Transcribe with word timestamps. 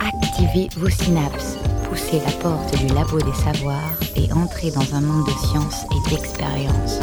Activez 0.00 0.68
vos 0.76 0.90
synapses, 0.90 1.56
poussez 1.88 2.20
la 2.24 2.32
porte 2.40 2.76
du 2.78 2.86
labo 2.94 3.18
des 3.18 3.34
savoirs 3.34 3.98
et 4.16 4.32
entrez 4.32 4.70
dans 4.70 4.94
un 4.94 5.00
monde 5.00 5.26
de 5.26 5.32
science 5.46 5.84
et 5.90 6.10
d'expérience. 6.10 7.00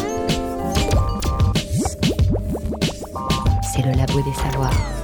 C'est 3.74 3.84
le 3.84 3.92
labo 3.98 4.22
des 4.22 4.34
savoirs. 4.34 5.00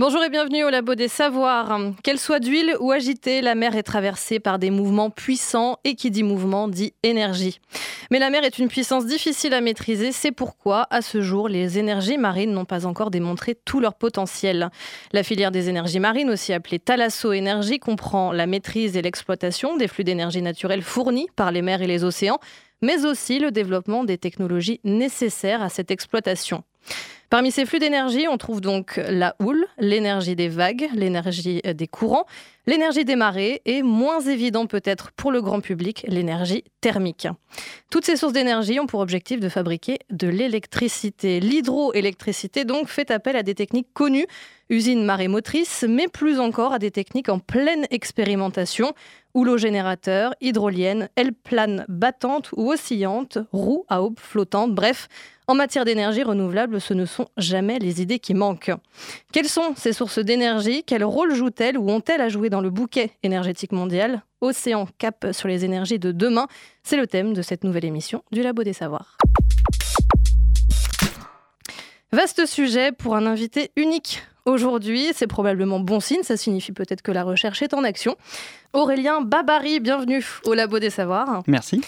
Bonjour 0.00 0.24
et 0.24 0.30
bienvenue 0.30 0.64
au 0.64 0.70
Labo 0.70 0.94
des 0.94 1.08
Savoirs. 1.08 1.78
Qu'elle 2.02 2.18
soit 2.18 2.40
d'huile 2.40 2.74
ou 2.80 2.90
agitée, 2.90 3.42
la 3.42 3.54
mer 3.54 3.76
est 3.76 3.82
traversée 3.82 4.40
par 4.40 4.58
des 4.58 4.70
mouvements 4.70 5.10
puissants 5.10 5.76
et 5.84 5.94
qui 5.94 6.10
dit 6.10 6.22
mouvement 6.22 6.68
dit 6.68 6.94
énergie. 7.02 7.60
Mais 8.12 8.18
la 8.18 8.30
mer 8.30 8.42
est 8.42 8.58
une 8.58 8.66
puissance 8.66 9.06
difficile 9.06 9.54
à 9.54 9.60
maîtriser, 9.60 10.10
c'est 10.10 10.32
pourquoi, 10.32 10.88
à 10.90 11.00
ce 11.00 11.20
jour, 11.20 11.48
les 11.48 11.78
énergies 11.78 12.18
marines 12.18 12.52
n'ont 12.52 12.64
pas 12.64 12.84
encore 12.84 13.12
démontré 13.12 13.54
tout 13.54 13.78
leur 13.78 13.94
potentiel. 13.94 14.70
La 15.12 15.22
filière 15.22 15.52
des 15.52 15.68
énergies 15.68 16.00
marines, 16.00 16.28
aussi 16.28 16.52
appelée 16.52 16.80
Thalasso 16.80 17.32
Énergie, 17.32 17.78
comprend 17.78 18.32
la 18.32 18.48
maîtrise 18.48 18.96
et 18.96 19.02
l'exploitation 19.02 19.76
des 19.76 19.86
flux 19.86 20.02
d'énergie 20.02 20.42
naturelle 20.42 20.82
fournis 20.82 21.28
par 21.36 21.52
les 21.52 21.62
mers 21.62 21.82
et 21.82 21.86
les 21.86 22.02
océans, 22.02 22.40
mais 22.82 23.04
aussi 23.04 23.38
le 23.38 23.52
développement 23.52 24.02
des 24.02 24.18
technologies 24.18 24.80
nécessaires 24.82 25.62
à 25.62 25.68
cette 25.68 25.92
exploitation. 25.92 26.64
Parmi 27.30 27.52
ces 27.52 27.64
flux 27.64 27.78
d'énergie, 27.78 28.26
on 28.28 28.38
trouve 28.38 28.60
donc 28.60 29.00
la 29.08 29.36
houle, 29.38 29.64
l'énergie 29.78 30.34
des 30.34 30.48
vagues, 30.48 30.88
l'énergie 30.94 31.62
des 31.62 31.86
courants, 31.86 32.26
l'énergie 32.66 33.04
des 33.04 33.14
marées 33.14 33.62
et, 33.66 33.84
moins 33.84 34.20
évident 34.20 34.66
peut-être 34.66 35.12
pour 35.12 35.30
le 35.30 35.40
grand 35.40 35.60
public, 35.60 36.04
l'énergie 36.08 36.64
thermique. 36.80 37.28
Toutes 37.88 38.04
ces 38.04 38.16
sources 38.16 38.32
d'énergie 38.32 38.80
ont 38.80 38.86
pour 38.86 38.98
objectif 38.98 39.38
de 39.38 39.48
fabriquer 39.48 39.98
de 40.10 40.26
l'électricité. 40.26 41.38
L'hydroélectricité 41.38 42.64
donc 42.64 42.88
fait 42.88 43.12
appel 43.12 43.36
à 43.36 43.44
des 43.44 43.54
techniques 43.54 43.92
connues, 43.94 44.26
usines 44.68 45.04
marémotrices, 45.04 45.84
mais 45.88 46.08
plus 46.08 46.40
encore 46.40 46.72
à 46.72 46.80
des 46.80 46.90
techniques 46.90 47.28
en 47.28 47.38
pleine 47.38 47.86
expérimentation, 47.90 48.92
houlogénérateur, 49.34 50.34
hydrolienne, 50.40 51.08
aile 51.14 51.32
plane 51.32 51.84
battante 51.88 52.50
ou 52.56 52.72
oscillante, 52.72 53.38
roue 53.52 53.84
à 53.88 54.02
aube 54.02 54.18
flottante, 54.18 54.74
bref, 54.74 55.08
en 55.50 55.54
matière 55.54 55.84
d'énergie 55.84 56.22
renouvelable, 56.22 56.80
ce 56.80 56.94
ne 56.94 57.04
sont 57.04 57.26
jamais 57.36 57.80
les 57.80 58.00
idées 58.00 58.20
qui 58.20 58.34
manquent. 58.34 58.70
Quelles 59.32 59.48
sont 59.48 59.74
ces 59.76 59.92
sources 59.92 60.20
d'énergie? 60.20 60.84
Quel 60.86 61.02
rôle 61.02 61.34
jouent-elles 61.34 61.76
ou 61.76 61.90
ont-elles 61.90 62.20
à 62.20 62.28
jouer 62.28 62.50
dans 62.50 62.60
le 62.60 62.70
bouquet 62.70 63.10
énergétique 63.24 63.72
mondial? 63.72 64.22
Océan 64.40 64.86
cap 64.98 65.26
sur 65.32 65.48
les 65.48 65.64
énergies 65.64 65.98
de 65.98 66.12
demain, 66.12 66.46
c'est 66.84 66.96
le 66.96 67.08
thème 67.08 67.32
de 67.32 67.42
cette 67.42 67.64
nouvelle 67.64 67.84
émission 67.84 68.22
du 68.30 68.42
Labo 68.42 68.62
des 68.62 68.72
Savoirs. 68.72 69.16
Vaste 72.12 72.46
sujet 72.46 72.92
pour 72.92 73.16
un 73.16 73.26
invité 73.26 73.72
unique. 73.74 74.22
Aujourd'hui, 74.44 75.08
c'est 75.14 75.26
probablement 75.26 75.80
bon 75.80 75.98
signe, 75.98 76.22
ça 76.22 76.36
signifie 76.36 76.72
peut-être 76.72 77.02
que 77.02 77.10
la 77.10 77.24
recherche 77.24 77.60
est 77.60 77.74
en 77.74 77.82
action. 77.82 78.16
Aurélien 78.72 79.20
Babary, 79.20 79.80
bienvenue 79.80 80.24
au 80.44 80.54
Labo 80.54 80.78
des 80.78 80.90
Savoirs. 80.90 81.42
Merci. 81.48 81.80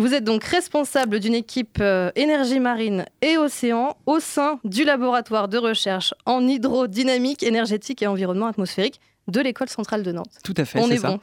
Vous 0.00 0.14
êtes 0.14 0.22
donc 0.22 0.44
responsable 0.44 1.18
d'une 1.18 1.34
équipe 1.34 1.78
euh, 1.80 2.12
énergie 2.14 2.60
marine 2.60 3.04
et 3.20 3.36
océan 3.36 3.96
au 4.06 4.20
sein 4.20 4.60
du 4.62 4.84
laboratoire 4.84 5.48
de 5.48 5.58
recherche 5.58 6.14
en 6.24 6.46
hydrodynamique 6.46 7.42
énergétique 7.42 8.00
et 8.02 8.06
environnement 8.06 8.46
atmosphérique 8.46 9.00
de 9.26 9.40
l'école 9.40 9.68
centrale 9.68 10.04
de 10.04 10.12
Nantes. 10.12 10.30
Tout 10.44 10.54
à 10.56 10.64
fait, 10.64 10.78
On 10.78 10.86
c'est 10.86 10.94
est 10.94 10.98
ça. 10.98 11.08
bon. 11.08 11.20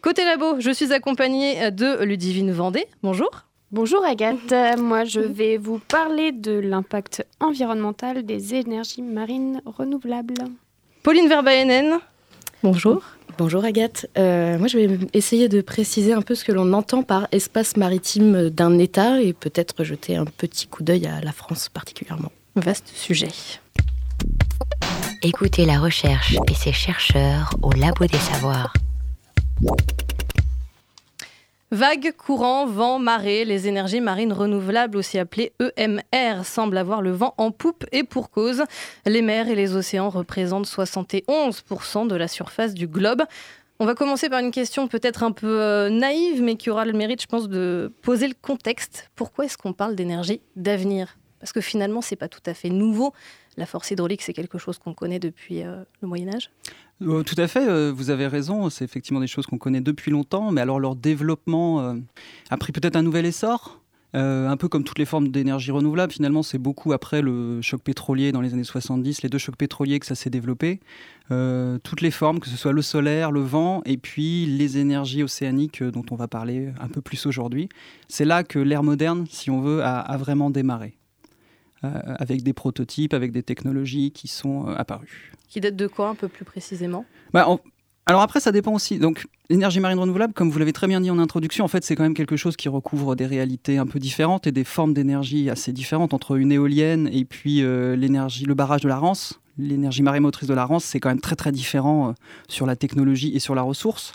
Côté 0.00 0.24
labo, 0.24 0.58
je 0.58 0.70
suis 0.70 0.92
accompagnée 0.94 1.70
de 1.70 2.02
Ludivine 2.02 2.50
Vendée. 2.50 2.86
Bonjour. 3.02 3.28
Bonjour 3.70 4.02
Agathe, 4.06 4.52
Euh, 4.52 4.76
moi 4.78 5.04
je 5.04 5.20
vais 5.20 5.58
vous 5.58 5.78
parler 5.78 6.32
de 6.32 6.52
l'impact 6.52 7.26
environnemental 7.40 8.24
des 8.24 8.54
énergies 8.54 9.02
marines 9.02 9.60
renouvelables. 9.66 10.34
Pauline 11.02 11.28
Verbaenen. 11.28 11.98
Bonjour. 12.62 13.02
Bonjour 13.36 13.64
Agathe. 13.64 14.06
Euh, 14.16 14.58
moi, 14.58 14.68
je 14.68 14.78
vais 14.78 14.98
essayer 15.12 15.48
de 15.48 15.60
préciser 15.60 16.12
un 16.12 16.22
peu 16.22 16.34
ce 16.34 16.44
que 16.44 16.52
l'on 16.52 16.72
entend 16.72 17.02
par 17.02 17.26
espace 17.32 17.76
maritime 17.76 18.48
d'un 18.48 18.78
État 18.78 19.20
et 19.20 19.32
peut-être 19.32 19.82
jeter 19.82 20.16
un 20.16 20.24
petit 20.24 20.68
coup 20.68 20.84
d'œil 20.84 21.06
à 21.06 21.20
la 21.20 21.32
France 21.32 21.68
particulièrement. 21.68 22.30
Vaste 22.54 22.88
sujet. 22.94 23.28
Écoutez 25.22 25.64
la 25.64 25.80
recherche 25.80 26.36
et 26.48 26.54
ses 26.54 26.72
chercheurs 26.72 27.50
au 27.62 27.72
Labo 27.72 28.06
des 28.06 28.18
Savoirs. 28.18 28.72
Vagues, 31.74 32.12
courants, 32.16 32.66
vent, 32.66 33.00
marée, 33.00 33.44
les 33.44 33.66
énergies 33.66 34.00
marines 34.00 34.32
renouvelables, 34.32 34.96
aussi 34.96 35.18
appelées 35.18 35.52
EMR, 35.58 36.44
semblent 36.44 36.78
avoir 36.78 37.02
le 37.02 37.10
vent 37.10 37.34
en 37.36 37.50
poupe 37.50 37.84
et 37.90 38.04
pour 38.04 38.30
cause. 38.30 38.62
Les 39.06 39.22
mers 39.22 39.48
et 39.48 39.56
les 39.56 39.74
océans 39.74 40.08
représentent 40.08 40.68
71% 40.68 42.06
de 42.06 42.14
la 42.14 42.28
surface 42.28 42.74
du 42.74 42.86
globe. 42.86 43.24
On 43.80 43.86
va 43.86 43.96
commencer 43.96 44.28
par 44.28 44.38
une 44.38 44.52
question 44.52 44.86
peut-être 44.86 45.24
un 45.24 45.32
peu 45.32 45.60
euh, 45.60 45.90
naïve, 45.90 46.40
mais 46.40 46.54
qui 46.54 46.70
aura 46.70 46.84
le 46.84 46.92
mérite, 46.92 47.20
je 47.20 47.26
pense, 47.26 47.48
de 47.48 47.92
poser 48.02 48.28
le 48.28 48.34
contexte. 48.40 49.10
Pourquoi 49.16 49.46
est-ce 49.46 49.58
qu'on 49.58 49.72
parle 49.72 49.96
d'énergie 49.96 50.40
d'avenir? 50.54 51.18
Parce 51.40 51.52
que 51.52 51.60
finalement, 51.60 52.02
c'est 52.02 52.14
pas 52.14 52.28
tout 52.28 52.42
à 52.46 52.54
fait 52.54 52.70
nouveau. 52.70 53.12
La 53.56 53.66
force 53.66 53.90
hydraulique, 53.90 54.22
c'est 54.22 54.32
quelque 54.32 54.58
chose 54.58 54.78
qu'on 54.78 54.94
connaît 54.94 55.18
depuis 55.18 55.64
euh, 55.64 55.82
le 56.02 56.06
Moyen 56.06 56.32
Âge. 56.32 56.50
Euh, 57.02 57.22
tout 57.22 57.34
à 57.38 57.48
fait, 57.48 57.68
euh, 57.68 57.92
vous 57.94 58.10
avez 58.10 58.26
raison, 58.26 58.70
c'est 58.70 58.84
effectivement 58.84 59.20
des 59.20 59.26
choses 59.26 59.46
qu'on 59.46 59.58
connaît 59.58 59.80
depuis 59.80 60.10
longtemps, 60.10 60.52
mais 60.52 60.60
alors 60.60 60.78
leur 60.78 60.96
développement 60.96 61.80
euh, 61.80 61.94
a 62.50 62.56
pris 62.56 62.72
peut-être 62.72 62.96
un 62.96 63.02
nouvel 63.02 63.26
essor. 63.26 63.80
Un 64.16 64.56
peu 64.56 64.68
comme 64.68 64.84
toutes 64.84 65.00
les 65.00 65.06
formes 65.06 65.30
d'énergie 65.30 65.72
renouvelable, 65.72 66.12
finalement, 66.12 66.44
c'est 66.44 66.58
beaucoup 66.58 66.92
après 66.92 67.20
le 67.20 67.60
choc 67.62 67.82
pétrolier 67.82 68.30
dans 68.30 68.42
les 68.42 68.54
années 68.54 68.62
70, 68.62 69.22
les 69.22 69.28
deux 69.28 69.38
chocs 69.38 69.56
pétroliers 69.56 69.98
que 69.98 70.06
ça 70.06 70.14
s'est 70.14 70.30
développé. 70.30 70.78
Toutes 71.30 72.00
les 72.00 72.12
formes, 72.12 72.38
que 72.38 72.48
ce 72.48 72.56
soit 72.56 72.70
le 72.70 72.80
solaire, 72.80 73.32
le 73.32 73.40
vent, 73.40 73.82
et 73.86 73.96
puis 73.96 74.46
les 74.46 74.78
énergies 74.78 75.24
océaniques 75.24 75.82
dont 75.82 76.04
on 76.12 76.14
va 76.14 76.28
parler 76.28 76.68
un 76.80 76.86
peu 76.86 77.00
plus 77.00 77.26
aujourd'hui. 77.26 77.68
C'est 78.06 78.24
là 78.24 78.44
que 78.44 78.60
l'ère 78.60 78.84
moderne, 78.84 79.26
si 79.28 79.50
on 79.50 79.60
veut, 79.60 79.82
a, 79.82 80.16
vraiment 80.16 80.48
démarré. 80.48 80.94
Avec 81.82 82.44
des 82.44 82.52
prototypes, 82.52 83.14
avec 83.14 83.32
des 83.32 83.42
technologies 83.42 84.12
qui 84.12 84.28
sont 84.28 84.68
apparues. 84.68 85.32
Qui 85.48 85.60
date 85.60 85.76
de 85.76 85.86
quoi, 85.86 86.08
un 86.08 86.14
peu 86.14 86.28
plus 86.28 86.44
précisément? 86.44 87.04
Bah, 87.32 87.46
Alors 88.06 88.22
après, 88.22 88.40
ça 88.40 88.52
dépend 88.52 88.72
aussi. 88.72 88.98
Donc, 88.98 89.26
l'énergie 89.50 89.80
marine 89.80 89.98
renouvelable, 89.98 90.32
comme 90.32 90.50
vous 90.50 90.58
l'avez 90.58 90.72
très 90.72 90.86
bien 90.86 91.00
dit 91.00 91.10
en 91.10 91.18
introduction, 91.18 91.64
en 91.64 91.68
fait, 91.68 91.84
c'est 91.84 91.96
quand 91.96 92.02
même 92.02 92.14
quelque 92.14 92.36
chose 92.36 92.56
qui 92.56 92.68
recouvre 92.68 93.14
des 93.14 93.26
réalités 93.26 93.78
un 93.78 93.86
peu 93.86 93.98
différentes 93.98 94.46
et 94.46 94.52
des 94.52 94.64
formes 94.64 94.94
d'énergie 94.94 95.50
assez 95.50 95.72
différentes 95.72 96.14
entre 96.14 96.36
une 96.36 96.52
éolienne 96.52 97.08
et 97.12 97.24
puis 97.24 97.62
euh, 97.62 97.96
l'énergie, 97.96 98.44
le 98.44 98.54
barrage 98.54 98.82
de 98.82 98.88
la 98.88 98.96
Rance. 98.96 99.40
L'énergie 99.56 100.02
marémotrice 100.02 100.48
de 100.48 100.54
la 100.54 100.64
Rance, 100.64 100.84
c'est 100.84 100.98
quand 100.98 101.10
même 101.10 101.20
très 101.20 101.36
très 101.36 101.52
différent 101.52 102.08
euh, 102.08 102.12
sur 102.48 102.66
la 102.66 102.74
technologie 102.74 103.34
et 103.34 103.38
sur 103.38 103.54
la 103.54 103.62
ressource. 103.62 104.12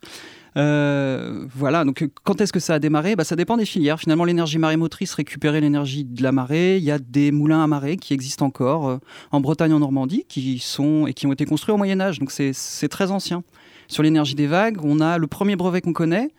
Euh, 0.58 1.46
voilà, 1.56 1.84
donc 1.86 2.02
euh, 2.02 2.08
quand 2.24 2.42
est-ce 2.42 2.52
que 2.54 2.60
ça 2.60 2.76
a 2.76 2.80
démarré? 2.80 3.16
Bah, 3.16 3.24
Ça 3.24 3.36
dépend 3.36 3.58
des 3.58 3.66
filières. 3.66 4.00
Finalement, 4.00 4.26
l'énergie 4.26 4.58
marémotrice 4.58 5.14
récupérait 5.14 5.62
l'énergie 5.62 6.04
de 6.06 6.24
la 6.24 6.32
marée. 6.32 6.78
Il 6.78 6.84
y 6.84 6.92
a 6.92 7.00
des 7.00 7.32
moulins 7.32 7.64
à 7.64 7.68
marée 7.68 7.98
qui 7.98 8.14
existent 8.14 8.46
encore 8.46 8.90
euh, 8.90 8.98
en 9.32 9.42
Bretagne, 9.42 9.74
en 9.74 9.80
Normandie, 9.80 10.26
qui 10.28 10.60
sont 10.60 11.08
et 11.08 11.14
qui 11.14 11.28
ont 11.28 11.34
été 11.34 11.46
construits 11.46 11.74
au 11.74 11.78
Moyen 11.78 12.00
Âge. 12.00 12.20
Donc 12.20 12.32
c'est 12.32 12.88
très 12.90 13.12
ancien. 13.12 13.44
Sur 13.88 14.04
l'énergie 14.04 14.36
des 14.36 14.46
vagues, 14.46 14.78
on 14.84 15.00
a 15.00 15.18
le 15.18 15.26
premier 15.26 15.56
brevet 15.56 15.82
qu'on 15.82 15.94
connaît. 15.94 16.30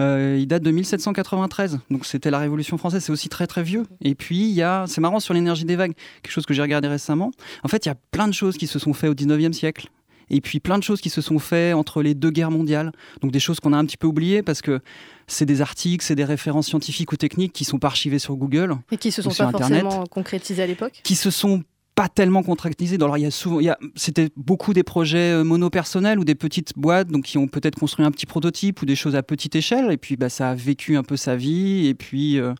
euh, 0.00 0.36
il 0.40 0.48
date 0.48 0.64
de 0.64 0.72
1793, 0.72 1.78
donc 1.88 2.04
c'était 2.04 2.32
la 2.32 2.40
Révolution 2.40 2.78
française. 2.78 3.04
C'est 3.04 3.12
aussi 3.12 3.28
très 3.28 3.46
très 3.46 3.62
vieux. 3.62 3.84
Et 4.02 4.16
puis 4.16 4.38
il 4.48 4.54
y 4.54 4.62
a, 4.62 4.84
c'est 4.88 5.00
marrant 5.00 5.20
sur 5.20 5.32
l'énergie 5.32 5.64
des 5.64 5.76
vagues, 5.76 5.92
quelque 6.22 6.32
chose 6.32 6.46
que 6.46 6.52
j'ai 6.54 6.62
regardé 6.62 6.88
récemment. 6.88 7.30
En 7.62 7.68
fait, 7.68 7.86
il 7.86 7.90
y 7.90 7.92
a 7.92 7.96
plein 8.10 8.26
de 8.26 8.34
choses 8.34 8.56
qui 8.56 8.66
se 8.66 8.80
sont 8.80 8.92
faites 8.92 9.08
au 9.10 9.14
19e 9.14 9.52
siècle. 9.52 9.88
Et 10.30 10.40
puis 10.40 10.60
plein 10.60 10.78
de 10.78 10.82
choses 10.82 11.00
qui 11.00 11.10
se 11.10 11.20
sont 11.20 11.38
faites 11.38 11.74
entre 11.74 12.02
les 12.02 12.14
deux 12.14 12.30
guerres 12.30 12.50
mondiales. 12.50 12.92
Donc 13.20 13.32
des 13.32 13.40
choses 13.40 13.60
qu'on 13.60 13.72
a 13.72 13.76
un 13.76 13.84
petit 13.84 13.96
peu 13.96 14.06
oubliées 14.06 14.42
parce 14.42 14.62
que 14.62 14.80
c'est 15.26 15.46
des 15.46 15.60
articles, 15.60 16.04
c'est 16.04 16.14
des 16.14 16.24
références 16.24 16.66
scientifiques 16.66 17.12
ou 17.12 17.16
techniques 17.16 17.52
qui 17.52 17.64
sont 17.64 17.78
pas 17.78 17.88
archivées 17.88 18.18
sur 18.18 18.36
Google, 18.36 18.76
Et 18.90 18.96
qui 18.96 19.12
se 19.12 19.22
sont 19.22 19.30
pas 19.30 19.46
Internet. 19.46 19.82
forcément 19.82 20.06
concrétisés 20.06 20.62
à 20.62 20.66
l'époque 20.66 21.00
qui 21.02 21.14
se 21.14 21.30
sont 21.30 21.62
pas 21.94 22.08
tellement 22.10 22.42
contractisés. 22.42 22.96
Alors 22.96 23.16
il 23.16 23.22
y 23.22 23.26
a 23.26 23.30
souvent, 23.30 23.58
il 23.58 23.64
y 23.64 23.70
a, 23.70 23.78
c'était 23.94 24.28
beaucoup 24.36 24.74
des 24.74 24.82
projets 24.82 25.32
euh, 25.32 25.44
monopersonnels 25.44 26.18
ou 26.18 26.24
des 26.24 26.34
petites 26.34 26.74
boîtes, 26.76 27.08
donc 27.08 27.24
qui 27.24 27.38
ont 27.38 27.48
peut-être 27.48 27.78
construit 27.78 28.04
un 28.04 28.10
petit 28.10 28.26
prototype 28.26 28.82
ou 28.82 28.84
des 28.84 28.94
choses 28.94 29.16
à 29.16 29.22
petite 29.22 29.56
échelle. 29.56 29.90
Et 29.90 29.96
puis 29.96 30.16
bah, 30.16 30.28
ça 30.28 30.50
a 30.50 30.54
vécu 30.54 30.96
un 30.96 31.02
peu 31.02 31.16
sa 31.16 31.36
vie. 31.36 31.86
Et 31.86 31.94
puis 31.94 32.38
euh, 32.38 32.52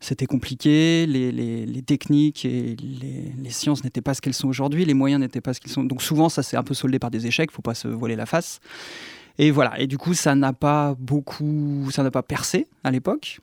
c'était 0.00 0.26
compliqué. 0.26 1.06
Les, 1.06 1.82
techniques 1.82 2.44
et 2.44 2.76
les, 2.76 3.50
sciences 3.50 3.84
n'étaient 3.84 4.00
pas 4.00 4.14
ce 4.14 4.20
qu'elles 4.20 4.34
sont 4.34 4.48
aujourd'hui. 4.48 4.84
Les 4.84 4.94
moyens 4.94 5.20
n'étaient 5.20 5.40
pas 5.40 5.54
ce 5.54 5.60
qu'ils 5.60 5.70
sont. 5.70 5.84
Donc 5.84 6.02
souvent 6.02 6.28
ça 6.28 6.42
s'est 6.42 6.56
un 6.56 6.62
peu 6.62 6.74
soldé 6.74 6.98
par 6.98 7.10
des 7.10 7.26
échecs. 7.26 7.50
Faut 7.50 7.62
pas 7.62 7.74
se 7.74 7.88
voiler 7.88 8.16
la 8.16 8.26
face. 8.26 8.60
Et 9.38 9.50
voilà. 9.50 9.78
Et 9.78 9.86
du 9.86 9.98
coup 9.98 10.14
ça 10.14 10.34
n'a 10.34 10.52
pas 10.52 10.96
beaucoup, 10.98 11.88
ça 11.92 12.02
n'a 12.02 12.10
pas 12.10 12.22
percé 12.22 12.66
à 12.82 12.90
l'époque. 12.90 13.40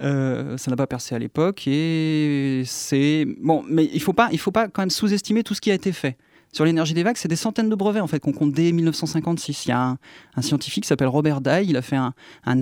Euh, 0.00 0.56
ça 0.56 0.70
n'a 0.70 0.76
pas 0.76 0.86
percé 0.86 1.16
à 1.16 1.18
l'époque 1.18 1.66
et 1.66 2.62
c'est 2.64 3.26
bon, 3.40 3.64
mais 3.68 3.90
il 3.92 4.00
faut 4.00 4.12
pas, 4.12 4.28
il 4.30 4.38
faut 4.38 4.52
pas 4.52 4.68
quand 4.68 4.82
même 4.82 4.90
sous-estimer 4.90 5.42
tout 5.42 5.54
ce 5.54 5.60
qui 5.60 5.72
a 5.72 5.74
été 5.74 5.90
fait. 5.90 6.16
Sur 6.52 6.64
l'énergie 6.64 6.94
des 6.94 7.02
vagues, 7.02 7.16
c'est 7.16 7.28
des 7.28 7.36
centaines 7.36 7.68
de 7.68 7.74
brevets 7.74 8.00
en 8.00 8.06
fait 8.06 8.20
qu'on 8.20 8.32
compte 8.32 8.52
dès 8.52 8.72
1956. 8.72 9.66
Il 9.66 9.68
y 9.68 9.72
a 9.72 9.96
un, 10.36 10.42
scientifique 10.42 10.84
qui 10.84 10.88
s'appelle 10.88 11.08
Robert 11.08 11.40
Dye, 11.40 11.66
il 11.68 11.76
a 11.76 11.82
fait 11.82 11.96
un, 11.96 12.12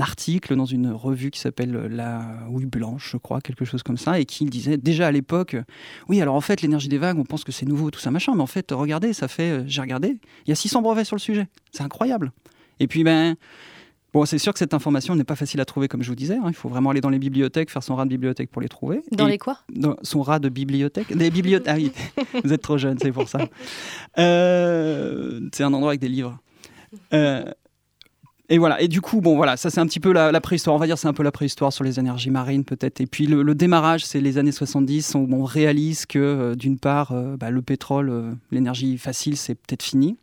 article 0.01 0.57
dans 0.57 0.65
une 0.65 0.91
revue 0.91 1.31
qui 1.31 1.41
s'appelle 1.41 1.73
La 1.91 2.47
Houille 2.51 2.67
Blanche, 2.67 3.11
je 3.13 3.17
crois, 3.17 3.41
quelque 3.41 3.65
chose 3.65 3.83
comme 3.83 3.97
ça, 3.97 4.19
et 4.19 4.25
qui 4.25 4.45
disait 4.45 4.77
déjà 4.77 5.07
à 5.07 5.13
l'époque, 5.13 5.57
oui, 6.09 6.21
alors 6.21 6.35
en 6.35 6.41
fait, 6.41 6.63
l'énergie 6.63 6.89
des 6.89 6.99
vagues, 6.99 7.19
on 7.19 7.25
pense 7.25 7.45
que 7.45 7.53
c'est 7.53 7.67
nouveau, 7.67 7.91
tout 7.91 8.01
ça, 8.01 8.11
machin, 8.11 8.35
mais 8.35 8.43
en 8.43 8.47
fait, 8.47 8.73
regardez, 8.73 9.13
ça 9.13 9.29
fait, 9.29 9.51
euh, 9.51 9.65
j'ai 9.67 9.81
regardé, 9.81 10.19
il 10.47 10.51
y 10.51 10.53
a 10.53 10.57
600 10.57 10.83
brevets 10.83 11.05
sur 11.05 11.17
le 11.17 11.21
sujet. 11.21 11.49
C'est 11.73 11.83
incroyable. 11.83 12.33
Et 12.81 12.87
puis, 12.87 13.05
ben, 13.05 13.37
Bon, 14.17 14.25
c'est 14.25 14.39
sûr 14.39 14.55
que 14.55 14.59
cette 14.59 14.73
information 14.73 15.15
n'est 15.15 15.25
pas 15.25 15.37
facile 15.37 15.61
à 15.61 15.67
trouver, 15.67 15.89
comme 15.89 16.03
je 16.03 16.09
vous 16.09 16.15
disais. 16.15 16.37
Hein. 16.37 16.47
Il 16.47 16.55
faut 16.55 16.71
vraiment 16.71 16.89
aller 16.89 17.03
dans 17.03 17.11
les 17.11 17.19
bibliothèques, 17.19 17.71
faire 17.71 17.83
son 17.83 17.97
rat 17.97 18.07
de 18.07 18.09
bibliothèque 18.09 18.51
pour 18.51 18.63
les 18.63 18.69
trouver. 18.71 19.03
Dans 19.13 19.27
les 19.27 19.37
quoi? 19.37 19.59
dans 19.71 19.95
Son 20.01 20.23
rat 20.23 20.39
de 20.39 20.49
bibliothèque. 20.49 21.15
Des 21.15 21.31
bibliothèques. 21.31 21.69
Ah 21.69 21.77
oui, 21.77 21.93
vous 22.43 22.51
êtes 22.51 22.63
trop 22.63 22.79
jeune, 22.79 22.97
c'est 22.99 23.13
pour 23.13 23.29
ça. 23.29 23.41
Euh, 24.19 25.41
c'est 25.53 25.65
un 25.65 25.75
endroit 25.75 25.91
avec 25.91 26.01
des 26.01 26.09
livres. 26.09 26.39
Euh, 27.13 27.45
et 28.49 28.57
voilà. 28.57 28.81
Et 28.81 28.89
du 28.89 29.03
coup, 29.03 29.21
bon, 29.21 29.37
voilà, 29.37 29.59
ça 29.59 29.69
c'est 29.69 29.81
un 29.81 29.87
petit 29.87 30.01
peu 30.01 30.15
la, 30.15 30.41
préhistoire. 30.41 30.75
On 30.75 30.79
va 30.79 30.87
dire 30.87 30.97
c'est 30.97 31.09
un 31.09 31.13
peu 31.13 31.23
la 31.23 31.31
préhistoire 31.31 31.71
sur 31.71 31.85
les 31.85 32.01
énergies 32.01 32.31
marines 32.31 32.65
peut-être. 32.65 33.03
Et 33.03 33.07
puis 33.07 33.27
le, 33.27 33.55
démarrage, 33.55 34.07
c'est 34.07 34.23
les 34.23 34.39
années 34.39 34.51
70 34.51 35.15
où 35.17 35.29
on 35.31 35.45
réalise 35.45 36.07
que 36.07 36.19
euh, 36.19 36.55
d'une 36.55 36.79
part, 36.79 37.13
bah, 37.39 37.51
le 37.51 37.61
pétrole, 37.61 38.35
l'énergie 38.51 38.97
facile, 38.97 39.37
c'est 39.37 39.57
peut-être 39.57 39.83
fini. 39.83 40.17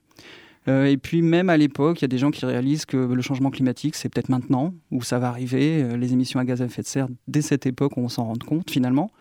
Euh, 0.67 0.85
et 0.85 0.97
puis 0.97 1.21
même 1.21 1.49
à 1.49 1.57
l'époque, 1.57 1.99
il 1.99 2.03
y 2.03 2.05
a 2.05 2.09
des 2.09 2.17
gens 2.17 2.31
qui 2.31 2.45
réalisent 2.45 2.85
que 2.85 2.97
le 2.97 3.21
changement 3.21 3.51
climatique, 3.51 3.95
c'est 3.95 4.09
peut-être 4.09 4.29
maintenant 4.29 4.73
où 4.91 5.03
ça 5.03 5.19
va 5.19 5.27
arriver. 5.27 5.83
Euh, 5.83 5.97
les 5.97 6.13
émissions 6.13 6.39
à 6.39 6.45
gaz 6.45 6.61
à 6.61 6.65
effet 6.65 6.81
de 6.81 6.87
serre, 6.87 7.07
dès 7.27 7.41
cette 7.41 7.65
époque, 7.65 7.97
on 7.97 8.09
s'en 8.09 8.25
rend 8.25 8.35
compte 8.35 8.69
finalement. 8.69 9.11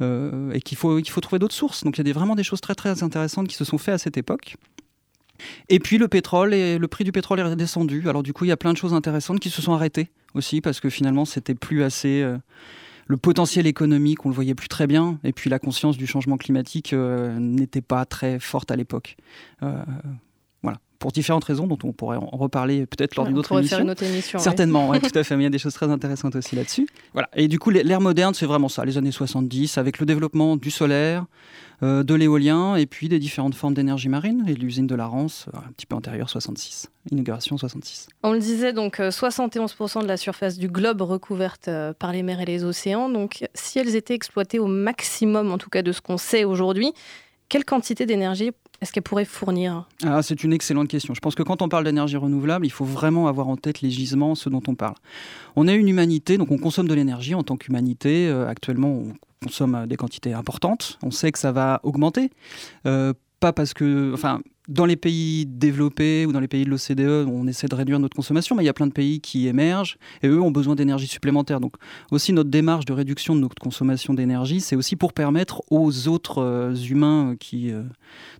Euh, 0.00 0.52
et 0.52 0.60
qu'il 0.60 0.76
faut, 0.76 1.02
faut 1.04 1.20
trouver 1.20 1.38
d'autres 1.38 1.54
sources. 1.54 1.84
Donc 1.84 1.98
il 1.98 2.06
y 2.06 2.10
a 2.10 2.12
vraiment 2.12 2.34
des 2.34 2.44
choses 2.44 2.60
très 2.60 2.74
très 2.74 3.02
intéressantes 3.02 3.48
qui 3.48 3.56
se 3.56 3.64
sont 3.64 3.78
faites 3.78 3.94
à 3.94 3.98
cette 3.98 4.16
époque. 4.16 4.56
Et 5.68 5.80
puis 5.80 5.98
le 5.98 6.08
pétrole 6.08 6.54
et 6.54 6.78
le 6.78 6.88
prix 6.88 7.04
du 7.04 7.12
pétrole 7.12 7.40
est 7.40 7.44
redescendu. 7.44 8.08
Alors 8.08 8.22
du 8.22 8.32
coup, 8.32 8.44
il 8.44 8.48
y 8.48 8.52
a 8.52 8.56
plein 8.56 8.72
de 8.72 8.78
choses 8.78 8.94
intéressantes 8.94 9.40
qui 9.40 9.50
se 9.50 9.62
sont 9.62 9.72
arrêtées 9.72 10.10
aussi 10.34 10.60
parce 10.60 10.80
que 10.80 10.88
finalement, 10.88 11.24
c'était 11.24 11.54
plus 11.54 11.82
assez 11.82 12.24
le 13.08 13.16
potentiel 13.16 13.66
économique, 13.66 14.24
on 14.24 14.28
le 14.28 14.34
voyait 14.34 14.54
plus 14.54 14.68
très 14.68 14.86
bien, 14.86 15.18
et 15.24 15.32
puis 15.32 15.50
la 15.50 15.58
conscience 15.58 15.96
du 15.96 16.06
changement 16.06 16.36
climatique 16.36 16.94
n'était 16.94 17.82
pas 17.82 18.04
très 18.04 18.38
forte 18.38 18.70
à 18.70 18.76
l'époque 18.76 19.16
pour 21.02 21.10
différentes 21.10 21.42
raisons 21.42 21.66
dont 21.66 21.78
on 21.82 21.90
pourrait 21.90 22.16
en 22.16 22.30
reparler 22.30 22.86
peut-être 22.86 23.16
lors 23.16 23.26
d'une 23.26 23.36
autre 23.36 23.50
émission. 23.50 23.76
Faire 23.76 23.84
une 23.84 23.90
autre 23.90 24.04
émission. 24.04 24.38
Certainement, 24.38 24.92
tout 25.00 25.18
à 25.18 25.24
fait. 25.24 25.36
Mais 25.36 25.42
il 25.42 25.46
y 25.46 25.48
a 25.48 25.50
des 25.50 25.58
choses 25.58 25.74
très 25.74 25.90
intéressantes 25.90 26.36
aussi 26.36 26.54
là-dessus. 26.54 26.86
Voilà. 27.12 27.28
Et 27.34 27.48
du 27.48 27.58
coup, 27.58 27.70
l'ère 27.70 28.00
moderne, 28.00 28.34
c'est 28.34 28.46
vraiment 28.46 28.68
ça, 28.68 28.84
les 28.84 28.98
années 28.98 29.10
70, 29.10 29.78
avec 29.78 29.98
le 29.98 30.06
développement 30.06 30.56
du 30.56 30.70
solaire, 30.70 31.26
euh, 31.82 32.04
de 32.04 32.14
l'éolien 32.14 32.76
et 32.76 32.86
puis 32.86 33.08
des 33.08 33.18
différentes 33.18 33.56
formes 33.56 33.74
d'énergie 33.74 34.08
marine 34.08 34.44
et 34.46 34.54
l'usine 34.54 34.86
de 34.86 34.94
la 34.94 35.06
Rance, 35.06 35.46
euh, 35.52 35.58
un 35.58 35.72
petit 35.72 35.86
peu 35.86 35.96
antérieure, 35.96 36.30
66, 36.30 36.88
inauguration 37.10 37.58
66. 37.58 38.06
On 38.22 38.32
le 38.32 38.38
disait, 38.38 38.72
donc 38.72 39.00
71% 39.00 39.98
euh, 39.98 40.02
de 40.02 40.06
la 40.06 40.16
surface 40.16 40.56
du 40.56 40.68
globe 40.68 41.02
recouverte 41.02 41.68
par 41.98 42.12
les 42.12 42.22
mers 42.22 42.40
et 42.40 42.44
les 42.44 42.62
océans. 42.62 43.08
Donc 43.08 43.44
si 43.54 43.80
elles 43.80 43.96
étaient 43.96 44.14
exploitées 44.14 44.60
au 44.60 44.68
maximum, 44.68 45.50
en 45.50 45.58
tout 45.58 45.70
cas 45.70 45.82
de 45.82 45.90
ce 45.90 46.00
qu'on 46.00 46.16
sait 46.16 46.44
aujourd'hui, 46.44 46.92
quelle 47.48 47.64
quantité 47.64 48.06
d'énergie 48.06 48.52
est-ce 48.82 48.92
qu'elle 48.92 49.04
pourrait 49.04 49.24
fournir 49.24 49.88
ah, 50.04 50.22
C'est 50.22 50.42
une 50.42 50.52
excellente 50.52 50.88
question. 50.88 51.14
Je 51.14 51.20
pense 51.20 51.36
que 51.36 51.44
quand 51.44 51.62
on 51.62 51.68
parle 51.68 51.84
d'énergie 51.84 52.16
renouvelable, 52.16 52.66
il 52.66 52.70
faut 52.70 52.84
vraiment 52.84 53.28
avoir 53.28 53.46
en 53.46 53.56
tête 53.56 53.80
les 53.80 53.90
gisements, 53.90 54.34
ce 54.34 54.48
dont 54.48 54.62
on 54.66 54.74
parle. 54.74 54.96
On 55.54 55.68
est 55.68 55.76
une 55.76 55.88
humanité, 55.88 56.36
donc 56.36 56.50
on 56.50 56.58
consomme 56.58 56.88
de 56.88 56.94
l'énergie 56.94 57.36
en 57.36 57.44
tant 57.44 57.56
qu'humanité. 57.56 58.26
Euh, 58.28 58.48
actuellement, 58.48 58.88
on 58.88 59.12
consomme 59.46 59.86
des 59.86 59.96
quantités 59.96 60.32
importantes. 60.32 60.98
On 61.04 61.12
sait 61.12 61.30
que 61.30 61.38
ça 61.38 61.52
va 61.52 61.78
augmenter. 61.84 62.30
Euh, 62.86 63.12
pas 63.38 63.52
parce 63.52 63.72
que, 63.72 64.12
enfin, 64.14 64.40
dans 64.68 64.86
les 64.86 64.96
pays 64.96 65.44
développés 65.46 66.24
ou 66.26 66.32
dans 66.32 66.40
les 66.40 66.48
pays 66.48 66.64
de 66.64 66.70
l'OCDE, 66.70 67.28
on 67.28 67.46
essaie 67.48 67.66
de 67.66 67.74
réduire 67.74 67.98
notre 67.98 68.14
consommation, 68.14 68.54
mais 68.54 68.62
il 68.62 68.66
y 68.66 68.70
a 68.70 68.74
plein 68.74 68.86
de 68.86 68.92
pays 68.92 69.20
qui 69.20 69.48
émergent 69.48 69.96
et 70.22 70.28
eux 70.28 70.40
ont 70.40 70.52
besoin 70.52 70.76
d'énergie 70.76 71.08
supplémentaire. 71.08 71.60
Donc 71.60 71.74
aussi 72.10 72.32
notre 72.32 72.50
démarche 72.50 72.84
de 72.84 72.92
réduction 72.92 73.34
de 73.34 73.40
notre 73.40 73.56
consommation 73.56 74.14
d'énergie, 74.14 74.60
c'est 74.60 74.76
aussi 74.76 74.94
pour 74.94 75.12
permettre 75.12 75.62
aux 75.70 76.08
autres 76.08 76.38
euh, 76.38 76.74
humains 76.74 77.34
qui, 77.38 77.72
euh, 77.72 77.82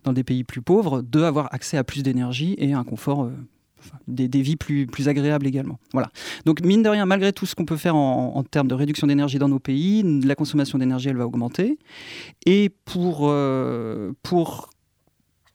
dans 0.05 0.13
des 0.13 0.23
pays 0.23 0.43
plus 0.43 0.61
pauvres, 0.61 1.01
d'avoir 1.01 1.53
accès 1.53 1.77
à 1.77 1.83
plus 1.83 2.03
d'énergie 2.03 2.55
et 2.57 2.73
un 2.73 2.83
confort. 2.83 3.23
Euh, 3.23 3.31
des, 4.07 4.29
vies 4.41 4.55
plus, 4.55 4.87
plus 4.87 5.09
agréables 5.09 5.45
également. 5.45 5.77
Voilà. 5.91 6.09
Donc, 6.45 6.61
mine 6.61 6.83
de 6.83 6.87
rien, 6.87 7.05
malgré 7.05 7.33
tout 7.33 7.45
ce 7.45 7.53
qu'on 7.53 7.65
peut 7.65 7.75
faire 7.75 7.97
en, 7.97 8.31
en 8.33 8.41
termes 8.41 8.69
de 8.69 8.75
réduction 8.75 9.07
d'énergie 9.07 9.39
dans 9.39 9.49
nos 9.49 9.59
pays, 9.59 10.03
la 10.23 10.35
consommation 10.35 10.77
d'énergie, 10.77 11.09
elle 11.09 11.17
va 11.17 11.25
augmenter. 11.27 11.77
Et 12.45 12.69
pour, 12.85 13.29
pour 14.23 14.69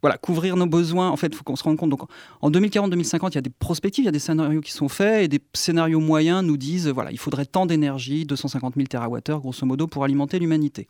voilà, 0.02 0.16
couvrir 0.16 0.56
nos 0.56 0.66
besoins. 0.66 1.10
En 1.10 1.16
fait, 1.16 1.28
il 1.28 1.34
faut 1.34 1.44
qu'on 1.44 1.56
se 1.56 1.64
rende 1.64 1.76
compte. 1.76 1.90
Donc, 1.90 2.02
en 2.40 2.50
2040-2050, 2.50 3.30
il 3.30 3.34
y 3.34 3.38
a 3.38 3.42
des 3.42 3.50
prospectives, 3.50 4.04
il 4.04 4.06
y 4.06 4.08
a 4.08 4.12
des 4.12 4.18
scénarios 4.18 4.60
qui 4.60 4.72
sont 4.72 4.88
faits 4.88 5.24
et 5.24 5.28
des 5.28 5.40
scénarios 5.54 6.00
moyens 6.00 6.44
nous 6.44 6.56
disent 6.56 6.88
voilà, 6.88 7.10
il 7.10 7.18
faudrait 7.18 7.46
tant 7.46 7.66
d'énergie, 7.66 8.24
250 8.24 8.74
000 8.76 8.86
TWh, 8.86 9.40
grosso 9.40 9.66
modo, 9.66 9.86
pour 9.86 10.04
alimenter 10.04 10.38
l'humanité. 10.38 10.86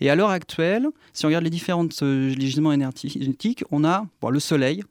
Et 0.00 0.10
à 0.10 0.14
l'heure 0.14 0.30
actuelle, 0.30 0.88
si 1.12 1.24
on 1.24 1.28
regarde 1.28 1.44
les 1.44 1.50
différents 1.50 1.86
euh, 2.02 2.30
gisements 2.30 2.72
énergétiques, 2.72 3.64
on 3.70 3.84
a 3.84 4.06
le 4.30 4.40
soleil, 4.40 4.82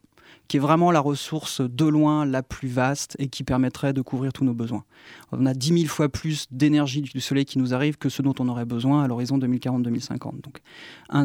qui 0.52 0.58
est 0.58 0.60
vraiment 0.60 0.92
la 0.92 1.00
ressource 1.00 1.62
de 1.62 1.86
loin 1.86 2.26
la 2.26 2.44
plus 2.44 2.68
vaste 2.68 3.16
et 3.20 3.30
qui 3.30 3.46
permettrait 3.46 3.94
de 3.94 4.02
couvrir 4.02 4.34
tous 4.34 4.44
nos 4.44 4.54
besoins. 4.54 4.84
On 5.32 5.46
a 5.46 5.54
10 5.54 5.84
000 5.84 5.86
fois 5.86 6.10
plus 6.10 6.48
d'énergie 6.52 7.00
du 7.00 7.22
soleil 7.22 7.46
qui 7.46 7.58
nous 7.58 7.74
arrive 7.74 7.98
que 7.98 8.10
ce 8.10 8.22
dont 8.22 8.34
on 8.38 8.50
aurait 8.50 8.66
besoin 8.66 9.02
à 9.02 9.08
l'horizon 9.08 9.38
2040-2050. 9.38 10.42
Donc, 10.42 10.60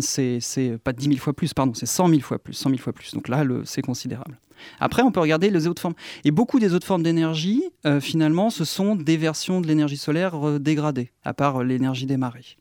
c'est 0.00 0.78
pas 0.84 0.92
10 0.92 1.06
000 1.06 1.16
fois 1.16 1.32
plus, 1.32 1.52
pardon, 1.54 1.74
c'est 1.74 1.86
100 1.86 2.08
000 2.08 2.20
fois 2.20 2.38
plus, 2.38 2.54
100 2.54 2.70
000 2.70 2.80
fois 2.80 2.92
plus. 2.92 3.14
Donc 3.14 3.26
là, 3.26 3.42
c'est 3.64 3.82
considérable. 3.82 4.38
Après, 4.78 5.02
on 5.02 5.10
peut 5.10 5.18
regarder 5.18 5.50
les 5.50 5.66
autres 5.66 5.82
formes. 5.82 5.96
Et 6.22 6.30
beaucoup 6.30 6.60
des 6.60 6.72
autres 6.72 6.86
formes 6.86 7.02
d'énergie, 7.02 7.64
euh, 7.84 7.98
finalement, 7.98 8.50
ce 8.50 8.64
sont 8.64 8.94
des 8.94 9.16
versions 9.16 9.60
de 9.60 9.66
l'énergie 9.66 9.96
solaire 9.96 10.36
euh, 10.46 10.60
dégradées, 10.60 11.10
à 11.24 11.34
part 11.34 11.64
l'énergie 11.64 12.06
des 12.06 12.16
marées. 12.16 12.58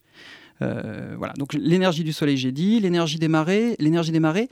Euh, 0.63 1.13
voilà. 1.15 1.33
Donc 1.33 1.53
l'énergie 1.53 2.03
du 2.03 2.13
soleil, 2.13 2.37
j'ai 2.37 2.51
dit, 2.51 2.79
l'énergie 2.79 3.19
des 3.19 3.27
marées, 3.27 3.75
l'énergie 3.77 4.11
des 4.11 4.19
marées, 4.19 4.49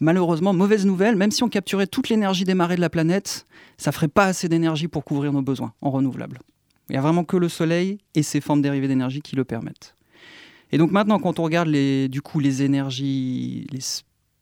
malheureusement, 0.00 0.52
mauvaise 0.52 0.86
nouvelle, 0.86 1.16
même 1.16 1.30
si 1.30 1.42
on 1.42 1.48
capturait 1.48 1.86
toute 1.86 2.08
l'énergie 2.08 2.44
des 2.44 2.54
marées 2.54 2.76
de 2.76 2.80
la 2.80 2.90
planète, 2.90 3.46
ça 3.76 3.92
ferait 3.92 4.08
pas 4.08 4.26
assez 4.26 4.48
d'énergie 4.48 4.88
pour 4.88 5.04
couvrir 5.04 5.32
nos 5.32 5.42
besoins 5.42 5.72
en 5.80 5.90
renouvelable. 5.90 6.40
Il 6.88 6.92
n'y 6.92 6.98
a 6.98 7.02
vraiment 7.02 7.24
que 7.24 7.36
le 7.36 7.48
soleil 7.48 7.98
et 8.14 8.22
ses 8.22 8.40
formes 8.40 8.62
dérivées 8.62 8.88
d'énergie 8.88 9.22
qui 9.22 9.36
le 9.36 9.44
permettent. 9.44 9.94
Et 10.72 10.78
donc 10.78 10.90
maintenant, 10.90 11.18
quand 11.18 11.38
on 11.38 11.44
regarde 11.44 11.68
les, 11.68 12.08
du 12.08 12.20
coup 12.20 12.40
les 12.40 12.62
énergies, 12.62 13.66
les 13.70 13.80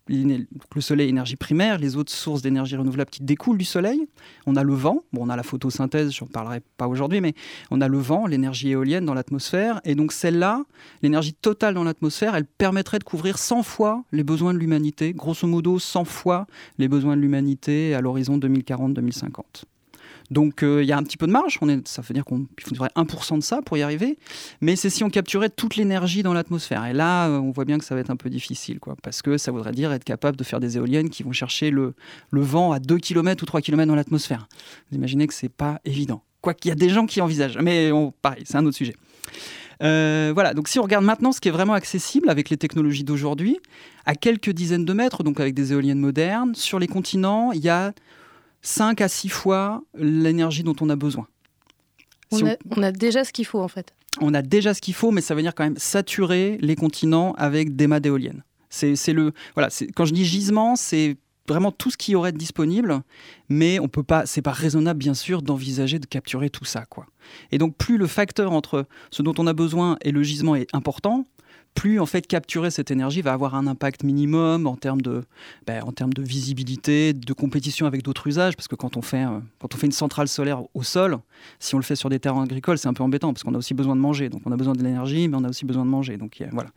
le 0.08 0.80
soleil 0.80 1.08
énergie 1.08 1.36
primaire, 1.36 1.78
les 1.78 1.96
autres 1.96 2.12
sources 2.12 2.42
d'énergie 2.42 2.76
renouvelable 2.76 3.10
qui 3.10 3.22
découlent 3.22 3.58
du 3.58 3.64
soleil. 3.64 4.06
On 4.46 4.56
a 4.56 4.62
le 4.62 4.74
vent, 4.74 5.02
bon, 5.12 5.22
on 5.24 5.28
a 5.28 5.36
la 5.36 5.42
photosynthèse, 5.42 6.12
je 6.12 6.24
n'en 6.24 6.30
parlerai 6.30 6.60
pas 6.76 6.88
aujourd'hui, 6.88 7.20
mais 7.20 7.34
on 7.70 7.80
a 7.80 7.88
le 7.88 7.98
vent, 7.98 8.26
l'énergie 8.26 8.70
éolienne 8.70 9.04
dans 9.04 9.14
l'atmosphère. 9.14 9.80
Et 9.84 9.94
donc 9.94 10.12
celle-là, 10.12 10.64
l'énergie 11.02 11.34
totale 11.34 11.74
dans 11.74 11.84
l'atmosphère, 11.84 12.34
elle 12.34 12.46
permettrait 12.46 12.98
de 12.98 13.04
couvrir 13.04 13.38
100 13.38 13.62
fois 13.62 14.04
les 14.12 14.24
besoins 14.24 14.54
de 14.54 14.58
l'humanité, 14.58 15.12
grosso 15.12 15.46
modo 15.46 15.78
100 15.78 16.04
fois 16.04 16.46
les 16.78 16.88
besoins 16.88 17.16
de 17.16 17.20
l'humanité 17.20 17.94
à 17.94 18.00
l'horizon 18.00 18.38
2040-2050. 18.38 19.64
Donc 20.32 20.62
euh, 20.62 20.82
il 20.82 20.88
y 20.88 20.92
a 20.92 20.96
un 20.96 21.02
petit 21.02 21.18
peu 21.18 21.26
de 21.26 21.32
marge, 21.32 21.58
on 21.60 21.68
est, 21.68 21.86
ça 21.86 22.00
veut 22.00 22.14
dire 22.14 22.24
qu'il 22.24 22.46
faudrait 22.60 22.88
1% 22.96 23.36
de 23.36 23.42
ça 23.42 23.60
pour 23.60 23.76
y 23.76 23.82
arriver, 23.82 24.18
mais 24.62 24.76
c'est 24.76 24.88
si 24.88 25.04
on 25.04 25.10
capturait 25.10 25.50
toute 25.50 25.76
l'énergie 25.76 26.22
dans 26.22 26.32
l'atmosphère. 26.32 26.86
Et 26.86 26.94
là, 26.94 27.28
euh, 27.28 27.38
on 27.38 27.50
voit 27.50 27.66
bien 27.66 27.78
que 27.78 27.84
ça 27.84 27.94
va 27.94 28.00
être 28.00 28.10
un 28.10 28.16
peu 28.16 28.30
difficile, 28.30 28.80
quoi, 28.80 28.96
parce 29.02 29.20
que 29.20 29.36
ça 29.36 29.52
voudrait 29.52 29.72
dire 29.72 29.92
être 29.92 30.04
capable 30.04 30.38
de 30.38 30.44
faire 30.44 30.58
des 30.58 30.78
éoliennes 30.78 31.10
qui 31.10 31.22
vont 31.22 31.32
chercher 31.32 31.70
le, 31.70 31.94
le 32.30 32.40
vent 32.40 32.72
à 32.72 32.78
2 32.78 32.96
km 32.96 33.42
ou 33.42 33.46
3 33.46 33.60
km 33.60 33.86
dans 33.86 33.94
l'atmosphère. 33.94 34.48
Vous 34.90 34.96
imaginez 34.96 35.26
que 35.26 35.34
c'est 35.34 35.50
pas 35.50 35.80
évident. 35.84 36.22
Quoi 36.40 36.54
qu'il 36.54 36.70
y 36.70 36.72
a 36.72 36.76
des 36.76 36.88
gens 36.88 37.04
qui 37.04 37.20
envisagent, 37.20 37.58
mais 37.58 37.92
on, 37.92 38.10
pareil, 38.10 38.44
c'est 38.46 38.56
un 38.56 38.64
autre 38.64 38.76
sujet. 38.76 38.96
Euh, 39.82 40.30
voilà, 40.32 40.54
donc 40.54 40.68
si 40.68 40.78
on 40.78 40.82
regarde 40.82 41.04
maintenant 41.04 41.32
ce 41.32 41.40
qui 41.40 41.48
est 41.48 41.52
vraiment 41.52 41.74
accessible 41.74 42.30
avec 42.30 42.48
les 42.48 42.56
technologies 42.56 43.04
d'aujourd'hui, 43.04 43.58
à 44.06 44.14
quelques 44.14 44.50
dizaines 44.50 44.86
de 44.86 44.92
mètres, 44.94 45.24
donc 45.24 45.40
avec 45.40 45.52
des 45.52 45.72
éoliennes 45.72 45.98
modernes, 45.98 46.54
sur 46.54 46.78
les 46.78 46.88
continents, 46.88 47.52
il 47.52 47.60
y 47.60 47.68
a 47.68 47.92
5 48.62 49.00
à 49.00 49.08
6 49.08 49.28
fois 49.28 49.82
l'énergie 49.94 50.62
dont 50.62 50.76
on 50.80 50.88
a 50.88 50.96
besoin. 50.96 51.26
On, 52.30 52.82
a, 52.82 52.92
déjà 52.92 53.24
ce 53.24 53.32
qu'il 53.32 53.44
faut 53.44 53.60
en 53.60 53.68
fait. 53.68 53.92
On 54.20 54.32
a 54.32 54.40
déjà 54.40 54.72
ce 54.72 54.80
qu'il 54.80 54.94
faut, 54.94 55.10
mais 55.10 55.20
ça 55.20 55.34
veut 55.34 55.42
dire 55.42 55.54
quand 55.54 55.64
même 55.64 55.76
saturer 55.76 56.56
les 56.62 56.76
continents 56.76 57.34
avec 57.36 57.76
des 57.76 57.86
mâts 57.86 58.00
d'éoliennes. 58.00 58.42
C'est 58.70 59.12
le 59.12 59.32
voilà. 59.54 59.68
Quand 59.94 60.06
je 60.06 60.14
dis 60.14 60.24
gisement, 60.24 60.76
c'est 60.76 61.18
vraiment 61.46 61.72
tout 61.72 61.90
ce 61.90 61.98
qui 61.98 62.14
aurait 62.14 62.32
disponible, 62.32 63.02
mais 63.50 63.78
on 63.80 63.88
peut 63.88 64.02
pas. 64.02 64.24
C'est 64.24 64.40
pas 64.40 64.52
raisonnable 64.52 64.98
bien 64.98 65.12
sûr 65.12 65.42
d'envisager 65.42 65.98
de 65.98 66.06
capturer 66.06 66.48
tout 66.48 66.64
ça 66.64 66.86
quoi. 66.86 67.06
Et 67.50 67.58
donc 67.58 67.76
plus 67.76 67.98
le 67.98 68.06
facteur 68.06 68.52
entre 68.52 68.86
ce 69.10 69.22
dont 69.22 69.34
on 69.36 69.46
a 69.46 69.52
besoin 69.52 69.98
et 70.00 70.10
le 70.10 70.22
gisement 70.22 70.56
est 70.56 70.74
important, 70.74 71.26
plus 71.74 72.00
en 72.00 72.06
fait 72.06 72.26
capturer 72.26 72.70
cette 72.70 72.90
énergie 72.90 73.22
va 73.22 73.32
avoir 73.32 73.54
un 73.54 73.66
impact 73.66 74.04
minimum 74.04 74.66
en 74.66 74.76
termes 74.76 75.00
de, 75.00 75.22
ben, 75.66 75.82
en 75.84 75.92
termes 75.92 76.12
de 76.12 76.22
visibilité, 76.22 77.12
de 77.12 77.32
compétition 77.32 77.86
avec 77.86 78.02
d'autres 78.02 78.26
usages, 78.26 78.56
parce 78.56 78.68
que 78.68 78.76
quand 78.76 78.96
on, 78.96 79.02
fait, 79.02 79.24
euh, 79.24 79.38
quand 79.58 79.74
on 79.74 79.78
fait 79.78 79.86
une 79.86 79.92
centrale 79.92 80.28
solaire 80.28 80.62
au 80.74 80.82
sol, 80.82 81.18
si 81.58 81.74
on 81.74 81.78
le 81.78 81.84
fait 81.84 81.96
sur 81.96 82.08
des 82.08 82.18
terrains 82.18 82.42
agricoles, 82.42 82.78
c'est 82.78 82.88
un 82.88 82.92
peu 82.92 83.02
embêtant, 83.02 83.32
parce 83.32 83.42
qu'on 83.42 83.54
a 83.54 83.58
aussi 83.58 83.74
besoin 83.74 83.96
de 83.96 84.00
manger. 84.00 84.28
Donc 84.28 84.42
on 84.44 84.52
a 84.52 84.56
besoin 84.56 84.74
de 84.74 84.82
l'énergie, 84.82 85.28
mais 85.28 85.36
on 85.36 85.44
a 85.44 85.48
aussi 85.48 85.64
besoin 85.64 85.84
de 85.84 85.90
manger. 85.90 86.16
Donc 86.16 86.42
voilà. 86.52 86.70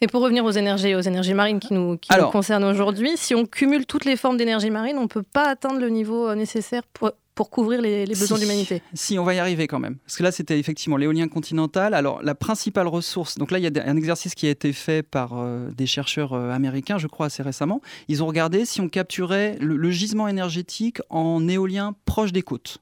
Et 0.00 0.06
pour 0.06 0.22
revenir 0.22 0.44
aux 0.44 0.50
énergies, 0.50 0.94
aux 0.94 1.00
énergies 1.00 1.34
marines 1.34 1.60
qui 1.60 1.72
nous, 1.72 1.96
qui 1.96 2.10
nous 2.16 2.30
concernent 2.30 2.64
aujourd'hui, 2.64 3.12
si 3.16 3.34
on 3.34 3.46
cumule 3.46 3.86
toutes 3.86 4.04
les 4.04 4.16
formes 4.16 4.36
d'énergie 4.36 4.70
marine, 4.70 4.98
on 4.98 5.02
ne 5.02 5.06
peut 5.06 5.22
pas 5.22 5.48
atteindre 5.48 5.80
le 5.80 5.88
niveau 5.88 6.28
euh, 6.28 6.34
nécessaire 6.34 6.82
pour, 6.92 7.10
pour 7.34 7.50
couvrir 7.50 7.80
les, 7.80 8.06
besoins 8.06 8.38
de 8.38 8.42
l'humanité. 8.42 8.82
Si, 8.94 9.18
on 9.18 9.24
va 9.24 9.34
y 9.34 9.38
arriver 9.38 9.66
quand 9.66 9.78
même. 9.78 9.96
Parce 9.96 10.16
que 10.16 10.22
là, 10.22 10.32
c'était 10.32 10.58
effectivement 10.58 10.96
l'éolien 10.96 11.28
continental. 11.28 11.94
Alors, 11.94 12.22
la 12.22 12.34
principale 12.34 12.86
ressource, 12.86 13.38
donc 13.38 13.50
là, 13.50 13.58
il 13.58 13.64
y 13.64 13.66
a 13.66 13.84
un 13.86 13.96
exercice 13.96 14.34
qui 14.34 14.46
a 14.46 14.50
été 14.50 14.72
fait 14.72 15.02
par 15.02 15.32
euh, 15.34 15.70
des 15.70 15.86
chercheurs 15.86 16.34
euh, 16.34 16.50
américains, 16.50 16.98
je 16.98 17.06
crois, 17.06 17.26
assez 17.26 17.42
récemment. 17.42 17.80
Ils 18.08 18.22
ont 18.22 18.26
regardé 18.26 18.64
si 18.64 18.80
on 18.80 18.88
capturait 18.88 19.56
le 19.60 19.90
gisement 19.90 20.28
énergétique 20.28 21.00
en 21.08 21.48
éolien 21.48 21.94
proche 22.04 22.32
des 22.32 22.42
côtes 22.42 22.80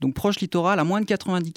donc 0.00 0.14
proche 0.14 0.40
littoral, 0.40 0.78
à 0.78 0.84
moins 0.84 1.00
de 1.00 1.06
90 1.06 1.52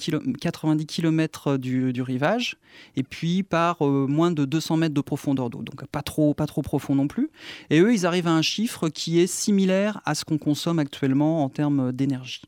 km, 0.86 1.48
euh, 1.48 1.58
du, 1.58 2.02
rivage, 2.02 2.56
et 2.96 3.02
puis 3.02 3.42
par 3.42 3.86
euh, 3.86 4.06
moins 4.06 4.30
de 4.30 4.44
200 4.44 4.78
mètres 4.78 4.94
de 4.94 5.00
profondeur 5.00 5.50
d'eau, 5.50 5.62
donc 5.62 5.86
pas 5.86 6.02
trop, 6.02 6.32
pas 6.32 6.46
trop 6.46 6.62
profond 6.62 6.94
non 6.94 7.06
plus. 7.06 7.30
Et 7.68 7.80
eux, 7.80 7.92
ils 7.92 8.06
arrivent 8.06 8.28
à 8.28 8.32
un 8.32 8.42
chiffre 8.42 8.88
qui 8.88 9.20
est 9.20 9.26
similaire 9.26 10.00
à 10.04 10.14
ce 10.14 10.24
qu'on 10.24 10.38
consomme 10.38 10.78
actuellement 10.78 11.44
en 11.44 11.48
termes 11.50 11.92
d'énergie. 11.92 12.42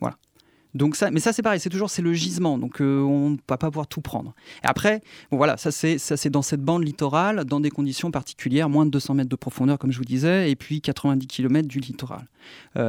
Voilà. 0.00 0.16
Donc 0.74 0.96
ça, 0.96 1.10
mais 1.10 1.20
ça 1.20 1.32
c'est 1.32 1.42
pareil, 1.42 1.60
c'est 1.60 1.70
toujours 1.70 1.88
c'est 1.88 2.02
le 2.02 2.12
gisement, 2.12 2.58
donc 2.58 2.82
euh, 2.82 3.00
on 3.00 3.30
ne 3.30 3.36
va 3.48 3.56
pas 3.56 3.70
pouvoir 3.70 3.86
tout 3.86 4.02
prendre. 4.02 4.34
Et 4.62 4.66
après, 4.66 5.00
bon 5.30 5.38
voilà, 5.38 5.56
ça 5.56 5.70
c'est 5.70 5.96
ça 5.96 6.18
c'est 6.18 6.28
dans 6.28 6.42
cette 6.42 6.60
bande 6.60 6.84
littorale, 6.84 7.46
dans 7.46 7.60
des 7.60 7.70
conditions 7.70 8.10
particulières, 8.10 8.68
moins 8.68 8.84
de 8.84 8.90
200 8.90 9.14
mètres 9.14 9.30
de 9.30 9.36
profondeur 9.36 9.78
comme 9.78 9.92
je 9.92 9.98
vous 9.98 10.04
disais, 10.04 10.50
et 10.50 10.56
puis 10.56 10.82
90 10.82 11.26
km 11.26 11.66
du 11.66 11.80
littoral. 11.80 12.28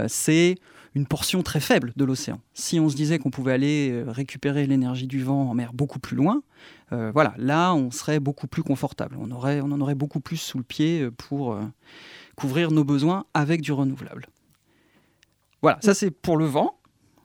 c'est 0.07 0.55
une 0.97 1.05
portion 1.05 1.43
très 1.43 1.59
faible 1.59 1.93
de 1.95 2.03
l'océan. 2.03 2.41
Si 2.53 2.79
on 2.79 2.89
se 2.89 2.95
disait 2.95 3.19
qu'on 3.19 3.29
pouvait 3.29 3.53
aller 3.53 3.91
euh, 3.91 4.05
récupérer 4.07 4.65
l'énergie 4.65 5.05
du 5.05 5.23
vent 5.23 5.49
en 5.49 5.53
mer 5.53 5.71
beaucoup 5.71 5.99
plus 5.99 6.17
loin, 6.17 6.41
euh, 6.91 7.11
voilà, 7.13 7.35
là 7.37 7.73
on 7.73 7.91
serait 7.91 8.19
beaucoup 8.19 8.47
plus 8.47 8.63
confortable. 8.63 9.15
On, 9.19 9.29
aurait, 9.31 9.61
on 9.61 9.71
en 9.71 9.79
aurait 9.79 9.95
beaucoup 9.95 10.19
plus 10.19 10.37
sous 10.37 10.57
le 10.57 10.63
pied 10.63 11.01
euh, 11.01 11.11
pour 11.11 11.57
couvrir 12.35 12.71
nos 12.71 12.83
besoins 12.83 13.25
avec 13.33 13.61
du 13.61 13.71
renouvelable. 13.71 14.27
Voilà, 15.61 15.77
ça 15.81 15.93
c'est 15.93 16.11
pour 16.11 16.37
le 16.37 16.45
vent. 16.45 16.76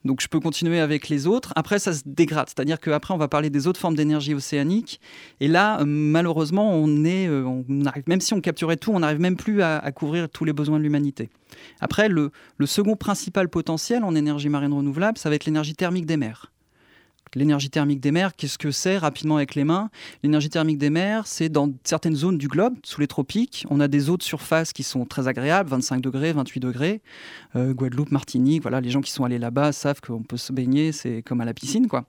Donc 0.04 0.21
je 0.21 0.28
peux 0.28 0.40
continuer 0.40 0.80
avec 0.80 1.09
les 1.09 1.26
autres. 1.26 1.52
Après, 1.56 1.78
ça 1.78 1.92
se 1.92 2.02
dégrade. 2.06 2.49
C'est-à-dire 2.49 2.80
qu'après, 2.80 3.14
on 3.14 3.18
va 3.18 3.28
parler 3.28 3.50
des 3.50 3.66
autres 3.66 3.80
formes 3.80 3.94
d'énergie 3.94 4.35
océanique. 4.35 5.00
Et 5.40 5.49
là, 5.49 5.80
euh, 5.80 5.85
malheureusement, 5.87 6.75
on 6.75 7.04
est, 7.04 7.28
euh, 7.28 7.44
on 7.44 7.85
arrive, 7.85 8.04
même 8.06 8.21
si 8.21 8.35
on 8.35 8.40
capturait 8.40 8.76
tout, 8.76 8.92
on 8.92 9.00
n'arrive 9.00 9.21
même 9.21 9.37
plus 9.37 9.62
à, 9.62 9.80
couvrir 9.92 10.28
tous 10.28 10.44
les 10.44 10.52
besoins 10.52 10.78
de 10.78 10.82
l'humanité. 10.82 11.30
Après, 11.80 12.09
le 12.09 12.30
second 12.64 12.97
principal 12.97 13.49
potentiel 13.49 14.04
en 14.04 14.14
énergie 14.14 14.49
marine 14.49 14.73
renouvelable, 14.73 15.18
ça 15.18 15.28
va 15.28 15.35
être 15.35 15.44
l'énergie 15.44 15.75
thermique 15.75 16.06
des 16.06 16.16
mers. 16.16 16.52
L'énergie 17.34 17.70
thermique 17.70 18.00
des 18.00 18.12
mers, 18.12 18.36
qu'est-ce 18.36 18.58
que 18.58 18.70
c'est 18.70 18.98
rapidement 18.98 19.36
avec 19.36 19.54
les 19.54 19.64
mains? 19.64 19.90
L'énergie 20.22 20.50
thermique 20.50 20.78
des 20.78 20.90
mers, 20.90 21.26
c'est 21.26 21.48
dans 21.48 21.72
certaines 21.82 22.14
zones 22.14 22.36
du 22.36 22.48
globe, 22.48 22.74
sous 22.84 23.00
les 23.00 23.06
tropiques, 23.06 23.64
on 23.70 23.80
a 23.80 23.88
des 23.88 24.10
eaux 24.10 24.18
de 24.18 24.22
surface 24.22 24.72
qui 24.72 24.82
sont 24.82 25.06
très 25.06 25.28
agréables, 25.28 25.70
25 25.70 26.00
degrés, 26.00 26.32
28 26.32 26.60
degrés. 26.60 27.00
Euh, 27.56 27.72
Guadeloupe, 27.72 28.10
Martinique, 28.10 28.62
voilà, 28.62 28.80
les 28.80 28.90
gens 28.90 29.00
qui 29.00 29.10
sont 29.10 29.24
allés 29.24 29.38
là-bas 29.38 29.72
savent 29.72 30.00
qu'on 30.00 30.22
peut 30.22 30.36
se 30.36 30.52
baigner, 30.52 30.92
c'est 30.92 31.22
comme 31.22 31.40
à 31.40 31.44
la 31.44 31.54
piscine, 31.54 31.88
quoi. 31.88 32.04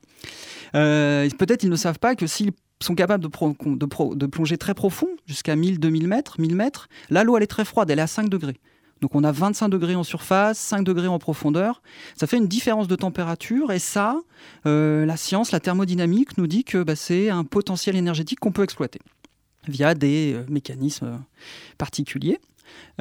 Euh, 0.76 1.30
peut-être 1.38 1.64
ils 1.64 1.70
ne 1.70 1.76
savent 1.76 2.00
pas 2.00 2.16
que 2.16 2.28
s'ils 2.28 2.52
sont 2.82 2.96
capables 2.96 3.24
de, 3.24 4.26
plonger 4.28 4.58
très 4.58 4.74
profond, 4.74 5.08
jusqu'à 5.26 5.56
1000-2000 5.56 6.08
mètres, 6.08 6.36
1000 6.40 6.56
mètres, 6.56 6.90
là 7.10 7.24
l'eau 7.24 7.38
elle 7.38 7.44
est 7.44 7.48
très 7.48 7.66
froide, 7.66 7.90
elle 7.90 8.00
est 8.00 8.04
à 8.04 8.08
5 8.08 8.30
degrés. 8.30 8.60
Donc 9.04 9.16
on 9.16 9.26
a 9.26 9.34
25 9.34 9.68
degrés 9.68 9.96
en 9.96 10.04
surface, 10.06 10.58
5 10.58 10.82
degrés 10.82 11.10
en 11.10 11.20
profondeur. 11.20 11.82
Ça 12.16 12.26
fait 12.26 12.38
une 12.38 12.48
différence 12.48 12.88
de 12.88 12.96
température 12.96 13.74
et 13.74 13.80
ça, 13.80 14.18
euh, 14.66 15.06
la 15.06 15.18
science, 15.18 15.52
la 15.52 15.60
thermodynamique 15.60 16.38
nous 16.38 16.48
dit 16.48 16.64
que 16.64 16.82
bah, 16.84 16.96
c'est 16.96 17.30
un 17.30 17.44
potentiel 17.44 17.98
énergétique 17.98 18.40
qu'on 18.40 18.54
peut 18.54 18.64
exploiter 18.64 19.00
via 19.68 19.94
des 19.94 20.36
euh, 20.36 20.46
mécanismes 20.48 21.20
particuliers. 21.78 22.40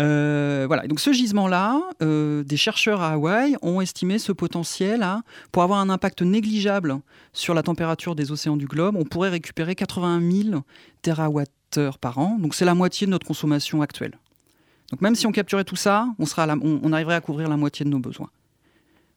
Euh, 0.01 0.65
voilà. 0.67 0.89
Donc 0.89 0.99
ce 0.99 1.13
gisement-là, 1.13 1.81
des 2.01 2.57
chercheurs 2.57 3.01
à 3.01 3.13
Hawaï 3.13 3.55
ont 3.63 3.81
estimé 3.81 4.19
ce 4.19 4.33
potentiel 4.33 5.05
à, 5.05 5.23
pour 5.53 5.63
avoir 5.63 5.79
un 5.79 5.89
impact 5.89 6.23
négligeable 6.23 6.99
sur 7.33 7.55
la 7.55 7.63
température 7.63 8.17
des 8.17 8.33
océans 8.33 8.57
du 8.57 8.67
globe, 8.67 8.97
on 8.97 9.05
pourrait 9.05 9.31
récupérer 9.31 9.77
81 9.77 10.21
000 10.51 10.63
TWh 11.03 11.95
par 12.01 12.19
an. 12.19 12.39
Donc 12.41 12.57
c'est 12.57 12.65
la 12.65 12.75
moitié 12.75 13.07
de 13.07 13.13
notre 13.13 13.25
consommation 13.25 13.83
actuelle. 13.83 14.19
Donc 14.93 15.01
même 15.01 15.15
si 15.15 15.27
on 15.27 15.33
capturait 15.33 15.65
tout 15.65 15.77
ça, 15.77 16.07
on, 16.19 16.93
arriverait 16.93 17.15
à 17.15 17.21
couvrir 17.21 17.49
la 17.49 17.57
moitié 17.57 17.85
de 17.85 17.91
nos 17.91 17.99
besoins 17.99 18.29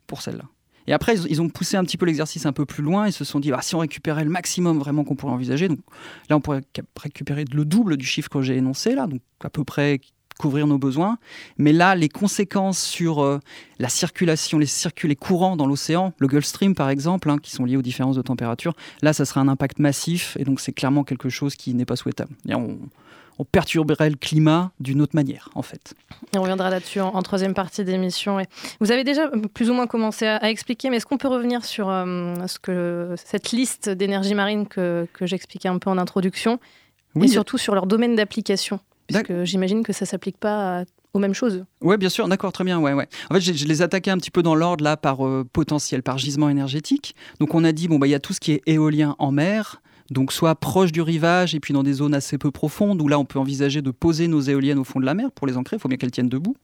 pour 0.07 0.21
celle-là. 0.21 0.45
Et 0.87 0.93
après, 0.93 1.17
ils, 1.17 1.41
ont 1.41 1.49
poussé 1.49 1.77
un 1.77 1.83
petit 1.83 1.97
peu 1.97 2.05
l'exercice 2.05 2.45
un 2.45 2.53
peu 2.53 2.65
plus 2.65 2.83
loin. 2.83 3.07
Ils 3.07 3.13
se 3.13 3.25
sont 3.25 3.39
dit, 3.39 3.51
ah, 3.51 3.61
si 3.61 3.75
on 3.75 3.79
récupérait 3.79 4.23
le 4.23 4.29
maximum 4.29 4.79
vraiment 4.79 5.03
qu'on 5.03 5.15
pourrait 5.15 5.33
envisager, 5.33 5.67
donc 5.67 5.79
là, 6.29 6.37
on 6.37 6.41
pourrait 6.41 6.61
récupérer 7.01 7.43
le 7.51 7.65
double 7.65 7.97
du 7.97 8.05
chiffre 8.05 8.29
que 8.29 8.41
j'ai 8.41 8.55
énoncé, 8.55 8.95
là, 8.95 9.07
donc 9.07 9.21
à 9.43 9.49
peu 9.49 9.63
près 9.63 9.99
couvrir 10.39 10.67
nos 10.67 10.77
besoins. 10.77 11.17
Mais 11.57 11.73
là, 11.73 11.95
les 11.95 12.09
conséquences 12.09 12.81
sur 12.81 13.23
euh, 13.23 13.39
la 13.79 13.89
circulation, 13.89 14.59
les, 14.59 14.67
les 15.03 15.15
courants 15.15 15.55
dans 15.55 15.65
l'océan, 15.65 16.13
le 16.19 16.27
Gulf 16.27 16.45
Stream 16.45 16.75
par 16.75 16.89
exemple, 16.89 17.29
hein, 17.29 17.37
qui 17.41 17.51
sont 17.51 17.65
liés 17.65 17.77
aux 17.77 17.81
différences 17.81 18.17
de 18.17 18.21
température, 18.21 18.73
là, 19.01 19.11
ça 19.11 19.25
sera 19.25 19.41
un 19.41 19.47
impact 19.47 19.79
massif. 19.79 20.37
Et 20.39 20.43
donc, 20.43 20.59
c'est 20.59 20.73
clairement 20.73 21.03
quelque 21.03 21.29
chose 21.29 21.55
qui 21.55 21.73
n'est 21.73 21.85
pas 21.85 21.95
souhaitable. 21.95 22.33
on, 22.49 22.77
on 23.39 23.45
perturberait 23.45 24.09
le 24.09 24.15
climat 24.15 24.71
d'une 24.79 25.01
autre 25.01 25.15
manière, 25.15 25.49
en 25.55 25.61
fait. 25.61 25.93
on 26.35 26.41
reviendra 26.41 26.69
là-dessus 26.69 27.01
en, 27.01 27.21
troisième 27.21 27.53
partie 27.53 27.83
d'émission. 27.83 28.39
Vous 28.79 28.91
avez 28.91 29.03
déjà 29.03 29.29
plus 29.53 29.69
ou 29.69 29.73
moins 29.73 29.87
commencé 29.87 30.25
à, 30.25 30.49
expliquer, 30.49 30.89
mais 30.89 30.97
est-ce 30.97 31.05
qu'on 31.05 31.17
peut 31.17 31.27
revenir 31.27 31.65
sur 31.65 31.89
euh, 31.89 32.35
ce 32.47 32.59
que, 32.59 33.15
cette 33.17 33.51
liste 33.51 33.89
d'énergie 33.89 34.35
marine 34.35 34.67
que, 34.67 35.07
j'expliquais 35.21 35.69
un 35.69 35.79
peu 35.79 35.89
en 35.89 35.97
introduction, 35.97 36.59
et 37.21 37.27
surtout 37.27 37.57
sur 37.57 37.75
leur 37.75 37.87
domaine 37.87 38.15
d'application 38.15 38.79
Puisque 39.07 39.43
j'imagine 39.43 39.83
que 39.83 39.93
ça 39.93 40.05
ne 40.05 40.07
s'applique 40.07 40.37
pas 40.37 40.83
aux 41.15 41.19
mêmes 41.19 41.33
choses. 41.33 41.65
Oui, 41.81 41.97
bien 41.97 42.09
sûr, 42.09 42.27
d'accord, 42.27 42.51
très 42.51 42.63
bien. 42.63 42.79
Ouais, 42.79 42.93
ouais. 42.93 43.07
En 43.29 43.35
fait, 43.35 43.41
je, 43.41 43.65
les 43.65 43.81
attaquais 43.81 44.11
un 44.11 44.17
petit 44.17 44.31
peu 44.31 44.43
dans 44.43 44.53
l'ordre 44.53 44.83
là 44.83 44.97
par 44.97 45.25
euh, 45.25 45.45
potentiel, 45.51 46.03
par 46.03 46.17
gisement 46.17 46.49
énergétique. 46.49 47.15
Donc, 47.39 47.55
on 47.55 47.63
a 47.63 47.71
dit 47.71 47.87
bon 47.87 47.97
bah 47.97 48.07
il 48.07 48.11
y 48.11 48.15
a 48.15 48.19
tout 48.19 48.33
ce 48.33 48.39
qui 48.39 48.51
est 48.51 48.61
éolien 48.65 49.15
en 49.17 49.31
mer, 49.31 49.81
donc 50.11 50.31
soit 50.31 50.55
proche 50.55 50.91
du 50.91 51.01
rivage 51.01 51.55
et 51.55 51.59
puis 51.59 51.73
dans 51.73 51.83
des 51.83 51.93
zones 51.93 52.13
assez 52.13 52.37
peu 52.37 52.51
profondes 52.51 53.01
où 53.01 53.07
là 53.07 53.17
on 53.17 53.25
peut 53.25 53.39
envisager 53.39 53.81
de 53.81 53.91
poser 53.91 54.27
nos 54.27 54.41
éoliennes 54.41 54.79
au 54.79 54.83
fond 54.83 54.99
de 54.99 55.05
la 55.05 55.13
mer 55.13 55.31
pour 55.31 55.47
les 55.47 55.57
ancrer, 55.57 55.77
il 55.77 55.79
faut 55.79 55.87
bien 55.87 55.97
qu'elles 55.97 56.11
tiennent 56.11 56.29
debout. 56.29 56.55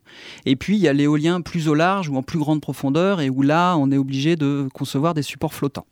Et 0.45 0.55
puis 0.55 0.75
il 0.75 0.81
y 0.81 0.87
a 0.87 0.93
l'éolien 0.93 1.41
plus 1.41 1.67
au 1.67 1.73
large 1.73 2.09
ou 2.09 2.15
en 2.15 2.23
plus 2.23 2.39
grande 2.39 2.61
profondeur 2.61 3.21
et 3.21 3.29
où 3.29 3.41
là 3.41 3.75
on 3.77 3.91
est 3.91 3.97
obligé 3.97 4.35
de 4.35 4.67
concevoir 4.73 5.13
des 5.13 5.23
supports 5.23 5.53
flottants. 5.53 5.87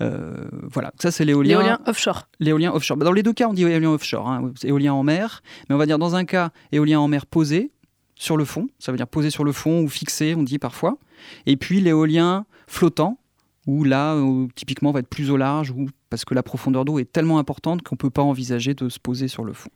Euh, 0.00 0.48
voilà, 0.62 0.92
ça 1.00 1.10
c'est 1.10 1.24
l'éolien. 1.24 1.58
L'éolien 1.58 1.80
offshore. 1.86 2.28
L'éolien 2.40 2.72
offshore. 2.72 2.96
Dans 2.96 3.12
les 3.12 3.22
deux 3.22 3.32
cas, 3.32 3.48
on 3.48 3.54
dit 3.54 3.62
éolien 3.62 3.90
offshore, 3.90 4.28
hein. 4.28 4.52
éolien 4.62 4.92
en 4.92 5.02
mer, 5.02 5.42
mais 5.68 5.74
on 5.74 5.78
va 5.78 5.86
dire 5.86 5.98
dans 5.98 6.16
un 6.16 6.24
cas 6.24 6.50
éolien 6.72 7.00
en 7.00 7.08
mer 7.08 7.26
posé 7.26 7.70
sur 8.16 8.36
le 8.36 8.44
fond, 8.44 8.68
ça 8.78 8.92
veut 8.92 8.96
dire 8.96 9.08
posé 9.08 9.30
sur 9.30 9.44
le 9.44 9.52
fond 9.52 9.82
ou 9.82 9.88
fixé, 9.88 10.34
on 10.36 10.42
dit 10.42 10.58
parfois. 10.58 10.98
Et 11.46 11.56
puis 11.56 11.80
l'éolien 11.80 12.46
flottant, 12.66 13.18
où 13.66 13.84
là, 13.84 14.16
typiquement, 14.54 14.90
on 14.90 14.92
va 14.92 15.00
être 15.00 15.08
plus 15.08 15.30
au 15.30 15.36
large, 15.36 15.74
parce 16.10 16.24
que 16.24 16.34
la 16.34 16.42
profondeur 16.42 16.84
d'eau 16.84 16.98
est 16.98 17.10
tellement 17.10 17.38
importante 17.38 17.82
qu'on 17.82 17.94
ne 17.94 17.98
peut 17.98 18.10
pas 18.10 18.22
envisager 18.22 18.74
de 18.74 18.88
se 18.88 18.98
poser 18.98 19.28
sur 19.28 19.44
le 19.44 19.52
fond. 19.52 19.70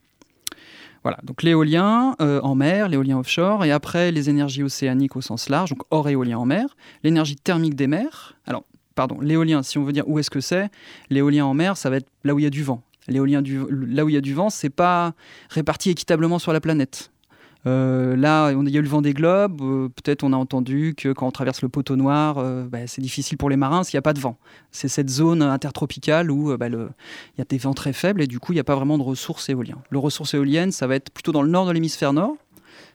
Voilà, 1.02 1.18
donc 1.22 1.42
l'éolien 1.42 2.16
euh, 2.20 2.40
en 2.42 2.54
mer, 2.54 2.88
l'éolien 2.88 3.18
offshore, 3.18 3.64
et 3.64 3.70
après 3.70 4.10
les 4.10 4.30
énergies 4.30 4.62
océaniques 4.62 5.16
au 5.16 5.20
sens 5.20 5.48
large, 5.48 5.70
donc 5.70 5.82
hors 5.90 6.08
éolien 6.08 6.38
en 6.38 6.46
mer, 6.46 6.76
l'énergie 7.04 7.36
thermique 7.36 7.76
des 7.76 7.86
mers. 7.86 8.36
Alors, 8.46 8.64
pardon, 8.94 9.20
l'éolien, 9.20 9.62
si 9.62 9.78
on 9.78 9.84
veut 9.84 9.92
dire 9.92 10.08
où 10.08 10.18
est-ce 10.18 10.30
que 10.30 10.40
c'est, 10.40 10.70
l'éolien 11.08 11.46
en 11.46 11.54
mer, 11.54 11.76
ça 11.76 11.88
va 11.88 11.96
être 11.96 12.08
là 12.24 12.34
où 12.34 12.38
il 12.38 12.42
y 12.42 12.46
a 12.46 12.50
du 12.50 12.64
vent. 12.64 12.82
L'éolien 13.06 13.42
là 13.70 14.04
où 14.04 14.08
il 14.08 14.14
y 14.14 14.18
a 14.18 14.20
du 14.20 14.34
vent, 14.34 14.50
c'est 14.50 14.70
pas 14.70 15.14
réparti 15.48 15.90
équitablement 15.90 16.38
sur 16.38 16.52
la 16.52 16.60
planète. 16.60 17.10
Euh, 17.68 18.16
là, 18.16 18.50
il 18.50 18.70
y 18.70 18.76
a 18.76 18.80
eu 18.80 18.82
le 18.82 18.88
vent 18.88 19.02
des 19.02 19.12
globes. 19.12 19.60
Euh, 19.60 19.88
peut-être 19.88 20.24
on 20.24 20.32
a 20.32 20.36
entendu 20.36 20.94
que 20.96 21.12
quand 21.12 21.26
on 21.26 21.30
traverse 21.30 21.62
le 21.62 21.68
poteau 21.68 21.96
noir, 21.96 22.38
euh, 22.38 22.64
bah, 22.64 22.86
c'est 22.86 23.02
difficile 23.02 23.36
pour 23.36 23.50
les 23.50 23.56
marins 23.56 23.84
s'il 23.84 23.96
n'y 23.96 23.98
a 23.98 24.02
pas 24.02 24.14
de 24.14 24.20
vent. 24.20 24.38
C'est 24.70 24.88
cette 24.88 25.10
zone 25.10 25.42
intertropicale 25.42 26.30
où 26.30 26.56
bah, 26.56 26.68
il 26.68 26.88
y 27.38 27.40
a 27.40 27.44
des 27.44 27.58
vents 27.58 27.74
très 27.74 27.92
faibles 27.92 28.22
et 28.22 28.26
du 28.26 28.40
coup, 28.40 28.52
il 28.52 28.56
n'y 28.56 28.60
a 28.60 28.64
pas 28.64 28.76
vraiment 28.76 28.98
de 28.98 29.02
ressources 29.02 29.48
éoliennes. 29.48 29.82
Le 29.90 29.98
ressources 29.98 30.34
éoliennes, 30.34 30.72
ça 30.72 30.86
va 30.86 30.94
être 30.94 31.10
plutôt 31.10 31.32
dans 31.32 31.42
le 31.42 31.50
nord 31.50 31.66
de 31.66 31.72
l'hémisphère 31.72 32.12
nord, 32.12 32.36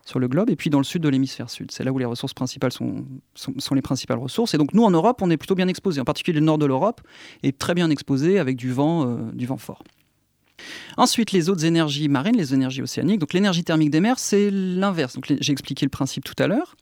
sur 0.05 0.19
le 0.19 0.27
globe, 0.27 0.49
et 0.49 0.55
puis 0.57 0.69
dans 0.69 0.79
le 0.79 0.83
sud 0.83 1.01
de 1.01 1.09
l'hémisphère 1.09 1.49
sud. 1.49 1.71
C'est 1.71 1.83
là 1.83 1.91
où 1.91 1.97
les 1.97 2.05
ressources 2.05 2.33
principales 2.33 2.73
sont, 2.73 3.05
les 3.73 3.81
principales 3.81 4.17
ressources. 4.17 4.53
Et 4.53 4.57
donc 4.57 4.73
nous, 4.73 4.83
en 4.83 4.91
Europe, 4.91 5.21
on 5.21 5.29
est 5.29 5.37
plutôt 5.37 5.55
bien 5.55 5.67
exposé. 5.67 6.01
En 6.01 6.05
particulier 6.05 6.39
le 6.39 6.45
nord 6.45 6.57
de 6.57 6.65
l'Europe 6.65 7.01
est 7.43 7.57
très 7.57 7.73
bien 7.73 7.89
exposé 7.89 8.39
avec 8.39 8.57
du 8.57 8.71
vent, 8.71 9.05
du 9.33 9.45
vent 9.45 9.57
fort. 9.57 9.81
Ensuite, 10.97 11.31
les 11.31 11.49
autres 11.49 11.65
énergies 11.65 12.07
marines, 12.09 12.37
les 12.37 12.53
énergies 12.53 12.81
océaniques. 12.81 13.19
Donc 13.19 13.33
l'énergie 13.33 13.63
thermique 13.63 13.89
des 13.89 13.99
mers, 13.99 14.19
c'est 14.19 14.49
l'inverse. 14.51 15.15
Donc 15.15 15.25
j'ai 15.27 15.51
expliqué 15.51 15.85
le 15.85 15.89
principe 15.89 16.23
tout 16.23 16.35
à 16.41 16.47
l'heure. 16.47 16.75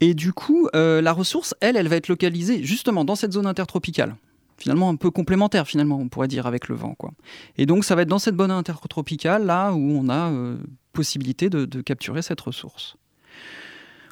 Et 0.00 0.14
du 0.14 0.32
coup, 0.32 0.68
euh, 0.74 1.00
la 1.00 1.12
ressource, 1.12 1.54
elle, 1.60 1.76
elle 1.76 1.88
va 1.88 1.96
être 1.96 2.08
localisée 2.08 2.62
justement 2.62 3.04
dans 3.04 3.14
cette 3.14 3.32
zone 3.32 3.46
intertropicale. 3.46 4.16
finalement 4.56 4.88
un 4.88 4.96
peu 4.96 5.10
complémentaire 5.10 5.66
finalement 5.66 5.98
on 5.98 6.08
pourrait 6.08 6.28
dire 6.28 6.46
avec 6.46 6.68
le 6.68 6.76
vent 6.76 6.94
quoi. 6.94 7.10
Et 7.58 7.66
donc 7.66 7.84
ça 7.84 7.94
va 7.94 8.02
être 8.02 8.08
dans 8.08 8.20
cette 8.20 8.36
bonne 8.36 8.50
intertropicale 8.50 9.44
là 9.44 9.72
où 9.72 9.78
on 9.78 10.08
a 10.08 10.30
euh, 10.30 10.56
possibilité 10.92 11.50
de, 11.50 11.80
capturer 11.80 12.22
cette 12.22 12.40
ressource. 12.40 12.96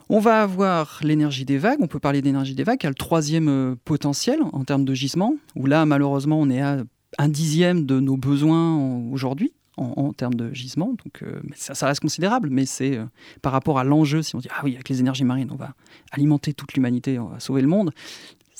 On 0.08 0.18
va 0.18 0.42
avoir 0.42 1.00
l'énergie 1.02 1.44
des 1.44 1.58
vagues, 1.58 1.78
on 1.80 1.86
peut 1.86 2.00
parler 2.00 2.20
d'énergie 2.20 2.56
des 2.56 2.64
vagues, 2.64 2.78
qui 2.78 2.86
a 2.86 2.90
le 2.90 2.96
troisième 2.96 3.48
euh, 3.48 3.76
potentiel 3.84 4.40
en 4.52 4.64
termes 4.64 4.84
de 4.84 4.94
gisement, 4.94 5.34
où 5.54 5.66
là 5.66 5.86
malheureusement 5.86 6.40
on 6.40 6.50
est 6.50 6.60
à 6.60 6.82
un 7.18 7.28
dixième 7.28 7.86
de 7.86 8.00
nos 8.00 8.16
besoins 8.16 8.76
aujourd'hui 9.10 9.52
en, 9.76 10.12
termes 10.12 10.34
de 10.34 10.52
gisement, 10.52 10.88
donc 10.88 11.22
euh, 11.22 11.40
ça, 11.54 11.86
reste 11.86 12.00
considérable, 12.00 12.50
mais 12.50 12.66
c'est 12.66 12.98
par 13.40 13.50
rapport 13.50 13.78
à 13.78 13.84
l'enjeu, 13.84 14.20
si 14.20 14.36
on 14.36 14.38
dit 14.38 14.48
ah 14.50 14.60
oui 14.62 14.74
avec 14.74 14.90
les 14.90 15.00
énergies 15.00 15.24
marines 15.24 15.48
on 15.50 15.56
va 15.56 15.72
alimenter 16.10 16.52
toute 16.52 16.74
l'humanité, 16.74 17.18
on 17.18 17.28
va 17.28 17.40
sauver 17.40 17.62
le 17.62 17.68
monde, 17.68 17.90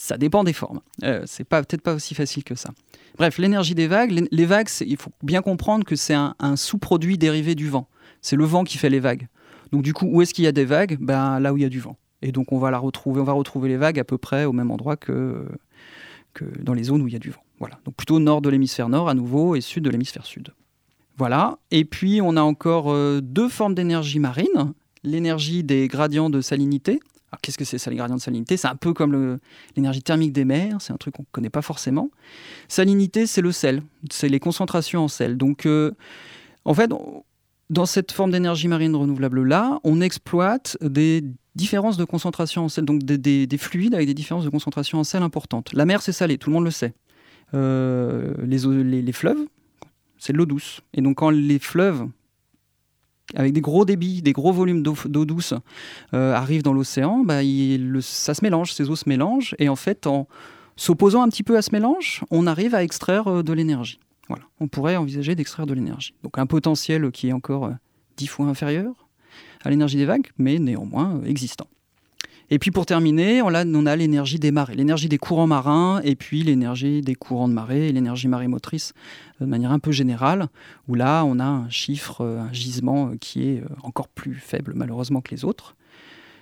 ça 0.01 0.17
dépend 0.17 0.45
des 0.45 0.55
formes. 0.55 0.81
Euh, 1.03 1.25
c'est 1.27 1.45
peut-être 1.45 1.83
pas 1.83 1.93
aussi 1.93 2.15
facile 2.15 2.43
que 2.43 2.55
ça. 2.55 2.71
Bref, 3.19 3.37
l'énergie 3.37 3.75
des 3.75 3.87
vagues, 3.87 4.27
les, 4.31 4.47
vagues, 4.47 4.69
il 4.81 4.97
faut 4.97 5.11
bien 5.23 5.43
comprendre 5.43 5.85
que 5.85 5.95
c'est 5.95 6.15
un, 6.15 6.57
sous-produit 6.57 7.19
dérivé 7.19 7.55
du 7.55 7.69
vent. 7.69 7.87
C'est 8.23 8.37
le 8.37 8.47
vent 8.47 8.65
qui 8.65 8.79
fait 8.79 8.89
les 8.89 8.99
vagues. 8.99 9.29
Donc 9.73 9.83
du 9.83 9.93
coup, 9.93 10.07
où 10.07 10.23
est-ce 10.23 10.33
qu'il 10.33 10.45
y 10.45 10.49
a 10.49 10.53
des 10.53 10.65
vagues? 10.65 10.97
Ben 11.01 11.39
là 11.39 11.53
où 11.53 11.59
il 11.59 11.63
y 11.63 11.67
a 11.67 11.69
du 11.69 11.81
vent. 11.81 11.99
Et 12.23 12.33
donc 12.33 12.51
on 12.51 12.59
va 12.59 12.71
la 12.71 12.79
retrouver, 12.79 13.21
on 13.21 13.25
va 13.25 13.35
retrouver 13.35 13.69
les 13.69 13.77
vagues 13.77 13.99
à 13.99 14.05
peu 14.05 14.17
près 14.17 14.47
au 14.47 14.53
même 14.53 14.71
endroit 14.71 14.97
que 14.97 15.47
dans 16.61 16.73
les 16.73 16.85
zones 16.85 17.03
où 17.03 17.07
il 17.07 17.13
y 17.13 17.17
a 17.17 17.21
du 17.21 17.31
vent. 17.31 17.43
Voilà. 17.61 17.79
Donc 17.85 17.95
plutôt 17.95 18.19
nord 18.19 18.41
de 18.43 18.49
l'hémisphère 18.49 18.89
nord 18.89 19.09
à 19.09 19.15
nouveau 19.15 19.55
et 19.55 19.61
sud 19.61 19.85
de 19.85 19.91
l'hémisphère 19.91 20.27
sud. 20.27 20.53
Voilà. 21.17 21.59
Et 21.71 21.85
puis 21.85 22.21
on 22.23 22.37
a 22.37 22.43
encore 22.43 22.91
euh, 22.91 23.21
deux 23.23 23.49
formes 23.49 23.75
d'énergie 23.75 24.19
marine. 24.19 24.73
L'énergie 25.03 25.63
des 25.63 25.89
gradients 25.89 26.29
de 26.29 26.41
salinité, 26.41 27.01
alors 27.31 27.41
qu'est-ce 27.41 27.59
que 27.59 27.65
c'est 27.65 27.79
ça, 27.79 27.91
les 27.91 27.97
gradients 27.97 28.17
de 28.17 28.21
salinité? 28.21 28.57
C'est 28.57 28.69
un 28.69 28.77
peu 28.77 28.93
comme 28.93 29.39
l'énergie 29.77 30.03
thermique 30.03 30.33
des 30.33 30.45
mers, 30.45 30.81
c'est 30.81 30.93
un 30.93 30.97
truc 30.97 31.15
qu'on 31.15 31.23
ne 31.23 31.29
connaît 31.31 31.51
pas 31.51 31.63
forcément. 31.63 32.11
Salinité, 32.69 33.27
c'est 33.27 33.41
le 33.41 33.53
sel, 33.53 33.83
c'est 34.11 34.29
les 34.29 34.41
concentrations 34.41 35.05
en 35.05 35.09
sel. 35.09 35.37
Donc, 35.37 35.65
euh, 35.65 35.93
en 36.65 36.75
fait, 36.75 36.91
dans 37.71 37.87
cette 37.87 38.11
forme 38.11 38.33
d'énergie 38.33 38.67
marine 38.67 38.97
renouvelable-là, 38.97 39.79
on 39.85 40.01
exploite 40.01 40.77
des 40.81 41.23
différences 41.55 41.97
de 41.97 42.05
concentration 42.05 42.65
en 42.65 42.69
sel, 42.69 42.85
donc 42.85 43.05
des, 43.05 43.59
fluides 43.59 43.95
avec 43.95 44.09
des 44.09 44.15
différences 44.15 44.45
de 44.45 44.51
concentration 44.51 44.99
en 44.99 45.05
sel 45.05 45.23
importantes. 45.23 45.73
La 45.73 45.85
mer, 45.85 46.03
c'est 46.03 46.13
salé, 46.13 46.37
tout 46.37 46.51
le 46.51 46.55
monde 46.55 46.65
le 46.65 46.73
sait. 46.73 46.95
Euh, 47.55 48.35
les, 48.45 49.03
les 49.03 49.13
fleuves, 49.13 49.45
c'est 50.19 50.33
de 50.33 50.39
l'eau 50.39 50.47
douce. 50.47 50.81
Et 50.95 51.03
donc, 51.03 51.19
quand 51.19 51.31
les 51.31 51.59
fleuves 51.59 52.07
avec 53.35 53.53
des 53.53 53.61
gros 53.61 53.85
débits, 53.85 54.23
des 54.23 54.33
gros 54.33 54.53
volumes 54.53 54.83
d'eau 54.83 55.25
douce 55.25 55.55
euh, 56.15 56.35
arrivent 56.35 56.63
dans 56.63 56.73
l'océan, 56.73 57.23
bah, 57.25 57.41
ça 58.01 58.35
se 58.35 58.45
mélange, 58.45 58.73
ces 58.73 58.91
eaux 58.91 58.97
se 58.97 59.09
mélangent, 59.09 59.55
et 59.59 59.69
en 59.69 59.77
fait, 59.77 60.07
en 60.07 60.27
s'opposant 60.77 61.23
un 61.23 61.29
petit 61.29 61.43
peu 61.43 61.57
à 61.57 61.63
ce 61.63 61.71
mélange, 61.73 62.25
on 62.31 62.47
arrive 62.47 62.75
à 62.75 62.83
extraire 62.83 63.29
euh, 63.29 63.43
de 63.43 63.53
l'énergie. 63.53 64.01
Voilà, 64.29 64.45
on 64.61 64.69
pourrait 64.69 64.97
envisager 64.97 65.35
d'extraire 65.35 65.67
de 65.67 65.75
l'énergie. 65.75 66.15
Donc 66.23 66.39
un 66.39 66.47
potentiel 66.47 67.11
qui 67.11 67.29
est 67.29 67.33
encore 67.33 67.71
dix 68.17 68.29
fois 68.29 68.47
inférieur 68.47 69.09
à 69.65 69.71
l'énergie 69.71 69.97
des 69.97 70.05
vagues, 70.05 70.29
mais 70.39 70.59
néanmoins 70.59 71.21
existant. 71.25 71.67
Et 72.53 72.59
puis 72.59 72.73
pour 72.73 72.85
terminer, 72.85 73.43
on 73.43 73.55
a, 73.55 73.97
l'énergie 73.97 74.41
des 74.41 74.51
marées, 74.51 74.75
l'énergie 74.75 75.09
des 75.09 75.19
courants 75.19 75.47
marins, 75.47 76.01
et 76.03 76.17
puis 76.17 76.43
l'énergie 76.43 77.01
des 77.01 77.15
courants 77.15 77.49
de 77.49 77.55
marée, 77.55 77.89
et 77.89 77.93
l'énergie 77.93 78.27
marémotrice 78.27 78.93
de 79.41 79.47
manière 79.47 79.71
un 79.71 79.79
peu 79.79 79.93
générale, 79.93 80.49
où 80.89 80.97
là 80.97 81.25
on 81.25 81.39
a 81.39 81.45
un 81.45 81.71
chiffre, 81.71 82.23
euh, 82.23 82.41
un 82.41 82.53
gisement 82.53 83.11
euh, 83.11 83.17
qui 83.21 83.49
est 83.49 83.61
euh, 83.61 83.69
encore 83.85 84.09
plus 84.09 84.35
faible 84.35 84.73
malheureusement 84.75 85.21
que 85.21 85.31
les 85.31 85.45
autres 85.45 85.77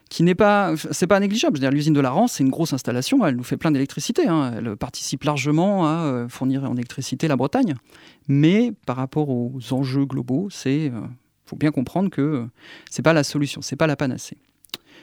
qui 0.09 0.23
n'est 0.23 0.35
pas, 0.35 0.73
c'est 0.91 1.07
pas 1.07 1.21
négligeable. 1.21 1.59
l'usine 1.69 1.93
de 1.93 2.01
la 2.01 2.09
Rance, 2.09 2.33
c'est 2.33 2.43
une 2.43 2.49
grosse 2.49 2.73
installation. 2.73 3.27
Elle 3.27 3.37
nous 3.37 3.43
fait 3.43 3.59
plein 3.59 3.71
d'électricité. 3.71 4.27
Hein. 4.27 4.55
Elle 4.57 4.75
participe 4.75 5.23
largement 5.25 5.87
à 5.87 6.27
fournir 6.31 6.65
en 6.65 6.75
électricité 6.77 7.29
la 7.29 7.37
Bretagne. 7.37 7.75
Mais 8.27 8.73
par 8.87 8.97
rapport 8.97 9.29
aux 9.29 9.61
enjeux 9.71 10.07
globaux, 10.07 10.49
c'est, 10.51 10.91
faut 11.45 11.57
bien 11.57 11.73
comprendre 11.73 12.09
que 12.09 12.47
c'est 12.91 13.03
pas 13.03 13.13
la 13.13 13.23
solution, 13.23 13.61
c'est 13.61 13.77
pas 13.77 13.87
la 13.87 13.97
panacée. 13.97 14.39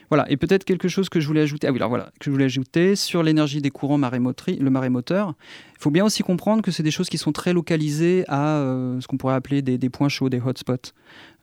Voilà, 0.09 0.29
et 0.31 0.37
peut-être 0.37 0.63
quelque 0.63 0.87
chose 0.87 1.09
que 1.09 1.19
je 1.19 1.27
voulais 1.27 1.41
ajouter. 1.41 1.67
Ah 1.67 1.71
oui, 1.71 1.77
alors 1.77 1.89
voilà, 1.89 2.11
que 2.19 2.25
je 2.25 2.31
voulais 2.31 2.45
ajouter 2.45 2.95
sur 2.95 3.23
l'énergie 3.23 3.61
des 3.61 3.71
courants 3.71 3.97
marémotrices, 3.97 4.59
le 4.59 4.69
marémoteur. 4.69 5.33
Il 5.77 5.81
faut 5.81 5.91
bien 5.91 6.05
aussi 6.05 6.23
comprendre 6.23 6.61
que 6.61 6.71
c'est 6.71 6.83
des 6.83 6.91
choses 6.91 7.09
qui 7.09 7.17
sont 7.17 7.31
très 7.31 7.53
localisées 7.53 8.23
à 8.27 8.57
euh, 8.57 8.99
ce 9.01 9.07
qu'on 9.07 9.17
pourrait 9.17 9.35
appeler 9.35 9.61
des, 9.61 9.89
points 9.89 10.09
chauds, 10.09 10.29
des 10.29 10.39
hotspots. 10.39 10.93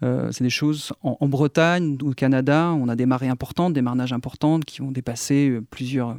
Euh, 0.03 0.31
c'est 0.33 0.45
des 0.45 0.51
choses 0.51 0.93
en, 1.03 1.29
Bretagne 1.29 1.97
ou 2.03 2.11
au 2.11 2.15
Canada, 2.15 2.73
on 2.77 2.89
a 2.89 2.97
des 2.97 3.07
marées 3.07 3.29
importantes, 3.29 3.73
des 3.73 3.83
marnages 3.83 4.13
importantes 4.13 4.65
qui 4.65 4.81
vont 4.81 4.91
dépasser 4.91 5.49
euh, 5.49 5.63
plusieurs, 5.71 6.17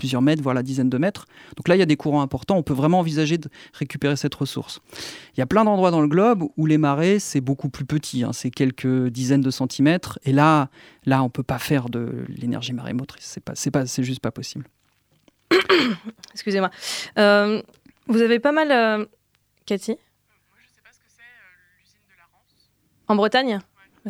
plusieurs 0.00 0.22
mètres, 0.22 0.42
voire 0.42 0.54
la 0.54 0.62
dizaine 0.62 0.88
de 0.88 0.98
mètres. 0.98 1.26
Donc 1.56 1.68
là, 1.68 1.76
il 1.76 1.78
y 1.78 1.82
a 1.82 1.86
des 1.86 1.96
courants 1.96 2.22
importants. 2.22 2.56
On 2.56 2.62
peut 2.62 2.74
vraiment 2.74 2.98
envisager 3.00 3.38
de 3.38 3.48
récupérer 3.74 4.16
cette 4.16 4.34
ressource. 4.34 4.80
Il 5.36 5.40
y 5.40 5.42
a 5.42 5.46
plein 5.46 5.64
d'endroits 5.64 5.90
dans 5.90 6.00
le 6.00 6.08
globe 6.08 6.44
où 6.56 6.66
les 6.66 6.78
marées, 6.78 7.18
c'est 7.18 7.40
beaucoup 7.40 7.68
plus 7.68 7.84
petit. 7.84 8.24
Hein. 8.24 8.32
c'est 8.32 8.50
quelques 8.50 9.08
dizaines 9.08 9.42
de 9.42 9.50
centimètres. 9.50 10.18
Et 10.24 10.32
là, 10.32 10.70
là 11.04 11.20
on 11.20 11.26
ne 11.26 11.30
peut 11.30 11.42
pas 11.42 11.58
faire 11.58 11.90
de 11.90 12.24
l'énergie 12.28 12.72
marémotrice. 12.72 13.26
C'est 13.26 13.44
pas, 13.44 13.54
c'est 13.54 13.70
pas, 13.70 13.86
c'est 13.86 14.02
juste 14.02 14.20
pas 14.20 14.30
possible. 14.30 14.66
Excusez-moi. 16.32 16.70
Euh, 17.18 17.62
vous 18.06 18.22
avez 18.22 18.40
pas 18.40 18.52
mal... 18.52 18.72
Euh... 18.72 19.04
Cathy? 19.66 19.98
En 23.06 23.16
Bretagne? 23.16 23.60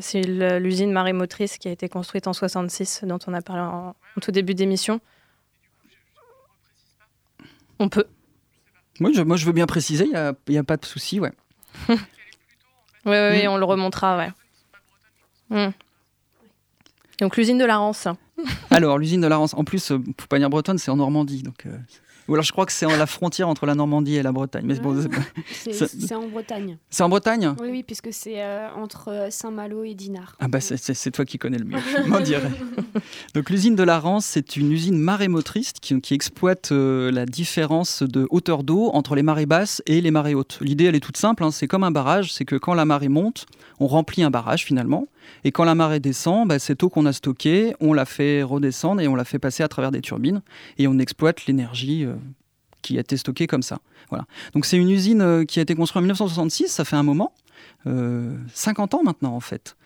C'est 0.00 0.22
l'usine 0.22 0.92
marémotrice 0.92 1.58
qui 1.58 1.66
a 1.66 1.72
été 1.72 1.88
construite 1.88 2.28
en 2.28 2.32
66, 2.32 3.02
dont 3.04 3.18
on 3.26 3.34
a 3.34 3.42
parlé 3.42 3.62
en 3.62 3.94
tout 4.22 4.30
début 4.30 4.54
d'émission. 4.54 5.00
On 7.80 7.88
peut. 7.88 8.04
Oui, 9.00 9.18
moi 9.24 9.36
je 9.36 9.46
veux 9.46 9.52
bien 9.52 9.66
préciser, 9.66 10.04
il 10.04 10.34
n'y 10.48 10.58
a, 10.58 10.64
pas 10.64 10.76
de 10.76 10.84
souci, 10.84 11.18
ouais. 11.18 11.32
oui, 11.88 11.96
oui, 13.06 13.48
on 13.48 13.56
le 13.56 13.64
remontera, 13.64 14.18
ouais. 14.18 14.30
Hmm. 15.48 15.70
Donc 17.20 17.38
l'usine 17.38 17.56
de 17.56 17.64
la 17.64 17.78
Rance. 17.78 18.06
Alors 18.70 18.98
l'usine 18.98 19.22
de 19.22 19.26
la 19.26 19.38
Rance, 19.38 19.54
en 19.54 19.64
plus, 19.64 19.92
euh, 19.92 19.98
pour 19.98 20.28
pas 20.28 20.38
dire 20.38 20.50
bretonne, 20.50 20.76
c'est 20.76 20.90
en 20.90 20.96
Normandie, 20.96 21.42
donc 21.42 21.64
euh, 21.64 21.78
ou 22.30 22.34
alors 22.34 22.44
je 22.44 22.52
crois 22.52 22.64
que 22.64 22.72
c'est 22.72 22.86
la 22.86 23.06
frontière 23.06 23.48
entre 23.48 23.66
la 23.66 23.74
Normandie 23.74 24.14
et 24.14 24.22
la 24.22 24.30
Bretagne. 24.30 24.64
Mais 24.64 24.78
bon, 24.78 24.96
c'est 25.50 26.14
en 26.14 26.28
Bretagne. 26.28 26.78
C'est 26.88 27.02
en 27.02 27.08
Bretagne? 27.08 27.54
Oui, 27.60 27.68
oui, 27.72 27.82
puisque 27.82 28.12
c'est 28.12 28.40
euh, 28.40 28.68
entre 28.76 29.08
euh, 29.08 29.30
Saint-Malo 29.30 29.82
et 29.82 29.94
Dinard. 29.94 30.36
Ah 30.38 30.46
bah 30.46 30.60
c'est 30.60 31.10
toi 31.10 31.24
qui 31.24 31.38
connais 31.38 31.58
le 31.58 31.64
mieux, 31.64 31.78
je 32.04 32.08
m'en 32.08 32.20
dirais. 32.20 32.52
Donc 33.34 33.50
l'usine 33.50 33.74
de 33.74 33.82
la 33.82 33.98
Rance, 33.98 34.26
c'est 34.26 34.56
une 34.56 34.70
usine 34.70 34.96
marémotrice 34.96 35.72
qui, 35.72 36.00
qui 36.00 36.14
exploite 36.14 36.70
euh, 36.70 37.10
la 37.10 37.26
différence 37.26 38.04
de 38.04 38.28
hauteur 38.30 38.62
d'eau 38.62 38.90
entre 38.92 39.16
les 39.16 39.24
marées 39.24 39.46
basses 39.46 39.82
et 39.86 40.00
les 40.00 40.12
marées 40.12 40.34
hautes. 40.34 40.58
L'idée, 40.60 40.84
elle 40.84 40.94
est 40.94 41.00
toute 41.00 41.16
simple, 41.16 41.42
hein, 41.42 41.50
c'est 41.50 41.66
comme 41.66 41.82
un 41.82 41.90
barrage, 41.90 42.32
c'est 42.32 42.44
que 42.44 42.54
quand 42.54 42.74
la 42.74 42.84
marée 42.84 43.08
monte, 43.08 43.46
on 43.80 43.88
remplit 43.88 44.22
un 44.22 44.30
barrage 44.30 44.64
finalement. 44.64 45.08
Et 45.44 45.52
quand 45.52 45.64
la 45.64 45.74
marée 45.74 46.00
descend, 46.00 46.48
bah, 46.48 46.58
cette 46.58 46.82
eau 46.82 46.88
qu'on 46.88 47.06
a 47.06 47.12
stockée, 47.12 47.74
on 47.80 47.92
la 47.92 48.04
fait 48.04 48.42
redescendre 48.42 49.00
et 49.00 49.08
on 49.08 49.14
la 49.14 49.24
fait 49.24 49.38
passer 49.38 49.62
à 49.62 49.68
travers 49.68 49.90
des 49.90 50.00
turbines 50.00 50.42
et 50.78 50.86
on 50.86 50.98
exploite 50.98 51.46
l'énergie 51.46 52.04
euh, 52.04 52.14
qui 52.82 52.96
a 52.96 53.00
été 53.00 53.16
stockée 53.16 53.46
comme 53.46 53.62
ça. 53.62 53.80
Voilà. 54.08 54.26
Donc 54.54 54.66
c'est 54.66 54.76
une 54.76 54.90
usine 54.90 55.22
euh, 55.22 55.44
qui 55.44 55.58
a 55.58 55.62
été 55.62 55.74
construite 55.74 55.98
en 55.98 56.02
1966, 56.02 56.68
ça 56.68 56.84
fait 56.84 56.96
un 56.96 57.02
moment, 57.02 57.32
50 57.84 58.94
euh, 58.94 58.96
ans 58.96 59.02
maintenant 59.02 59.34
en 59.34 59.40
fait, 59.40 59.76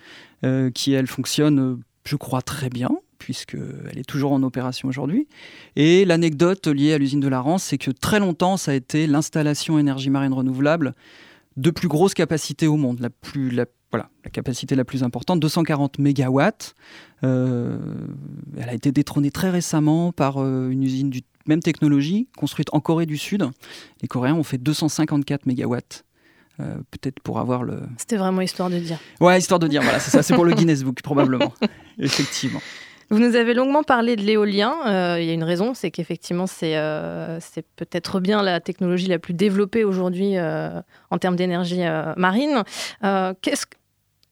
qui 0.74 0.92
elle 0.92 1.06
fonctionne, 1.06 1.80
je 2.04 2.16
crois, 2.16 2.42
très 2.42 2.68
bien 2.68 2.90
puisqu'elle 3.18 3.96
est 3.96 4.06
toujours 4.06 4.32
en 4.32 4.42
opération 4.42 4.86
aujourd'hui. 4.86 5.28
Et 5.76 6.04
l'anecdote 6.04 6.66
liée 6.66 6.92
à 6.92 6.98
l'usine 6.98 7.20
de 7.20 7.28
la 7.28 7.40
Rance, 7.40 7.64
c'est 7.64 7.78
que 7.78 7.90
très 7.90 8.20
longtemps, 8.20 8.58
ça 8.58 8.72
a 8.72 8.74
été 8.74 9.06
l'installation 9.06 9.78
énergie 9.78 10.10
marine 10.10 10.34
renouvelable 10.34 10.94
de 11.56 11.70
plus 11.70 11.88
grosse 11.88 12.14
capacité 12.14 12.66
au 12.66 12.76
monde, 12.76 13.00
la 13.00 13.10
plus, 13.10 13.50
voilà, 13.94 14.10
la 14.24 14.30
capacité 14.30 14.74
la 14.74 14.84
plus 14.84 15.04
importante, 15.04 15.38
240 15.38 16.00
mégawatts. 16.00 16.74
Euh, 17.22 17.78
elle 18.58 18.68
a 18.68 18.74
été 18.74 18.90
détrônée 18.90 19.30
très 19.30 19.50
récemment 19.50 20.10
par 20.10 20.38
euh, 20.38 20.68
une 20.68 20.82
usine 20.82 21.10
de 21.10 21.20
même 21.46 21.60
technologie 21.60 22.26
construite 22.36 22.70
en 22.72 22.80
Corée 22.80 23.06
du 23.06 23.16
Sud. 23.16 23.48
Les 24.02 24.08
Coréens 24.08 24.34
ont 24.34 24.42
fait 24.42 24.58
254 24.58 25.46
mégawatts. 25.46 26.04
Euh, 26.58 26.74
peut-être 26.90 27.20
pour 27.20 27.38
avoir 27.38 27.62
le. 27.62 27.82
C'était 27.96 28.16
vraiment 28.16 28.40
histoire 28.40 28.68
de 28.68 28.80
dire. 28.80 28.98
Ouais, 29.20 29.38
histoire 29.38 29.60
de 29.60 29.68
dire, 29.68 29.80
voilà, 29.80 30.00
c'est 30.00 30.10
ça, 30.10 30.24
c'est 30.24 30.34
pour 30.34 30.44
le 30.44 30.52
Guinness 30.56 30.82
Book, 30.82 31.00
probablement. 31.00 31.54
Effectivement. 32.00 32.60
Vous 33.10 33.20
nous 33.20 33.36
avez 33.36 33.54
longuement 33.54 33.84
parlé 33.84 34.16
de 34.16 34.22
l'éolien. 34.22 34.74
Il 35.18 35.24
y 35.24 35.30
a 35.30 35.34
une 35.34 35.44
raison, 35.44 35.72
c'est 35.72 35.92
qu'effectivement, 35.92 36.48
c'est 36.48 36.74
peut-être 37.76 38.18
bien 38.18 38.42
la 38.42 38.58
technologie 38.58 39.06
la 39.06 39.20
plus 39.20 39.34
développée 39.34 39.84
aujourd'hui 39.84 40.34
en 40.38 41.18
termes 41.18 41.36
d'énergie 41.36 41.82
marine. 42.16 42.64
Qu'est-ce 43.02 43.66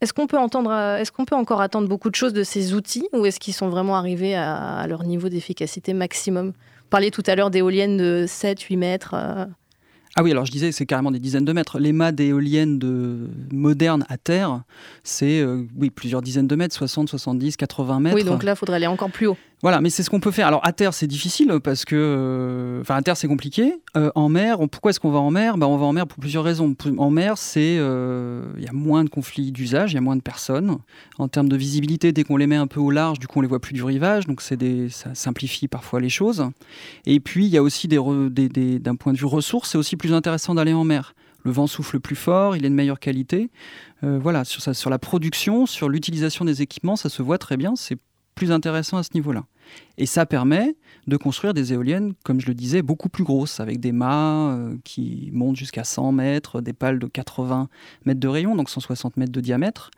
est-ce 0.03 0.13
qu'on 0.13 0.27
peut 0.27 0.37
entendre, 0.37 0.73
euh, 0.73 0.97
est-ce 0.97 1.13
qu'on 1.13 1.25
peut 1.25 1.37
encore 1.37 1.61
attendre 1.61 1.89
beaucoup 1.89 2.11
de 2.11 2.17
choses 2.17 2.33
de 2.33 2.43
ces 2.43 2.75
outils 2.75 3.07
ou 3.13 3.25
est-ce 3.25 3.39
qu'ils 3.39 3.55
sont 3.55 3.69
vraiment 3.69 3.97
arrivés 3.97 4.35
à, 4.35 4.85
leur 4.89 5.05
niveau 5.05 5.29
d'efficacité 5.29 5.95
maximum? 5.95 6.49
Vous 6.49 6.89
parliez 6.91 7.13
tout 7.13 7.23
à 7.25 7.37
l'heure 7.37 7.51
d'éoliennes 7.51 7.97
de 7.97 8.25
7-8 8.27 8.77
mètres. 8.77 9.15
Euh. 9.15 9.45
Ah 10.17 10.25
oui, 10.25 10.33
alors 10.33 10.45
je 10.45 10.51
disais, 10.51 10.73
c'est 10.73 10.87
carrément 10.87 11.13
des 11.13 11.21
dizaines 11.21 11.45
de 11.45 11.53
mètres. 11.53 11.79
Les 11.79 11.93
mâts 11.93 12.11
d'éoliennes 12.11 12.81
de... 12.81 13.31
modernes 13.53 14.05
à 14.09 14.19
terre, 14.19 14.63
c'est 15.05 15.39
euh, 15.39 15.63
oui, 15.79 15.91
plusieurs 15.91 16.21
dizaines 16.21 16.49
de 16.49 16.57
mètres, 16.57 16.75
60, 16.75 17.09
70, 17.09 17.57
80 17.57 18.01
mètres. 18.01 18.17
Oui, 18.17 18.25
donc 18.25 18.43
là, 18.43 18.53
il 18.53 18.57
faudrait 18.57 18.77
aller 18.77 18.89
encore 18.89 19.11
plus 19.11 19.29
haut. 19.29 19.39
Voilà, 19.63 19.81
mais 19.81 19.91
c'est 19.91 20.03
ce 20.03 20.11
qu'on 20.11 20.19
peut 20.19 20.33
faire. 20.33 20.49
Alors 20.49 20.61
à 20.67 20.73
terre, 20.73 20.93
c'est 20.93 21.07
difficile 21.07 21.61
parce 21.63 21.85
que, 21.85 21.95
euh, 21.95 22.81
enfin 22.81 22.97
à 22.97 23.03
terre, 23.03 23.17
c'est 23.17 23.29
compliqué. 23.29 23.77
Euh, 23.97 24.11
en 24.17 24.29
mer, 24.29 24.59
pourquoi 24.69 24.91
est-ce 24.91 24.99
qu'on 24.99 25.13
va 25.13 25.21
en 25.21 25.31
mer? 25.31 25.57
Bah, 25.57 25.69
on 25.69 25.77
va 25.77 25.87
en 25.87 25.93
mer 25.93 26.09
pour 26.09 26.19
plusieurs 26.19 26.43
raisons. 26.43 26.75
En 26.99 27.11
mer, 27.11 27.39
c'est, 27.39 27.77
euh, 27.79 28.45
il 28.59 28.65
y 28.65 28.67
a 28.67 28.73
moins 28.73 29.05
de 29.05 29.09
conflits 29.09 29.53
d'usage, 29.53 29.93
il 29.93 29.95
y 29.95 29.99
a 29.99 30.01
moins 30.01 30.17
de 30.17 30.21
personnes. 30.21 30.79
En 31.17 31.29
termes 31.29 31.49
de 31.49 31.57
visibilité, 31.57 32.11
dès 32.11 32.25
qu'on 32.25 32.37
les 32.37 32.49
met 32.49 32.57
un 32.57 32.67
peu 32.67 32.81
au 32.81 32.91
large, 32.91 33.21
du 33.21 33.29
coup, 33.29 33.39
on 33.39 33.43
les 33.43 33.47
voit 33.47 33.61
plus 33.61 33.73
du 33.73 33.85
rivage, 33.85 34.27
donc 34.27 34.43
c'est 34.43 34.57
des, 34.57 34.89
ça 34.89 35.15
simplifie 35.15 35.69
parfois 35.69 36.01
les 36.01 36.09
choses. 36.09 36.45
Et 37.07 37.21
puis, 37.21 37.47
il 37.47 37.51
y 37.53 37.57
a 37.57 37.63
aussi 37.63 37.87
des, 37.87 38.01
des, 38.31 38.81
d'un 38.81 38.97
point 38.97 39.13
de 39.13 39.19
vue 39.19 39.27
ressources, 39.27 39.71
c'est 39.71 39.79
aussi 39.79 39.97
plus 39.97 40.13
intéressant 40.13 40.57
d'aller 40.57 40.73
en 40.73 40.83
mer. 40.83 41.15
Le 41.45 41.53
vent 41.53 41.69
souffle 41.69 42.01
plus 42.01 42.17
fort, 42.17 42.57
il 42.57 42.65
est 42.65 42.69
de 42.69 42.75
meilleure 42.75 42.99
qualité. 42.99 43.49
voilà, 44.03 44.45
sur, 44.45 44.61
ça, 44.61 44.75
sur 44.75 44.91
la 44.91 44.99
production, 44.99 45.67
sur 45.67 45.89
l'utilisation 45.89 46.45
des 46.45 46.63
équipements, 46.63 46.97
ça 46.97 47.09
se 47.09 47.23
voit 47.23 47.39
très 47.39 47.57
bien. 47.57 47.75
C'est 47.77 47.99
plus 48.35 48.53
intéressant 48.53 48.97
à 48.97 49.03
ce 49.03 49.11
niveau-là. 49.15 49.45
Et 49.99 50.07
ça 50.07 50.27
permet 50.27 50.75
de 51.07 51.17
construire 51.17 51.55
des 51.55 51.73
éoliennes, 51.73 52.15
comme 52.25 52.41
je 52.41 52.47
le 52.47 52.55
disais, 52.55 52.83
beaucoup 52.83 53.09
plus 53.09 53.25
grosses, 53.25 53.61
avec 53.61 53.81
des 53.81 53.93
mâts 53.93 54.55
euh, 54.55 54.77
qui 54.85 55.31
montent 55.33 55.57
jusqu'à 55.57 55.85
100 55.85 56.13
mètres, 56.13 56.61
des 56.61 56.73
pales 56.73 56.99
de 56.99 57.07
80 57.07 57.69
mètres 58.05 58.21
de 58.21 58.29
rayon, 58.29 58.55
donc 58.55 58.71
160 58.71 59.17
mètres 59.17 59.33
de 59.33 59.41
diamètre, 59.41 59.91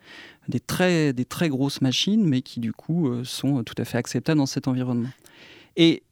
des 0.48 0.60
très, 0.60 1.12
des 1.12 1.24
très 1.24 1.48
grosses 1.48 1.80
machines, 1.80 2.24
mais 2.24 2.42
qui 2.42 2.60
du 2.60 2.72
coup 2.72 3.08
euh, 3.08 3.24
sont 3.24 3.62
tout 3.64 3.74
à 3.78 3.84
fait 3.84 3.98
acceptables 3.98 4.38
dans 4.38 4.46
cet 4.46 4.68
environnement. 4.68 5.10
Et, 5.76 6.02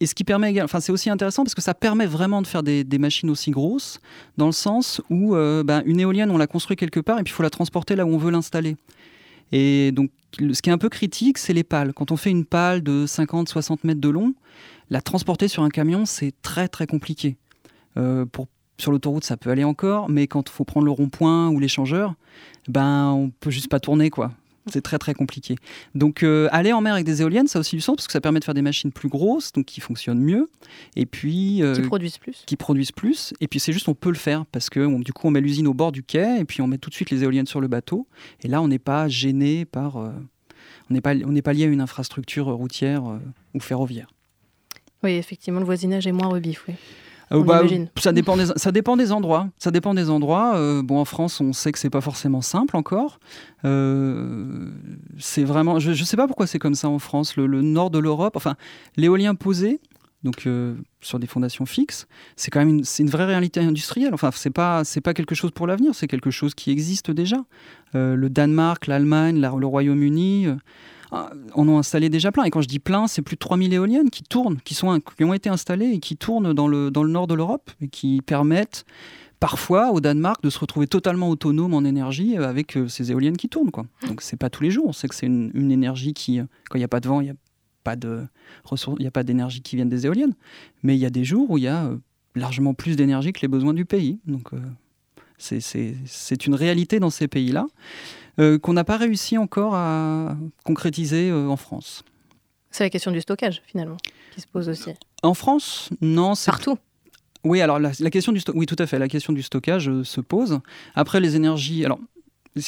et 0.00 0.06
ce 0.06 0.14
qui 0.14 0.24
permet, 0.24 0.62
enfin 0.62 0.80
c'est 0.80 0.92
aussi 0.92 1.10
intéressant 1.10 1.42
parce 1.42 1.54
que 1.54 1.62
ça 1.62 1.74
permet 1.74 2.06
vraiment 2.06 2.40
de 2.40 2.46
faire 2.46 2.62
des, 2.62 2.84
machines 2.98 3.30
aussi 3.30 3.50
grosses, 3.50 4.00
dans 4.36 4.46
le 4.46 4.52
sens 4.52 5.02
où 5.10 5.34
euh, 5.34 5.62
ben, 5.64 5.82
une 5.86 6.00
éolienne, 6.00 6.30
on 6.30 6.38
la 6.38 6.46
construit 6.46 6.76
quelque 6.76 7.00
part 7.00 7.18
et 7.18 7.22
puis 7.22 7.32
il 7.32 7.34
faut 7.34 7.42
la 7.42 7.50
transporter 7.50 7.96
là 7.96 8.06
où 8.06 8.10
on 8.10 8.18
veut 8.18 8.30
l'installer. 8.30 8.76
Et 9.52 9.92
donc, 9.92 10.10
ce 10.38 10.62
qui 10.62 10.70
est 10.70 10.72
un 10.72 10.78
peu 10.78 10.88
critique, 10.88 11.38
c'est 11.38 11.52
les 11.52 11.64
pales. 11.64 11.92
Quand 11.94 12.12
on 12.12 12.16
fait 12.16 12.30
une 12.30 12.44
pale 12.44 12.82
de 12.82 13.06
50-60 13.06 13.78
mètres 13.84 14.00
de 14.00 14.08
long, 14.08 14.34
la 14.90 15.00
transporter 15.00 15.48
sur 15.48 15.62
un 15.62 15.68
camion, 15.68 16.06
c'est 16.06 16.32
très 16.42 16.68
très 16.68 16.86
compliqué. 16.86 17.36
Euh, 17.96 18.24
sur 18.78 18.92
l'autoroute, 18.92 19.24
ça 19.24 19.36
peut 19.36 19.50
aller 19.50 19.64
encore, 19.64 20.08
mais 20.08 20.26
quand 20.26 20.48
il 20.48 20.52
faut 20.52 20.64
prendre 20.64 20.86
le 20.86 20.92
rond-point 20.92 21.48
ou 21.48 21.58
l'échangeur, 21.58 22.14
ben 22.68 23.10
on 23.10 23.30
peut 23.30 23.50
juste 23.50 23.68
pas 23.68 23.80
tourner 23.80 24.10
quoi. 24.10 24.30
C'est 24.72 24.82
très 24.82 24.98
très 24.98 25.14
compliqué. 25.14 25.56
Donc 25.94 26.22
euh, 26.22 26.48
aller 26.52 26.72
en 26.72 26.80
mer 26.80 26.94
avec 26.94 27.04
des 27.06 27.22
éoliennes, 27.22 27.48
ça 27.48 27.58
a 27.58 27.60
aussi 27.60 27.76
du 27.76 27.82
sens 27.82 27.96
parce 27.96 28.06
que 28.06 28.12
ça 28.12 28.20
permet 28.20 28.40
de 28.40 28.44
faire 28.44 28.54
des 28.54 28.62
machines 28.62 28.92
plus 28.92 29.08
grosses, 29.08 29.52
donc 29.52 29.66
qui 29.66 29.80
fonctionnent 29.80 30.20
mieux, 30.20 30.48
et 30.96 31.06
puis 31.06 31.62
euh, 31.62 31.74
qui 31.74 31.82
produisent 31.82 32.18
plus. 32.18 32.42
Qui 32.46 32.56
produisent 32.56 32.92
plus. 32.92 33.34
Et 33.40 33.48
puis 33.48 33.60
c'est 33.60 33.72
juste 33.72 33.88
on 33.88 33.94
peut 33.94 34.10
le 34.10 34.16
faire 34.16 34.46
parce 34.46 34.70
que 34.70 35.02
du 35.02 35.12
coup 35.12 35.26
on 35.26 35.30
met 35.30 35.40
l'usine 35.40 35.66
au 35.66 35.74
bord 35.74 35.92
du 35.92 36.02
quai 36.02 36.40
et 36.40 36.44
puis 36.44 36.62
on 36.62 36.66
met 36.66 36.78
tout 36.78 36.90
de 36.90 36.94
suite 36.94 37.10
les 37.10 37.22
éoliennes 37.22 37.46
sur 37.46 37.60
le 37.60 37.68
bateau. 37.68 38.06
Et 38.42 38.48
là 38.48 38.62
on 38.62 38.68
n'est 38.68 38.78
pas 38.78 39.08
gêné 39.08 39.64
par, 39.64 39.96
euh, 39.96 40.10
on 40.90 40.94
n'est 40.94 41.00
pas 41.00 41.14
on 41.14 41.32
n'est 41.32 41.42
pas 41.42 41.52
lié 41.52 41.64
à 41.64 41.68
une 41.68 41.80
infrastructure 41.80 42.46
routière 42.46 43.04
ou 43.54 43.60
ferroviaire. 43.60 44.08
Oui, 45.02 45.12
effectivement, 45.12 45.60
le 45.60 45.66
voisinage 45.66 46.06
est 46.06 46.12
moins 46.12 46.28
rebif. 46.28 46.64
Oui. 46.66 46.74
Euh, 47.32 47.42
bah, 47.42 47.62
ça, 47.96 48.12
dépend 48.12 48.36
des, 48.36 48.46
ça 48.56 48.72
dépend 48.72 48.96
des 48.96 49.12
endroits. 49.12 49.48
Ça 49.58 49.70
dépend 49.70 49.94
des 49.94 50.10
endroits. 50.10 50.56
Euh, 50.56 50.82
bon, 50.82 50.98
en 50.98 51.04
France, 51.04 51.40
on 51.40 51.52
sait 51.52 51.72
que 51.72 51.78
c'est 51.78 51.90
pas 51.90 52.00
forcément 52.00 52.40
simple 52.40 52.76
encore. 52.76 53.20
Euh, 53.64 54.70
c'est 55.18 55.44
vraiment. 55.44 55.78
Je 55.78 55.90
ne 55.90 55.94
sais 55.94 56.16
pas 56.16 56.26
pourquoi 56.26 56.46
c'est 56.46 56.58
comme 56.58 56.74
ça 56.74 56.88
en 56.88 56.98
France. 56.98 57.36
Le, 57.36 57.46
nord 57.62 57.90
de 57.90 57.98
l'Europe, 57.98 58.36
enfin, 58.36 58.56
l'éolien 58.96 59.34
posé, 59.34 59.80
donc 60.24 60.48
sur 61.00 61.18
des 61.18 61.26
fondations 61.26 61.66
fixes, 61.66 62.06
c'est 62.36 62.50
quand 62.50 62.60
même 62.60 62.68
une, 62.68 62.84
une 62.98 63.10
vraie 63.10 63.26
réalité 63.26 63.60
industrielle. 63.60 64.14
Enfin, 64.14 64.30
c'est 64.32 64.50
pas 64.50 64.84
c'est 64.84 65.00
pas 65.00 65.14
quelque 65.14 65.34
chose 65.34 65.50
pour 65.50 65.66
l'avenir. 65.66 65.94
C'est 65.94 66.08
quelque 66.08 66.30
chose 66.30 66.54
qui 66.54 66.70
existe 66.70 67.10
déjà. 67.10 67.44
le 67.94 68.28
Danemark, 68.28 68.86
l'Allemagne, 68.86 69.40
le 69.40 69.66
Royaume-Uni 69.66 70.48
en 71.10 71.68
ont 71.68 71.78
installé 71.78 72.08
déjà 72.08 72.32
plein. 72.32 72.44
Et 72.44 72.50
quand 72.50 72.60
je 72.60 72.68
dis 72.68 72.78
plein, 72.78 73.06
c'est 73.06 73.22
plus 73.22 73.36
de 73.36 73.40
3000 73.40 73.72
éoliennes 73.72 74.10
qui 74.10 74.22
tournent, 74.22 74.58
qui, 74.60 74.74
sont, 74.74 75.00
qui 75.00 75.24
ont 75.24 75.34
été 75.34 75.48
installées 75.48 75.90
et 75.92 75.98
qui 76.00 76.16
tournent 76.16 76.52
dans 76.52 76.68
le, 76.68 76.90
dans 76.90 77.02
le 77.02 77.10
nord 77.10 77.26
de 77.26 77.34
l'Europe 77.34 77.70
et 77.80 77.88
qui 77.88 78.20
permettent 78.20 78.84
parfois 79.40 79.92
au 79.92 80.00
Danemark 80.00 80.42
de 80.42 80.50
se 80.50 80.58
retrouver 80.58 80.86
totalement 80.86 81.30
autonome 81.30 81.74
en 81.74 81.84
énergie 81.84 82.36
avec 82.36 82.76
euh, 82.76 82.88
ces 82.88 83.10
éoliennes 83.10 83.36
qui 83.36 83.48
tournent. 83.48 83.70
Quoi. 83.70 83.86
Donc 84.06 84.20
c'est 84.22 84.36
pas 84.36 84.50
tous 84.50 84.62
les 84.62 84.70
jours. 84.70 84.86
On 84.88 84.92
sait 84.92 85.08
que 85.08 85.14
c'est 85.14 85.26
une, 85.26 85.70
énergie 85.70 86.12
qui, 86.12 86.40
quand 86.68 86.76
il 86.76 86.80
n'y 86.80 86.84
a 86.84 86.88
pas 86.88 87.00
de 87.00 87.08
vent, 87.08 87.20
il 87.20 87.24
n'y 87.24 87.30
a 87.30 87.36
pas 87.84 87.96
de 87.96 88.24
ressources, 88.64 88.96
il 88.98 89.02
n'y 89.02 89.08
a 89.08 89.12
pas 89.12 89.22
d'énergie 89.22 89.62
qui 89.62 89.76
vienne 89.76 89.88
des 89.88 90.06
éoliennes. 90.06 90.34
Mais 90.82 90.96
il 90.96 91.00
y 91.00 91.06
a 91.06 91.10
des 91.10 91.24
jours 91.24 91.50
où 91.50 91.58
il 91.58 91.64
y 91.64 91.68
a 91.68 91.86
euh, 91.86 91.96
largement 92.34 92.74
plus 92.74 92.96
d'énergie 92.96 93.32
que 93.32 93.40
les 93.40 93.48
besoins 93.48 93.74
du 93.74 93.84
pays. 93.84 94.18
Donc 94.26 94.52
euh, 94.52 94.58
c'est 95.38 96.46
une 96.46 96.54
réalité 96.54 96.98
dans 96.98 97.10
ces 97.10 97.28
pays-là. 97.28 97.66
Euh, 98.40 98.58
qu'on 98.58 98.72
n'a 98.72 98.84
pas 98.84 98.96
réussi 98.96 99.36
encore 99.36 99.74
à 99.74 100.36
concrétiser 100.64 101.28
euh, 101.28 101.48
en 101.48 101.56
France. 101.56 102.04
C'est 102.70 102.84
la 102.84 102.90
question 102.90 103.10
du 103.10 103.20
stockage, 103.20 103.62
finalement, 103.66 103.96
qui 104.32 104.40
se 104.40 104.46
pose 104.46 104.68
aussi. 104.68 104.90
En 105.24 105.34
France, 105.34 105.90
non. 106.00 106.34
Partout 106.46 106.78
Oui, 107.42 107.60
alors 107.60 107.80
la, 107.80 107.92
question 108.10 108.30
du 108.30 108.40
oui, 108.54 108.66
tout 108.66 108.76
à 108.78 108.86
fait. 108.86 108.98
La 109.00 109.08
question 109.08 109.32
du 109.32 109.42
stockage 109.42 109.88
euh, 109.88 110.04
se 110.04 110.20
pose. 110.20 110.60
Après, 110.94 111.20
les 111.20 111.34
énergies. 111.34 111.84
Alors, 111.84 111.98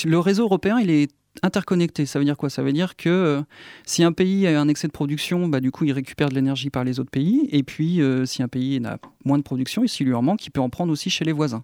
le 0.04 0.18
réseau 0.18 0.42
européen, 0.42 0.80
il 0.80 0.90
est 0.90 1.12
interconnecté. 1.44 2.04
Ça 2.04 2.18
veut 2.18 2.24
dire 2.24 2.36
quoi? 2.36 2.50
Ça 2.50 2.62
veut 2.62 2.72
dire 2.72 2.96
que 2.96 3.44
si 3.86 4.02
un 4.02 4.10
pays 4.10 4.48
a 4.48 4.60
un 4.60 4.66
excès 4.66 4.88
de 4.88 4.92
production, 4.92 5.46
bah, 5.46 5.60
du 5.60 5.70
coup, 5.70 5.84
il 5.84 5.92
récupère 5.92 6.30
de 6.30 6.34
l'énergie 6.34 6.70
par 6.70 6.82
les 6.82 6.98
autres 6.98 7.12
pays. 7.12 7.48
Et 7.52 7.62
puis, 7.62 8.00
si 8.24 8.42
un 8.42 8.48
pays 8.48 8.80
n'a 8.80 8.98
moins 9.24 9.38
de 9.38 9.44
production, 9.44 9.84
et 9.84 9.88
s'il 9.88 10.08
lui 10.08 10.14
en 10.14 10.22
manque, 10.22 10.44
il 10.44 10.50
peut 10.50 10.60
en 10.60 10.70
prendre 10.70 10.92
aussi 10.92 11.08
chez 11.08 11.24
les 11.24 11.30
voisins. 11.30 11.62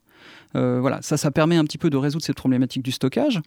voilà, 0.54 1.02
ça, 1.02 1.16
ça 1.16 1.32
permet 1.32 1.56
un 1.56 1.64
petit 1.64 1.78
peu 1.78 1.90
de 1.90 1.96
résoudre 1.96 2.24
cette 2.24 2.36
problématique 2.36 2.84
du 2.84 2.92
stockage. 2.92 3.40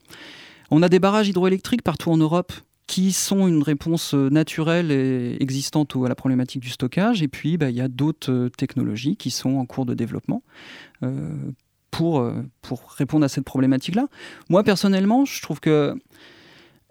On 0.71 0.83
a 0.83 0.89
des 0.89 0.99
barrages 0.99 1.27
hydroélectriques 1.27 1.81
partout 1.81 2.11
en 2.11 2.17
Europe 2.17 2.53
qui 2.89 3.11
sont 3.11 3.47
une 3.47 3.61
réponse 3.61 4.15
euh, 4.15 4.29
naturelle 4.29 4.91
et 4.91 5.37
existante 5.39 5.95
à 6.03 6.09
la 6.09 6.15
problématique 6.15 6.61
du 6.61 6.69
stockage. 6.69 7.21
Et 7.21 7.27
puis, 7.27 7.55
bah, 7.55 7.69
il 7.69 7.75
y 7.75 7.81
a 7.81 7.87
d'autres 7.87 8.31
euh, 8.31 8.49
technologies 8.49 9.15
qui 9.15 9.29
sont 9.29 9.57
en 9.57 9.65
cours 9.65 9.85
de 9.85 9.93
développement 9.93 10.41
euh, 11.03 11.29
pour, 11.91 12.23
répondre 12.97 13.25
à 13.25 13.29
cette 13.29 13.43
problématique-là. 13.43 14.07
Moi, 14.49 14.63
personnellement, 14.63 15.25
je 15.25 15.41
trouve 15.41 15.59
que 15.59 15.95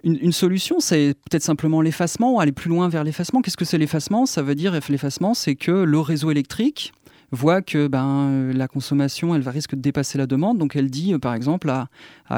une, 0.04 0.32
solution, 0.32 0.78
c'est 0.78 1.14
peut-être 1.28 1.42
simplement 1.42 1.80
l'effacement, 1.80 2.38
aller 2.38 2.52
plus 2.52 2.68
loin 2.68 2.88
vers 2.88 3.02
l'effacement. 3.02 3.42
Qu'est-ce 3.42 3.56
que 3.56 3.64
c'est 3.64 3.78
l'effacement? 3.78 4.26
Ça 4.26 4.42
veut 4.42 4.54
dire, 4.54 4.78
l'effacement, 4.88 5.34
c'est 5.34 5.56
que 5.56 5.72
le 5.72 5.98
réseau 5.98 6.30
électrique 6.30 6.92
voit 7.30 7.62
que 7.62 7.86
ben, 7.86 8.06
euh, 8.06 8.52
la 8.52 8.68
consommation, 8.68 9.34
elle 9.34 9.46
risque 9.48 9.74
de 9.74 9.80
dépasser 9.80 10.18
la 10.18 10.26
demande. 10.26 10.58
Donc 10.58 10.76
elle 10.76 10.90
dit, 10.90 11.14
euh, 11.14 11.18
par 11.18 11.34
exemple, 11.34 11.70
à, 11.70 11.88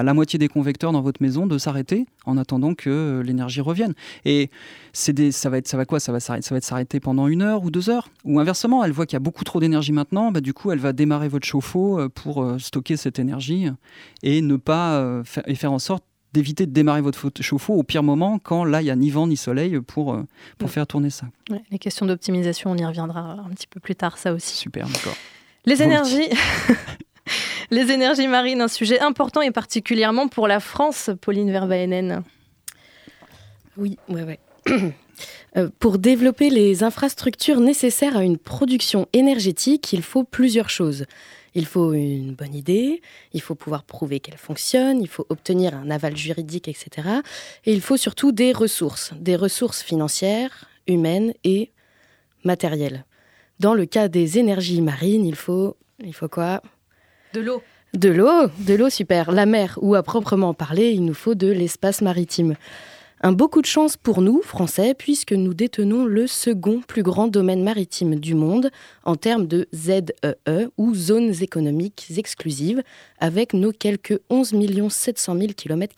la 0.03 0.15
moitié 0.15 0.39
des 0.39 0.49
convecteurs 0.49 0.93
dans 0.93 1.03
votre 1.03 1.23
maison 1.23 1.47
de 1.47 1.59
s'arrêter 1.59 2.07
en 2.27 2.37
attendant 2.37 2.75
que 2.75 2.91
euh, 2.91 3.23
l'énergie 3.23 3.61
revienne. 3.61 3.95
Et 4.25 4.51
c'est 4.93 5.31
ça 5.33 5.51
va 5.51 5.59
être, 5.59 5.69
ça 5.69 5.77
va 5.77 5.85
quoi? 5.85 6.01
Ça 6.01 6.13
va 6.13 6.21
s'arrêter, 6.21 6.47
ça 6.47 6.55
va 6.55 6.59
être 6.59 6.65
s'arrêter 6.65 7.01
pendant 7.01 7.27
une 7.29 7.43
heure 7.43 7.65
ou 7.65 7.71
deux 7.71 7.91
heures? 7.91 8.09
Ou 8.25 8.41
inversement, 8.41 8.85
elle 8.85 8.93
voit 8.93 9.07
qu'il 9.07 9.15
y 9.15 9.19
a 9.19 9.21
beaucoup 9.21 9.45
trop 9.45 9.61
d'énergie 9.61 9.93
maintenant. 9.93 10.33
Bah, 10.33 10.41
du 10.41 10.55
coup, 10.55 10.71
elle 10.71 10.79
va 10.79 10.93
démarrer 10.93 11.29
votre 11.29 11.47
chauffe-eau 11.47 12.09
pour 12.11 12.47
stocker 12.59 12.97
cette 12.97 13.19
énergie 13.19 13.69
et 14.23 14.43
ne 14.43 14.57
pas 14.57 15.23
et 15.47 15.55
faire 15.55 15.73
en 15.73 15.79
sorte 15.79 16.05
d'éviter 16.33 16.67
de 16.67 16.73
démarrer 16.73 17.01
votre 17.01 17.31
chauffe-eau 17.41 17.75
au 17.75 17.83
pire 17.83 18.03
moment 18.03 18.39
quand 18.39 18.65
là 18.65 18.81
il 18.81 18.85
n'y 18.85 18.91
a 18.91 18.97
ni 18.97 19.11
vent 19.11 19.27
ni 19.27 19.37
soleil 19.37 19.81
pour, 19.81 20.15
euh, 20.15 20.27
pour 20.59 20.71
faire 20.71 20.87
tourner 20.87 21.11
ça. 21.11 21.27
les 21.71 21.79
questions 21.79 22.07
d'optimisation, 22.07 22.71
on 22.71 22.77
y 22.77 22.85
reviendra 22.85 23.39
un 23.45 23.51
petit 23.51 23.67
peu 23.67 23.81
plus 23.81 23.97
tard, 23.97 24.19
ça 24.19 24.33
aussi. 24.33 24.57
Super, 24.57 24.87
d'accord. 24.89 25.17
Les 25.67 25.83
énergies. 25.83 26.29
les 27.71 27.91
énergies 27.93 28.29
marines, 28.29 28.61
un 28.61 28.69
sujet 28.69 29.01
important 29.01 29.43
et 29.43 29.51
particulièrement 29.51 30.29
pour 30.29 30.49
la 30.49 30.61
France, 30.61 31.11
Pauline 31.21 31.51
Verbaenen. 31.51 32.23
Oui, 33.77 33.99
ouais, 34.09 34.23
ouais. 34.23 34.39
Euh, 35.57 35.69
pour 35.81 35.99
développer 35.99 36.49
les 36.49 36.85
infrastructures 36.85 37.59
nécessaires 37.59 38.17
à 38.17 38.23
une 38.23 38.39
production 38.39 39.09
énergétique, 39.13 39.93
il 39.93 40.01
faut 40.01 40.23
plusieurs 40.23 40.71
choses. 40.71 41.07
Il 41.55 41.67
faut 41.67 41.93
une 41.93 42.35
bonne 42.35 42.55
idée, 42.55 43.03
il 43.33 43.41
faut 43.41 43.55
pouvoir 43.55 43.85
prouver 43.85 44.21
qu'elle 44.21 44.39
fonctionne, 44.39 45.01
il 45.01 45.09
faut 45.09 45.27
obtenir 45.29 45.75
un 45.75 45.91
aval 45.91 46.17
juridique, 46.17 46.69
etc. 46.69 47.09
Et 47.65 47.73
il 47.73 47.81
faut 47.81 47.97
surtout 47.97 48.33
des 48.33 48.53
ressources, 48.53 49.13
des 49.19 49.37
ressources 49.37 49.83
financières, 49.83 50.69
humaines 50.87 51.33
et 51.45 51.71
matérielles. 52.45 53.05
Dans 53.59 53.75
le 53.75 53.85
cas 53.85 54.09
des 54.09 54.39
énergies 54.39 54.81
marines, 54.81 55.27
il 55.27 55.35
faut, 55.35 55.77
il 56.03 56.15
faut 56.15 56.29
quoi? 56.29 56.63
De 57.35 57.41
l'eau. 57.41 57.63
De 57.93 58.09
l'eau, 58.09 58.49
de 58.59 58.75
l'eau 58.75 58.89
super. 58.89 59.33
La 59.33 59.47
mer, 59.47 59.79
ou 59.83 59.97
à 59.97 60.03
proprement 60.03 60.55
parler, 60.55 60.91
il 60.91 61.05
nous 61.05 61.15
faut 61.15 61.35
de 61.35 61.49
l'espace 61.49 62.03
maritime. 62.03 62.55
Un 63.23 63.33
beaucoup 63.33 63.61
de 63.61 63.67
chance 63.67 63.99
pour 63.99 64.23
nous, 64.23 64.41
Français, 64.41 64.95
puisque 64.95 65.33
nous 65.33 65.53
détenons 65.53 66.07
le 66.07 66.27
second 66.27 66.81
plus 66.81 67.03
grand 67.03 67.29
domaine 67.29 67.63
maritime 67.63 68.15
du 68.19 68.35
monde 68.35 68.71
en 69.05 69.15
termes 69.15 69.47
de 69.47 69.69
ZEE 69.75 70.15
e, 70.49 70.71
ou 70.79 70.95
zones 70.95 71.35
économiques 71.43 72.07
exclusives, 72.17 72.83
avec 73.19 73.53
nos 73.53 73.73
quelques 73.73 74.19
11 74.31 74.55
700 74.89 75.37
000 75.37 75.49
km. 75.55 75.95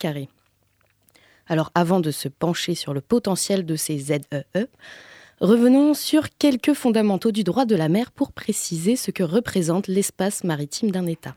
Alors 1.47 1.71
avant 1.75 2.01
de 2.01 2.11
se 2.11 2.27
pencher 2.27 2.75
sur 2.75 2.93
le 2.93 2.99
potentiel 2.99 3.65
de 3.65 3.77
ces 3.77 3.97
ZEE, 3.99 4.43
e, 4.57 4.67
revenons 5.39 5.93
sur 5.93 6.27
quelques 6.37 6.73
fondamentaux 6.73 7.31
du 7.31 7.45
droit 7.45 7.63
de 7.63 7.77
la 7.77 7.87
mer 7.87 8.11
pour 8.11 8.33
préciser 8.33 8.97
ce 8.97 9.11
que 9.11 9.23
représente 9.23 9.87
l'espace 9.87 10.43
maritime 10.43 10.91
d'un 10.91 11.05
État. 11.05 11.35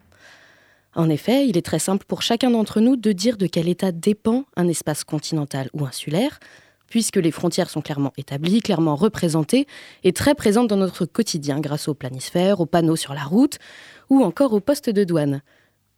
En 0.96 1.10
effet, 1.10 1.46
il 1.46 1.58
est 1.58 1.64
très 1.64 1.78
simple 1.78 2.06
pour 2.08 2.22
chacun 2.22 2.50
d'entre 2.50 2.80
nous 2.80 2.96
de 2.96 3.12
dire 3.12 3.36
de 3.36 3.46
quel 3.46 3.68
état 3.68 3.92
dépend 3.92 4.46
un 4.56 4.66
espace 4.66 5.04
continental 5.04 5.68
ou 5.74 5.84
insulaire. 5.84 6.40
puisque 6.88 7.16
les 7.16 7.32
frontières 7.32 7.68
sont 7.68 7.80
clairement 7.80 8.12
établies, 8.16 8.60
clairement 8.60 8.94
représentées 8.94 9.66
et 10.04 10.12
très 10.12 10.36
présentes 10.36 10.68
dans 10.68 10.76
notre 10.76 11.04
quotidien 11.04 11.58
grâce 11.58 11.88
aux 11.88 11.94
planisphères, 11.94 12.60
aux 12.60 12.66
panneaux 12.66 12.94
sur 12.94 13.12
la 13.12 13.24
route 13.24 13.58
ou 14.08 14.22
encore 14.22 14.52
aux 14.52 14.60
postes 14.60 14.88
de 14.88 15.02
douane. 15.02 15.42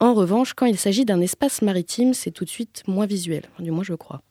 En 0.01 0.15
revanche, 0.15 0.55
quand 0.55 0.65
il 0.65 0.79
s'agit 0.79 1.05
d'un 1.05 1.21
espace 1.21 1.61
maritime, 1.61 2.15
c'est 2.15 2.31
tout 2.31 2.47
de 2.47 2.49
suite 2.49 2.85
moins 2.87 3.05
visuel, 3.05 3.43
du 3.59 3.71
moins 3.71 3.85
je 3.85 3.93
crois. 3.93 4.23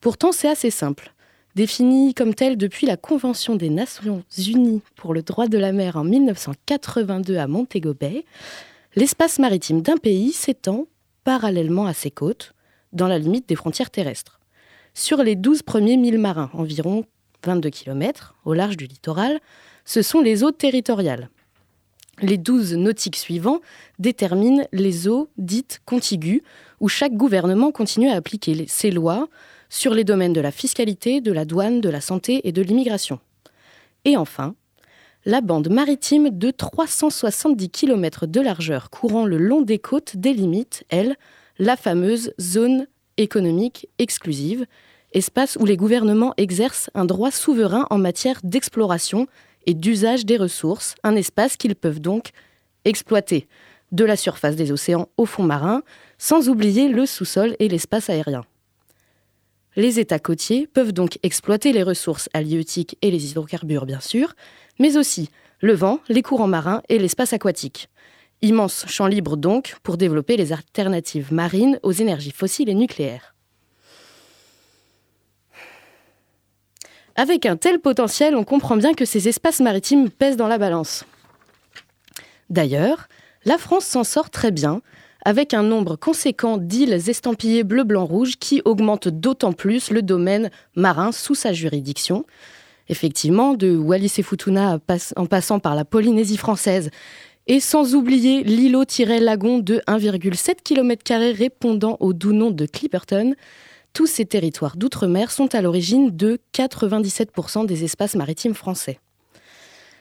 Pourtant, 0.00 0.32
c'est 0.32 0.48
assez 0.48 0.70
simple. 0.70 1.12
Défini 1.56 2.14
comme 2.14 2.34
tel 2.34 2.56
depuis 2.56 2.86
la 2.86 2.96
Convention 2.96 3.54
des 3.54 3.68
Nations 3.68 4.24
Unies 4.38 4.80
pour 4.96 5.12
le 5.12 5.20
droit 5.20 5.46
de 5.46 5.58
la 5.58 5.72
mer 5.72 5.96
en 5.96 6.04
1982 6.04 7.36
à 7.36 7.46
Montego 7.46 7.92
Bay, 7.92 8.24
l'espace 8.94 9.38
maritime 9.38 9.82
d'un 9.82 9.96
pays 9.96 10.32
s'étend 10.32 10.86
parallèlement 11.24 11.86
à 11.86 11.94
ses 11.94 12.10
côtes, 12.10 12.52
dans 12.92 13.08
la 13.08 13.18
limite 13.18 13.48
des 13.48 13.56
frontières 13.56 13.90
terrestres. 13.90 14.40
Sur 14.94 15.22
les 15.22 15.36
12 15.36 15.62
premiers 15.62 15.96
milles 15.96 16.18
marins, 16.18 16.50
environ 16.52 17.04
22 17.44 17.70
km 17.70 18.34
au 18.44 18.52
large 18.52 18.76
du 18.76 18.86
littoral, 18.86 19.40
ce 19.84 20.02
sont 20.02 20.20
les 20.20 20.44
eaux 20.44 20.52
territoriales. 20.52 21.30
Les 22.20 22.36
12 22.36 22.74
nautiques 22.74 23.16
suivants 23.16 23.60
déterminent 23.98 24.66
les 24.72 25.08
eaux 25.08 25.28
dites 25.38 25.80
contiguës, 25.86 26.42
où 26.80 26.88
chaque 26.88 27.14
gouvernement 27.14 27.72
continue 27.72 28.10
à 28.10 28.16
appliquer 28.16 28.66
ses 28.68 28.90
lois 28.90 29.28
sur 29.70 29.94
les 29.94 30.04
domaines 30.04 30.34
de 30.34 30.40
la 30.40 30.50
fiscalité, 30.50 31.20
de 31.22 31.32
la 31.32 31.46
douane, 31.46 31.80
de 31.80 31.88
la 31.88 32.02
santé 32.02 32.46
et 32.46 32.52
de 32.52 32.60
l'immigration. 32.60 33.18
Et 34.04 34.16
enfin, 34.16 34.54
la 35.24 35.40
bande 35.40 35.68
maritime 35.68 36.30
de 36.30 36.50
370 36.50 37.70
km 37.70 38.26
de 38.26 38.40
largeur 38.40 38.90
courant 38.90 39.24
le 39.24 39.38
long 39.38 39.60
des 39.60 39.78
côtes 39.78 40.16
délimite, 40.16 40.84
elle, 40.88 41.16
la 41.58 41.76
fameuse 41.76 42.32
zone 42.40 42.86
économique 43.18 43.88
exclusive, 43.98 44.66
espace 45.12 45.56
où 45.60 45.64
les 45.64 45.76
gouvernements 45.76 46.34
exercent 46.38 46.90
un 46.94 47.04
droit 47.04 47.30
souverain 47.30 47.86
en 47.90 47.98
matière 47.98 48.40
d'exploration 48.42 49.26
et 49.66 49.74
d'usage 49.74 50.26
des 50.26 50.36
ressources, 50.36 50.96
un 51.04 51.14
espace 51.14 51.56
qu'ils 51.56 51.76
peuvent 51.76 52.00
donc 52.00 52.30
exploiter, 52.84 53.46
de 53.92 54.04
la 54.04 54.16
surface 54.16 54.56
des 54.56 54.72
océans 54.72 55.08
au 55.16 55.26
fond 55.26 55.44
marin, 55.44 55.82
sans 56.18 56.48
oublier 56.48 56.88
le 56.88 57.06
sous-sol 57.06 57.54
et 57.60 57.68
l'espace 57.68 58.10
aérien. 58.10 58.44
Les 59.76 60.00
États 60.00 60.18
côtiers 60.18 60.66
peuvent 60.66 60.92
donc 60.92 61.18
exploiter 61.22 61.72
les 61.72 61.82
ressources 61.82 62.28
halieutiques 62.34 62.98
et 63.02 63.10
les 63.10 63.30
hydrocarbures, 63.30 63.86
bien 63.86 64.00
sûr, 64.00 64.34
mais 64.82 64.96
aussi 64.96 65.30
le 65.60 65.74
vent, 65.74 66.00
les 66.08 66.22
courants 66.22 66.48
marins 66.48 66.82
et 66.88 66.98
l'espace 66.98 67.32
aquatique. 67.32 67.88
Immense 68.42 68.84
champ 68.88 69.06
libre 69.06 69.36
donc 69.36 69.76
pour 69.84 69.96
développer 69.96 70.36
les 70.36 70.52
alternatives 70.52 71.32
marines 71.32 71.78
aux 71.84 71.92
énergies 71.92 72.32
fossiles 72.32 72.68
et 72.68 72.74
nucléaires. 72.74 73.36
Avec 77.14 77.46
un 77.46 77.56
tel 77.56 77.78
potentiel, 77.78 78.34
on 78.34 78.42
comprend 78.42 78.76
bien 78.76 78.92
que 78.92 79.04
ces 79.04 79.28
espaces 79.28 79.60
maritimes 79.60 80.10
pèsent 80.10 80.36
dans 80.36 80.48
la 80.48 80.58
balance. 80.58 81.04
D'ailleurs, 82.50 83.06
la 83.44 83.58
France 83.58 83.84
s'en 83.84 84.02
sort 84.02 84.30
très 84.30 84.50
bien, 84.50 84.82
avec 85.24 85.54
un 85.54 85.62
nombre 85.62 85.94
conséquent 85.94 86.56
d'îles 86.56 87.08
estampillées 87.08 87.62
bleu-blanc-rouge 87.62 88.36
qui 88.40 88.62
augmente 88.64 89.06
d'autant 89.06 89.52
plus 89.52 89.92
le 89.92 90.02
domaine 90.02 90.50
marin 90.74 91.12
sous 91.12 91.36
sa 91.36 91.52
juridiction. 91.52 92.24
Effectivement, 92.92 93.54
de 93.54 93.74
Wallis 93.74 94.12
et 94.18 94.22
Futuna 94.22 94.78
en 95.16 95.24
passant 95.24 95.58
par 95.60 95.74
la 95.74 95.86
Polynésie 95.86 96.36
française, 96.36 96.90
et 97.46 97.58
sans 97.58 97.94
oublier 97.94 98.44
l'îlot-lagon 98.44 99.60
de 99.60 99.76
1,7 99.88 100.56
km 100.62 101.32
répondant 101.34 101.96
au 102.00 102.12
doux 102.12 102.34
nom 102.34 102.50
de 102.50 102.66
Clipperton, 102.66 103.34
tous 103.94 104.06
ces 104.06 104.26
territoires 104.26 104.76
d'outre-mer 104.76 105.30
sont 105.30 105.54
à 105.54 105.62
l'origine 105.62 106.14
de 106.14 106.38
97% 106.52 107.64
des 107.64 107.82
espaces 107.82 108.14
maritimes 108.14 108.52
français. 108.52 109.00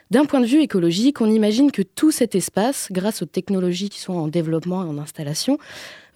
D'un 0.09 0.25
point 0.25 0.41
de 0.41 0.45
vue 0.45 0.61
écologique, 0.61 1.21
on 1.21 1.31
imagine 1.31 1.71
que 1.71 1.83
tout 1.83 2.11
cet 2.11 2.35
espace, 2.35 2.89
grâce 2.91 3.21
aux 3.21 3.25
technologies 3.25 3.87
qui 3.87 4.01
sont 4.01 4.15
en 4.15 4.27
développement 4.27 4.83
et 4.83 4.89
en 4.89 4.97
installation, 4.97 5.57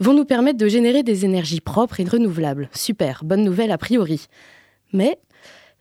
vont 0.02 0.14
nous 0.14 0.26
permettre 0.26 0.58
de 0.58 0.68
générer 0.68 1.04
des 1.04 1.24
énergies 1.24 1.62
propres 1.62 2.02
et 2.02 2.04
renouvelables. 2.04 2.70
Super, 2.74 3.24
bonne 3.24 3.46
nouvelle 3.46 3.72
a 3.72 3.78
priori. 3.78 4.28
Mais 4.92 5.18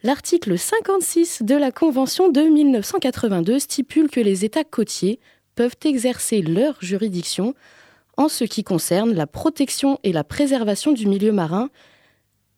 l'article 0.05 0.59
56 0.59 1.43
de 1.45 1.55
la 1.55 1.73
Convention 1.73 2.29
de 2.29 2.43
1982 2.43 3.59
stipule 3.59 4.11
que 4.11 4.21
les 4.21 4.45
États 4.45 4.63
côtiers 4.63 5.19
peuvent 5.55 5.77
exercer 5.83 6.43
leur 6.43 6.77
juridiction 6.83 7.55
en 8.19 8.29
ce 8.29 8.45
qui 8.45 8.65
concerne 8.65 9.15
la 9.15 9.27
protection 9.27 9.99
et 10.03 10.13
la 10.13 10.23
préservation 10.23 10.93
du 10.93 11.07
milieu 11.07 11.33
marin 11.33 11.71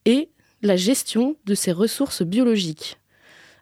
et 0.06 0.28
la 0.62 0.74
gestion 0.74 1.36
de 1.46 1.54
ses 1.54 1.70
ressources 1.70 2.22
biologiques. 2.22 2.98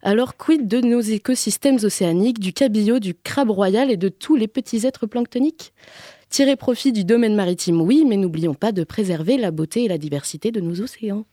Alors 0.02 0.38
quid 0.38 0.66
de 0.66 0.80
nos 0.80 1.00
écosystèmes 1.00 1.78
océaniques, 1.82 2.40
du 2.40 2.54
cabillaud, 2.54 3.00
du 3.00 3.14
crabe 3.14 3.50
royal 3.50 3.90
et 3.90 3.98
de 3.98 4.08
tous 4.08 4.34
les 4.34 4.48
petits 4.48 4.86
êtres 4.86 5.06
planctoniques? 5.06 5.74
Tirer 6.30 6.56
profit 6.56 6.92
du 6.92 7.04
domaine 7.04 7.36
maritime, 7.36 7.82
oui, 7.82 8.04
mais 8.06 8.16
n'oublions 8.16 8.54
pas 8.54 8.72
de 8.72 8.82
préserver 8.82 9.36
la 9.36 9.50
beauté 9.50 9.84
et 9.84 9.88
la 9.88 9.98
diversité 9.98 10.50
de 10.50 10.60
nos 10.60 10.80
océans. 10.80 11.26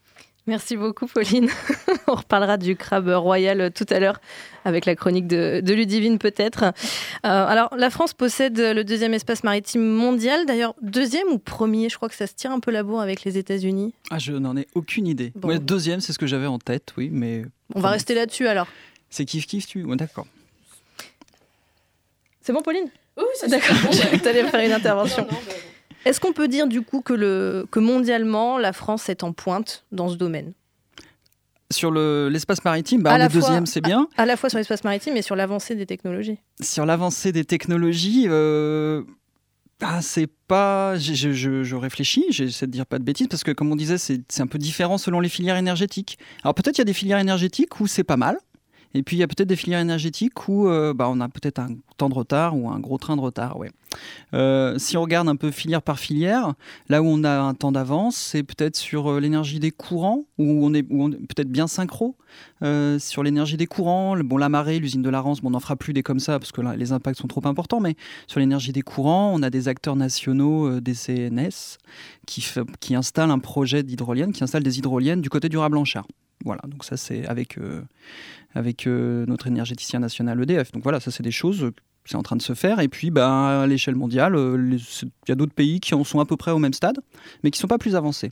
Merci 0.47 0.75
beaucoup, 0.75 1.06
Pauline. 1.06 1.49
On 2.08 2.15
reparlera 2.15 2.58
du 2.58 2.75
crabe 2.75 3.10
royal 3.10 3.71
tout 3.73 3.86
à 3.89 3.99
l'heure 3.99 4.19
avec 4.65 4.86
la 4.86 4.95
chronique 4.95 5.27
de, 5.27 5.62
Ludivine, 5.71 6.17
peut-être. 6.17 6.63
Euh, 6.63 6.69
alors, 7.23 7.75
la 7.77 7.89
France 7.89 8.13
possède 8.13 8.58
le 8.58 8.84
deuxième 8.84 9.13
espace 9.13 9.43
maritime 9.43 9.84
mondial. 9.84 10.45
D'ailleurs, 10.45 10.75
deuxième 10.82 11.27
ou 11.27 11.38
premier 11.38 11.89
Je 11.89 11.95
crois 11.95 12.10
que 12.10 12.15
ça 12.15 12.27
se 12.27 12.34
tire 12.34 12.51
un 12.51 12.60
peu 12.60 12.71
la 12.71 12.84
bourre 12.84 13.01
avec 13.01 13.23
les 13.23 13.38
États-Unis. 13.38 13.93
Ah, 14.10 14.19
je 14.19 14.34
n'en 14.34 14.58
ai 14.58 14.67
aucune 14.73 15.08
idée. 15.08 15.32
deuxième, 15.62 16.01
c'est 16.01 16.13
ce 16.13 16.19
que 16.19 16.27
j'avais 16.27 16.47
en 16.47 16.60
tête, 16.60 16.93
oui, 16.97 17.10
mais. 17.12 17.43
On 17.75 17.80
va 17.80 17.91
rester 17.91 18.15
là-dessus 18.15 18.47
alors. 18.47 18.67
C'est 19.10 19.25
kiff 19.25 19.45
kiff, 19.45 19.67
tu. 19.67 19.84
d'accord. 19.95 20.25
C'est 22.41 22.54
bon, 22.54 22.62
Pauline? 22.62 22.89
Oui, 23.17 23.23
c'est 23.36 23.49
D'accord. 23.49 23.75
Tu 24.21 24.27
allais 24.27 24.43
faire 24.45 24.65
une 24.65 24.71
intervention. 24.71 25.27
Est-ce 26.06 26.20
qu'on 26.20 26.34
peut 26.34 26.48
dire 26.48 26.68
du 26.68 26.82
coup 26.82 27.02
que, 27.02 27.14
le, 27.14 27.66
que 27.70 27.80
mondialement, 27.80 28.58
la 28.58 28.74
France 28.74 29.10
est 29.10 29.24
en 29.24 29.34
pointe 29.34 29.86
dans 29.92 30.10
ce 30.10 30.16
domaine? 30.16 30.54
Sur 31.72 31.92
l'espace 31.92 32.64
maritime, 32.66 33.02
bah, 33.02 33.18
est 33.18 33.30
deuxième, 33.30 33.66
c'est 33.66 33.82
bien. 33.82 34.08
À, 34.18 34.26
la 34.26 34.36
fois 34.36 34.50
sur 34.50 34.58
l'espace 34.58 34.84
maritime 34.84 35.16
et 35.16 35.22
sur 35.22 35.36
l'avancée 35.36 35.76
des 35.76 35.86
technologies. 35.86 36.38
Sur 36.62 36.86
l'avancée 36.86 37.32
des 37.32 37.46
technologies, 37.46 38.26
euh, 38.28 39.04
ah, 39.82 40.02
c'est 40.02 40.28
pas. 40.48 40.98
Je, 40.98 41.32
je, 41.32 41.76
réfléchis, 41.76 42.26
j'essaie 42.30 42.68
de 42.68 42.72
dire 42.72 42.86
pas 42.86 43.00
de 43.00 43.04
bêtises, 43.04 43.28
parce 43.28 43.44
que 43.44 43.52
comme 43.52 43.72
on 43.72 43.78
disait, 43.78 43.98
c'est 43.98 44.22
un 44.40 44.48
peu 44.48 44.58
différent 44.58 44.98
selon 44.98 45.22
les 45.22 45.30
filières 45.30 45.56
énergétiques. 45.56 46.20
Alors 46.44 46.54
peut-être 46.54 46.78
il 46.78 46.82
y 46.82 46.84
a 46.84 46.86
des 46.86 46.94
filières 46.94 47.20
énergétiques 47.20 47.80
où 47.80 47.88
c'est 47.88 48.04
pas 48.04 48.18
mal, 48.18 48.38
et 48.93 49.04
puis 49.04 49.17
il 49.17 49.19
y 49.19 49.23
a 49.23 49.27
peut-être 49.27 49.47
des 49.47 49.56
filières 49.56 49.80
énergétiques 49.80 50.47
où 50.47 50.67
euh, 50.67 50.93
bah, 50.93 51.08
on 51.10 51.19
a 51.21 51.30
peut-être 51.30 51.60
un 51.60 51.69
temps 51.97 52.10
de 52.10 52.13
retard 52.13 52.58
ou 52.58 52.69
un 52.69 52.80
gros 52.80 52.97
train 52.97 53.15
de 53.15 53.21
retard. 53.21 53.58
Ouais. 53.58 53.71
Euh, 54.34 54.77
si 54.77 54.97
on 54.97 55.01
regarde 55.01 55.30
un 55.30 55.36
peu 55.36 55.51
filière 55.51 55.82
par 55.82 55.99
filière, 55.99 56.54
là 56.89 57.01
où 57.01 57.06
on 57.06 57.23
a 57.23 57.39
un 57.39 57.54
temps 57.54 57.71
d'avance, 57.71 58.15
c'est 58.17 58.43
peut-être 58.43 58.75
sur 58.75 59.10
euh, 59.10 59.19
l'énergie 59.19 59.60
des 59.60 59.71
courants, 59.71 60.23
où 60.38 60.65
on 60.65 60.73
est, 60.73 60.84
peut-être 60.84 61.49
bien 61.49 61.67
synchro. 61.67 62.15
sur 62.99 63.23
l'énergie 63.23 63.58
des 63.58 63.67
courants, 63.67 64.17
bon, 64.17 64.38
la 64.38 64.49
marée, 64.49 64.80
l'usine 64.80 65.01
de 65.01 65.10
la 65.10 65.21
Rance, 65.21 65.41
bon, 65.41 65.49
on 65.49 65.51
n'en 65.51 65.60
fera 65.60 65.75
plus 65.75 65.93
des 65.93 66.04
comme 66.04 66.19
ça 66.19 66.39
parce 66.39 66.51
que 66.51 66.62
les 66.62 66.91
impacts 66.91 67.19
sont 67.19 67.27
trop 67.27 67.45
importants, 67.45 67.80
mais 67.80 67.95
sur 68.27 68.39
l'énergie 68.39 68.71
des 68.71 68.82
courants, 68.82 69.32
on 69.34 69.41
a 69.43 69.49
des 69.49 69.67
acteurs 69.67 69.95
nationaux 69.95 70.80
des 70.80 70.93
CNS 70.93 71.77
qui, 72.25 72.45
qui 72.80 72.95
installent 72.95 73.32
un 73.32 73.39
projet 73.39 73.84
d'hydrolienne, 73.84 74.32
qui 74.32 74.43
installent 74.43 74.63
des 74.63 74.80
hydroliennes 74.80 75.21
du 75.21 75.30
côté 75.30 75.49
du 75.49 75.58
Rat-Blanchard. 75.58 76.06
Voilà, 76.43 76.62
donc 76.67 76.84
ça 76.84 76.97
c'est 76.97 77.25
avec 77.27 77.58
avec 78.54 78.88
euh, 78.88 79.25
notre 79.27 79.47
énergéticien 79.47 79.99
national 79.99 80.41
EDF. 80.41 80.71
Donc 80.71 80.84
voilà, 80.84 80.99
ça 80.99 81.12
c'est 81.12 81.23
des 81.23 81.32
choses 81.32 81.71
c'est 82.06 82.15
en 82.15 82.23
train 82.23 82.36
de 82.36 82.41
se 82.41 82.54
faire. 82.54 82.80
Et 82.80 82.88
puis, 82.88 83.12
bah, 83.12 83.62
à 83.62 83.67
l'échelle 83.67 83.95
mondiale, 83.95 84.36
euh, 84.36 84.58
il 84.75 85.10
y 85.30 85.32
a 85.32 85.36
d'autres 85.36 85.54
pays 85.54 85.80
qui 85.80 85.93
en 85.93 86.04
sont 86.04 86.19
à 86.19 86.25
peu 86.25 86.36
près 86.36 86.49
au 86.49 86.58
même 86.58 86.73
stade, 86.73 86.97
mais 87.43 87.51
qui 87.51 87.58
ne 87.58 87.62
sont 87.62 87.67
pas 87.67 87.77
plus 87.77 87.95
avancés. 87.95 88.32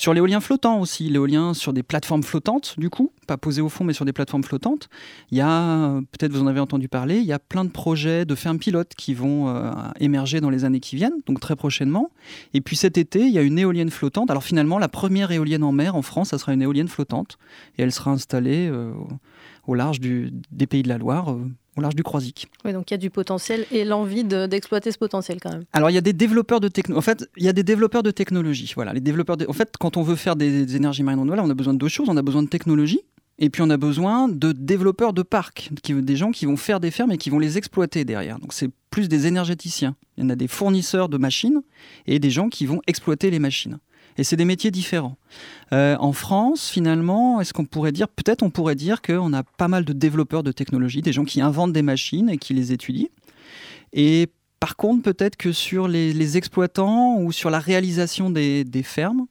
Sur 0.00 0.14
l'éolien 0.14 0.40
flottant 0.40 0.80
aussi, 0.80 1.10
l'éolien 1.10 1.52
sur 1.52 1.74
des 1.74 1.82
plateformes 1.82 2.22
flottantes, 2.22 2.74
du 2.78 2.88
coup, 2.88 3.12
pas 3.26 3.36
posé 3.36 3.60
au 3.60 3.68
fond, 3.68 3.84
mais 3.84 3.92
sur 3.92 4.06
des 4.06 4.14
plateformes 4.14 4.42
flottantes. 4.42 4.88
Il 5.30 5.36
y 5.36 5.42
a, 5.42 6.00
peut-être 6.12 6.32
vous 6.32 6.40
en 6.40 6.46
avez 6.46 6.58
entendu 6.58 6.88
parler, 6.88 7.18
il 7.18 7.26
y 7.26 7.34
a 7.34 7.38
plein 7.38 7.66
de 7.66 7.70
projets 7.70 8.24
de 8.24 8.34
fermes 8.34 8.58
pilotes 8.58 8.94
qui 8.96 9.12
vont 9.12 9.48
euh, 9.48 9.70
émerger 10.00 10.40
dans 10.40 10.48
les 10.48 10.64
années 10.64 10.80
qui 10.80 10.96
viennent, 10.96 11.20
donc 11.26 11.38
très 11.38 11.54
prochainement. 11.54 12.08
Et 12.54 12.62
puis 12.62 12.76
cet 12.76 12.96
été, 12.96 13.20
il 13.20 13.30
y 13.30 13.36
a 13.38 13.42
une 13.42 13.58
éolienne 13.58 13.90
flottante. 13.90 14.30
Alors 14.30 14.42
finalement, 14.42 14.78
la 14.78 14.88
première 14.88 15.32
éolienne 15.32 15.64
en 15.64 15.72
mer 15.72 15.94
en 15.94 16.00
France, 16.00 16.30
ça 16.30 16.38
sera 16.38 16.54
une 16.54 16.62
éolienne 16.62 16.88
flottante, 16.88 17.36
et 17.76 17.82
elle 17.82 17.92
sera 17.92 18.10
installée 18.10 18.72
au 19.66 19.74
large 19.74 20.00
des 20.00 20.66
pays 20.66 20.82
de 20.82 20.88
la 20.88 20.98
Loire, 20.98 21.32
euh, 21.32 21.46
au 21.76 21.80
large 21.80 21.94
du 21.94 22.02
Croisic. 22.02 22.48
Oui, 22.64 22.72
donc 22.72 22.90
il 22.90 22.94
y 22.94 22.96
a 22.96 22.98
du 22.98 23.10
potentiel 23.10 23.66
et 23.70 23.84
l'envie 23.84 24.24
d'exploiter 24.24 24.90
ce 24.92 24.98
potentiel 24.98 25.38
quand 25.40 25.50
même. 25.50 25.64
Alors 25.72 25.90
il 25.90 25.94
y 25.94 25.98
a 25.98 26.02
des 26.02 26.12
développeurs 26.12 26.60
de 26.60 26.68
techno. 26.68 26.96
En 26.96 27.00
fait, 27.00 27.28
il 27.36 27.44
y 27.44 27.48
a 27.48 27.52
des 27.52 27.62
développeurs 27.62 28.02
de 28.02 28.10
technologie. 28.10 28.72
Voilà, 28.74 28.92
les 28.92 29.00
développeurs. 29.00 29.36
En 29.48 29.52
fait, 29.52 29.74
quand 29.78 29.96
on 29.96 30.02
veut 30.02 30.16
faire 30.16 30.36
des, 30.36 30.76
énergies 30.76 31.02
marines 31.02 31.20
renouvelables, 31.20 31.46
on 31.46 31.50
a 31.50 31.54
besoin 31.54 31.74
de 31.74 31.78
deux 31.78 31.88
choses. 31.88 32.08
On 32.08 32.16
a 32.16 32.22
besoin 32.22 32.42
de 32.42 32.48
technologie. 32.48 33.00
Et 33.42 33.48
puis 33.48 33.62
on 33.62 33.70
a 33.70 33.78
besoin 33.78 34.28
de 34.28 34.52
développeurs 34.52 35.14
de 35.14 35.22
parcs, 35.22 35.70
qui, 35.82 35.94
des 35.94 36.16
gens 36.16 36.30
qui 36.30 36.44
vont 36.44 36.58
faire 36.58 36.78
des 36.78 36.90
fermes 36.90 37.12
et 37.12 37.16
qui 37.16 37.30
vont 37.30 37.38
les 37.38 37.56
exploiter 37.56 38.04
derrière. 38.04 38.38
Donc 38.38 38.52
c'est 38.52 38.68
plus 38.90 39.08
des 39.08 39.26
énergéticiens. 39.26 39.96
Il 40.18 40.24
y 40.24 40.26
en 40.26 40.30
a 40.30 40.36
des 40.36 40.46
fournisseurs 40.46 41.08
de 41.08 41.16
machines 41.16 41.62
et 42.06 42.18
des 42.18 42.28
gens 42.28 42.50
qui 42.50 42.66
vont 42.66 42.82
exploiter 42.86 43.30
les 43.30 43.38
machines. 43.38 43.78
Et 44.18 44.24
c'est 44.24 44.36
des 44.36 44.44
métiers 44.44 44.70
différents. 44.70 45.16
Euh, 45.72 45.96
en 45.98 46.12
France, 46.12 46.68
finalement, 46.68 47.40
est-ce 47.40 47.52
qu'on 47.52 47.64
pourrait 47.64 47.92
dire, 47.92 48.08
peut-être 48.08 48.42
on 48.42 48.50
pourrait 48.50 48.74
dire 48.74 49.02
qu'on 49.02 49.32
a 49.32 49.42
pas 49.42 49.68
mal 49.68 49.84
de 49.84 49.92
développeurs 49.92 50.42
de 50.42 50.52
technologie, 50.52 51.02
des 51.02 51.12
gens 51.12 51.24
qui 51.24 51.40
inventent 51.40 51.72
des 51.72 51.82
machines 51.82 52.28
et 52.28 52.38
qui 52.38 52.54
les 52.54 52.72
étudient. 52.72 53.08
Et 53.92 54.28
par 54.58 54.76
contre, 54.76 55.02
peut-être 55.02 55.36
que 55.36 55.52
sur 55.52 55.88
les, 55.88 56.36
exploitants 56.36 57.18
ou 57.18 57.32
sur 57.32 57.50
la 57.50 57.58
réalisation 57.58 58.30
des, 58.30 58.82
fermes 58.84 59.26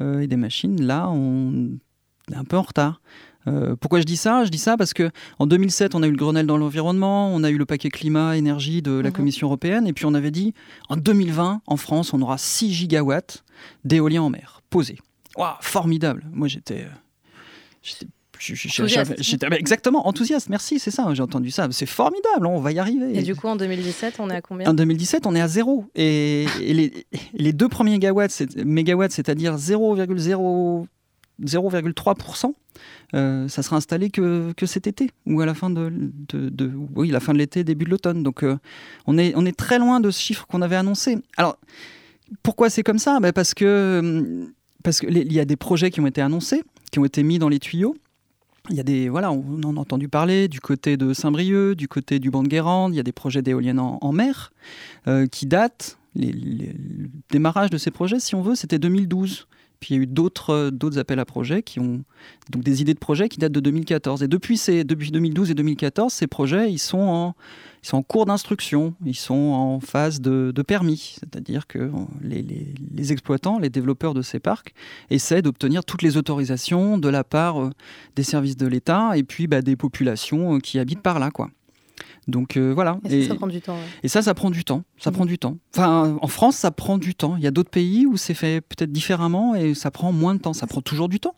euh, 0.00 0.20
et 0.20 0.26
des 0.26 0.36
machines, 0.36 0.80
là, 0.82 1.10
on 1.10 1.78
est 2.32 2.36
un 2.36 2.44
peu 2.44 2.56
en 2.56 2.62
retard. 2.62 3.00
Euh, 3.46 3.74
pourquoi 3.76 4.00
je 4.00 4.04
dis 4.04 4.16
ça? 4.16 4.44
Je 4.44 4.50
dis 4.50 4.58
ça 4.58 4.76
parce 4.76 4.92
que 4.92 5.10
en 5.38 5.46
2007, 5.46 5.94
on 5.94 6.02
a 6.02 6.06
eu 6.06 6.10
le 6.10 6.16
Grenelle 6.16 6.46
dans 6.46 6.58
l'environnement, 6.58 7.34
on 7.34 7.42
a 7.42 7.50
eu 7.50 7.56
le 7.56 7.66
paquet 7.66 7.88
climat 7.88 8.36
énergie 8.36 8.82
de 8.82 8.92
la 8.92 9.08
mhm. 9.08 9.14
Commission 9.14 9.46
européenne, 9.46 9.86
et 9.86 9.92
puis 9.92 10.04
on 10.06 10.14
avait 10.14 10.30
dit 10.30 10.54
en 10.88 10.96
2020, 10.96 11.62
en 11.66 11.76
France, 11.76 12.12
on 12.12 12.20
aura 12.20 12.38
6 12.38 12.72
gigawatts 12.72 13.44
d'éolien 13.84 14.22
en 14.22 14.30
mer 14.30 14.62
posés. 14.70 14.98
Waouh, 15.36 15.54
formidable 15.60 16.26
Moi, 16.32 16.48
j'étais, 16.48 16.86
j'étais 17.82 18.06
J'étais 18.40 19.46
exactement 19.52 20.08
enthousiaste, 20.08 20.48
merci, 20.48 20.78
c'est 20.78 20.90
ça, 20.90 21.06
j'ai 21.12 21.22
entendu 21.22 21.50
ça. 21.50 21.68
C'est 21.72 21.86
formidable, 21.86 22.46
on 22.46 22.58
va 22.58 22.72
y 22.72 22.78
arriver. 22.78 23.18
Et 23.18 23.22
du 23.22 23.36
coup, 23.36 23.48
en 23.48 23.56
2017, 23.56 24.14
on 24.18 24.30
est 24.30 24.36
à 24.36 24.40
combien? 24.40 24.66
En 24.68 24.72
2017, 24.72 25.26
on 25.26 25.34
est 25.34 25.40
à 25.40 25.48
zéro. 25.48 25.84
Et, 25.94 26.46
les, 26.58 27.06
les, 27.34 27.52
deux 27.52 27.68
premiers 27.68 27.98
mégawatts, 28.64 29.12
c'est-à-dire 29.12 29.56
0,0 29.56 30.86
0,3%, 31.42 32.54
euh, 33.14 33.48
ça 33.48 33.62
sera 33.62 33.76
installé 33.76 34.10
que, 34.10 34.52
cet 34.64 34.86
été 34.86 35.10
ou 35.26 35.40
à 35.40 35.46
la 35.46 35.54
fin 35.54 35.70
de, 35.70 35.92
oui, 36.94 37.08
la 37.10 37.20
fin 37.20 37.32
de 37.32 37.38
l'été, 37.38 37.64
début 37.64 37.84
de 37.84 37.90
l'automne. 37.90 38.22
Donc 38.22 38.42
euh, 38.42 38.56
on, 39.06 39.18
est, 39.18 39.32
on 39.36 39.44
est 39.46 39.56
très 39.56 39.78
loin 39.78 40.00
de 40.00 40.10
ce 40.10 40.20
chiffre 40.20 40.46
qu'on 40.46 40.62
avait 40.62 40.76
annoncé. 40.76 41.18
Alors 41.36 41.56
pourquoi 42.42 42.70
c'est 42.70 42.82
comme 42.82 42.98
ça? 42.98 43.18
Ben 43.20 43.32
Parce 43.32 43.54
que 43.54 44.48
parce 44.82 45.00
qu'il 45.00 45.32
y 45.32 45.40
a 45.40 45.44
des 45.44 45.56
projets 45.56 45.90
qui 45.90 46.00
ont 46.00 46.06
été 46.06 46.22
annoncés, 46.22 46.62
qui 46.90 46.98
ont 46.98 47.04
été 47.04 47.22
mis 47.22 47.38
dans 47.38 47.48
les 47.48 47.58
tuyaux. 47.58 47.96
Il 48.68 48.76
y 48.76 48.80
a 48.80 48.82
des 48.82 49.08
voilà, 49.08 49.32
on 49.32 49.62
en 49.64 49.76
a 49.76 49.80
entendu 49.80 50.08
parler 50.08 50.48
du 50.48 50.60
côté 50.60 50.96
de 50.96 51.12
Saint-Brieuc, 51.12 51.74
du 51.74 51.88
côté 51.88 52.18
du 52.18 52.30
banc 52.30 52.42
de 52.42 52.48
Guérande. 52.48 52.94
Il 52.94 52.96
y 52.96 53.00
a 53.00 53.02
des 53.02 53.12
projets 53.12 53.42
d'éoliennes 53.42 53.80
en, 53.80 54.12
mer 54.12 54.52
euh, 55.08 55.26
qui 55.26 55.46
datent. 55.46 55.98
Le 56.16 56.72
démarrage 57.30 57.70
de 57.70 57.78
ces 57.78 57.90
projets, 57.90 58.20
si 58.20 58.34
on 58.34 58.42
veut, 58.42 58.54
c'était 58.54 58.78
2012. 58.78 59.46
Puis 59.80 59.94
il 59.94 59.96
y 59.96 60.00
a 60.00 60.02
eu 60.02 60.06
d'autres, 60.06 60.50
euh, 60.50 60.70
d'autres 60.70 60.98
appels 60.98 61.18
à 61.18 61.24
projets 61.24 61.62
qui 61.62 61.80
ont 61.80 62.04
donc 62.50 62.62
des 62.62 62.82
idées 62.82 62.94
de 62.94 62.98
projets 62.98 63.28
qui 63.28 63.38
datent 63.38 63.52
de 63.52 63.60
2014. 63.60 64.22
Et 64.22 64.28
depuis, 64.28 64.60
depuis 64.84 65.10
2012 65.10 65.50
et 65.50 65.54
2014, 65.54 66.12
ces 66.12 66.26
projets, 66.26 66.76
sont 66.76 67.34
en, 67.92 68.02
cours 68.02 68.26
d'instruction, 68.26 68.94
ils 69.04 69.14
sont 69.14 69.34
en 69.34 69.80
phase 69.80 70.20
de, 70.20 70.52
permis. 70.62 71.16
C'est-à-dire 71.18 71.66
que 71.66 71.78
euh, 71.78 71.90
les, 72.22 73.12
exploitants, 73.12 73.58
les 73.58 73.70
développeurs 73.70 74.12
de 74.12 74.22
ces 74.22 74.38
parcs 74.38 74.74
essaient 75.08 75.42
d'obtenir 75.42 75.84
toutes 75.84 76.02
les 76.02 76.16
autorisations 76.16 76.98
de 76.98 77.08
la 77.08 77.24
part 77.24 77.60
euh, 77.60 77.70
des 78.16 78.22
services 78.22 78.56
de 78.56 78.66
l'État 78.66 79.16
et 79.16 79.22
puis 79.22 79.46
bah, 79.46 79.62
des 79.62 79.76
populations 79.76 80.58
qui 80.58 80.78
habitent 80.78 81.02
par 81.02 81.18
là. 81.18 81.30
Donc 82.30 82.56
euh, 82.56 82.72
voilà. 82.72 82.98
Et, 83.08 83.26
ça, 83.26 83.34
prend 83.34 83.46
du 83.46 83.60
temps. 83.60 83.76
Et 84.02 84.08
ça, 84.08 84.22
ça 84.22 84.34
prend 84.34 84.50
du 84.50 84.64
temps. 84.64 84.82
Ça 84.98 85.12
prend 85.12 85.26
du 85.26 85.38
temps. 85.38 85.56
Enfin, 85.74 86.16
en 86.20 86.26
France, 86.26 86.56
ça 86.56 86.70
prend 86.70 86.98
du 86.98 87.14
temps. 87.14 87.36
Il 87.36 87.42
y 87.42 87.46
a 87.46 87.50
d'autres 87.50 87.70
pays 87.70 88.06
où 88.06 88.16
c'est 88.16 88.34
fait 88.34 88.60
peut-être 88.60 88.92
différemment 88.92 89.54
et 89.54 89.74
ça 89.74 89.90
prend 89.90 90.12
moins 90.12 90.34
de 90.34 90.40
temps. 90.40 90.52
Ça 90.52 90.66
prend 90.66 90.80
toujours 90.80 91.08
du 91.08 91.20
temps, 91.20 91.34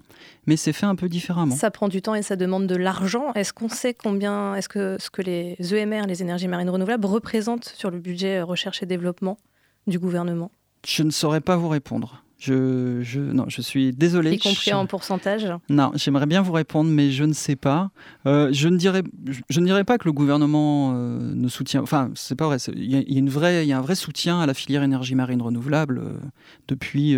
mais 0.47 0.57
c'est 0.57 0.73
fait 0.73 0.87
un 0.87 0.95
peu 0.95 1.09
différemment. 1.09 1.57
Ça 1.57 1.71
prend 1.71 1.89
du 1.89 2.03
temps 2.03 2.15
et 2.15 2.23
ça 2.23 2.37
demande 2.37 2.67
de 2.67 2.77
l'argent. 2.77 3.33
Est-ce 3.35 3.53
qu'on 3.53 3.69
sait 3.69 3.95
combien, 3.95 4.55
est-ce 4.55 4.69
que 4.69 4.97
ce 5.01 5.11
que 5.11 5.23
les 5.23 5.57
EMR, 5.61 6.07
les 6.07 6.23
énergies 6.23 6.49
marines 6.49 6.71
renouvelables, 6.71 7.07
représentent 7.07 7.73
sur 7.77 7.91
le 7.91 7.99
budget 7.99 8.43
recherche 8.43 8.83
et 8.83 8.87
développement 8.87 9.39
du 9.87 9.99
gouvernement? 9.99 10.51
Je 10.87 11.03
ne 11.03 11.11
saurais 11.11 11.41
pas 11.41 11.57
vous 11.57 11.69
répondre. 11.69 12.23
Je, 12.45 13.03
je, 13.03 13.21
non, 13.21 13.45
je 13.47 13.63
suis 13.63 13.93
désolé. 13.93 14.33
Y 14.33 14.39
compris 14.39 14.73
en 14.73 14.87
pourcentage 14.87 15.47
Non, 15.69 15.93
j'aimerais 15.95 16.27
bien 16.27 16.43
vous 16.43 16.51
répondre, 16.51 16.91
mais 16.91 17.13
je 17.13 17.23
ne 17.23 17.33
sais 17.33 17.55
pas. 17.55 17.93
Euh, 18.27 18.49
je, 18.51 18.67
ne 18.67 18.77
dirais, 18.77 19.05
je, 19.49 19.61
ne 19.61 19.65
dirais 19.65 19.85
pas 19.85 19.97
que 19.97 20.07
le 20.07 20.13
gouvernement 20.13 20.93
euh, 20.93 21.21
ne 21.21 21.47
soutient. 21.47 21.83
Enfin, 21.83 22.11
c'est 22.17 22.35
pas 22.35 22.47
vrai. 22.47 22.57
Il 22.75 22.91
y, 22.91 22.97
a, 22.97 23.19
une 23.19 23.31
vraie, 23.31 23.65
il 23.65 23.69
y 23.69 23.73
a 23.73 23.79
un 23.79 23.81
vrai 23.81 23.95
soutien 23.95 24.41
à 24.41 24.47
la 24.47 24.55
filière 24.55 24.83
énergie 24.83 25.15
marine 25.15 25.41
renouvelable 25.41 25.99
euh, 25.99 26.19
depuis 26.67 27.15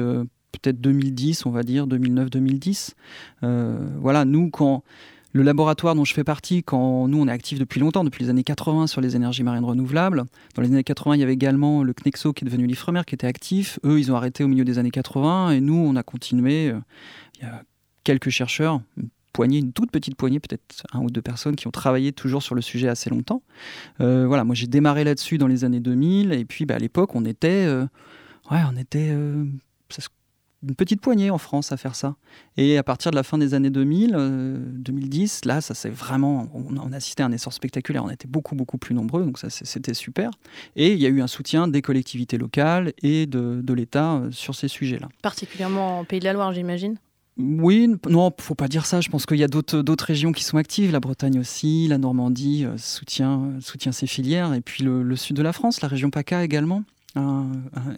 peut-être 0.53 0.83
2010, 0.83 1.47
on 1.47 1.51
va 1.51 1.63
dire, 1.63 1.87
2009-2010. 1.87 2.91
voilà, 3.41 4.27
nous, 4.27 4.51
quand 4.51 4.85
le 5.35 5.43
laboratoire 5.43 5.97
dont 5.97 6.05
je 6.05 6.15
fais 6.15 6.23
partie, 6.23 6.63
quand 6.63 7.09
nous 7.09 7.21
on 7.21 7.27
est 7.27 7.33
actif 7.33 7.59
depuis 7.59 7.81
longtemps, 7.81 8.05
depuis 8.05 8.23
les 8.23 8.31
années 8.31 8.45
80 8.45 8.87
sur 8.87 9.01
les 9.01 9.17
énergies 9.17 9.43
marines 9.43 9.65
renouvelables, 9.65 10.23
dans 10.55 10.63
les 10.63 10.69
années 10.69 10.85
80 10.85 11.17
il 11.17 11.21
y 11.21 11.23
avait 11.25 11.33
également 11.33 11.83
le 11.83 11.93
CNEXO 11.93 12.33
qui 12.33 12.45
est 12.45 12.47
devenu 12.47 12.67
l'IFREMER 12.67 13.03
qui 13.05 13.17
était 13.17 13.27
actif. 13.27 13.81
Eux 13.85 13.99
ils 13.99 14.13
ont 14.13 14.17
arrêté 14.17 14.45
au 14.45 14.49
milieu 14.49 14.65
des 14.65 14.79
années 14.79 14.93
80 14.93 15.51
et 15.51 15.61
nous 15.61 15.75
on 15.75 15.97
a 15.97 16.05
continué. 16.05 16.71
Euh, 16.71 16.79
il 17.37 17.43
y 17.43 17.47
a 17.47 17.65
quelques 18.05 18.31
chercheurs, 18.31 18.81
une 18.97 19.09
poignée, 19.33 19.59
une 19.59 19.73
toute 19.73 19.91
petite 19.91 20.15
poignée, 20.15 20.39
peut-être 20.39 20.87
un 20.93 21.01
ou 21.01 21.11
deux 21.11 21.23
personnes 21.23 21.57
qui 21.57 21.67
ont 21.67 21.73
travaillé 21.73 22.13
toujours 22.13 22.45
sur 22.45 22.55
le 22.55 22.61
sujet 22.61 22.87
assez 22.87 23.11
longtemps. 23.11 23.43
Euh, 24.01 24.29
voilà, 24.29 24.45
moi 24.45 24.55
j'ai 24.55 24.69
démarré 24.69 25.03
là-dessus 25.03 25.37
dans 25.39 25.49
les 25.49 25.65
années 25.65 25.81
2000 25.81 26.33
et 26.33 26.45
puis 26.45 26.65
bah, 26.65 26.77
à 26.77 26.79
l'époque 26.79 27.17
on 27.17 27.25
était, 27.25 27.67
euh, 27.67 27.87
ouais, 28.53 28.61
on 28.73 28.77
était 28.77 29.13
une 30.67 30.75
petite 30.75 31.01
poignée 31.01 31.31
en 31.31 31.39
France 31.39 31.73
à 31.73 31.77
faire 31.77 31.95
ça. 31.95 32.17
Et 32.57 32.79
à 32.79 32.83
partir 32.83 33.11
de 33.11 33.17
la 33.17 33.23
fin 33.23 33.39
des 33.39 33.55
années 33.55 33.71
2000, 33.71 34.13
2010, 34.75 35.43
euh, 35.45 35.49
là, 35.49 35.61
ça 35.61 35.75
c'est 35.75 35.91
vraiment, 35.91 36.49
on, 36.55 36.93
a 36.93 36.97
assisté 36.97 37.23
à 37.23 37.27
un 37.27 37.33
essor 37.33 37.53
spectaculaire. 37.53 38.05
On 38.05 38.11
était 38.11 38.29
beaucoup 38.29 38.55
beaucoup 38.55 38.79
plus 38.79 38.95
nombreux, 38.95 39.25
donc 39.25 39.39
ça 39.39 39.51
c'était 39.51 39.95
super. 39.95 40.31
Et 40.77 40.93
il 40.93 41.01
y 41.01 41.07
a 41.07 41.09
eu 41.09 41.21
un 41.21 41.27
soutien 41.27 41.69
des 41.69 41.83
collectivités 41.83 42.39
locales 42.39 42.93
et 43.03 43.27
de, 43.27 43.61
de 43.63 43.75
l'État 43.75 44.15
euh, 44.15 44.31
sur 44.31 44.55
ces 44.55 44.69
sujets-là. 44.69 45.09
Particulièrement 45.23 46.01
en 46.01 46.05
Pays 46.05 46.21
de 46.21 46.25
la 46.25 46.33
Loire, 46.33 46.53
j'imagine? 46.53 46.97
Oui, 47.37 47.93
non, 48.09 48.31
faut 48.39 48.55
pas 48.55 48.69
dire 48.69 48.87
ça. 48.87 49.01
Je 49.01 49.09
pense 49.09 49.27
qu'il 49.27 49.39
y 49.39 49.45
a 49.45 49.49
d'autres 49.49 50.05
régions 50.05 50.31
qui 50.31 50.45
sont 50.45 50.57
actives. 50.57 50.93
La 50.93 51.01
Bretagne 51.01 51.41
aussi, 51.41 51.89
la 51.89 51.99
Normandie 51.99 52.65
euh, 52.65 52.77
soutient, 52.79 53.51
soutient 53.61 53.91
ces 53.91 54.07
filières. 54.07 54.55
Et 54.55 54.61
puis 54.61 54.85
le, 54.85 55.03
le, 55.03 55.17
sud 55.17 55.37
de 55.37 55.43
la 55.43 55.53
France, 55.53 55.81
la 55.81 55.89
région 55.89 56.11
PACA 56.11 56.45
également 56.45 56.85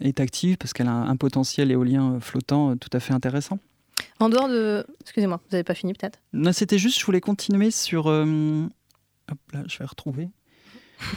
est 0.01 0.19
active 0.19 0.57
parce 0.57 0.73
qu'elle 0.73 0.87
a 0.87 0.91
un, 0.91 1.15
potentiel 1.15 1.71
éolien 1.71 2.19
flottant 2.19 2.75
tout 2.77 2.89
à 2.93 2.99
fait 2.99 3.13
intéressant. 3.13 3.59
En 4.19 4.29
dehors 4.29 4.47
de... 4.47 4.85
Excusez-moi, 5.01 5.37
vous 5.37 5.51
n'avez 5.51 5.63
pas 5.63 5.73
fini 5.73 5.93
peut-être? 5.93 6.19
Non, 6.33 6.51
c'était 6.53 6.77
juste, 6.77 6.99
je 6.99 7.05
voulais 7.05 7.21
continuer 7.21 7.71
sur... 7.71 8.07
Euh, 8.07 8.67
hop 9.31 9.37
là, 9.53 9.63
je 9.67 9.77
vais 9.77 9.85
retrouver. 9.85 10.29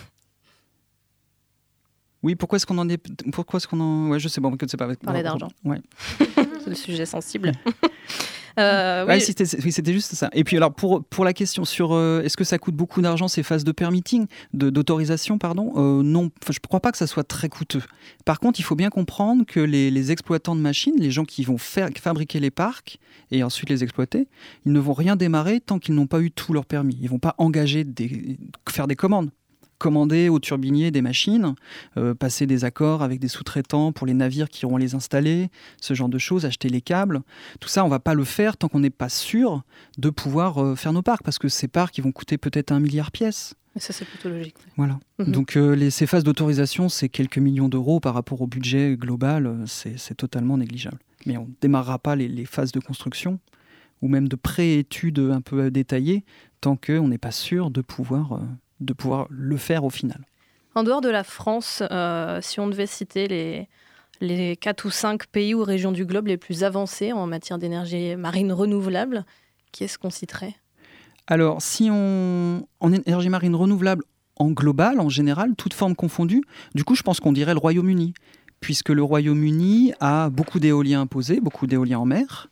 Oui, 2.23 2.35
pourquoi 2.35 2.57
est-ce 2.57 2.67
qu'on 2.67 2.77
en 2.77 2.87
est... 2.91 2.99
Pourquoi 3.33 3.57
est-ce 3.57 3.67
qu'on 3.67 3.81
en... 3.81 4.11
Ouais, 4.11 4.21
je 4.21 4.29
sais, 4.29 4.43
bon, 4.43 4.55
que 4.55 4.67
c'est 4.69 4.77
pas... 4.77 4.95
Parler 4.95 5.23
d'argent. 5.23 5.49
Ouais. 5.65 5.81
c'est 6.19 6.67
le 6.69 6.75
sujet 6.75 7.07
sensible. 7.07 7.53
Euh, 8.59 9.07
oui, 9.09 9.21
c'était 9.21 9.93
juste 9.93 10.15
ça. 10.15 10.29
Et 10.33 10.45
puis 10.45 10.57
alors 10.57 10.73
pour, 10.73 11.05
pour 11.05 11.25
la 11.25 11.33
question 11.33 11.65
sur 11.65 11.93
euh, 11.93 12.23
est-ce 12.23 12.37
que 12.37 12.45
ça 12.45 12.59
coûte 12.59 12.75
beaucoup 12.75 13.01
d'argent 13.03 13.29
ces 13.29 13.43
phases 13.43 13.65
de 13.65 13.73
permitting, 13.73 14.27
d'autorisation, 14.53 15.39
pardon, 15.39 15.73
euh, 15.77 16.03
non, 16.03 16.31
je 16.47 16.53
ne 16.53 16.69
crois 16.69 16.81
pas 16.81 16.93
que 16.93 16.99
ça 16.99 17.07
soit 17.07 17.25
très 17.25 17.49
coûteux. 17.49 17.83
Par 18.25 18.41
contre, 18.41 18.61
il 18.61 18.63
faut 18.63 18.77
bien 18.77 18.91
comprendre 18.91 19.45
que 19.47 19.61
les, 19.61 19.91
les 19.91 20.13
exploitants 20.13 20.57
de 20.57 20.61
machines, 20.61 20.95
les 20.99 21.11
gens 21.11 21.25
qui 21.25 21.45
vont 21.45 21.59
faire, 21.59 21.89
fabriquer 22.01 22.41
les 22.41 22.51
parcs 22.51 22.99
et 23.31 23.43
ensuite 23.43 23.71
les 23.71 23.83
exploiter, 23.85 24.29
ils 24.67 24.73
ne 24.73 24.81
vont 24.81 24.95
rien 24.95 25.17
démarrer 25.17 25.61
tant 25.61 25.79
qu'ils 25.79 25.95
n'ont 25.95 26.07
pas 26.07 26.21
eu 26.21 26.31
tout 26.31 26.53
leur 26.53 26.67
permis. 26.67 26.99
Ils 27.01 27.09
vont 27.09 27.19
pas 27.19 27.35
engager 27.39 27.85
des, 27.85 28.39
faire 28.69 28.87
des 28.87 28.97
commandes 28.97 29.31
commander 29.81 30.29
aux 30.29 30.39
turbiniers 30.39 30.93
des 30.93 31.03
machines, 31.03 31.55
euh, 31.97 32.15
passer 32.15 32.47
des 32.47 32.65
accords 32.65 33.03
avec 33.03 33.19
des 33.19 33.27
sous-traitants 33.27 33.91
pour 33.91 34.07
les 34.07 34.15
navires 34.15 34.49
qui 34.49 34.65
iront 34.65 34.77
les 34.77 34.95
installer, 34.95 35.49
ce 35.81 35.95
genre 35.95 36.11
de 36.11 36.19
choses, 36.19 36.47
acheter 36.47 36.69
les 36.69 36.83
câbles. 36.83 37.23
Tout 37.59 37.69
ça, 37.69 37.85
on 37.85 37.89
va 37.89 37.99
pas 37.99 38.15
le 38.15 38.23
faire 38.23 38.57
tant 38.57 38.69
qu'on 38.69 38.81
n'est 38.81 38.91
pas 38.91 39.09
sûr 39.09 39.63
de 39.99 40.11
pouvoir 40.11 40.63
euh, 40.63 40.77
faire 40.77 40.93
nos 40.93 41.03
parcs, 41.03 41.25
parce 41.25 41.39
que 41.39 41.49
ces 41.49 41.67
parcs, 41.67 41.97
ils 41.99 42.05
vont 42.05 42.13
coûter 42.13 42.39
peut-être 42.39 42.71
un 42.71 42.79
milliard 42.79 43.11
pièces. 43.11 43.55
Et 43.75 43.81
ça, 43.81 43.93
c'est 43.93 44.05
plutôt 44.05 44.29
logique. 44.29 44.57
Voilà. 44.77 45.01
Mhm. 45.19 45.33
Donc, 45.33 45.57
euh, 45.57 45.75
les, 45.75 45.91
ces 45.91 46.07
phases 46.07 46.25
d'autorisation, 46.25 46.89
c'est 46.89 47.09
quelques 47.09 47.39
millions 47.39 47.69
d'euros 47.69 48.01
par 48.01 48.15
rapport 48.15 48.43
au 48.43 48.47
budget 48.47 48.97
global, 48.97 49.65
c'est 49.67 50.17
totalement 50.17 50.59
négligeable. 50.59 50.99
Mais 51.25 51.39
on 51.39 51.47
ne 51.47 51.53
démarrera 51.61 51.99
pas 51.99 52.17
les, 52.17 52.29
les, 52.29 52.45
phases 52.45 52.73
de 52.73 52.81
construction 52.81 53.41
ou 54.03 54.09
même 54.09 54.29
de 54.29 54.37
pré-études 54.37 55.19
un 55.19 55.41
peu 55.41 55.71
détaillées 55.71 56.25
tant 56.61 56.77
qu'on 56.77 57.09
n'est 57.09 57.19
pas 57.19 57.33
sûr 57.33 57.71
de 57.71 57.81
pouvoir 57.81 58.41
de 58.81 58.93
pouvoir 58.93 59.27
le 59.31 59.57
faire 59.57 59.85
au 59.85 59.91
final. 59.91 60.21
En 60.75 60.83
dehors 60.83 61.01
de 61.01 61.09
la 61.09 61.25
France, 61.25 61.83
euh, 61.91 62.41
si 62.41 62.61
on 62.61 62.69
devait 62.69 62.87
citer 62.87 63.27
les, 63.29 63.69
les 64.21 64.57
4 64.57 64.85
ou 64.85 64.91
5 64.91 65.27
pays 65.27 65.55
ou 65.55 65.63
régions 65.63 65.93
du 65.93 66.05
globe 66.05 66.29
les 66.29 66.37
plus 66.37 66.65
avancés 66.65 67.13
en 67.13 67.27
matière 67.27 67.59
d'énergie 67.59 68.17
marine 68.17 68.53
renouvelable, 68.53 69.25
qui 69.73 69.85
est-ce 69.85 69.99
qu'on 69.99 70.11
citerait? 70.11 70.55
Alors, 71.27 71.63
si 71.63 71.89
on. 71.91 72.67
En 72.81 72.93
énergie 72.93 73.29
marine 73.29 73.55
renouvelable, 73.55 74.05
en 74.37 74.51
global, 74.51 75.01
en 75.01 75.09
général, 75.09 75.55
toute 75.57 75.75
forme 75.75 75.95
confondue, 75.95 76.43
du 76.75 76.83
coup, 76.83 76.95
je 76.95 77.03
pense 77.03 77.21
qu'on 77.21 77.33
dirait 77.33 77.53
le 77.53 77.59
Royaume-Uni, 77.59 78.15
puisque 78.61 78.89
le 78.89 79.03
Royaume-Uni 79.03 79.93
a 80.01 80.31
beaucoup 80.31 80.59
d'éoliens 80.59 81.03
imposés, 81.03 81.41
beaucoup 81.41 81.67
d'éoliens 81.67 82.01
en 82.01 82.07
mer, 82.07 82.49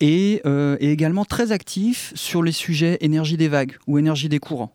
et 0.00 0.42
euh, 0.46 0.76
est 0.80 0.88
également 0.88 1.24
très 1.24 1.52
actif 1.52 2.12
sur 2.16 2.42
les 2.42 2.52
sujets 2.52 2.98
énergie 3.00 3.36
des 3.36 3.48
vagues 3.48 3.76
ou 3.86 3.98
énergie 3.98 4.28
des 4.28 4.40
courants. 4.40 4.74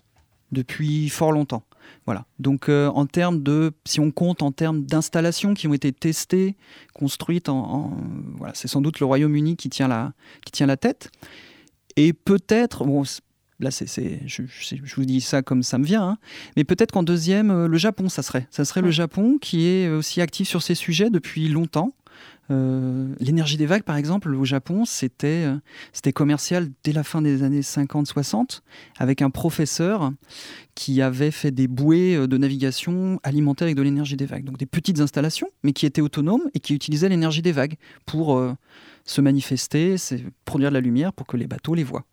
Depuis 0.51 1.09
fort 1.09 1.31
longtemps. 1.31 1.63
Voilà. 2.05 2.25
Donc 2.39 2.69
euh, 2.69 2.87
en 2.87 3.05
termes 3.05 3.43
de, 3.43 3.73
si 3.85 3.99
on 3.99 4.11
compte 4.11 4.41
en 4.41 4.51
termes 4.51 4.83
d'installations 4.83 5.53
qui 5.53 5.67
ont 5.67 5.73
été 5.73 5.91
testées, 5.91 6.55
construites, 6.93 7.49
en, 7.49 7.91
voilà, 8.37 8.53
c'est 8.55 8.67
sans 8.67 8.81
doute 8.81 8.99
le 8.99 9.05
Royaume-Uni 9.05 9.55
qui 9.55 9.69
tient 9.69 9.87
la 9.87 10.13
qui 10.45 10.51
tient 10.51 10.67
la 10.67 10.77
tête. 10.77 11.09
Et 11.95 12.13
peut-être, 12.13 12.85
bon, 12.85 13.03
là 13.59 13.71
c'est, 13.71 14.21
je, 14.25 14.43
je, 14.45 14.95
vous 14.95 15.05
dis 15.05 15.21
ça 15.21 15.41
comme 15.41 15.63
ça 15.63 15.77
me 15.77 15.85
vient, 15.85 16.03
hein, 16.03 16.17
mais 16.55 16.63
peut-être 16.63 16.91
qu'en 16.91 17.03
deuxième, 17.03 17.49
euh, 17.51 17.67
le 17.67 17.77
Japon, 17.77 18.07
ça 18.07 18.21
serait, 18.21 18.47
ça 18.51 18.65
serait 18.65 18.81
le 18.81 18.91
Japon 18.91 19.37
qui 19.41 19.65
est 19.67 19.89
aussi 19.89 20.21
actif 20.21 20.47
sur 20.47 20.61
ces 20.61 20.75
sujets 20.75 21.09
depuis 21.09 21.47
longtemps. 21.47 21.93
Euh, 22.49 23.13
l'énergie 23.19 23.57
des 23.57 23.65
vagues, 23.65 23.83
par 23.83 23.97
exemple, 23.97 24.33
au 24.33 24.45
Japon, 24.45 24.85
c'était 24.85 25.45
euh, 25.45 26.11
commercial 26.11 26.69
dès 26.83 26.93
la 26.93 27.03
fin 27.03 27.21
des 27.21 27.43
années 27.43 27.61
50-60, 27.61 28.61
avec 28.97 29.21
un 29.21 29.29
professeur 29.29 30.11
qui 30.75 31.01
avait 31.01 31.31
fait 31.31 31.51
des 31.51 31.67
bouées 31.67 32.15
euh, 32.15 32.27
de 32.27 32.37
navigation 32.37 33.19
alimentées 33.23 33.65
avec 33.65 33.75
de 33.75 33.81
l'énergie 33.81 34.15
des 34.15 34.25
vagues. 34.25 34.45
Donc 34.45 34.57
des 34.57 34.65
petites 34.65 34.99
installations, 34.99 35.49
mais 35.63 35.73
qui 35.73 35.85
étaient 35.85 36.01
autonomes 36.01 36.43
et 36.53 36.59
qui 36.59 36.73
utilisaient 36.73 37.09
l'énergie 37.09 37.41
des 37.41 37.51
vagues 37.51 37.75
pour 38.05 38.41
se 39.03 39.21
manifester, 39.21 39.95
produire 40.45 40.69
de 40.69 40.73
la 40.73 40.81
lumière 40.81 41.13
pour 41.13 41.27
que 41.27 41.37
les 41.37 41.47
bateaux 41.47 41.75
les 41.75 41.83
voient. 41.83 42.05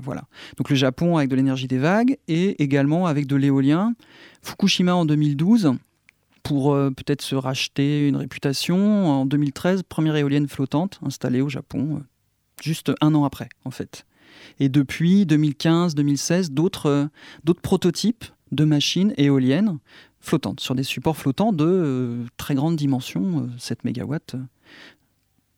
voilà. 0.00 0.24
Donc 0.56 0.70
le 0.70 0.76
Japon 0.76 1.16
avec 1.16 1.28
de 1.28 1.36
l'énergie 1.36 1.68
des 1.68 1.78
vagues 1.78 2.18
et 2.28 2.62
également 2.62 3.06
avec 3.06 3.26
de 3.26 3.36
l'éolien. 3.36 3.94
Fukushima 4.42 4.94
en 4.94 5.04
2012 5.04 5.76
pour 6.46 6.74
euh, 6.74 6.90
peut-être 6.90 7.22
se 7.22 7.34
racheter 7.34 8.06
une 8.06 8.16
réputation. 8.16 9.08
En 9.08 9.26
2013, 9.26 9.82
première 9.82 10.14
éolienne 10.14 10.46
flottante 10.46 11.00
installée 11.04 11.40
au 11.40 11.48
Japon, 11.48 11.96
euh, 11.96 12.04
juste 12.62 12.92
un 13.00 13.14
an 13.16 13.24
après 13.24 13.48
en 13.64 13.72
fait. 13.72 14.06
Et 14.60 14.68
depuis 14.68 15.24
2015-2016, 15.24 16.50
d'autres 16.50 16.86
euh, 16.86 17.06
d'autres 17.42 17.62
prototypes 17.62 18.26
de 18.52 18.64
machines 18.64 19.12
éoliennes 19.16 19.78
flottantes 20.20 20.60
sur 20.60 20.76
des 20.76 20.84
supports 20.84 21.16
flottants 21.16 21.52
de 21.52 22.24
très 22.36 22.54
grande 22.54 22.76
dimension, 22.76 23.48
7 23.58 23.84
MW. 23.84 24.16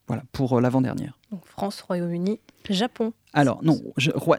voilà, 0.07 0.23
pour 0.31 0.59
l'avant-dernière. 0.59 1.19
France, 1.45 1.81
Royaume-Uni, 1.81 2.39
Japon. 2.67 3.13
Alors 3.33 3.63
non, 3.63 3.79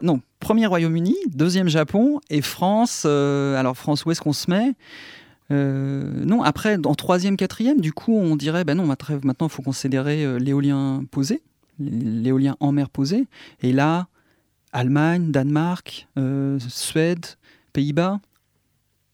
non, 0.01 0.21
premier 0.39 0.65
Royaume-Uni, 0.65 1.15
deuxième 1.29 1.69
Japon 1.69 2.19
et 2.29 2.41
France. 2.41 3.05
alors 3.05 3.77
France, 3.77 4.03
où 4.03 4.11
est-ce 4.11 4.19
qu'on 4.19 4.33
se 4.33 4.49
met? 4.51 4.75
Euh, 5.51 6.03
non, 6.25 6.41
après, 6.43 6.77
en 6.85 6.95
troisième, 6.95 7.37
quatrième, 7.37 7.81
du 7.81 7.93
coup, 7.93 8.15
on 8.15 8.35
dirait, 8.35 8.63
ben 8.63 8.75
non, 8.75 8.85
maintenant, 8.85 9.47
il 9.47 9.49
faut 9.49 9.61
considérer 9.61 10.23
euh, 10.23 10.37
l'éolien 10.37 11.03
posé, 11.11 11.41
l'éolien 11.79 12.55
en 12.59 12.71
mer 12.71 12.89
posé. 12.89 13.27
Et 13.61 13.73
là, 13.73 14.07
Allemagne, 14.71 15.31
Danemark, 15.31 16.07
euh, 16.17 16.57
Suède, 16.69 17.25
Pays-Bas, 17.73 18.19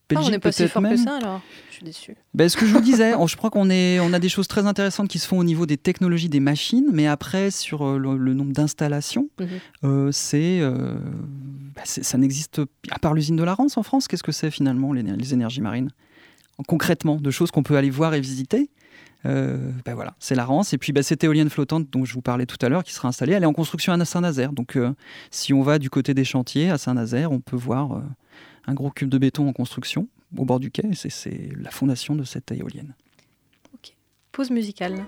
Belgique, 0.10 0.26
ah, 0.26 0.28
on 0.28 0.32
n'est 0.32 0.40
pas 0.40 0.54
si 0.54 0.66
fort 0.70 0.84
que 0.84 0.96
ça, 0.96 1.18
alors 1.18 1.42
Je 1.70 1.76
suis 1.76 1.84
déçu. 1.84 2.16
Ben, 2.34 2.48
ce 2.48 2.56
que 2.56 2.66
je 2.66 2.72
vous 2.72 2.80
disais, 2.80 3.12
je 3.28 3.36
crois 3.36 3.50
qu'on 3.50 3.70
on 3.70 4.14
a 4.14 4.20
des 4.20 4.30
choses 4.30 4.48
très 4.48 4.66
intéressantes 4.66 5.10
qui 5.10 5.20
se 5.20 5.28
font 5.28 5.38
au 5.38 5.44
niveau 5.44 5.66
des 5.66 5.76
technologies 5.76 6.30
des 6.30 6.40
machines, 6.40 6.88
mais 6.94 7.08
après, 7.08 7.52
sur 7.52 8.00
le, 8.00 8.34
nombre 8.34 8.54
d'installations, 8.54 9.30
mhm. 9.84 10.12
c'est, 10.14 10.62
ben, 10.62 11.84
ça 11.84 12.18
n'existe, 12.18 12.62
à 12.90 13.00
part 13.00 13.14
l'usine 13.14 13.36
de 13.36 13.44
la 13.44 13.54
Rance 13.54 13.76
en 13.76 13.84
France, 13.84 14.08
qu'est-ce 14.08 14.24
que 14.24 14.32
c'est 14.32 14.52
finalement 14.52 14.94
les 14.94 15.34
énergies 15.34 15.62
marines? 15.62 15.90
Concrètement, 16.66 17.16
de 17.16 17.32
choses 17.32 17.52
qu'on 17.52 17.64
peut 17.64 17.78
aller 17.78 17.90
voir 17.90 18.14
et 18.14 18.22
visiter. 18.22 18.70
Euh, 19.26 19.72
ben 19.86 19.96
voilà, 19.96 20.16
c'est 20.20 20.36
la 20.36 20.46
Rance. 20.46 20.74
Et 20.74 20.78
puis 20.78 20.94
ben, 20.94 21.04
cette 21.04 21.24
éolienne 21.24 21.50
flottante 21.50 21.90
dont 21.90 22.06
je 22.06 22.14
vous 22.14 22.22
parlais 22.22 22.46
tout 22.46 22.58
à 22.62 22.70
l'heure 22.70 22.84
qui 22.84 22.94
sera 22.94 23.08
installée, 23.08 23.34
elle 23.34 23.44
est 23.44 23.48
en 23.48 23.54
construction 23.54 23.94
à 23.94 24.06
Saint-Nazaire. 24.06 24.54
Donc 24.54 24.76
euh, 24.76 24.94
si 25.32 25.54
on 25.54 25.62
va 25.62 25.80
du 25.80 25.90
côté 25.90 26.14
des 26.14 26.24
chantiers 26.24 26.70
à 26.70 26.78
Saint-Nazaire, 26.78 27.32
on 27.32 27.40
peut 27.40 27.56
voir 27.56 27.94
euh, 27.94 28.02
un 28.68 28.74
gros 28.74 28.92
cube 28.92 29.10
de 29.10 29.18
béton 29.18 29.48
en 29.48 29.54
construction 29.54 30.08
au 30.38 30.46
bord 30.46 30.60
du 30.60 30.72
quai. 30.72 30.84
C'est 30.94 31.50
la 31.60 31.72
fondation 31.72 32.16
de 32.16 32.24
cette 32.24 32.52
éolienne. 32.52 32.94
Ok, 33.74 33.94
pause 34.32 34.52
musicale. 34.52 35.06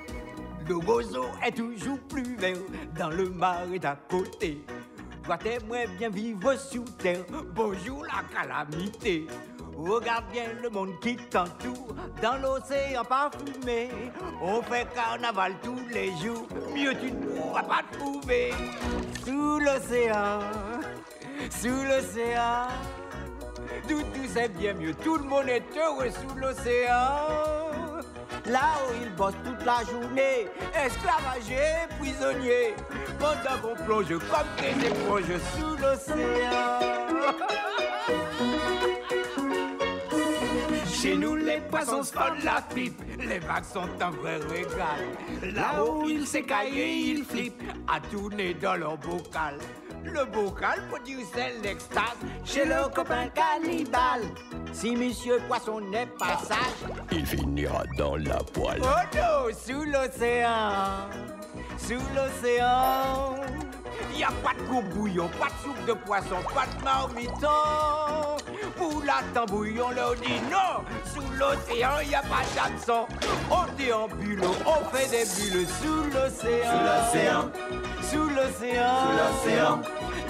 Le 0.68 0.76
roseau 0.78 1.26
est 1.45 1.56
toujours 1.56 2.00
plus 2.00 2.36
vert 2.36 2.58
dans 2.97 3.10
le 3.10 3.30
marais 3.30 3.80
d'à 3.80 3.95
côté. 4.10 4.60
Toi 5.30 5.38
t'aimerais 5.38 5.86
bien 5.86 6.10
vivre 6.10 6.56
sous 6.56 6.84
terre, 6.98 7.24
bonjour 7.54 8.04
la 8.04 8.24
calamité. 8.34 9.28
Regarde 9.78 10.26
bien 10.32 10.46
le 10.60 10.72
monde 10.72 11.00
qui 11.02 11.18
t'entoure 11.18 11.94
dans 12.20 12.38
l'océan 12.38 13.04
parfumé. 13.04 13.92
On 14.42 14.60
fait 14.64 14.88
carnaval 14.92 15.54
tous 15.62 15.88
les 15.94 16.08
jours, 16.18 16.48
mieux 16.74 16.96
tu 16.96 17.12
ne 17.12 17.26
pourras 17.28 17.62
pas 17.62 17.84
trouver. 17.92 18.54
Sous 19.24 19.60
l'océan, 19.60 20.40
sous 21.52 21.84
l'océan, 21.84 22.66
tout, 23.88 24.02
tout 24.02 24.28
c'est 24.34 24.50
bien 24.58 24.74
mieux. 24.74 24.96
Tout 24.96 25.18
le 25.18 25.26
monde 25.26 25.48
est 25.48 25.78
heureux 25.78 26.10
sous 26.10 26.40
l'océan. 26.40 28.02
Là 28.50 28.80
où 28.88 29.04
ils 29.04 29.14
bossent 29.16 29.34
toute 29.45 29.64
la 29.64 29.84
journée, 29.84 30.47
esclavagés, 30.74 31.88
prisonniers, 32.00 32.74
pendant 33.20 33.62
qu'on 33.62 33.84
plonge 33.84 34.08
comme 34.08 34.47
des 34.58 34.88
éponges 34.88 35.39
sous 35.56 35.76
l'océan. 35.78 36.80
Chez 40.91 41.16
nous, 41.16 41.36
les 41.36 41.62
poissons 41.70 42.04
se 42.04 42.12
font 42.12 42.34
la 42.43 42.62
pipe, 42.74 43.00
les 43.20 43.39
vagues 43.39 43.64
sont 43.64 43.88
un 44.02 44.10
vrai 44.10 44.38
régal. 44.38 45.54
Là 45.54 45.86
où 45.86 46.10
ils 46.10 46.26
s'écaillent 46.26 47.12
ils 47.12 47.24
flippent, 47.24 47.62
à 47.88 48.00
tourner 48.00 48.56
dans 48.56 48.76
leur 48.76 48.97
bocal. 48.97 49.60
Le 50.04 50.26
bocal 50.26 50.82
produit 50.89 51.26
l'extase 51.62 52.18
chez 52.45 52.66
le 52.66 52.93
copain 52.93 53.28
cannibale. 53.30 54.24
Si 54.72 54.95
monsieur 54.95 55.39
poisson 55.47 55.82
n'est 55.82 56.08
pas 56.08 56.38
sage, 56.38 56.89
il 57.12 57.26
finira 57.26 57.84
dans 57.97 58.16
la 58.16 58.38
poêle. 58.38 58.82
Oh 58.84 59.16
non, 59.16 59.54
sous 59.56 59.84
l'océan, 59.84 61.10
sous 61.80 62.02
l'océan. 62.16 63.36
Y 64.16 64.24
a 64.24 64.32
pas 64.44 64.54
de 64.54 64.68
courbouillon, 64.68 65.30
pas 65.40 65.48
de 65.48 65.64
soupe 65.64 65.86
de 65.86 65.94
poisson, 65.94 66.36
pas 66.54 66.66
de 66.78 66.84
marmiton. 66.84 67.48
Pour 68.76 69.04
la 69.04 69.22
tambouille, 69.34 69.80
on 69.82 69.92
leur 69.92 70.16
dit 70.16 70.42
non. 70.52 70.84
Sous 71.06 71.30
l'océan, 71.38 72.02
y 72.10 72.16
a 72.16 72.22
pas 72.22 72.44
d'absent. 72.56 73.08
On 73.50 73.66
déambule, 73.78 74.42
on 74.66 74.96
fait 74.96 75.10
des 75.10 75.26
bulles 75.26 75.68
sous 75.82 76.04
l'océan. 76.14 76.70
Sous 76.70 76.84
l'océan. 76.86 77.52
Sous 78.02 78.30
l'océan. 78.30 78.96
Sous 79.04 79.50
l'océan. 79.50 79.82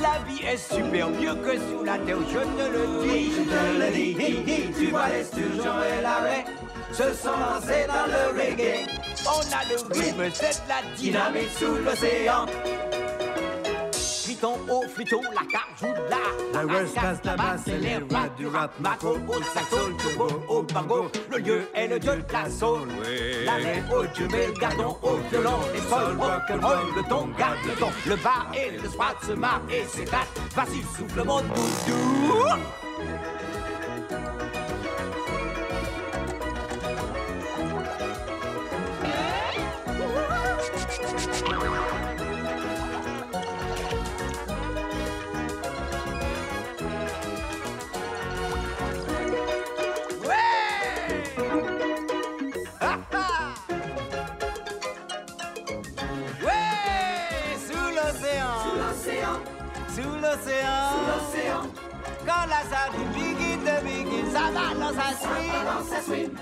La 0.02 0.20
vie 0.28 0.46
est 0.46 0.58
super 0.58 1.10
mieux 1.10 1.36
que 1.36 1.58
sous 1.58 1.84
la 1.84 1.98
terre, 1.98 2.18
je 2.28 2.40
te 2.40 2.66
le 2.72 2.84
dis. 3.04 3.32
Je 3.32 3.42
te 3.44 3.62
le 3.80 3.92
dis. 3.92 4.74
Tu 4.78 4.88
vois 4.88 5.10
les 5.10 5.24
sturgeons 5.24 5.82
et 5.84 6.02
l'arrêt 6.02 6.46
se 6.92 7.14
sont 7.14 7.30
lancés 7.30 7.86
dans 7.88 8.08
le 8.08 8.40
reggae. 8.40 8.88
On 9.26 9.40
a 9.40 9.64
le 9.70 10.00
rythme, 10.00 10.30
c'est 10.34 10.62
la 10.68 10.96
dynamique 10.96 11.50
sous 11.58 11.76
l'océan 11.76 12.46
fliton, 14.40 14.54
au 14.70 14.88
fliton, 14.88 15.22
la 15.34 15.42
là. 16.10 16.18
La 16.54 16.62
Coast, 16.62 17.26
la 17.26 17.36
basse, 17.36 17.62
c'est 17.66 17.78
les 17.78 17.98
rois 17.98 18.30
du 18.38 18.48
rap, 18.48 18.72
macro, 18.80 19.18
au 19.28 19.42
saxo, 19.42 19.92
turbo, 19.98 20.28
au 20.48 20.62
bango. 20.64 21.12
Le 21.32 21.38
lieu 21.40 21.62
est 21.74 21.88
le 21.88 22.00
dieu 22.00 22.16
de 22.16 22.34
la 22.34 22.50
soul. 22.50 22.88
La 23.46 23.54
main 23.60 23.96
au 23.96 24.06
dieu, 24.06 24.28
mais 24.32 24.48
le 24.48 24.54
gardon 24.54 24.98
au 25.02 25.18
violon. 25.30 25.60
Les 25.74 25.82
sols, 25.82 26.18
rock'n'roll, 26.18 26.96
le 26.96 27.04
ton, 27.10 27.28
garde 27.38 27.58
le 27.66 27.74
ton. 27.74 27.90
Le 28.08 28.16
bar 28.18 28.52
et 28.54 28.78
le 28.78 28.90
soir 28.90 29.16
se 29.26 29.34
marre 29.34 29.62
et 29.70 29.86
s'éclate. 29.86 30.28
Vas-y, 30.56 30.82
souffle 30.96 31.24
mon 31.24 31.42
doudou. 31.42 32.46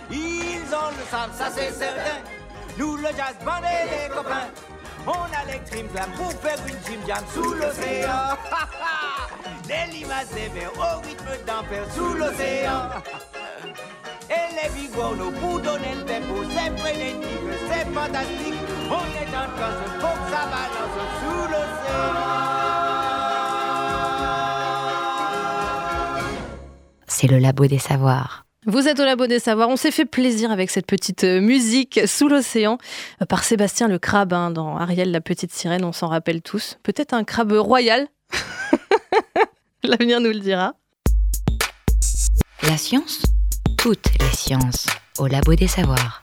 Ils 0.09 0.73
ont 0.73 0.89
le 0.89 1.03
sang, 1.09 1.31
ça 1.33 1.49
c'est 1.53 1.71
certain. 1.71 2.21
Nous 2.77 2.95
le 2.97 3.07
jazz 3.07 3.35
band 3.43 3.59
et 3.59 4.07
les 4.07 4.15
copains. 4.15 4.49
On 5.07 5.11
a 5.11 5.51
les 5.51 5.59
trim 5.69 5.87
pour 6.15 6.31
faire 6.33 6.59
une 6.67 6.75
gym 6.85 7.01
jam 7.07 7.23
sous 7.33 7.53
l'océan. 7.53 8.37
les 9.69 9.97
limaces 9.97 10.33
verts 10.33 10.71
au 10.75 11.01
rythme 11.01 11.45
d'enfer 11.45 11.85
sous 11.95 12.13
l'océan. 12.13 12.89
Et 14.29 14.47
les 14.55 14.69
bigorneaux 14.75 15.31
pour 15.31 15.61
donner 15.61 15.95
le 15.95 16.03
tempo, 16.03 16.43
c'est 16.53 16.77
frénétique, 16.77 17.47
c'est 17.69 17.93
fantastique. 17.93 18.59
On 18.89 19.05
est 19.21 19.33
en 19.35 19.47
transe, 19.55 19.81
faut 19.99 20.17
que 20.23 20.31
ça 20.31 20.43
balance 20.51 20.97
sous 21.21 21.51
l'océan. 21.51 22.57
c'est 27.19 27.27
le 27.27 27.39
labo 27.39 27.65
des 27.65 27.79
savoirs. 27.79 28.46
Vous 28.69 28.89
êtes 28.89 28.99
au 28.99 29.05
Labo 29.05 29.27
des 29.27 29.39
Savoirs. 29.39 29.69
On 29.69 29.77
s'est 29.77 29.91
fait 29.91 30.03
plaisir 30.03 30.51
avec 30.51 30.69
cette 30.69 30.85
petite 30.85 31.23
euh, 31.23 31.39
musique 31.39 32.01
sous 32.05 32.27
l'océan 32.27 32.77
euh, 33.21 33.25
par 33.25 33.45
Sébastien 33.45 33.87
le 33.87 33.97
crabe 33.97 34.33
hein, 34.33 34.51
dans 34.51 34.75
Ariel 34.75 35.09
la 35.09 35.21
petite 35.21 35.53
sirène. 35.53 35.85
On 35.85 35.93
s'en 35.93 36.07
rappelle 36.07 36.41
tous. 36.41 36.77
Peut-être 36.83 37.13
un 37.13 37.23
crabe 37.23 37.53
royal. 37.53 38.09
L'avenir 39.83 40.19
nous 40.19 40.31
le 40.31 40.39
dira. 40.39 40.73
La 42.63 42.75
science 42.75 43.21
Toutes 43.77 44.09
les 44.19 44.35
sciences 44.35 44.85
au 45.17 45.27
Labo 45.27 45.55
des 45.55 45.67
savoirs. 45.67 46.21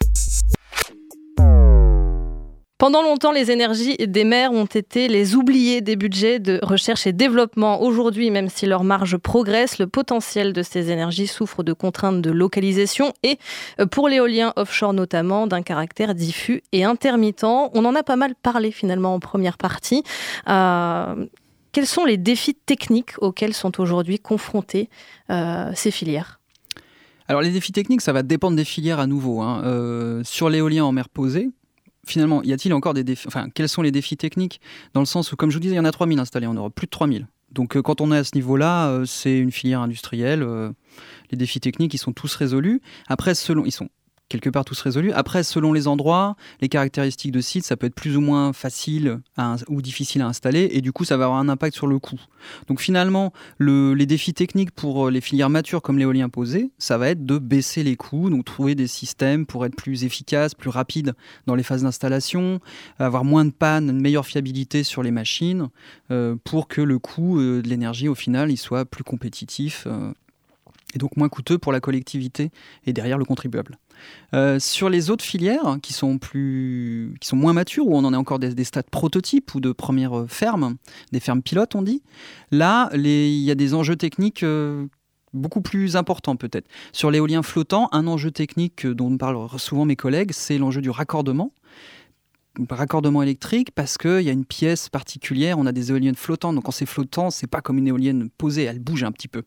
Pendant 2.76 3.02
longtemps, 3.02 3.30
les 3.30 3.52
énergies 3.52 3.96
des 3.96 4.24
mers 4.24 4.50
ont 4.50 4.64
été 4.64 5.06
les 5.06 5.36
oubliés 5.36 5.80
des 5.80 5.94
budgets 5.94 6.40
de 6.40 6.58
recherche 6.60 7.06
et 7.06 7.12
développement. 7.12 7.80
Aujourd'hui, 7.82 8.32
même 8.32 8.48
si 8.48 8.66
leur 8.66 8.82
marge 8.82 9.16
progresse, 9.16 9.78
le 9.78 9.86
potentiel 9.86 10.52
de 10.52 10.60
ces 10.62 10.90
énergies 10.90 11.28
souffre 11.28 11.62
de 11.62 11.72
contraintes 11.72 12.20
de 12.20 12.32
localisation 12.32 13.12
et, 13.22 13.38
euh, 13.78 13.86
pour 13.86 14.08
l'éolien 14.08 14.52
offshore 14.56 14.92
notamment, 14.92 15.46
d'un 15.46 15.62
caractère 15.62 16.16
diffus 16.16 16.62
et 16.72 16.82
intermittent. 16.82 17.44
On 17.44 17.84
en 17.84 17.94
a 17.94 18.02
pas 18.02 18.16
mal 18.16 18.34
parlé 18.34 18.72
finalement 18.72 19.14
en 19.14 19.20
première 19.20 19.56
partie. 19.56 20.02
Euh, 20.48 21.26
quels 21.70 21.86
sont 21.86 22.04
les 22.04 22.16
défis 22.16 22.56
techniques 22.56 23.12
auxquels 23.18 23.54
sont 23.54 23.80
aujourd'hui 23.80 24.18
confrontées 24.18 24.90
euh, 25.30 25.70
ces 25.76 25.92
filières? 25.92 26.40
Alors 27.28 27.40
les 27.40 27.50
défis 27.50 27.72
techniques, 27.72 28.00
ça 28.00 28.12
va 28.12 28.24
dépendre 28.24 28.56
des 28.56 28.64
filières 28.64 28.98
à 28.98 29.06
nouveau. 29.06 29.42
hein. 29.42 30.22
Sur 30.24 30.50
l'éolien 30.50 30.84
en 30.84 30.92
mer 30.92 31.08
posée, 31.08 31.50
finalement, 32.07 32.42
y 32.42 32.52
a-t-il 32.52 32.72
encore 32.74 32.94
des 32.94 33.05
défis 33.05 33.26
Enfin, 33.28 33.48
quels 33.55 33.68
sont 33.68 33.82
les 33.82 33.92
défis 33.92 34.16
techniques 34.16 34.61
Dans 34.92 35.00
le 35.00 35.07
sens 35.07 35.32
où, 35.32 35.36
comme 35.36 35.50
je 35.50 35.57
vous 35.57 35.61
disais, 35.61 35.74
il 35.74 35.78
y 35.78 35.80
en 35.80 35.84
a 35.84 35.92
3000 35.92 36.18
installés 36.18 36.46
en 36.46 36.55
Europe, 36.55 36.74
plus 36.74 36.86
de 36.86 36.90
3000. 36.90 37.26
Donc 37.55 37.76
euh, 37.76 37.82
quand 37.82 38.00
on 38.00 38.12
est 38.12 38.16
à 38.16 38.24
ce 38.24 38.32
niveau-là, 38.34 38.88
euh, 38.88 39.05
c'est 39.05 39.38
une 39.38 39.52
filière 39.52 39.80
industrielle. 39.80 40.42
euh, 40.42 40.70
les 41.30 41.38
défis 41.38 41.61
techniques, 41.61 41.94
ils 41.94 41.98
sont 41.98 42.12
tous 42.12 42.34
résolus. 42.34 42.82
Après, 43.07 43.34
selon, 43.34 43.64
ils 43.64 43.72
sont 43.72 43.88
quelque 44.35 44.51
part 44.51 44.64
tous 44.64 44.80
résolus. 44.80 45.12
Après, 45.12 45.45
selon 45.45 45.72
les 45.72 45.87
endroits, 45.87 46.35
les 46.61 46.68
caractéristiques 46.68 47.30
de 47.32 47.41
site, 47.41 47.64
ça 47.64 47.76
peut 47.76 47.87
être 47.87 47.95
plus 47.95 48.16
ou 48.16 48.20
moins 48.20 48.53
facile 48.53 49.20
ou 49.68 49.80
difficile 49.80 50.22
à 50.22 50.26
installer, 50.26 50.68
et 50.72 50.80
du 50.80 50.93
coup, 50.93 51.05
ça 51.05 51.16
va 51.16 51.24
avoir 51.24 51.39
un 51.39 51.49
impact 51.49 51.74
sur 51.76 51.87
le 51.87 51.99
coût. 51.99 52.20
Donc 52.68 52.80
finalement, 52.80 53.32
le- 53.59 53.95
les 53.95 54.07
défis 54.07 54.35
techniques 54.35 54.72
pour 54.72 55.07
euh, 55.07 55.11
les 55.11 55.20
filières 55.20 55.51
matures 55.51 55.82
comme 55.82 55.99
l'éolien 55.99 56.28
posé, 56.28 56.70
ça 56.78 56.99
va 56.99 57.09
être 57.11 57.24
de 57.24 57.39
baisser 57.39 57.82
les 57.85 57.97
coûts, 57.97 58.28
donc 58.28 58.45
trouver 58.45 58.74
des 58.74 58.87
systèmes 58.87 59.47
pour 59.47 59.64
être 59.64 59.76
plus 59.76 60.05
efficaces, 60.05 60.55
plus 60.55 60.70
rapides 60.70 61.14
dans 61.47 61.55
les 61.55 61.62
phases 61.62 61.82
d'installation, 61.85 62.61
avoir 62.99 63.24
moins 63.24 63.45
de 63.45 63.51
panne, 63.53 63.89
une 63.89 64.01
meilleure 64.01 64.26
fiabilité 64.26 64.82
sur 64.82 65.03
les 65.03 65.11
machines, 65.11 65.68
euh, 66.11 66.35
pour 66.45 66.66
que 66.68 66.80
le 66.80 66.99
coût 66.99 67.39
euh, 67.39 67.62
de 67.62 67.68
l'énergie, 67.68 68.09
au 68.09 68.14
final, 68.14 68.51
il 68.51 68.57
soit 68.57 68.85
plus 68.85 69.05
compétitif. 69.05 69.85
euh, 69.87 70.12
et 70.95 70.99
donc 70.99 71.16
moins 71.16 71.28
coûteux 71.28 71.59
pour 71.59 71.72
la 71.72 71.80
collectivité 71.80 72.51
et 72.86 72.92
derrière 72.92 73.18
le 73.18 73.24
contribuable. 73.24 73.78
Euh, 74.32 74.59
sur 74.59 74.88
les 74.88 75.11
autres 75.11 75.24
filières 75.24 75.78
qui 75.82 75.92
sont, 75.92 76.18
plus, 76.18 77.14
qui 77.20 77.28
sont 77.28 77.36
moins 77.36 77.53
matures, 77.53 77.86
où 77.86 77.97
on 77.97 78.05
en 78.05 78.12
est 78.12 78.16
encore 78.16 78.38
des, 78.38 78.55
des 78.55 78.64
stades 78.64 78.90
prototypes 78.90 79.55
ou 79.55 79.61
de 79.61 79.72
premières 79.72 80.18
euh, 80.18 80.26
fermes, 80.26 80.76
des 81.12 81.20
fermes 81.20 81.42
pilotes 81.42 81.74
on 81.74 81.82
dit, 81.82 82.03
là 82.51 82.90
il 82.95 83.42
y 83.42 83.51
a 83.51 83.55
des 83.55 83.74
enjeux 83.74 83.97
techniques 83.97 84.42
euh, 84.42 84.86
beaucoup 85.32 85.61
plus 85.61 85.97
importants 85.97 86.36
peut-être. 86.36 86.68
Sur 86.92 87.11
l'éolien 87.11 87.42
flottant, 87.42 87.88
un 87.92 88.07
enjeu 88.07 88.30
technique 88.30 88.86
dont 88.86 89.16
parlent 89.16 89.49
souvent 89.59 89.84
mes 89.84 89.97
collègues, 89.97 90.30
c'est 90.32 90.59
l'enjeu 90.59 90.80
du 90.80 90.90
raccordement 90.90 91.53
raccordement 92.70 93.22
électrique 93.22 93.70
parce 93.74 93.98
qu'il 93.98 94.22
y 94.22 94.28
a 94.28 94.32
une 94.32 94.44
pièce 94.44 94.88
particulière, 94.88 95.59
on 95.59 95.66
a 95.66 95.72
des 95.72 95.90
éoliennes 95.90 96.14
flottantes, 96.14 96.55
donc 96.55 96.64
quand 96.64 96.72
c'est 96.72 96.86
flottant, 96.86 97.30
c'est 97.30 97.46
pas 97.46 97.61
comme 97.61 97.78
une 97.78 97.88
éolienne 97.88 98.28
posée, 98.36 98.64
elle 98.64 98.78
bouge 98.78 99.05
un 99.05 99.12
petit 99.12 99.28
peu. 99.28 99.42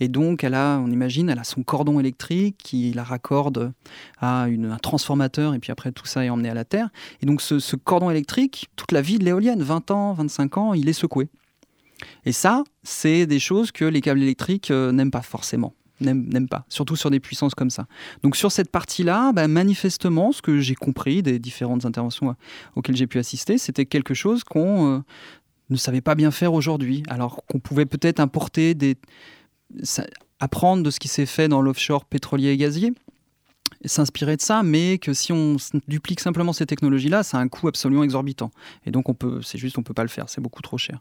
Et 0.00 0.08
donc 0.08 0.44
elle 0.44 0.54
a, 0.54 0.78
on 0.78 0.90
imagine, 0.90 1.30
elle 1.30 1.38
a 1.38 1.44
son 1.44 1.62
cordon 1.62 2.00
électrique 2.00 2.56
qui 2.58 2.92
la 2.92 3.04
raccorde 3.04 3.72
à 4.18 4.44
un 4.44 4.76
transformateur 4.78 5.54
et 5.54 5.58
puis 5.58 5.72
après 5.72 5.92
tout 5.92 6.06
ça 6.06 6.24
est 6.24 6.30
emmené 6.30 6.50
à 6.50 6.54
la 6.54 6.64
Terre. 6.64 6.90
Et 7.22 7.26
donc 7.26 7.40
ce, 7.40 7.58
ce 7.58 7.76
cordon 7.76 8.10
électrique, 8.10 8.68
toute 8.76 8.92
la 8.92 9.02
vie 9.02 9.18
de 9.18 9.24
l'éolienne, 9.24 9.62
20 9.62 9.90
ans, 9.90 10.12
25 10.14 10.58
ans, 10.58 10.74
il 10.74 10.88
est 10.88 10.92
secoué. 10.92 11.28
Et 12.24 12.32
ça, 12.32 12.64
c'est 12.82 13.26
des 13.26 13.38
choses 13.38 13.72
que 13.72 13.84
les 13.84 14.00
câbles 14.00 14.22
électriques 14.22 14.70
euh, 14.70 14.92
n'aiment 14.92 15.10
pas 15.10 15.22
forcément. 15.22 15.74
N'aiment 16.00 16.48
pas, 16.48 16.64
surtout 16.68 16.94
sur 16.94 17.10
des 17.10 17.18
puissances 17.18 17.54
comme 17.54 17.70
ça. 17.70 17.86
Donc 18.22 18.36
sur 18.36 18.52
cette 18.52 18.70
partie-là, 18.70 19.32
bah, 19.32 19.48
manifestement, 19.48 20.30
ce 20.30 20.42
que 20.42 20.60
j'ai 20.60 20.76
compris 20.76 21.22
des 21.22 21.38
différentes 21.38 21.84
interventions 21.84 22.36
auxquelles 22.76 22.96
j'ai 22.96 23.08
pu 23.08 23.18
assister, 23.18 23.58
c'était 23.58 23.86
quelque 23.86 24.14
chose 24.14 24.44
qu'on 24.44 24.96
euh, 24.96 25.00
ne 25.70 25.76
savait 25.76 26.00
pas 26.00 26.14
bien 26.14 26.30
faire 26.30 26.52
aujourd'hui. 26.52 27.02
Alors 27.08 27.44
qu'on 27.46 27.58
pouvait 27.58 27.86
peut-être 27.86 28.20
importer 28.20 28.74
des... 28.74 28.96
apprendre 30.40 30.82
de 30.82 30.90
ce 30.90 31.00
qui 31.00 31.08
s'est 31.08 31.26
fait 31.26 31.48
dans 31.48 31.62
l'offshore 31.62 32.04
pétrolier 32.04 32.50
et 32.50 32.56
gazier, 32.56 32.92
s'inspirer 33.84 34.36
de 34.36 34.42
ça, 34.42 34.62
mais 34.62 34.98
que 34.98 35.12
si 35.12 35.32
on 35.32 35.56
duplique 35.86 36.20
simplement 36.20 36.52
ces 36.52 36.66
technologies-là, 36.66 37.22
ça 37.22 37.38
a 37.38 37.40
un 37.40 37.48
coût 37.48 37.68
absolument 37.68 38.02
exorbitant. 38.02 38.50
Et 38.86 38.90
donc 38.90 39.08
on 39.08 39.14
peut, 39.14 39.40
c'est 39.42 39.58
juste, 39.58 39.78
on 39.78 39.82
peut 39.82 39.94
pas 39.94 40.02
le 40.02 40.08
faire, 40.08 40.28
c'est 40.28 40.40
beaucoup 40.40 40.62
trop 40.62 40.78
cher. 40.78 41.00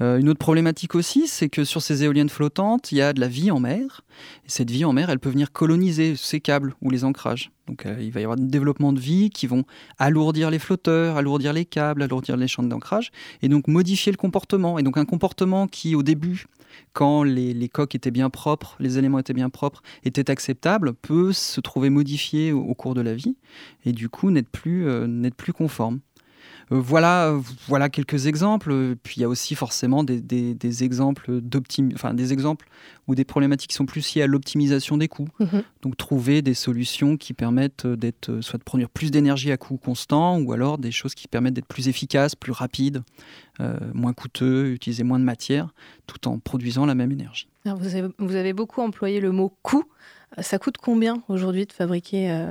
Euh, 0.00 0.18
une 0.18 0.28
autre 0.28 0.38
problématique 0.38 0.94
aussi, 0.94 1.26
c'est 1.26 1.48
que 1.48 1.64
sur 1.64 1.82
ces 1.82 2.04
éoliennes 2.04 2.28
flottantes, 2.28 2.92
il 2.92 2.98
y 2.98 3.02
a 3.02 3.12
de 3.12 3.20
la 3.20 3.28
vie 3.28 3.50
en 3.50 3.60
mer. 3.60 4.02
Et 4.44 4.50
cette 4.50 4.70
vie 4.70 4.84
en 4.84 4.92
mer, 4.92 5.10
elle 5.10 5.18
peut 5.18 5.30
venir 5.30 5.52
coloniser 5.52 6.14
ces 6.16 6.40
câbles 6.40 6.74
ou 6.80 6.90
les 6.90 7.04
ancrages. 7.04 7.50
Donc 7.66 7.84
euh, 7.84 7.96
il 8.00 8.10
va 8.12 8.20
y 8.20 8.24
avoir 8.24 8.38
un 8.38 8.42
développement 8.42 8.92
de 8.92 9.00
vie 9.00 9.30
qui 9.30 9.46
vont 9.46 9.64
alourdir 9.98 10.50
les 10.50 10.58
flotteurs, 10.58 11.16
alourdir 11.16 11.52
les 11.52 11.64
câbles, 11.64 12.02
alourdir 12.02 12.36
les 12.36 12.48
champs 12.48 12.62
d'ancrage, 12.62 13.10
et 13.42 13.48
donc 13.48 13.68
modifier 13.68 14.12
le 14.12 14.16
comportement. 14.16 14.78
Et 14.78 14.82
donc 14.82 14.96
un 14.96 15.04
comportement 15.04 15.66
qui, 15.66 15.94
au 15.94 16.02
début, 16.02 16.46
quand 16.92 17.22
les, 17.22 17.68
coques 17.68 17.94
étaient 17.94 18.10
bien 18.10 18.30
propres, 18.30 18.76
les 18.80 18.98
éléments 18.98 19.18
étaient 19.18 19.34
bien 19.34 19.50
propres, 19.50 19.82
était 20.04 20.30
acceptable, 20.30 20.94
peut 20.94 21.32
se 21.32 21.60
trouver 21.60 21.90
modifié 21.90 22.52
au, 22.52 22.74
cours 22.74 22.94
de 22.94 23.00
la 23.00 23.14
vie, 23.14 23.36
et 23.84 23.92
du 23.92 24.08
coup 24.08 24.30
n'être 24.30 24.48
plus, 24.48 24.88
euh, 24.88 25.30
plus 25.36 25.52
conforme. 25.52 26.00
Euh, 26.72 26.80
voilà, 26.80 27.34
voilà 27.66 27.88
quelques 27.88 28.26
exemples. 28.26 28.94
Puis 29.02 29.14
il 29.18 29.20
y 29.20 29.24
a 29.24 29.28
aussi 29.28 29.54
forcément 29.54 30.04
des, 30.04 30.20
des- 30.20 30.54
des 30.54 30.84
exemples 30.84 31.40
enfin 31.94 32.14
des 32.14 32.32
exemples 32.32 32.68
ou 33.06 33.14
des 33.14 33.24
problématiques 33.24 33.70
qui 33.70 33.76
sont 33.76 33.86
plus 33.86 34.14
liées 34.14 34.22
à 34.22 34.26
l'optimisation 34.26 34.96
des 34.96 35.08
coûts. 35.08 35.28
Mhm. 35.40 35.62
Donc 35.82 35.96
trouver 35.96 36.42
des 36.42 36.54
solutions 36.54 37.16
qui 37.16 37.32
permettent 37.32 37.86
euh, 37.86 37.96
d'être, 37.96 38.30
euh, 38.30 38.42
soit 38.42 38.58
de 38.58 38.64
produire 38.64 38.90
plus 38.90 39.10
d'énergie 39.10 39.50
à 39.50 39.56
coût 39.56 39.76
constant, 39.78 40.38
ou 40.40 40.52
alors 40.52 40.78
des 40.78 40.90
choses 40.92 41.14
qui 41.14 41.28
permettent 41.28 41.54
d'être 41.54 41.66
plus 41.66 41.88
efficaces, 41.88 42.34
plus 42.34 42.52
rapides, 42.52 43.02
euh, 43.60 43.76
moins 43.94 44.12
coûteux, 44.12 44.72
utiliser 44.72 45.04
moins 45.04 45.18
de 45.18 45.24
matière, 45.24 45.72
tout 46.06 46.28
en 46.28 46.38
produisant 46.38 46.86
la 46.86 46.94
même 46.94 47.12
énergie. 47.12 47.48
Alors, 47.64 47.78
vous, 47.78 47.94
avez, 47.96 48.08
vous 48.18 48.34
avez 48.34 48.52
beaucoup 48.52 48.80
employé 48.82 49.20
le 49.20 49.32
mot 49.32 49.52
coût. 49.62 49.84
Ça 50.40 50.58
coûte 50.58 50.76
combien 50.76 51.22
aujourd'hui 51.28 51.64
de 51.66 51.72
fabriquer 51.72 52.30
euh, 52.30 52.50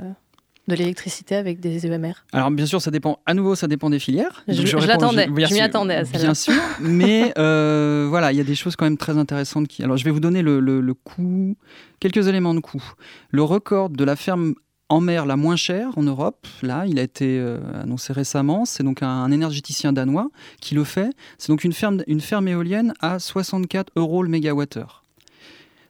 de 0.68 0.74
l'électricité 0.74 1.34
avec 1.34 1.58
des 1.60 1.86
EMR 1.86 2.12
Alors 2.32 2.50
bien 2.50 2.66
sûr, 2.66 2.80
ça 2.80 2.90
dépend. 2.90 3.18
À 3.26 3.34
nouveau, 3.34 3.54
ça 3.54 3.66
dépend 3.66 3.90
des 3.90 3.98
filières. 3.98 4.44
Je- 4.46 4.76
l'attendais, 4.86 5.24
je 5.26 5.54
m'y 5.54 5.60
attendais 5.60 5.94
à 5.96 6.04
celle-là. 6.04 6.20
Bien 6.20 6.34
sûr, 6.34 6.54
mais 6.80 7.32
euh, 7.38 8.06
voilà, 8.08 8.30
il 8.32 8.38
y 8.38 8.40
a 8.40 8.44
des 8.44 8.54
choses 8.54 8.76
quand 8.76 8.84
même 8.84 8.98
très 8.98 9.16
intéressantes. 9.18 9.66
Qui... 9.68 9.82
Alors 9.82 9.96
je 9.96 10.04
vais 10.04 10.10
vous 10.10 10.20
donner 10.20 10.42
le, 10.42 10.60
le- 10.60 10.80
le 10.80 10.94
coût, 10.94 11.56
quelques 12.00 12.28
éléments 12.28 12.54
de 12.54 12.60
coût. 12.60 12.82
Le 13.30 13.42
record 13.42 13.90
de 13.90 14.04
la 14.04 14.14
ferme 14.14 14.54
en 14.90 15.00
mer 15.00 15.26
la 15.26 15.36
moins 15.36 15.56
chère 15.56 15.90
en 15.96 16.02
Europe, 16.02 16.46
là, 16.62 16.84
il 16.86 16.98
a 16.98 17.02
été 17.02 17.38
euh, 17.38 17.58
annoncé 17.82 18.12
récemment. 18.14 18.64
C'est 18.64 18.82
donc 18.82 19.02
un, 19.02 19.08
un 19.08 19.30
énergéticien 19.30 19.92
danois 19.92 20.28
qui 20.60 20.74
le 20.74 20.84
fait. 20.84 21.10
C'est 21.36 21.48
donc 21.48 21.64
une 21.64 21.74
ferme, 21.74 22.02
une 22.06 22.20
ferme 22.22 22.48
éolienne 22.48 22.94
à 23.00 23.18
64 23.18 23.92
euros 23.96 24.22
le 24.22 24.28
mégawattheure. 24.30 25.02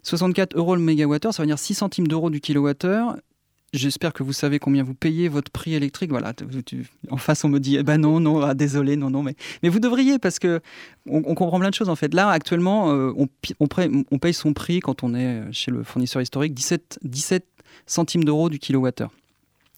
64 0.03 0.57
euros 0.57 0.75
le 0.75 0.81
mégawattheure, 0.83 1.35
ça 1.35 1.43
veut 1.43 1.47
dire 1.47 1.59
6 1.59 1.75
centimes 1.75 2.07
d'euros 2.09 2.31
du 2.31 2.41
kilowattheure. 2.41 3.17
J'espère 3.75 4.15
que 4.15 4.23
vous 4.23 4.33
savez 4.33 4.59
combien 4.59 4.83
vous 4.83 4.95
payez 4.95 5.29
votre 5.29 5.51
prix 5.51 5.75
électrique. 5.75 6.11
Voilà, 6.11 6.33
en 7.11 7.17
face 7.19 7.45
on 7.45 7.51
me 7.51 7.61
dit, 7.61 7.77
eh 7.77 7.83
ben 7.83 7.99
non, 7.99 8.19
non, 8.19 8.41
ah, 8.41 8.55
désolé, 8.55 8.97
non, 8.97 9.11
non, 9.11 9.23
mais, 9.23 9.35
vous 9.69 9.79
devriez 9.79 10.19
parce 10.19 10.39
que 10.39 10.61
on, 11.07 11.35
comprend 11.35 11.59
plein 11.59 11.69
de 11.69 11.75
choses 11.75 11.91
en 11.91 11.97
fait. 11.97 12.15
Là, 12.15 12.31
actuellement, 12.31 12.93
euh, 12.93 13.13
on, 13.17 13.67
paye- 13.67 14.05
on 14.11 14.19
paye 14.19 14.33
son 14.33 14.55
prix 14.55 14.81
quand 14.81 15.03
on 15.03 15.15
est 15.15 15.53
chez 15.53 15.71
le 15.71 15.83
fournisseur 15.83 16.23
historique 16.23 16.55
17, 16.55 17.01
17 17.03 17.47
centimes 17.87 18.25
d'euros 18.25 18.49
du 18.49 18.59
kilowattheure. 18.59 19.11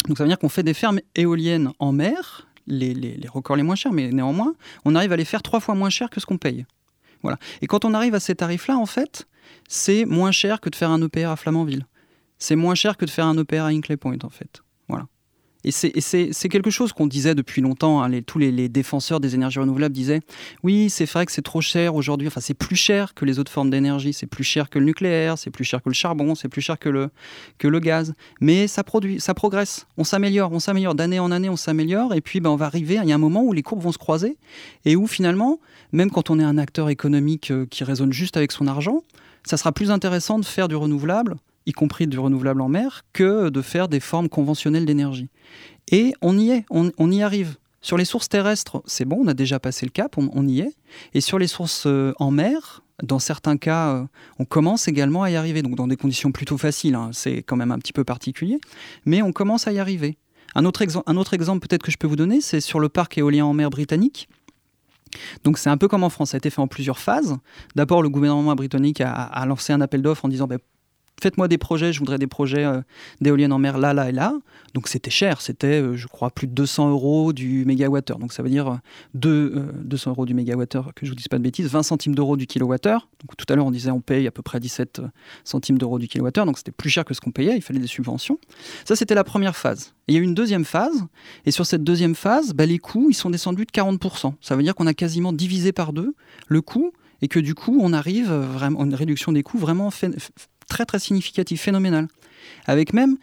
Donc 0.07 0.19
ça 0.19 0.25
veut 0.25 0.29
dire 0.29 0.39
qu'on 0.39 0.49
fait 0.49 0.63
des 0.63 0.75
fermes 0.75 1.01
éoliennes 1.17 1.73
en 1.79 1.93
mer, 1.93 2.49
les 2.69 3.19
records 3.29 3.57
les 3.57 3.65
moins 3.65 3.75
chers, 3.75 3.93
mais 3.93 4.11
néanmoins, 4.11 4.55
on 4.85 4.95
arrive 4.95 5.13
à 5.13 5.17
les 5.17 5.25
faire 5.25 5.43
trois 5.43 5.61
fois 5.61 5.75
moins 5.75 5.91
cher 5.91 6.11
que 6.11 6.21
ce 6.21 6.27
qu'on 6.27 6.39
paye. 6.39 6.65
Voilà. 7.23 7.39
Et 7.61 7.67
quand 7.67 7.85
on 7.85 7.95
arrive 7.95 8.15
à 8.15 8.21
ces 8.21 8.35
tarifs-là, 8.35 8.77
en 8.77 8.87
fait, 8.87 9.27
c'est 9.69 10.05
moins 10.05 10.33
cher 10.33 10.61
que 10.61 10.71
de 10.71 10.77
faire 10.77 10.91
un 10.91 11.03
EPR 11.03 11.27
à 11.27 11.37
Flamanville. 11.37 11.87
C'est 12.41 12.57
moins 12.57 12.75
cher 12.75 12.97
que 12.97 13.05
de 13.05 13.11
faire 13.11 13.27
un 13.27 13.39
EPR 13.39 13.61
à 13.61 13.67
Hinkley 13.67 13.97
Point, 13.97 14.19
en 14.25 14.31
fait. 14.31 14.63
Voilà. 14.89 15.07
Et 15.63 15.73
c'est- 15.73 16.49
quelque 16.49 16.71
chose 16.71 16.95
qu'on 16.95 17.07
disait 17.07 17.35
depuis 17.35 17.61
longtemps. 17.61 18.03
hein, 18.03 18.11
tous 18.23 18.39
les, 18.39 18.51
les 18.51 18.71
défenseurs 18.71 19.21
des 19.21 19.35
énergies 19.35 19.59
renouvelables 19.59 19.95
disaient 19.95 20.21
oui, 20.63 20.89
c'est 20.89 21.05
vrai 21.05 21.27
que 21.27 21.33
c'est 21.33 21.43
trop 21.43 21.61
cher 21.61 21.95
aujourd'hui. 21.95 22.29
Enfin, 22.29 22.41
c'est 22.41 22.55
plus 22.55 22.77
cher 22.77 23.13
que 23.13 23.27
les 23.27 23.39
autres 23.39 23.53
formes 23.53 23.69
d'énergie. 23.69 24.15
C'est 24.15 24.27
plus 24.27 24.43
cher 24.43 24.71
que 24.71 24.79
le 24.79 24.87
nucléaire, 24.87 25.37
c'est 25.37 25.51
plus 25.51 25.65
cher 25.65 25.83
que 25.83 25.91
le 25.91 25.95
charbon, 25.95 26.35
c'est 26.35 26.49
plus 26.49 26.63
cher 26.63 26.79
que 26.79 26.89
le, 26.89 27.11
que 27.59 27.69
le 27.69 27.79
gaz. 27.79 28.15
Mais 28.41 28.69
ça 28.69 28.85
produit, 28.85 29.21
ça 29.21 29.35
progresse. 29.35 29.87
On 29.99 30.05
s'améliore, 30.05 30.51
on 30.51 30.61
s'améliore. 30.61 30.95
D'année 30.95 31.19
en 31.19 31.31
année, 31.31 31.51
on 31.51 31.57
s'améliore. 31.57 32.15
Et 32.15 32.23
puis, 32.23 32.41
ben, 32.41 32.49
on 32.49 32.57
va 32.57 32.65
arriver. 32.65 32.99
Il 33.03 33.07
y 33.11 33.13
a 33.13 33.15
un 33.15 33.19
moment 33.19 33.43
où 33.45 33.53
les 33.53 33.63
courbes 33.63 33.83
vont 33.83 33.93
se 33.93 33.99
croiser 33.99 34.39
et 34.87 34.97
où 34.97 35.07
finalement, 35.07 35.61
même 35.93 36.11
quand 36.11 36.31
on 36.31 36.39
est 36.41 36.43
un 36.45 36.57
acteur 36.57 36.89
économique 36.89 37.51
euh, 37.51 37.67
qui 37.67 37.85
raisonne 37.85 38.15
juste 38.15 38.39
avec 38.39 38.51
son 38.53 38.67
argent, 38.67 39.03
ça 39.45 39.59
sera 39.59 39.73
plus 39.73 39.91
intéressant 39.91 40.39
de 40.39 40.45
faire 40.47 40.69
du 40.69 40.77
renouvelable, 40.77 41.37
y 41.67 41.73
compris 41.73 42.07
du 42.07 42.19
renouvelable 42.19 42.61
en 42.61 42.69
mer, 42.69 43.03
que 43.13 43.49
de 43.49 43.63
faire 43.63 43.89
des 43.89 44.01
formes 44.01 44.29
conventionnelles 44.29 44.87
d'énergie. 44.87 45.29
Et 45.91 46.15
on 46.23 46.39
y 46.39 46.51
est, 46.51 46.65
on, 46.71 47.11
y 47.11 47.23
arrive. 47.23 47.57
Sur 47.81 47.97
les 47.97 48.05
sources 48.05 48.29
terrestres, 48.29 48.83
c'est 48.87 49.05
bon, 49.05 49.21
on 49.25 49.27
a 49.27 49.35
déjà 49.35 49.59
passé 49.59 49.87
le 49.87 49.91
cap, 49.91 50.17
on, 50.19 50.49
y 50.49 50.61
est. 50.61 50.77
Et 51.15 51.21
sur 51.21 51.39
les 51.39 51.47
sources 51.47 51.85
euh, 51.87 52.13
en 52.19 52.31
mer, 52.31 52.83
dans 53.03 53.19
certains 53.19 53.57
cas, 53.57 53.95
euh, 53.95 54.05
on 54.39 54.45
commence 54.45 54.89
également 54.89 55.23
à 55.23 55.31
y 55.31 55.37
arriver, 55.37 55.63
donc 55.63 55.75
dans 55.75 55.89
des 55.89 55.97
conditions 55.97 56.33
plutôt 56.33 56.59
faciles, 56.59 56.95
hein. 56.95 57.11
c'est 57.13 57.43
quand 57.43 57.57
même 57.57 57.73
un 57.73 57.79
petit 57.79 57.93
peu 57.93 58.05
particulier, 58.05 58.61
mais 59.07 59.23
on 59.23 59.33
commence 59.33 59.67
à 59.67 59.73
y 59.73 59.79
arriver. 59.79 60.19
Un 60.55 60.65
autre, 60.65 60.85
un 61.07 61.17
autre 61.17 61.35
exemple 61.35 61.67
peut-être 61.67 61.83
que 61.83 61.93
je 61.93 61.97
peux 61.97 62.07
vous 62.07 62.17
donner, 62.17 62.41
c'est 62.41 62.61
sur 62.61 62.81
le 62.81 62.89
parc 62.89 63.17
éolien 63.19 63.45
en 63.47 63.55
mer 63.55 63.71
britannique. 63.71 64.29
Donc 65.45 65.59
c'est 65.59 65.71
un 65.71 65.77
peu 65.77 65.89
comme 65.89 66.05
en 66.05 66.11
France, 66.11 66.31
ça 66.31 66.37
a 66.37 66.39
été 66.39 66.51
fait 66.51 66.61
en 66.61 66.69
plusieurs 66.69 66.99
phases. 66.99 67.37
D'abord, 67.75 68.03
le 68.03 68.09
gouvernement 68.09 68.55
britannique 68.55 69.01
a, 69.01 69.45
lancé 69.47 69.73
un 69.73 69.81
appel 69.81 70.03
d'offres 70.03 70.25
en 70.25 70.29
disant 70.29 70.47
ben, 70.47 70.59
faites-moi 71.21 71.49
des 71.49 71.59
projets, 71.59 71.93
je 71.93 71.99
voudrais 71.99 72.19
des 72.19 72.27
projets 72.27 72.65
euh, 72.65 72.81
d'éoliennes 73.21 73.53
en 73.53 73.59
mer 73.59 73.79
là, 73.79 73.95
là 73.95 74.09
et 74.09 74.13
là. 74.13 74.35
Donc 74.75 74.89
c'était 74.89 75.11
cher, 75.11 75.41
c'était, 75.41 75.81
euh, 75.81 75.97
je 75.97 76.07
crois, 76.07 76.31
plus 76.31 76.47
de 76.47 76.53
200 76.53 76.91
euros 76.91 77.33
du 77.33 77.65
mégawattheure. 77.65 78.19
Donc 78.19 78.33
ça 78.33 78.43
veut 78.43 78.51
dire 78.51 78.79
200 79.15 79.25
euh, 79.27 80.13
euros 80.13 80.27
du 80.27 80.35
mégawattheure, 80.35 80.93
que 80.95 81.07
je 81.07 81.11
vous 81.11 81.17
dise 81.17 81.29
pas 81.29 81.39
de 81.39 81.43
bêtises, 81.43 81.69
20 81.69 81.83
centimes 81.83 82.15
d'euros 82.15 82.37
du 82.37 82.47
kilowattheure. 82.47 83.09
Donc 83.21 83.37
tout 83.37 83.47
à 83.49 83.57
l'heure 83.57 83.67
on 83.67 83.71
disait 83.71 83.91
on 83.91 84.01
paye 84.01 84.27
à 84.27 84.31
peu 84.31 84.43
près 84.43 84.61
17 84.61 85.03
centimes 85.45 85.79
d'euros 85.79 85.99
du 85.99 86.09
kilowattheure, 86.09 86.47
donc 86.47 86.59
c'était 86.59 86.73
plus 86.73 86.91
cher 86.91 87.05
que 87.05 87.15
ce 87.15 87.21
qu'on 87.21 87.33
payait, 87.33 87.57
il 87.57 87.63
fallait 87.63 87.81
des 87.81 87.87
subventions. 87.87 88.39
Ça 88.85 88.97
c'était 88.97 89.15
la 89.15 89.25
première 89.25 89.57
phase. 89.57 89.95
il 90.09 90.15
y 90.15 90.19
a 90.19 90.21
eu 90.21 90.25
une 90.25 90.35
deuxième 90.35 90.65
phase, 90.65 91.05
et 91.47 91.51
sur 91.51 91.67
cette 91.67 91.85
deuxième 91.85 92.15
phase, 92.15 92.53
bah, 92.53 92.67
les 92.67 92.79
coûts 92.79 93.09
ils 93.11 93.15
sont 93.15 93.31
descendus 93.31 93.67
de 93.67 93.71
40%. 93.71 94.35
Ça 94.41 94.57
veut 94.57 94.63
dire 94.63 94.75
qu'on 94.75 94.87
a 94.87 94.95
quasiment 94.95 95.33
divisé 95.33 95.73
par 95.73 95.93
deux 95.93 96.15
le 96.49 96.61
coût 96.63 96.93
et 97.23 97.29
que 97.29 97.39
du 97.39 97.55
coup, 97.55 97.79
on 97.81 97.93
arrive 97.93 98.33
vraiment 98.33 98.81
à 98.81 98.85
une 98.85 98.95
réduction 98.95 99.33
des 99.33 99.43
coûts 99.43 99.59
vraiment 99.59 99.91
très 100.71 100.87
très 100.87 100.99
significatif, 100.99 101.61
phénoménal. 101.61 102.09
Avec 102.67 102.95
même, 102.95 103.17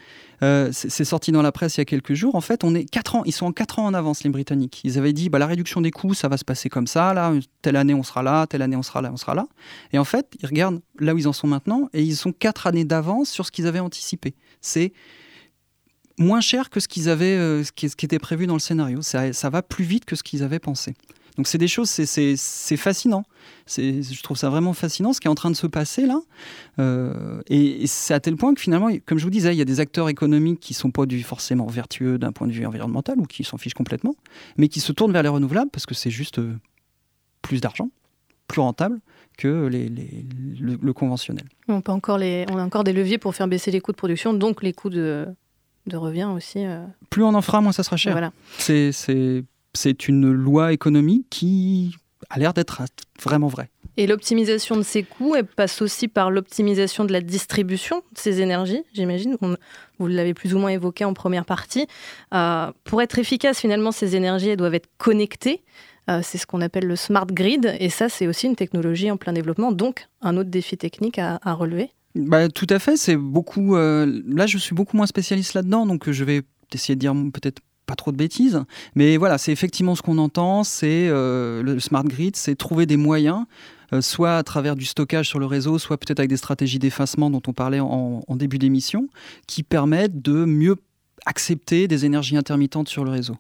euh, 0.43 0.70
c'est 0.72 1.06
sorti 1.06 1.32
dans 1.32 1.41
la 1.41 1.52
presse 1.52 1.78
il 1.78 1.80
y 1.80 1.82
a 1.82 1.86
quelques 1.86 2.14
jours, 2.14 2.36
en 2.36 2.41
fait, 2.41 2.64
on 2.64 2.76
est 2.76 2.86
quatre 2.86 3.16
ans, 3.16 3.24
ils 3.26 3.32
sont 3.32 3.48
en 3.48 3.52
4 3.52 3.80
ans 3.80 3.86
en 3.86 3.93
avance, 3.93 4.24
les 4.24 4.30
Britanniques. 4.30 4.82
Ils 4.84 5.00
avaient 5.00 5.14
dit, 5.14 5.30
bah, 5.30 5.39
la 5.39 5.48
réduction 5.48 5.82
des 5.82 5.89
coûts, 5.89 6.14
ça 6.14 6.28
va 6.28 6.38
se 6.38 6.45
passer 6.45 6.70
comme 6.70 6.86
ça, 6.86 7.14
là, 7.14 7.34
telle 7.64 7.76
année 7.76 7.95
on 7.95 8.04
sera 8.04 8.22
là, 8.22 8.45
telle 8.45 8.62
année 8.62 8.76
on 8.76 8.84
sera 8.84 9.02
là, 9.02 9.10
on 9.12 9.18
sera 9.18 9.34
là. 9.34 9.48
Et 9.93 9.98
en 9.98 10.04
fait, 10.04 10.28
ils 10.39 10.45
regardent 10.45 10.82
là 11.00 11.16
où 11.16 11.18
ils 11.18 11.28
en 11.28 11.34
sont 11.34 11.48
maintenant, 11.48 11.89
et 11.93 12.04
ils 12.04 12.16
sont 12.16 12.32
4 12.32 12.68
années 12.68 12.86
d'avance 12.86 13.30
sur 13.30 13.45
ce 13.45 13.52
qu'ils 13.52 13.66
avaient 13.66 13.80
anticipé. 13.80 14.36
C'est 14.62 14.93
moins 16.20 16.41
cher 16.41 16.70
que 16.70 16.80
ce 16.80 16.88
qu'ils 16.88 17.10
avaient, 17.10 17.38
euh, 17.38 17.64
ce, 17.64 17.72
qui, 17.72 18.06
était 18.06 18.20
prévu 18.20 18.45
dans 18.45 18.54
le 18.54 18.60
scénario. 18.60 19.02
Ça 19.02 19.50
va 19.50 19.62
plus 19.62 19.86
vite 19.86 20.06
que 20.06 20.16
ce 20.16 20.24
qu'ils 20.24 20.43
avaient 20.43 20.60
pensé. 20.60 20.93
Donc 21.38 21.48
c'est 21.48 21.58
des 21.60 21.68
choses, 21.68 21.90
c'est 21.90 22.78
fascinant. 22.78 23.24
Je 23.68 24.22
trouve 24.24 24.38
ça 24.38 24.50
vraiment 24.50 24.74
fascinant 24.74 25.14
ce 25.14 25.22
qui 25.22 25.28
est 25.28 25.30
en 25.30 25.36
train 25.36 25.52
de 25.52 25.56
se 25.56 25.68
passer 25.68 26.06
là. 26.08 26.20
Euh, 26.80 27.42
et, 27.48 27.86
c'est 27.86 28.14
à 28.14 28.20
tel 28.20 28.36
point 28.36 28.54
que 28.56 28.62
finalement, 28.62 28.90
comme 29.06 29.20
je 29.20 29.24
vous 29.24 29.30
disais, 29.30 29.54
il 29.54 29.58
y 29.58 29.62
a 29.62 29.66
des 29.66 29.80
acteurs 29.80 30.10
économiques 30.10 30.60
qui 30.60 30.74
sont 30.74 30.90
pas 30.90 31.06
du 31.06 31.22
forcément 31.22 31.68
vertueux 31.68 32.18
d'un 32.18 32.32
point 32.32 32.48
de 32.48 32.54
vue 32.54 32.66
environnemental 32.66 33.20
ou 33.20 33.26
qui 33.26 33.44
s'en 33.44 33.58
fichent 33.58 33.76
complètement, 33.76 34.16
mais 34.58 34.68
qui 34.68 34.80
se 34.80 34.92
tournent 34.92 35.14
vers 35.14 35.24
les 35.24 35.30
renouvelables 35.30 35.70
parce 35.70 35.86
que 35.86 35.94
c'est 35.94 36.10
juste 36.10 36.40
euh, 36.40 36.56
plus 37.44 37.62
d'argent, 37.62 37.90
plus 38.48 38.62
rentable 38.62 39.00
que 39.38 39.68
les, 39.68 39.90
le, 40.60 40.94
conventionnel. 40.94 41.46
On, 41.68 41.82
peut 41.82 41.92
encore 41.92 42.18
les, 42.18 42.46
on 42.52 42.58
a 42.58 42.64
encore 42.64 42.84
des 42.84 42.94
leviers 42.94 43.20
pour 43.20 43.36
faire 43.36 43.48
baisser 43.48 43.70
les 43.70 43.80
coûts 43.80 43.92
de 43.92 43.98
production, 43.98 44.34
donc 44.34 44.64
les 44.64 44.74
coûts 44.74 44.90
de, 44.90 45.28
de 45.86 45.98
revient 45.98 46.30
aussi. 46.34 46.66
Euh. 46.66 46.84
Plus 47.12 47.24
on 47.24 47.36
en 47.36 47.42
fera, 47.44 47.62
moins 47.62 47.72
ça 47.72 47.84
sera 47.84 47.98
cher. 47.98 48.14
Voilà. 48.14 48.32
C'est 48.58 48.92
c'est 49.78 50.08
une 50.08 50.32
loi 50.32 50.74
économique 50.74 51.28
qui 51.30 51.96
a 52.30 52.40
l'air 52.40 52.54
d'être 52.54 52.82
vraiment 53.22 53.48
vraie. 53.48 53.70
Et 54.00 54.06
l'optimisation 54.06 54.76
de 54.76 54.84
ces 54.84 55.02
coûts, 55.02 55.36
elle 55.36 55.46
passe 55.46 55.82
aussi 55.82 56.08
par 56.08 56.30
l'optimisation 56.30 57.04
de 57.04 57.12
la 57.12 57.20
distribution 57.20 57.98
de 58.12 58.20
ces 58.20 58.42
énergies, 58.42 58.84
j'imagine. 58.94 59.38
Vous 59.98 60.08
l'avez 60.08 60.36
plus 60.36 60.54
ou 60.54 60.60
moins 60.60 60.70
évoqué 60.70 61.04
en 61.04 61.14
première 61.14 61.46
partie. 61.46 61.88
Euh, 62.32 62.72
pour 62.84 63.02
être 63.02 63.18
efficace, 63.18 63.60
finalement, 63.60 63.92
ces 63.92 64.16
énergies 64.16 64.50
elles 64.50 64.58
doivent 64.58 64.76
être 64.76 64.90
connectées. 65.00 65.64
Euh, 66.12 66.22
c'est 66.24 66.38
ce 66.38 66.46
qu'on 66.46 66.62
appelle 66.62 66.86
le 66.86 66.96
smart 66.96 67.26
grid. 67.26 67.76
Et 67.80 67.90
ça, 67.90 68.08
c'est 68.08 68.28
aussi 68.28 68.46
une 68.46 68.56
technologie 68.56 69.10
en 69.10 69.18
plein 69.18 69.34
développement, 69.34 69.72
donc 69.72 70.08
un 70.22 70.38
autre 70.38 70.52
défi 70.52 70.78
technique 70.78 71.18
à, 71.18 71.40
relever. 71.54 71.90
Bah, 72.14 72.50
tout 72.50 72.68
à 72.70 72.78
fait. 72.78 72.98
C'est 72.98 73.18
beaucoup. 73.18 73.76
Euh, 73.76 74.22
là, 74.28 74.46
je 74.46 74.60
suis 74.60 74.76
beaucoup 74.76 74.96
moins 74.96 75.08
spécialiste 75.08 75.56
là-dedans, 75.56 75.88
donc 75.88 76.10
je 76.10 76.24
vais 76.24 76.44
essayer 76.72 76.96
de 76.96 77.00
dire 77.00 77.14
peut-être 77.34 77.62
pas 77.88 77.96
trop 77.96 78.12
de 78.12 78.18
bêtises. 78.18 78.64
Mais 78.94 79.18
voilà, 79.18 79.40
c'est 79.40 79.52
effectivement 79.52 79.96
ce 79.96 80.04
qu'on 80.04 80.20
entend, 80.20 80.64
c'est 80.64 81.08
euh, 81.10 81.64
le 81.64 81.80
smart 81.80 82.04
grid, 82.04 82.36
c'est 82.36 82.56
trouver 82.56 82.86
des 82.86 82.98
moyens, 82.98 83.46
euh, 83.94 84.02
soit 84.02 84.38
à 84.38 84.44
travers 84.44 84.76
du 84.76 84.86
stockage 84.86 85.28
sur 85.28 85.40
le 85.40 85.48
réseau, 85.48 85.80
soit 85.80 85.98
peut-être 85.98 86.20
avec 86.20 86.30
des 86.30 86.38
stratégies 86.38 86.78
d'effacement 86.78 87.32
dont 87.32 87.42
on 87.48 87.54
parlait 87.54 87.80
en, 87.80 88.22
en 88.28 88.36
début 88.36 88.60
d'émission, 88.60 89.08
qui 89.48 89.64
permettent 89.64 90.22
de 90.22 90.46
mieux 90.46 90.76
accepter 91.28 91.88
des 91.88 92.06
énergies 92.06 92.38
intermittentes 92.38 92.88
sur 92.88 93.04
le 93.04 93.12
réseau. 93.12 93.36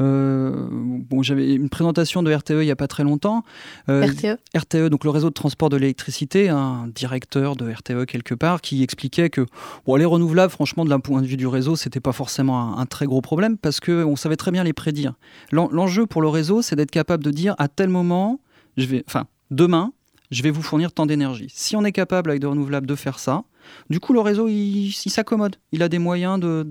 Euh, 0.00 0.68
bon, 0.70 1.22
j'avais 1.22 1.54
une 1.54 1.68
présentation 1.68 2.22
de 2.22 2.32
RTE 2.32 2.50
il 2.50 2.64
n'y 2.64 2.70
a 2.70 2.76
pas 2.76 2.86
très 2.86 3.02
longtemps. 3.02 3.44
Euh, 3.88 4.06
RTE 4.06 4.38
RTE, 4.56 4.88
donc 4.88 5.04
le 5.04 5.10
réseau 5.10 5.28
de 5.28 5.34
transport 5.34 5.68
de 5.68 5.76
l'électricité, 5.76 6.48
un 6.48 6.88
directeur 6.94 7.56
de 7.56 7.70
RTE 7.70 8.06
quelque 8.06 8.34
part, 8.34 8.60
qui 8.60 8.82
expliquait 8.82 9.28
que 9.28 9.44
bon, 9.84 9.96
les 9.96 10.04
renouvelables, 10.04 10.52
franchement, 10.52 10.84
de 10.84 10.90
l'un 10.90 11.00
point 11.00 11.20
de 11.20 11.26
vue 11.26 11.36
du 11.36 11.46
réseau, 11.46 11.76
c'était 11.76 12.00
pas 12.00 12.12
forcément 12.12 12.78
un, 12.78 12.86
très 12.86 13.06
gros 13.06 13.20
problème 13.20 13.58
parce 13.58 13.80
qu'on 13.80 14.16
savait 14.16 14.36
très 14.36 14.50
bien 14.50 14.64
les 14.64 14.72
prédire. 14.72 15.14
L'enjeu 15.52 16.06
pour 16.06 16.22
le 16.22 16.28
réseau, 16.28 16.62
c'est 16.62 16.76
d'être 16.76 16.90
capable 16.90 17.24
de 17.24 17.30
dire 17.30 17.54
à 17.58 17.68
tel 17.68 17.88
moment, 17.88 18.40
je 18.76 18.86
vais, 18.86 19.04
enfin, 19.06 19.26
demain, 19.50 19.92
je 20.30 20.42
vais 20.42 20.50
vous 20.50 20.62
fournir 20.62 20.92
tant 20.92 21.06
d'énergie. 21.06 21.48
Si 21.52 21.76
on 21.76 21.84
est 21.84 21.92
capable 21.92 22.30
avec 22.30 22.40
des 22.40 22.46
renouvelables 22.46 22.86
de 22.86 22.94
faire 22.94 23.18
ça, 23.18 23.44
du 23.90 24.00
coup, 24.00 24.12
le 24.12 24.20
réseau, 24.20 24.48
il, 24.48 24.92
s'accommode. 24.92 25.56
Il 25.72 25.82
a 25.82 25.88
des 25.88 25.98
moyens 25.98 26.38
de, 26.38 26.66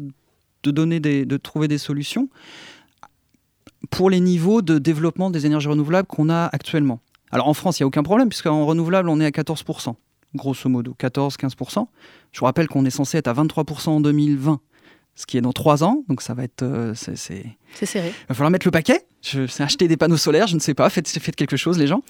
de, 0.64 0.72
donner 0.72 1.00
des, 1.00 1.26
de 1.26 1.38
trouver 1.38 1.68
des 1.68 1.78
solutions 1.78 2.30
pour 3.90 4.10
les 4.10 4.20
niveaux 4.20 4.62
de 4.62 4.80
développement 4.80 5.30
des 5.30 5.46
énergies 5.46 5.68
renouvelables 5.68 6.08
qu'on 6.08 6.30
a 6.30 6.50
actuellement. 6.52 7.00
Alors 7.32 7.48
en 7.48 7.54
France, 7.54 7.80
il 7.80 7.84
n'y 7.84 7.86
a 7.86 7.88
aucun 7.88 8.04
problème, 8.04 8.30
puisqu'en 8.30 8.66
renouvelable, 8.66 9.10
on 9.10 9.20
est 9.20 9.26
à 9.26 9.30
14%, 9.30 9.96
grosso 10.36 10.70
modo, 10.70 10.96
14-15%. 11.00 11.88
Je 12.32 12.40
vous 12.40 12.46
rappelle 12.46 12.68
qu'on 12.68 12.86
est 12.86 12.90
censé 12.90 13.18
être 13.18 13.28
à 13.28 13.34
23% 13.34 13.90
en 13.90 14.02
2020, 14.02 14.60
ce 15.16 15.26
qui 15.26 15.38
est 15.38 15.42
dans 15.42 15.54
3 15.54 15.84
ans, 15.84 16.04
donc 16.08 16.22
ça 16.22 16.34
va 16.34 16.44
être... 16.44 16.64
Euh, 16.64 16.94
c'est 16.94 17.16
serré. 17.16 17.58
Il 17.82 18.28
va 18.30 18.36
falloir 18.36 18.50
mettre 18.50 18.68
le 18.68 18.72
paquet, 18.72 19.06
je, 19.22 19.42
acheter 19.62 19.88
des 19.88 19.98
panneaux 19.98 20.18
solaires, 20.18 20.48
je 20.48 20.56
ne 20.56 20.60
sais 20.60 20.74
pas, 20.74 20.90
faites, 20.90 21.08
faites 21.08 21.36
quelque 21.36 21.58
chose 21.58 21.78
les 21.78 21.88
gens, 21.88 22.02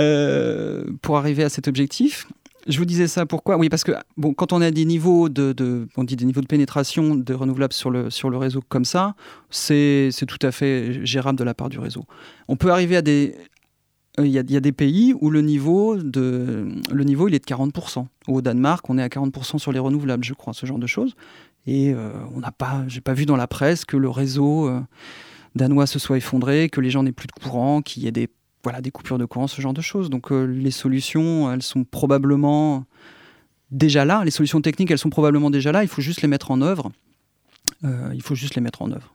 euh, 0.00 0.84
pour 1.02 1.18
arriver 1.18 1.44
à 1.44 1.48
cet 1.48 1.68
objectif. 1.68 2.26
Je 2.66 2.78
vous 2.78 2.84
disais 2.84 3.06
ça 3.06 3.26
pourquoi? 3.26 3.56
Oui, 3.56 3.68
parce 3.68 3.84
que 3.84 3.92
bon, 4.16 4.34
quand 4.34 4.52
on 4.52 4.60
a 4.60 4.70
des 4.70 4.84
niveaux 4.84 5.28
de, 5.28 5.86
on 5.96 6.04
dit 6.04 6.16
des 6.16 6.24
niveaux 6.24 6.40
de 6.40 6.46
pénétration 6.46 7.14
de 7.14 7.34
renouvelables 7.34 7.72
sur 7.72 7.90
le, 7.90 8.10
sur 8.10 8.28
le 8.28 8.36
réseau 8.36 8.60
comme 8.68 8.84
ça, 8.84 9.14
c'est 9.50 10.10
tout 10.26 10.44
à 10.44 10.50
fait 10.50 11.04
gérable 11.06 11.38
de 11.38 11.44
la 11.44 11.54
part 11.54 11.68
du 11.68 11.78
réseau. 11.78 12.04
On 12.48 12.56
peut 12.56 12.70
arriver 12.70 12.96
à 12.96 13.02
des, 13.02 13.36
euh, 14.18 14.26
il 14.26 14.32
y, 14.32 14.38
a, 14.38 14.60
des 14.60 14.72
pays 14.72 15.14
où 15.20 15.30
le 15.30 15.42
niveau, 15.42 15.96
de, 15.96 16.68
le 16.90 17.04
niveau 17.04 17.28
il 17.28 17.34
est 17.34 17.38
de 17.38 17.54
40%. 17.54 18.06
Au 18.28 18.40
Danemark, 18.40 18.88
on 18.88 18.98
est 18.98 19.02
à 19.02 19.08
40% 19.08 19.58
sur 19.58 19.72
les 19.72 19.78
renouvelables, 19.78 20.24
je 20.24 20.34
crois, 20.34 20.52
ce 20.54 20.64
genre 20.64 20.78
de 20.78 20.86
choses. 20.86 21.14
Et 21.66 21.92
euh, 21.92 22.12
on 22.34 22.40
n'a 22.40 22.52
pas, 22.52 22.84
j'ai 22.88 23.00
pas 23.00 23.12
vu 23.12 23.26
dans 23.26 23.36
la 23.36 23.46
presse 23.46 23.84
que 23.84 23.96
le 23.96 24.08
réseau 24.08 24.68
euh, 24.68 24.80
danois 25.54 25.86
se 25.86 25.98
soit 25.98 26.16
effondré, 26.16 26.68
que 26.70 26.80
les 26.80 26.90
gens 26.90 27.02
n'aient 27.02 27.12
plus 27.12 27.26
de 27.26 27.32
courant, 27.32 27.82
qu'il 27.82 28.04
y 28.04 28.06
ait 28.06 28.12
des 28.12 28.28
voilà, 28.66 28.80
des 28.80 28.90
coupures 28.90 29.16
de 29.16 29.24
courant, 29.24 29.46
ce 29.46 29.60
genre 29.60 29.72
de 29.72 29.80
choses. 29.80 30.10
Donc 30.10 30.32
euh, 30.32 30.44
les 30.44 30.72
solutions, 30.72 31.52
elles 31.52 31.62
sont 31.62 31.84
probablement 31.84 32.84
déjà 33.70 34.04
là. 34.04 34.24
Les 34.24 34.32
solutions 34.32 34.60
techniques, 34.60 34.90
elles 34.90 34.98
sont 34.98 35.08
probablement 35.08 35.50
déjà 35.50 35.70
là. 35.70 35.84
Il 35.84 35.88
faut 35.88 36.02
juste 36.02 36.20
les 36.20 36.26
mettre 36.26 36.50
en 36.50 36.60
œuvre. 36.60 36.90
Euh, 37.84 38.10
il 38.12 38.22
faut 38.22 38.34
juste 38.34 38.56
les 38.56 38.60
mettre 38.60 38.82
en 38.82 38.90
œuvre. 38.90 39.14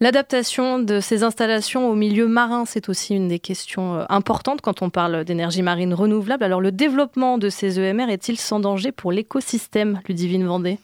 L'adaptation 0.00 0.80
de 0.80 0.98
ces 0.98 1.22
installations 1.22 1.88
au 1.88 1.94
milieu 1.94 2.26
marin, 2.26 2.64
c'est 2.64 2.88
aussi 2.88 3.14
une 3.14 3.28
des 3.28 3.38
questions 3.38 3.94
euh, 3.94 4.04
importantes 4.08 4.62
quand 4.62 4.82
on 4.82 4.90
parle 4.90 5.24
d'énergie 5.24 5.62
marine 5.62 5.94
renouvelable. 5.94 6.42
Alors 6.42 6.60
le 6.60 6.72
développement 6.72 7.38
de 7.38 7.48
ces 7.48 7.78
EMR 7.78 8.10
est-il 8.10 8.36
sans 8.36 8.58
danger 8.58 8.90
pour 8.90 9.12
l'écosystème, 9.12 10.00
Ludivine 10.08 10.44
Vendée? 10.44 10.80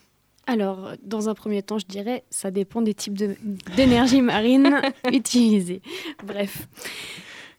Alors, 0.46 0.92
dans 1.02 1.28
un 1.28 1.34
premier 1.34 1.64
temps, 1.64 1.78
je 1.80 1.86
dirais, 1.86 2.22
ça 2.30 2.52
dépend 2.52 2.80
des 2.80 2.94
types 2.94 3.20
d'énergie 3.74 4.22
marine 4.22 4.80
utilisés. 5.12 5.82
Bref. 6.24 6.68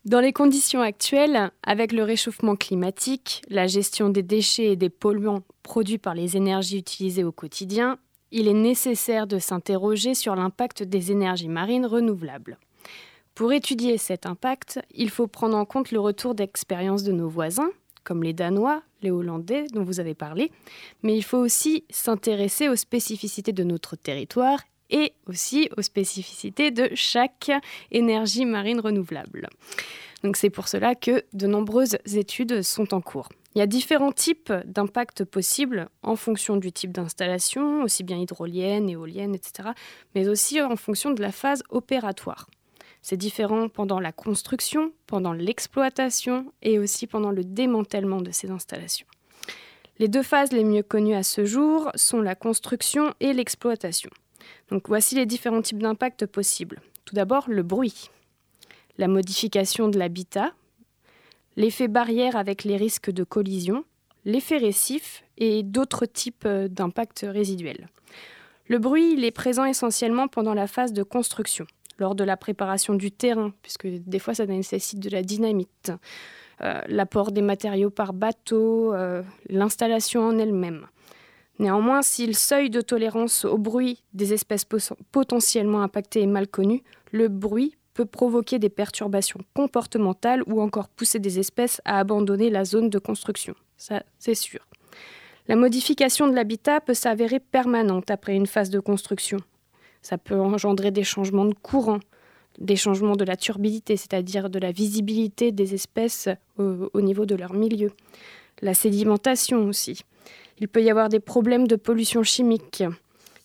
Dans 0.03 0.19
les 0.19 0.33
conditions 0.33 0.81
actuelles, 0.81 1.51
avec 1.61 1.91
le 1.91 2.01
réchauffement 2.01 2.55
climatique, 2.55 3.43
la 3.49 3.67
gestion 3.67 4.09
des 4.09 4.23
déchets 4.23 4.71
et 4.71 4.75
des 4.75 4.89
polluants 4.89 5.43
produits 5.61 5.99
par 5.99 6.15
les 6.15 6.35
énergies 6.35 6.79
utilisées 6.79 7.23
au 7.23 7.31
quotidien, 7.31 7.99
il 8.31 8.47
est 8.47 8.53
nécessaire 8.53 9.27
de 9.27 9.37
s'interroger 9.37 10.15
sur 10.15 10.35
l'impact 10.35 10.81
des 10.81 11.11
énergies 11.11 11.49
marines 11.49 11.85
renouvelables. 11.85 12.57
Pour 13.35 13.53
étudier 13.53 13.99
cet 13.99 14.25
impact, 14.25 14.79
il 14.89 15.11
faut 15.11 15.27
prendre 15.27 15.55
en 15.55 15.65
compte 15.65 15.91
le 15.91 15.99
retour 15.99 16.33
d'expérience 16.33 17.03
de 17.03 17.11
nos 17.11 17.29
voisins, 17.29 17.69
comme 18.03 18.23
les 18.23 18.33
Danois, 18.33 18.81
les 19.03 19.11
Hollandais 19.11 19.67
dont 19.71 19.83
vous 19.83 19.99
avez 19.99 20.15
parlé, 20.15 20.51
mais 21.03 21.15
il 21.15 21.23
faut 21.23 21.37
aussi 21.37 21.83
s'intéresser 21.91 22.69
aux 22.69 22.75
spécificités 22.75 23.53
de 23.53 23.63
notre 23.63 23.95
territoire 23.95 24.61
et 24.91 25.13
aussi 25.27 25.69
aux 25.77 25.81
spécificités 25.81 26.69
de 26.69 26.89
chaque 26.93 27.51
énergie 27.91 28.45
marine 28.45 28.79
renouvelable. 28.79 29.49
C'est 30.35 30.51
pour 30.51 30.67
cela 30.67 30.93
que 30.93 31.23
de 31.33 31.47
nombreuses 31.47 31.97
études 32.13 32.61
sont 32.61 32.93
en 32.93 33.01
cours. 33.01 33.29
Il 33.55 33.59
y 33.59 33.61
a 33.61 33.67
différents 33.67 34.11
types 34.11 34.53
d'impacts 34.65 35.25
possibles 35.25 35.89
en 36.03 36.15
fonction 36.15 36.55
du 36.55 36.71
type 36.71 36.91
d'installation, 36.91 37.83
aussi 37.83 38.03
bien 38.03 38.17
hydrolienne, 38.17 38.89
éolienne, 38.89 39.35
etc., 39.35 39.69
mais 40.15 40.29
aussi 40.29 40.61
en 40.61 40.75
fonction 40.75 41.11
de 41.11 41.21
la 41.21 41.31
phase 41.31 41.63
opératoire. 41.69 42.47
C'est 43.01 43.17
différent 43.17 43.67
pendant 43.67 43.99
la 43.99 44.11
construction, 44.11 44.93
pendant 45.07 45.33
l'exploitation 45.33 46.53
et 46.61 46.77
aussi 46.77 47.07
pendant 47.07 47.31
le 47.31 47.43
démantèlement 47.43 48.21
de 48.21 48.31
ces 48.31 48.51
installations. 48.51 49.07
Les 49.97 50.07
deux 50.07 50.23
phases 50.23 50.51
les 50.51 50.63
mieux 50.63 50.83
connues 50.83 51.15
à 51.15 51.23
ce 51.23 51.45
jour 51.45 51.91
sont 51.95 52.21
la 52.21 52.35
construction 52.35 53.13
et 53.19 53.33
l'exploitation. 53.33 54.11
Voici 54.85 55.15
les 55.15 55.25
différents 55.25 55.61
types 55.61 55.81
d'impacts 55.81 56.25
possibles. 56.25 56.81
Tout 57.05 57.15
d'abord, 57.15 57.45
le 57.49 57.63
bruit, 57.63 58.09
la 58.97 59.07
modification 59.07 59.89
de 59.89 59.99
l'habitat, 59.99 60.53
l'effet 61.57 61.87
barrière 61.87 62.35
avec 62.35 62.63
les 62.63 62.77
risques 62.77 63.11
de 63.11 63.23
collision, 63.23 63.83
l'effet 64.25 64.57
récif 64.57 65.23
et 65.37 65.63
d'autres 65.63 66.05
types 66.05 66.45
euh, 66.45 66.67
d'impacts 66.67 67.25
résiduels. 67.27 67.89
Le 68.67 68.79
bruit, 68.79 69.23
est 69.23 69.31
présent 69.31 69.65
essentiellement 69.65 70.27
pendant 70.27 70.53
la 70.53 70.67
phase 70.67 70.93
de 70.93 71.03
construction, 71.03 71.65
lors 71.97 72.15
de 72.15 72.23
la 72.23 72.37
préparation 72.37 72.93
du 72.93 73.11
terrain, 73.11 73.51
puisque 73.61 73.87
des 73.87 74.19
fois 74.19 74.33
ça 74.33 74.45
nécessite 74.45 74.99
de 74.99 75.09
la 75.09 75.23
dynamite, 75.23 75.91
euh, 76.61 76.79
l'apport 76.87 77.31
des 77.31 77.41
matériaux 77.41 77.89
par 77.89 78.13
bateau, 78.13 78.93
euh, 78.93 79.23
l'installation 79.49 80.23
en 80.23 80.37
elle-même. 80.37 80.87
Néanmoins, 81.59 82.01
si 82.01 82.25
le 82.25 82.33
seuil 82.33 82.69
de 82.69 82.81
tolérance 82.81 83.45
au 83.45 83.57
bruit 83.57 84.03
des 84.13 84.33
espèces 84.33 84.65
potentiellement 85.11 85.81
impactées 85.81 86.21
est 86.21 86.27
mal 86.27 86.47
connu, 86.47 86.83
le 87.11 87.27
bruit 87.27 87.75
peut 87.93 88.05
provoquer 88.05 88.57
des 88.57 88.69
perturbations 88.69 89.41
comportementales 89.53 90.43
ou 90.47 90.61
encore 90.61 90.87
pousser 90.87 91.19
des 91.19 91.39
espèces 91.39 91.81
à 91.85 91.99
abandonner 91.99 92.49
la 92.49 92.65
zone 92.65 92.89
de 92.89 92.99
construction. 92.99 93.53
Ça, 93.77 94.03
c'est 94.17 94.35
sûr. 94.35 94.65
La 95.47 95.55
modification 95.55 96.27
de 96.27 96.33
l'habitat 96.33 96.81
peut 96.81 96.93
s'avérer 96.93 97.39
permanente 97.39 98.09
après 98.09 98.35
une 98.35 98.45
phase 98.45 98.69
de 98.69 98.79
construction. 98.79 99.37
Ça 100.01 100.17
peut 100.17 100.39
engendrer 100.39 100.91
des 100.91 101.03
changements 101.03 101.45
de 101.45 101.53
courant, 101.53 101.99
des 102.59 102.75
changements 102.75 103.15
de 103.15 103.25
la 103.25 103.35
turbidité, 103.35 103.97
c'est-à-dire 103.97 104.49
de 104.49 104.59
la 104.59 104.71
visibilité 104.71 105.51
des 105.51 105.73
espèces 105.73 106.29
au, 106.57 106.89
au 106.93 107.01
niveau 107.01 107.25
de 107.25 107.35
leur 107.35 107.53
milieu. 107.53 107.91
La 108.61 108.73
sédimentation 108.73 109.65
aussi. 109.65 110.03
Il 110.61 110.67
peut 110.67 110.83
y 110.83 110.91
avoir 110.91 111.09
des 111.09 111.19
problèmes 111.19 111.67
de 111.67 111.75
pollution 111.75 112.21
chimique, 112.21 112.83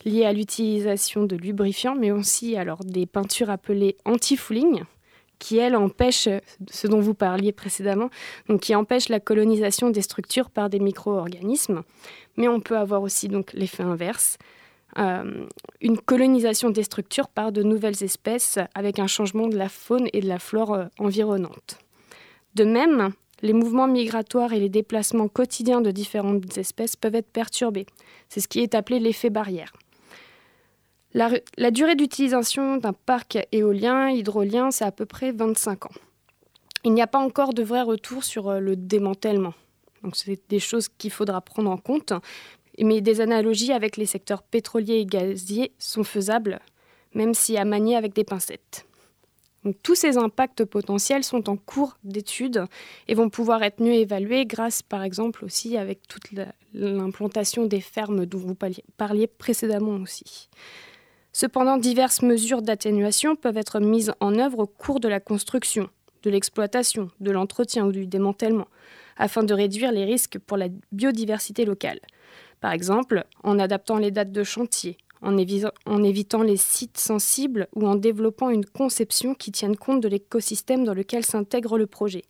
liées 0.05 0.27
à 0.27 0.35
l'utilisation 0.35 1.25
de 1.25 1.35
lubrifiants, 1.35 1.97
mais 1.97 2.11
aussi 2.11 2.57
alors 2.57 2.85
des 2.85 3.07
peintures 3.07 3.49
appelées 3.49 3.97
anti-fouling, 4.05 4.83
qui 5.39 5.57
elles 5.57 5.77
empêchent 5.77 6.29
ce 6.71 6.87
dont 6.87 7.01
vous 7.01 7.14
parliez 7.14 7.53
précédemment, 7.53 8.11
qui 8.61 8.75
empêchent 8.75 9.09
la 9.09 9.19
colonisation 9.19 9.89
des 9.89 10.03
structures 10.03 10.51
par 10.51 10.69
des 10.69 10.79
micro-organismes. 10.79 11.85
Mais 12.37 12.49
on 12.49 12.61
peut 12.61 12.77
avoir 12.77 13.01
aussi 13.01 13.31
l'effet 13.55 13.83
inverse, 13.83 14.37
euh, 14.99 15.47
une 15.81 15.99
colonisation 15.99 16.69
des 16.69 16.83
structures 16.83 17.29
par 17.29 17.51
de 17.51 17.62
nouvelles 17.62 18.05
espèces 18.05 18.59
avec 18.75 18.99
un 18.99 19.07
changement 19.07 19.47
de 19.47 19.57
la 19.57 19.71
faune 19.71 20.09
et 20.12 20.21
de 20.21 20.29
la 20.29 20.39
flore 20.39 20.75
euh, 20.75 20.85
environnante. 20.99 21.79
De 22.55 22.64
même, 22.64 23.12
les 23.43 23.53
mouvements 23.53 23.89
migratoires 23.89 24.53
et 24.53 24.61
les 24.61 24.68
déplacements 24.68 25.28
quotidiens 25.28 25.80
de 25.80 25.91
différentes 25.91 26.57
espèces 26.57 26.97
peuvent 26.97 27.14
être 27.14 27.30
perturbés. 27.30 27.87
C'est 28.28 28.41
ce 28.41 28.49
qui 28.49 28.61
est 28.61 28.74
appelé 28.74 28.99
l'effet 28.99 29.30
barrière. 29.30 29.72
La, 31.12 31.70
durée 31.70 31.95
d'utilisation 31.95 32.76
d'un 32.76 32.93
parc 32.93 33.39
éolien, 33.51 34.11
hydrolien, 34.11 34.70
c'est 34.70 34.84
à 34.84 34.93
peu 34.93 35.07
près 35.07 35.32
25 35.32 35.87
ans. 35.87 35.95
Il 36.84 36.93
n'y 36.93 37.01
a 37.01 37.07
pas 37.07 37.18
encore 37.18 37.55
de 37.55 37.62
vrai 37.62 37.80
retour 37.82 38.22
sur 38.22 38.49
euh, 38.49 38.61
le 38.61 38.76
démantèlement. 38.76 39.55
Donc 40.03 40.14
c'est 40.14 40.39
des 40.51 40.61
choses 40.61 40.89
qu'il 40.89 41.11
faudra 41.11 41.41
prendre 41.41 41.70
en 41.70 41.78
compte. 41.78 42.12
Mais 42.78 43.01
des 43.01 43.22
analogies 43.22 43.72
avec 43.72 43.97
les 43.97 44.05
secteurs 44.05 44.43
pétroliers 44.43 44.97
et 44.99 45.07
gaziers 45.07 45.72
sont 45.78 46.05
faisables, 46.05 46.61
même 47.14 47.32
si 47.32 47.57
à 47.57 47.64
manier 47.64 47.97
avec 47.97 48.14
des 48.14 48.24
pincettes. 48.24 48.86
Tous 49.83 49.95
ces 49.95 50.17
impacts 50.19 50.64
potentiels 50.64 51.25
sont 51.25 51.49
en 51.49 51.57
cours 51.57 51.97
d'étude 52.05 52.67
et 53.09 53.14
vont 53.14 53.31
pouvoir 53.31 53.62
être 53.62 53.83
mieux 53.83 53.95
évalués 53.95 54.47
grâce, 54.47 54.83
par 54.83 55.03
exemple, 55.03 55.45
aussi 55.45 55.77
avec 55.77 56.07
toute 56.09 56.31
l'implantation 56.73 57.67
des 57.67 57.81
fermes 57.81 58.27
dont 58.27 58.39
vous 58.39 58.57
parliez 58.97 59.27
précédemment 59.27 59.97
aussi. 59.97 60.49
Cependant, 61.33 61.77
diverses 61.77 62.23
mesures 62.23 62.62
d'atténuation 62.62 63.37
peuvent 63.37 63.59
être 63.59 63.79
mises 63.79 64.12
en 64.21 64.39
œuvre 64.39 64.61
au 64.61 64.67
cours 64.67 65.01
de 65.01 65.09
la 65.09 65.21
construction, 65.21 65.91
de 66.23 66.31
l'exploitation, 66.31 67.11
de 67.21 67.31
l'entretien 67.31 67.87
ou 67.87 67.93
du 67.93 68.07
démantèlement, 68.07 68.69
afin 69.19 69.43
de 69.43 69.53
réduire 69.53 69.93
les 69.93 70.05
risques 70.05 70.39
pour 70.39 70.57
la 70.57 70.69
biodiversité 70.93 71.64
locale. 71.64 72.01
Par 72.61 72.73
exemple, 72.73 73.25
en 73.43 73.59
adaptant 73.59 73.99
les 73.99 74.11
dates 74.11 74.33
de 74.33 74.45
chantier, 74.45 74.97
en, 75.27 76.03
évitant 76.05 76.43
les 76.43 76.57
sites 76.57 76.99
sensibles 76.99 77.68
ou 77.74 77.87
en 77.87 77.97
développant 77.97 78.51
une 78.51 78.64
conception 78.64 79.35
qui 79.35 79.51
tienne 79.53 79.77
compte 79.77 80.01
de 80.01 80.09
l'écosystème 80.09 80.85
dans 80.85 80.95
lequel 80.95 81.24
s'intègre 81.24 81.77
le 81.79 81.87
projet. 81.87 82.24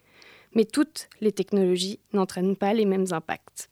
Mais 0.54 0.64
toutes 0.64 1.08
les 1.20 1.32
technologies 1.32 2.00
n'entraînent 2.12 2.56
pas 2.56 2.72
les 2.72 2.86
mêmes 2.86 3.06
impacts. 3.10 3.68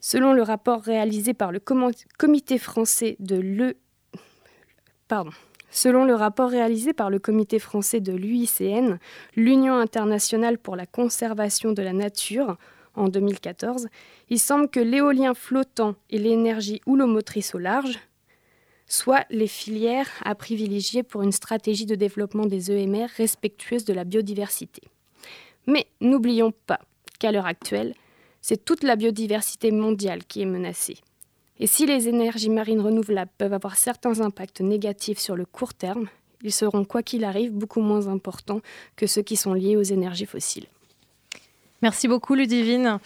Selon 0.00 0.34
le 0.34 0.42
rapport 0.42 0.82
réalisé 0.82 1.32
par 1.32 1.50
le 1.50 1.58
Comité 1.58 2.68
français 2.68 3.16
de 8.00 8.12
l'UICN, 8.12 8.98
l'Union 9.34 9.74
internationale 9.74 10.58
pour 10.58 10.76
la 10.76 10.86
conservation 10.86 11.72
de 11.72 11.82
la 11.82 11.94
nature, 11.94 12.58
en 12.96 13.08
2014, 13.08 13.88
il 14.28 14.38
semble 14.38 14.68
que 14.68 14.78
l'éolien 14.78 15.34
flottant 15.34 15.96
et 16.10 16.18
l'énergie 16.18 16.80
houlomotrice 16.86 17.54
au 17.54 17.58
large 17.58 17.98
soient 18.86 19.24
les 19.30 19.46
filières 19.46 20.10
à 20.24 20.34
privilégier 20.34 21.02
pour 21.02 21.22
une 21.22 21.32
stratégie 21.32 21.86
de 21.86 21.94
développement 21.94 22.46
des 22.46 22.70
EMR 22.70 23.06
respectueuse 23.16 23.84
de 23.84 23.92
la 23.92 24.04
biodiversité. 24.04 24.82
Mais 25.66 25.86
n'oublions 26.00 26.52
pas 26.66 26.80
qu'à 27.18 27.32
l'heure 27.32 27.46
actuelle, 27.46 27.94
c'est 28.40 28.64
toute 28.64 28.82
la 28.82 28.96
biodiversité 28.96 29.70
mondiale 29.70 30.24
qui 30.24 30.42
est 30.42 30.46
menacée. 30.46 30.98
Et 31.58 31.66
si 31.66 31.86
les 31.86 32.08
énergies 32.08 32.50
marines 32.50 32.80
renouvelables 32.80 33.30
peuvent 33.38 33.52
avoir 33.52 33.76
certains 33.76 34.20
impacts 34.20 34.60
négatifs 34.60 35.18
sur 35.18 35.36
le 35.36 35.46
court 35.46 35.72
terme, 35.72 36.08
ils 36.42 36.52
seront, 36.52 36.84
quoi 36.84 37.02
qu'il 37.02 37.24
arrive, 37.24 37.52
beaucoup 37.52 37.80
moins 37.80 38.08
importants 38.08 38.60
que 38.96 39.06
ceux 39.06 39.22
qui 39.22 39.36
sont 39.36 39.54
liés 39.54 39.76
aux 39.76 39.82
énergies 39.82 40.26
fossiles. 40.26 40.66
Merci 41.84 42.08
beaucoup, 42.08 42.34
Ludivine. 42.34 42.98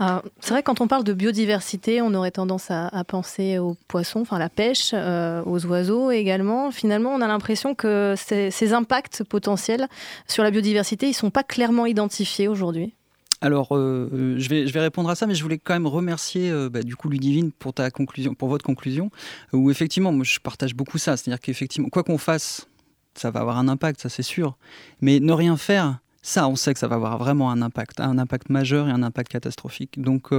Euh, 0.00 0.18
c'est 0.40 0.54
vrai, 0.54 0.62
quand 0.62 0.80
on 0.80 0.88
parle 0.88 1.04
de 1.04 1.12
biodiversité, 1.12 2.00
on 2.00 2.14
aurait 2.14 2.30
tendance 2.30 2.70
à, 2.70 3.04
penser 3.06 3.58
aux 3.58 3.76
poissons, 3.86 4.20
enfin 4.20 4.38
la 4.38 4.48
pêche, 4.48 4.92
euh, 4.94 5.42
aux 5.44 5.66
oiseaux 5.66 6.10
également. 6.10 6.70
Finalement, 6.70 7.10
on 7.10 7.20
a 7.20 7.26
l'impression 7.26 7.74
que 7.74 8.14
ces, 8.16 8.72
impacts 8.72 9.24
potentiels 9.24 9.88
sur 10.26 10.42
la 10.42 10.50
biodiversité, 10.50 11.04
ils 11.04 11.10
ne 11.10 11.14
sont 11.16 11.30
pas 11.30 11.42
clairement 11.42 11.84
identifiés 11.84 12.48
aujourd'hui. 12.48 12.94
Alors, 13.42 13.76
euh, 13.76 14.36
je, 14.38 14.48
vais, 14.48 14.66
je 14.66 14.72
vais 14.72 14.80
répondre 14.80 15.10
à 15.10 15.16
ça, 15.16 15.26
mais 15.26 15.34
je 15.34 15.42
voulais 15.42 15.58
quand 15.58 15.74
même 15.74 15.86
remercier 15.86 16.50
bah, 16.70 16.82
du 16.82 16.96
coup 16.96 17.10
Ludivine 17.10 17.52
pour 17.52 17.74
ta 17.74 17.90
conclusion, 17.90 18.34
pour 18.34 18.48
votre 18.48 18.64
conclusion, 18.64 19.10
où 19.52 19.70
effectivement, 19.70 20.12
moi, 20.12 20.24
je 20.24 20.38
partage 20.38 20.74
beaucoup 20.74 20.96
ça, 20.96 21.18
c'est-à-dire 21.18 21.40
qu'effectivement, 21.40 21.90
quoi 21.90 22.02
qu'on 22.02 22.16
fasse, 22.16 22.68
ça 23.16 23.30
va 23.30 23.40
avoir 23.40 23.58
un 23.58 23.68
impact, 23.68 24.00
ça 24.00 24.08
c'est 24.08 24.22
sûr, 24.22 24.56
mais 25.02 25.20
ne 25.20 25.32
rien 25.34 25.58
faire, 25.58 25.98
ça, 26.24 26.48
on 26.48 26.56
sait 26.56 26.72
que 26.72 26.80
ça 26.80 26.88
va 26.88 26.96
avoir 26.96 27.18
vraiment 27.18 27.50
un 27.50 27.60
impact, 27.62 28.00
un 28.00 28.18
impact 28.18 28.48
majeur 28.48 28.88
et 28.88 28.90
un 28.90 29.02
impact 29.02 29.30
catastrophique. 29.30 30.00
Donc, 30.00 30.32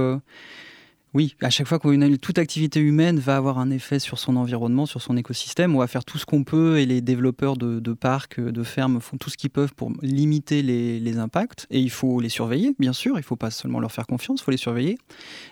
oui, 1.14 1.34
à 1.40 1.48
chaque 1.48 1.66
fois 1.66 1.78
qu'une 1.78 2.18
toute 2.18 2.38
activité 2.38 2.78
humaine 2.78 3.18
va 3.18 3.38
avoir 3.38 3.58
un 3.58 3.70
effet 3.70 3.98
sur 3.98 4.18
son 4.18 4.36
environnement, 4.36 4.84
sur 4.84 5.00
son 5.00 5.16
écosystème, 5.16 5.74
on 5.74 5.78
va 5.78 5.86
faire 5.86 6.04
tout 6.04 6.18
ce 6.18 6.26
qu'on 6.26 6.44
peut 6.44 6.78
et 6.78 6.84
les 6.84 7.00
développeurs 7.00 7.56
de, 7.56 7.92
parcs, 7.94 8.38
de 8.38 8.62
fermes 8.62 9.00
font 9.00 9.16
tout 9.16 9.30
ce 9.30 9.38
qu'ils 9.38 9.48
peuvent 9.48 9.72
pour 9.74 9.92
limiter 10.02 10.60
les, 10.60 11.18
impacts. 11.18 11.66
Et 11.70 11.80
il 11.80 11.88
faut 11.88 12.20
les 12.20 12.28
surveiller, 12.28 12.74
bien 12.78 12.92
sûr, 12.92 13.14
il 13.14 13.20
ne 13.20 13.24
faut 13.24 13.36
pas 13.36 13.50
seulement 13.50 13.80
leur 13.80 13.92
faire 13.92 14.06
confiance, 14.06 14.40
il 14.40 14.44
faut 14.44 14.50
les 14.50 14.58
surveiller, 14.58 14.98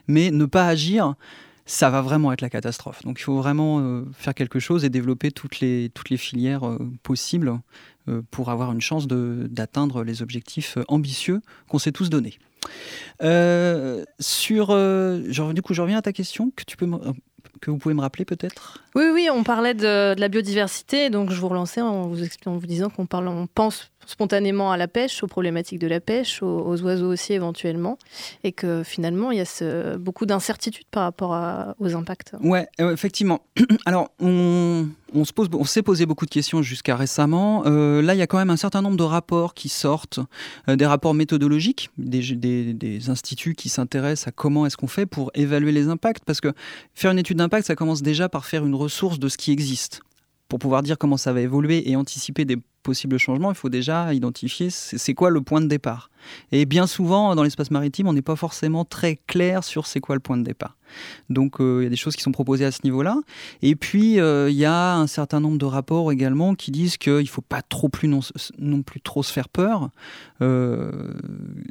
mais 0.07 0.31
ne 0.31 0.45
pas 0.45 0.67
agir 0.67 1.15
ça 1.67 1.91
va 1.91 2.03
vraiment 2.03 2.33
être 2.33 2.41
la 2.41 2.51
catastrophe. 2.51 3.03
Donc 3.03 3.19
il 3.21 3.23
faut 3.23 3.37
vraiment 3.37 3.81
euh, 3.81 4.05
faire 4.13 4.35
quelque 4.35 4.59
chose 4.59 4.85
et 4.85 4.91
développer 4.91 5.31
toutes 5.31 5.61
les, 5.61 5.91
filières 6.17 6.67
euh, 6.67 6.79
possibles 7.03 7.59
euh, 8.09 8.23
pour 8.31 8.51
avoir 8.51 8.73
une 8.73 8.81
chance 8.81 9.07
d'atteindre 9.07 10.05
les 10.05 10.23
objectifs 10.23 10.79
ambitieux 10.89 11.41
qu'on 11.69 11.79
s'est 11.79 11.93
tous 11.93 12.11
donnés. 12.11 12.39
Sur, 14.21 14.67
du 15.55 15.63
coup, 15.63 15.75
je 15.75 15.83
reviens 15.83 15.99
à 15.99 16.03
ta 16.03 16.13
question 16.13 16.53
que 16.55 16.65
tu 16.65 16.77
peux 16.77 16.87
que 17.61 17.71
vous 17.71 17.79
pouvez 17.79 17.95
me 17.95 18.01
rappeler 18.01 18.25
peut-être? 18.25 18.79
Oui, 18.95 19.05
oui, 19.13 19.29
on 19.33 19.43
parlait 19.43 19.75
de, 19.75 20.19
la 20.19 20.29
biodiversité, 20.29 21.09
donc 21.09 21.31
je 21.31 21.41
vous 21.41 21.49
relançais 21.49 21.81
en 21.81 22.09
vous, 22.09 22.23
en 22.47 22.57
vous 22.57 22.67
disant 22.67 22.91
qu'on 22.91 23.07
on 23.11 23.47
pense 23.47 23.91
spontanément 24.07 24.73
à 24.73 24.77
la 24.77 24.89
pêche, 24.89 25.23
aux 25.23 25.27
problématiques 25.27 25.79
de 25.79 25.87
la 25.87 26.01
pêche, 26.01 26.43
aux, 26.43 26.83
oiseaux 26.83 27.13
aussi 27.13 27.33
éventuellement, 27.33 27.99
et 28.43 28.53
que 28.53 28.83
finalement 28.83 29.31
il 29.31 29.39
y 29.39 29.41
a 29.41 29.97
beaucoup 29.99 30.27
d'incertitudes 30.27 30.87
par 30.91 31.05
rapport 31.05 31.75
aux 31.79 31.95
impacts. 31.95 32.33
Ouais, 32.43 32.69
euh, 32.81 32.93
effectivement. 32.93 33.43
Alors 33.87 34.11
on, 34.21 34.87
s'est 35.65 35.83
posé 35.83 36.07
beaucoup 36.07 36.25
de 36.25 36.31
questions 36.31 36.63
jusqu'à 36.63 36.97
récemment. 36.97 37.63
Euh, 37.67 38.03
là, 38.03 38.15
il 38.15 38.19
y 38.19 38.23
a 38.23 38.27
quand 38.27 38.39
même 38.39 38.51
un 38.51 38.57
certain 38.57 38.83
nombre 38.83 38.97
de 38.97 39.03
rapports 39.03 39.55
qui 39.55 39.69
sortent, 39.69 40.21
euh, 40.69 40.77
des 40.77 40.87
rapports 40.87 41.15
méthodologiques, 41.15 41.91
des, 41.99 42.35
des 42.75 43.11
instituts 43.11 43.55
qui 43.55 43.69
s'intéressent 43.69 44.29
à 44.29 44.33
comment 44.33 44.67
est-ce 44.67 44.77
qu'on 44.77 44.87
fait 44.87 45.07
pour 45.07 45.31
évaluer 45.35 45.73
les 45.73 45.89
impacts, 45.89 46.25
parce 46.25 46.41
que 46.41 46.53
faire 46.95 47.11
une 47.11 47.19
étude 47.19 47.39
d'impact, 47.39 47.67
ça 47.67 47.77
commence 47.77 48.03
déjà 48.03 48.29
par 48.29 48.47
faire 48.47 48.65
une 48.65 48.75
ressource 48.75 49.19
de 49.19 49.29
ce 49.29 49.37
qui 49.37 49.53
existe. 49.53 50.01
Pour 50.49 50.59
pouvoir 50.59 50.83
dire 50.83 50.99
comment 50.99 51.17
ça 51.17 51.33
va 51.33 51.41
évoluer 51.41 51.91
et 51.91 51.97
anticiper 51.97 52.45
des 52.45 52.59
possibles 52.83 53.19
changements, 53.19 53.51
il 53.51 53.57
faut 53.57 53.71
déjà 53.71 54.13
identifier 54.13 54.69
c'est 54.71 55.15
quoi 55.15 55.31
le 55.31 55.41
point 55.41 55.61
de 55.61 55.67
départ. 55.67 56.11
Et 56.53 56.65
bien 56.67 56.87
souvent, 56.87 57.35
dans 57.35 57.43
l'espace 57.43 57.71
maritime, 57.71 58.09
on 58.09 58.13
n'est 58.13 58.23
pas 58.23 58.37
forcément 58.37 58.85
très 58.85 59.17
clair 59.27 59.65
sur 59.65 59.87
c'est 59.87 60.01
quoi 60.01 60.15
le 60.15 60.21
point 60.21 60.37
de 60.37 60.45
départ. 60.45 60.77
Donc 61.31 61.61
euh, 61.61 61.81
il 61.81 61.85
y 61.85 61.87
a 61.87 61.91
des 61.91 61.97
choses 61.97 62.17
qui 62.17 62.23
sont 62.23 62.33
proposées 62.33 62.65
à 62.65 62.73
ce 62.73 62.81
niveau-là. 62.85 63.17
Et 63.63 63.77
puis 63.77 64.21
euh, 64.21 64.51
il 64.51 64.57
y 64.57 64.65
a 64.65 64.97
un 64.97 65.07
certain 65.07 65.41
nombre 65.41 65.59
de 65.59 65.65
rapports 65.65 66.13
également 66.13 66.55
qui 66.55 66.71
disent 66.71 66.97
qu'il 66.97 67.13
ne 67.15 67.25
faut 67.25 67.43
pas 67.43 67.63
trop 67.63 67.89
plus 67.89 68.09
non, 68.09 68.83
plus 68.83 69.01
trop 69.01 69.23
se 69.23 69.33
faire 69.33 69.49
peur, 69.49 69.91
euh, 70.43 71.13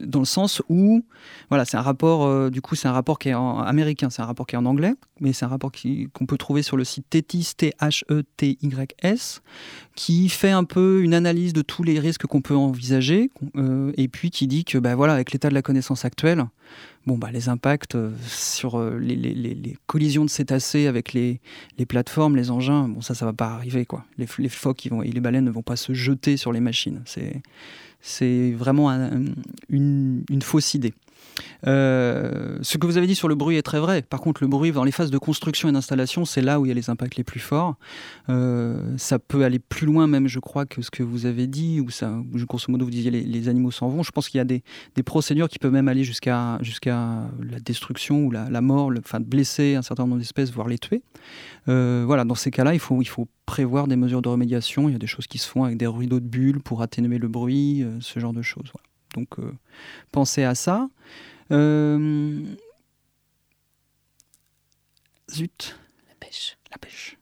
dans 0.04 0.20
le 0.20 0.26
sens 0.26 0.62
où 0.70 1.04
voilà 1.50 1.66
c'est 1.66 1.78
un 1.78 1.82
rapport 1.82 2.50
du 2.52 2.62
coup 2.62 2.76
c'est 2.76 2.88
un 2.88 2.94
rapport 2.94 3.20
qui 3.20 3.30
est 3.30 3.34
en, 3.34 3.60
américain, 3.60 4.10
c'est 4.10 4.22
un 4.22 4.26
rapport 4.26 4.48
qui 4.48 4.56
est 4.56 4.58
en 4.58 4.66
anglais, 4.66 4.94
mais 5.20 5.34
c'est 5.34 5.46
un 5.46 5.50
rapport 5.50 5.72
qu'on 6.14 6.26
peut 6.26 6.38
trouver 6.38 6.64
sur 6.64 6.78
le 6.78 6.84
site 6.84 7.06
Tetis 7.10 7.54
T 7.56 7.74
H 7.80 8.04
E 8.10 8.24
T 8.38 8.58
Y 8.62 8.94
S 9.02 9.42
qui 9.96 10.30
fait 10.30 10.52
un 10.52 10.64
peu 10.64 11.02
une 11.04 11.14
analyse 11.14 11.54
de 11.54 11.62
tous 11.62 11.84
les 11.84 12.00
risques 12.00 12.26
qu'on 12.26 12.42
peut 12.42 12.56
envisager 12.56 13.32
et 13.98 14.08
puis 14.08 14.32
qui 14.32 14.43
dit 14.48 14.66
que 14.66 14.78
bah, 14.78 14.96
voilà 14.96 15.14
avec 15.14 15.32
l'état 15.32 15.50
de 15.50 15.54
la 15.54 15.62
connaissance 15.62 16.06
actuelle 16.06 16.46
bon, 17.06 17.18
bah, 17.18 17.32
les 17.32 17.50
impacts 17.50 17.96
euh, 17.96 18.12
sur 18.28 18.80
euh, 18.80 18.98
les, 18.98 19.78
collisions 19.88 20.26
de 20.26 20.30
cétacés 20.30 20.88
avec 20.88 21.14
les, 21.14 21.40
plateformes, 21.88 22.36
les 22.36 22.52
engins, 22.52 22.88
bon, 22.88 23.02
ça, 23.02 23.14
ça 23.14 23.26
va 23.26 23.34
pas 23.34 23.50
arriver. 23.50 23.86
Quoi. 23.86 24.06
Les, 24.18 24.28
phoques 24.50 24.88
vont, 24.90 25.02
et 25.02 25.12
les 25.12 25.20
baleines 25.20 25.46
ne 25.46 25.52
vont 25.52 25.62
pas 25.62 25.76
se 25.76 25.94
jeter 25.94 26.38
sur 26.38 26.52
les 26.52 26.60
machines. 26.60 27.04
C'est 28.02 28.52
vraiment 28.52 28.90
une, 29.70 30.24
une 30.30 30.42
fausse 30.42 30.74
idée. 30.74 30.94
Euh, 31.68 32.58
ce 32.62 32.78
que 32.78 32.86
vous 32.86 32.98
avez 32.98 33.08
dit 33.08 33.16
sur 33.16 33.28
le 33.28 33.36
bruit 33.36 33.58
est 33.58 33.62
très 33.62 33.80
vrai. 33.80 34.02
Par 34.02 34.22
contre, 34.22 34.44
le 34.44 34.48
bruit 34.48 34.72
dans 34.72 34.84
les 34.84 34.92
phases 34.92 35.12
de 35.12 35.18
construction 35.18 35.70
et 35.70 35.72
d'installation, 35.72 36.26
c'est 36.26 36.42
là 36.42 36.60
où 36.60 36.66
il 36.66 36.70
y 36.70 36.72
a 36.72 36.76
les 36.76 36.90
impacts 36.90 37.16
les 37.16 37.24
plus 37.24 37.40
forts. 37.40 37.76
Euh, 38.30 38.96
ça 38.98 39.20
peut 39.20 39.44
aller 39.44 39.60
plus 39.60 39.86
loin 39.86 40.08
même, 40.08 40.28
je 40.28 40.40
crois, 40.40 40.66
que 40.66 40.82
ce 40.82 40.92
que 40.92 41.04
vous 41.04 41.26
avez 41.26 41.48
dit, 41.48 41.80
ou 41.80 41.90
ça, 41.90 42.14
grosso 42.34 42.66
modo, 42.70 42.86
vous 42.86 42.92
disiez 42.92 43.12
les, 43.12 43.48
animaux 43.48 43.72
s'en 43.72 43.90
vont. 43.90 44.04
Je 44.04 44.12
pense 44.12 44.30
qu'il 44.30 44.38
y 44.38 44.42
a 44.42 44.46
des, 44.46 44.64
procédures 45.04 45.50
qui 45.50 45.60
peuvent 45.60 45.72
même 45.74 45.90
aller 45.90 46.04
jusqu'à 46.04 46.58
jusqu'à 46.62 47.30
la 47.42 47.60
destruction 47.60 48.26
ou 48.26 48.32
la, 48.32 48.62
mort, 48.62 48.90
le, 48.90 49.00
enfin 49.00 49.20
blesser 49.20 49.76
un 49.76 49.82
certain 49.82 50.04
nombre 50.04 50.18
d'espèces, 50.18 50.52
voire 50.52 50.68
les 50.68 50.78
tuer. 50.78 51.02
Euh, 51.68 52.04
voilà, 52.06 52.24
dans 52.24 52.36
ces 52.36 52.52
cas-là, 52.52 52.74
il 52.74 52.80
faut, 52.80 53.02
il 53.02 53.08
faut 53.08 53.28
prévoir 53.46 53.88
des 53.88 53.96
mesures 53.96 54.22
de 54.22 54.30
remédiation. 54.30 54.88
Il 54.88 54.94
y 54.94 54.96
a 54.96 55.00
des 55.00 55.08
choses 55.08 55.28
qui 55.28 55.38
se 55.38 55.48
font 55.48 55.64
avec 55.64 55.78
des 55.78 55.88
rideaux 55.88 56.20
de 56.20 56.26
bulles 56.26 56.62
pour 56.62 56.82
atténuer 56.82 57.18
le 57.18 57.28
bruit, 57.28 57.86
ce 58.00 58.20
genre 58.20 58.34
de 58.34 58.42
choses. 58.42 58.72
Donc 59.16 59.30
pensez 60.12 60.44
à 60.44 60.56
ça. 60.56 60.88
Euh, 61.54 62.42
zut. 65.32 65.78
La 66.10 66.16
pêche. 66.20 66.58
La 66.72 66.78
pêche. 66.78 67.18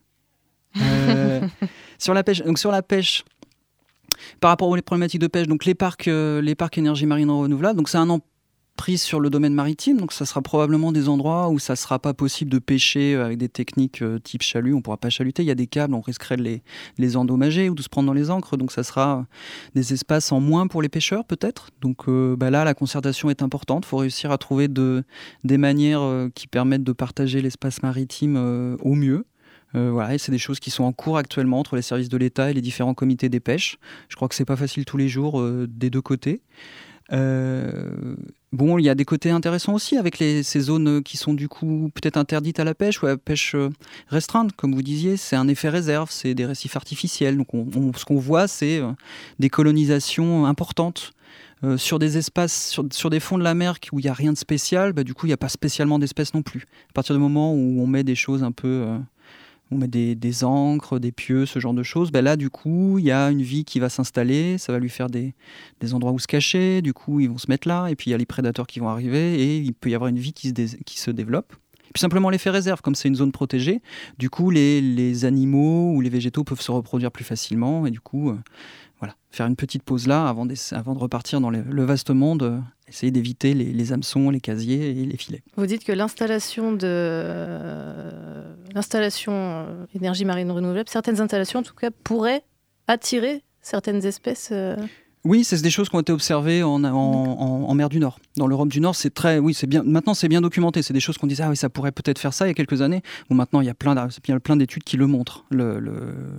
Euh, 0.80 1.46
sur 1.98 2.14
la 2.14 2.24
pêche. 2.24 2.42
Donc 2.42 2.58
sur 2.58 2.70
la 2.70 2.82
pêche, 2.82 3.24
par 4.40 4.50
rapport 4.50 4.68
aux 4.68 4.80
problématiques 4.82 5.20
de 5.20 5.26
pêche, 5.26 5.46
donc 5.46 5.64
les 5.64 5.74
parcs, 5.74 6.08
euh, 6.08 6.40
les 6.40 6.54
parcs 6.54 6.78
énergie 6.78 7.06
marine 7.06 7.30
renouvelable, 7.30 7.76
donc 7.76 7.88
c'est 7.88 7.98
un, 7.98 8.18
prise 8.76 9.02
sur 9.02 9.20
le 9.20 9.30
domaine 9.30 9.54
maritime, 9.54 9.98
donc 9.98 10.12
ça 10.12 10.24
sera 10.24 10.42
probablement 10.42 10.92
des 10.92 11.08
endroits 11.08 11.50
où 11.50 11.58
ça 11.58 11.76
sera 11.76 11.98
pas 11.98 12.14
possible 12.14 12.50
de 12.50 12.58
pêcher 12.58 13.14
avec 13.14 13.38
des 13.38 13.48
techniques 13.48 14.02
euh, 14.02 14.18
type 14.18 14.42
chalut, 14.42 14.74
on 14.74 14.80
pourra 14.80 14.96
pas 14.96 15.10
chaluter, 15.10 15.42
il 15.42 15.46
y 15.46 15.50
a 15.50 15.54
des 15.54 15.66
câbles, 15.66 15.94
on 15.94 16.00
risquerait 16.00 16.36
de 16.36 16.42
les, 16.42 16.62
les 16.98 17.16
endommager 17.16 17.68
ou 17.68 17.74
de 17.74 17.82
se 17.82 17.88
prendre 17.88 18.06
dans 18.06 18.12
les 18.12 18.30
encres, 18.30 18.56
donc 18.56 18.72
ça 18.72 18.82
sera 18.82 19.26
des 19.74 19.92
espaces 19.92 20.32
en 20.32 20.40
moins 20.40 20.66
pour 20.66 20.82
les 20.82 20.88
pêcheurs 20.88 21.24
peut-être. 21.24 21.68
Donc 21.80 22.08
euh, 22.08 22.34
bah 22.36 22.50
là, 22.50 22.64
la 22.64 22.74
concertation 22.74 23.30
est 23.30 23.42
importante, 23.42 23.84
il 23.86 23.88
faut 23.88 23.98
réussir 23.98 24.30
à 24.32 24.38
trouver 24.38 24.68
de, 24.68 25.04
des 25.44 25.58
manières 25.58 26.02
euh, 26.02 26.28
qui 26.34 26.46
permettent 26.46 26.84
de 26.84 26.92
partager 26.92 27.42
l'espace 27.42 27.82
maritime 27.82 28.36
au 28.80 28.94
mieux. 28.94 29.26
voilà, 29.74 30.18
c'est 30.18 30.32
des 30.32 30.38
choses 30.38 30.60
qui 30.60 30.70
sont 30.70 30.84
en 30.84 30.92
cours 30.92 31.18
actuellement 31.18 31.58
entre 31.58 31.76
les 31.76 31.82
services 31.82 32.08
de 32.08 32.16
l'État 32.16 32.50
et 32.50 32.54
les 32.54 32.60
différents 32.60 32.94
comités 32.94 33.28
des 33.28 33.40
pêches. 33.40 33.78
Je 34.08 34.16
crois 34.16 34.28
que 34.28 34.34
c'est 34.34 34.44
pas 34.44 34.56
facile 34.56 34.84
tous 34.84 34.96
les 34.96 35.08
jours 35.08 35.42
des 35.68 35.90
deux 35.90 36.02
côtés. 36.02 36.42
Euh, 37.12 38.14
bon, 38.52 38.78
il 38.78 38.84
y 38.84 38.88
a 38.88 38.94
des 38.94 39.04
côtés 39.04 39.30
intéressants 39.30 39.74
aussi 39.74 39.96
avec 39.96 40.16
ces 40.16 40.60
zones 40.60 41.02
qui 41.02 41.16
sont 41.16 41.34
du 41.34 41.48
coup 41.48 41.90
peut-être 41.94 42.16
interdites 42.16 42.60
à 42.60 42.64
la 42.64 42.74
pêche 42.74 43.02
ou 43.02 43.06
à 43.06 43.10
la 43.10 43.16
pêche 43.16 43.54
euh, 43.54 43.70
restreinte, 44.08 44.52
comme 44.52 44.74
vous 44.74 44.82
disiez. 44.82 45.16
C'est 45.16 45.36
un 45.36 45.48
effet 45.48 45.68
réserve, 45.68 46.10
c'est 46.10 46.34
des 46.34 46.46
récifs 46.46 46.76
artificiels. 46.76 47.36
Donc, 47.36 47.54
on, 47.54 47.92
ce 47.94 48.04
qu'on 48.04 48.18
voit, 48.18 48.48
c'est 48.48 48.78
euh, 48.78 48.92
des 49.38 49.50
colonisations 49.50 50.46
importantes. 50.46 51.12
sur 51.76 52.00
des 52.00 52.18
espaces, 52.18 52.70
sur, 52.70 52.84
sur, 52.90 53.08
des 53.08 53.20
fonds 53.20 53.38
de 53.38 53.44
la 53.44 53.54
mer 53.54 53.76
où 53.92 54.00
il 54.00 54.02
n'y 54.02 54.08
a 54.08 54.14
rien 54.14 54.32
de 54.32 54.38
spécial, 54.38 54.92
bah, 54.92 55.04
du 55.04 55.14
coup, 55.14 55.26
il 55.26 55.30
n'y 55.30 55.34
a 55.34 55.38
pas 55.38 55.48
spécialement 55.48 56.00
d'espèces 56.00 56.34
non 56.34 56.42
plus. 56.42 56.66
À 56.90 56.92
partir 56.92 57.14
du 57.14 57.20
moment 57.20 57.54
où 57.54 57.80
on 57.80 57.86
met 57.86 58.02
des 58.02 58.16
choses 58.16 58.42
un 58.42 58.50
peu 58.52 58.98
on 59.72 59.78
met 59.78 59.88
des, 59.88 60.14
des, 60.14 60.44
encres, 60.44 61.00
des 61.00 61.12
pieux, 61.12 61.46
ce 61.46 61.58
genre 61.58 61.74
de 61.74 61.82
choses. 61.82 62.12
Ben 62.12 62.22
là, 62.22 62.36
du 62.36 62.50
coup, 62.50 62.98
il 62.98 63.04
y 63.04 63.10
a 63.10 63.30
une 63.30 63.42
vie 63.42 63.64
qui 63.64 63.80
va 63.80 63.88
s'installer, 63.88 64.58
ça 64.58 64.72
va 64.72 64.78
lui 64.78 64.88
faire 64.88 65.08
des, 65.08 65.34
des, 65.80 65.94
endroits 65.94 66.12
où 66.12 66.18
se 66.18 66.26
cacher, 66.26 66.82
du 66.82 66.92
coup, 66.92 67.20
ils 67.20 67.28
vont 67.28 67.38
se 67.38 67.50
mettre 67.50 67.66
là, 67.66 67.88
et 67.88 67.96
puis 67.96 68.10
il 68.10 68.12
y 68.12 68.14
a 68.14 68.18
les 68.18 68.26
prédateurs 68.26 68.66
qui 68.66 68.80
vont 68.80 68.88
arriver, 68.88 69.40
et 69.40 69.58
il 69.58 69.72
peut 69.72 69.90
y 69.90 69.94
avoir 69.94 70.08
une 70.08 70.18
vie 70.18 70.32
qui 70.32 70.48
se, 70.48 70.76
qui 70.84 71.00
se 71.00 71.10
développe. 71.10 71.52
Et 71.88 71.92
puis 71.92 72.00
simplement 72.00 72.30
l'effet 72.30 72.50
réserve, 72.50 72.80
comme 72.80 72.94
c'est 72.94 73.08
une 73.08 73.16
zone 73.16 73.32
protégée, 73.32 73.82
du 74.18 74.30
coup, 74.30 74.50
les, 74.50 74.80
les, 74.80 75.24
animaux 75.24 75.92
ou 75.94 76.00
les 76.00 76.10
végétaux 76.10 76.44
peuvent 76.44 76.60
se 76.60 76.70
reproduire 76.70 77.10
plus 77.10 77.24
facilement, 77.24 77.86
et 77.86 77.90
du 77.90 78.00
coup, 78.00 78.30
euh, 78.30 78.38
voilà, 78.98 79.16
faire 79.30 79.46
une 79.46 79.56
petite 79.56 79.82
pause 79.82 80.06
là 80.06 80.28
avant, 80.28 80.46
avant 80.72 80.94
de 80.94 80.98
repartir 80.98 81.40
dans 81.40 81.50
le 81.50 81.84
vaste 81.84 82.10
monde, 82.10 82.42
euh, 82.42 82.60
essayer 82.92 83.12
d'éviter 83.12 83.54
les, 83.54 83.72
les, 83.72 83.92
hameçons, 83.92 84.30
les 84.30 84.40
casiers 84.40 84.90
et 84.90 85.04
les 85.04 85.16
filets. 85.16 85.42
Vous 85.56 85.66
dites 85.66 85.84
que 85.84 85.92
l'installation 85.92 86.72
de 86.72 86.80
euh, 86.84 88.54
l'installation 88.74 89.32
euh, 89.32 89.86
énergie 89.94 90.24
marine 90.24 90.50
renouvelable, 90.50 90.88
certaines 90.88 91.20
installations 91.20 91.60
en 91.60 91.62
tout 91.62 91.74
cas 91.74 91.90
pourraient 92.04 92.42
attirer 92.88 93.42
certaines 93.60 94.04
espèces. 94.04 94.52
Oui, 95.24 95.44
c'est 95.44 95.62
des 95.62 95.70
choses 95.70 95.88
qui 95.88 95.94
ont 95.94 96.00
été 96.00 96.12
observées 96.12 96.64
en, 96.64 96.82
en, 96.82 97.74
mer 97.74 97.88
du 97.88 98.00
Nord. 98.00 98.18
Dans 98.36 98.48
l'Europe 98.48 98.68
du 98.68 98.80
Nord, 98.80 98.96
c'est 98.96 99.14
très, 99.14 99.38
oui, 99.38 99.54
c'est 99.54 99.68
bien. 99.68 99.84
Maintenant, 99.84 100.14
c'est 100.14 100.26
bien 100.26 100.40
documenté. 100.40 100.82
C'est 100.82 100.92
des 100.92 101.00
choses 101.00 101.16
qu'on 101.16 101.28
disait, 101.28 101.44
ah 101.44 101.50
oui, 101.50 101.56
ça 101.56 101.68
pourrait 101.68 101.92
peut-être 101.92 102.18
faire 102.18 102.34
ça 102.34 102.46
il 102.46 102.48
y 102.48 102.50
a 102.50 102.54
quelques 102.54 102.82
années. 102.82 103.02
Bon, 103.30 103.36
maintenant, 103.36 103.60
il 103.60 103.66
y 103.66 103.70
a 103.70 103.74
plein, 103.74 103.94
plein 104.42 104.56
d'études 104.56 104.82
qui 104.82 104.96
le 104.96 105.06
montrent. 105.06 105.44
Le, 105.48 105.78
le, 105.78 105.92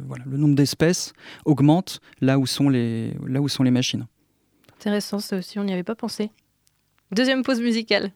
voilà, 0.06 0.26
le 0.30 0.36
nombre 0.36 0.56
d'espèces 0.56 1.14
augmente 1.46 2.02
là 2.20 2.38
où 2.38 2.46
sont 2.46 2.68
les, 2.68 3.14
là 3.26 3.40
où 3.40 3.48
sont 3.48 3.64
les 3.64 3.72
machines. 3.72 4.06
Intéressant, 4.80 5.20
ça 5.20 5.38
aussi, 5.38 5.60
on 5.60 5.64
n'y 5.64 5.72
avait 5.72 5.84
pas 5.84 5.96
pensé. 5.96 6.30
Deuxième 7.14 7.44
pause 7.44 7.62
musicale. 7.62 8.12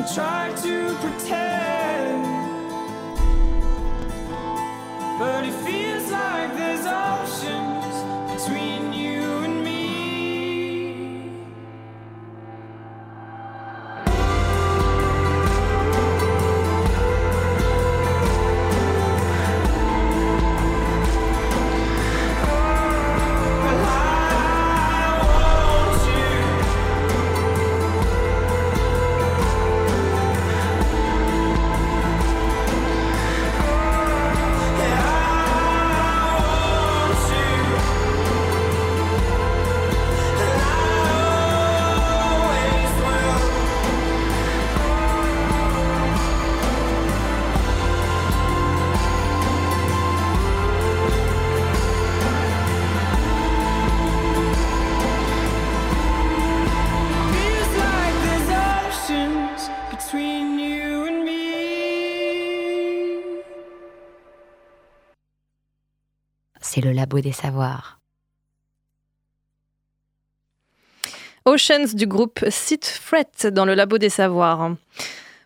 And 0.00 0.14
try 0.14 0.50
to 0.62 0.94
pretend. 0.96 2.24
But 5.18 5.44
it 5.44 5.52
feels 5.52 5.79
des 67.18 67.32
savoirs. 67.32 67.98
Oceans 71.44 71.94
du 71.94 72.06
groupe 72.06 72.44
Fret 72.48 73.50
dans 73.50 73.64
le 73.64 73.74
labo 73.74 73.98
des 73.98 74.10
savoirs. 74.10 74.76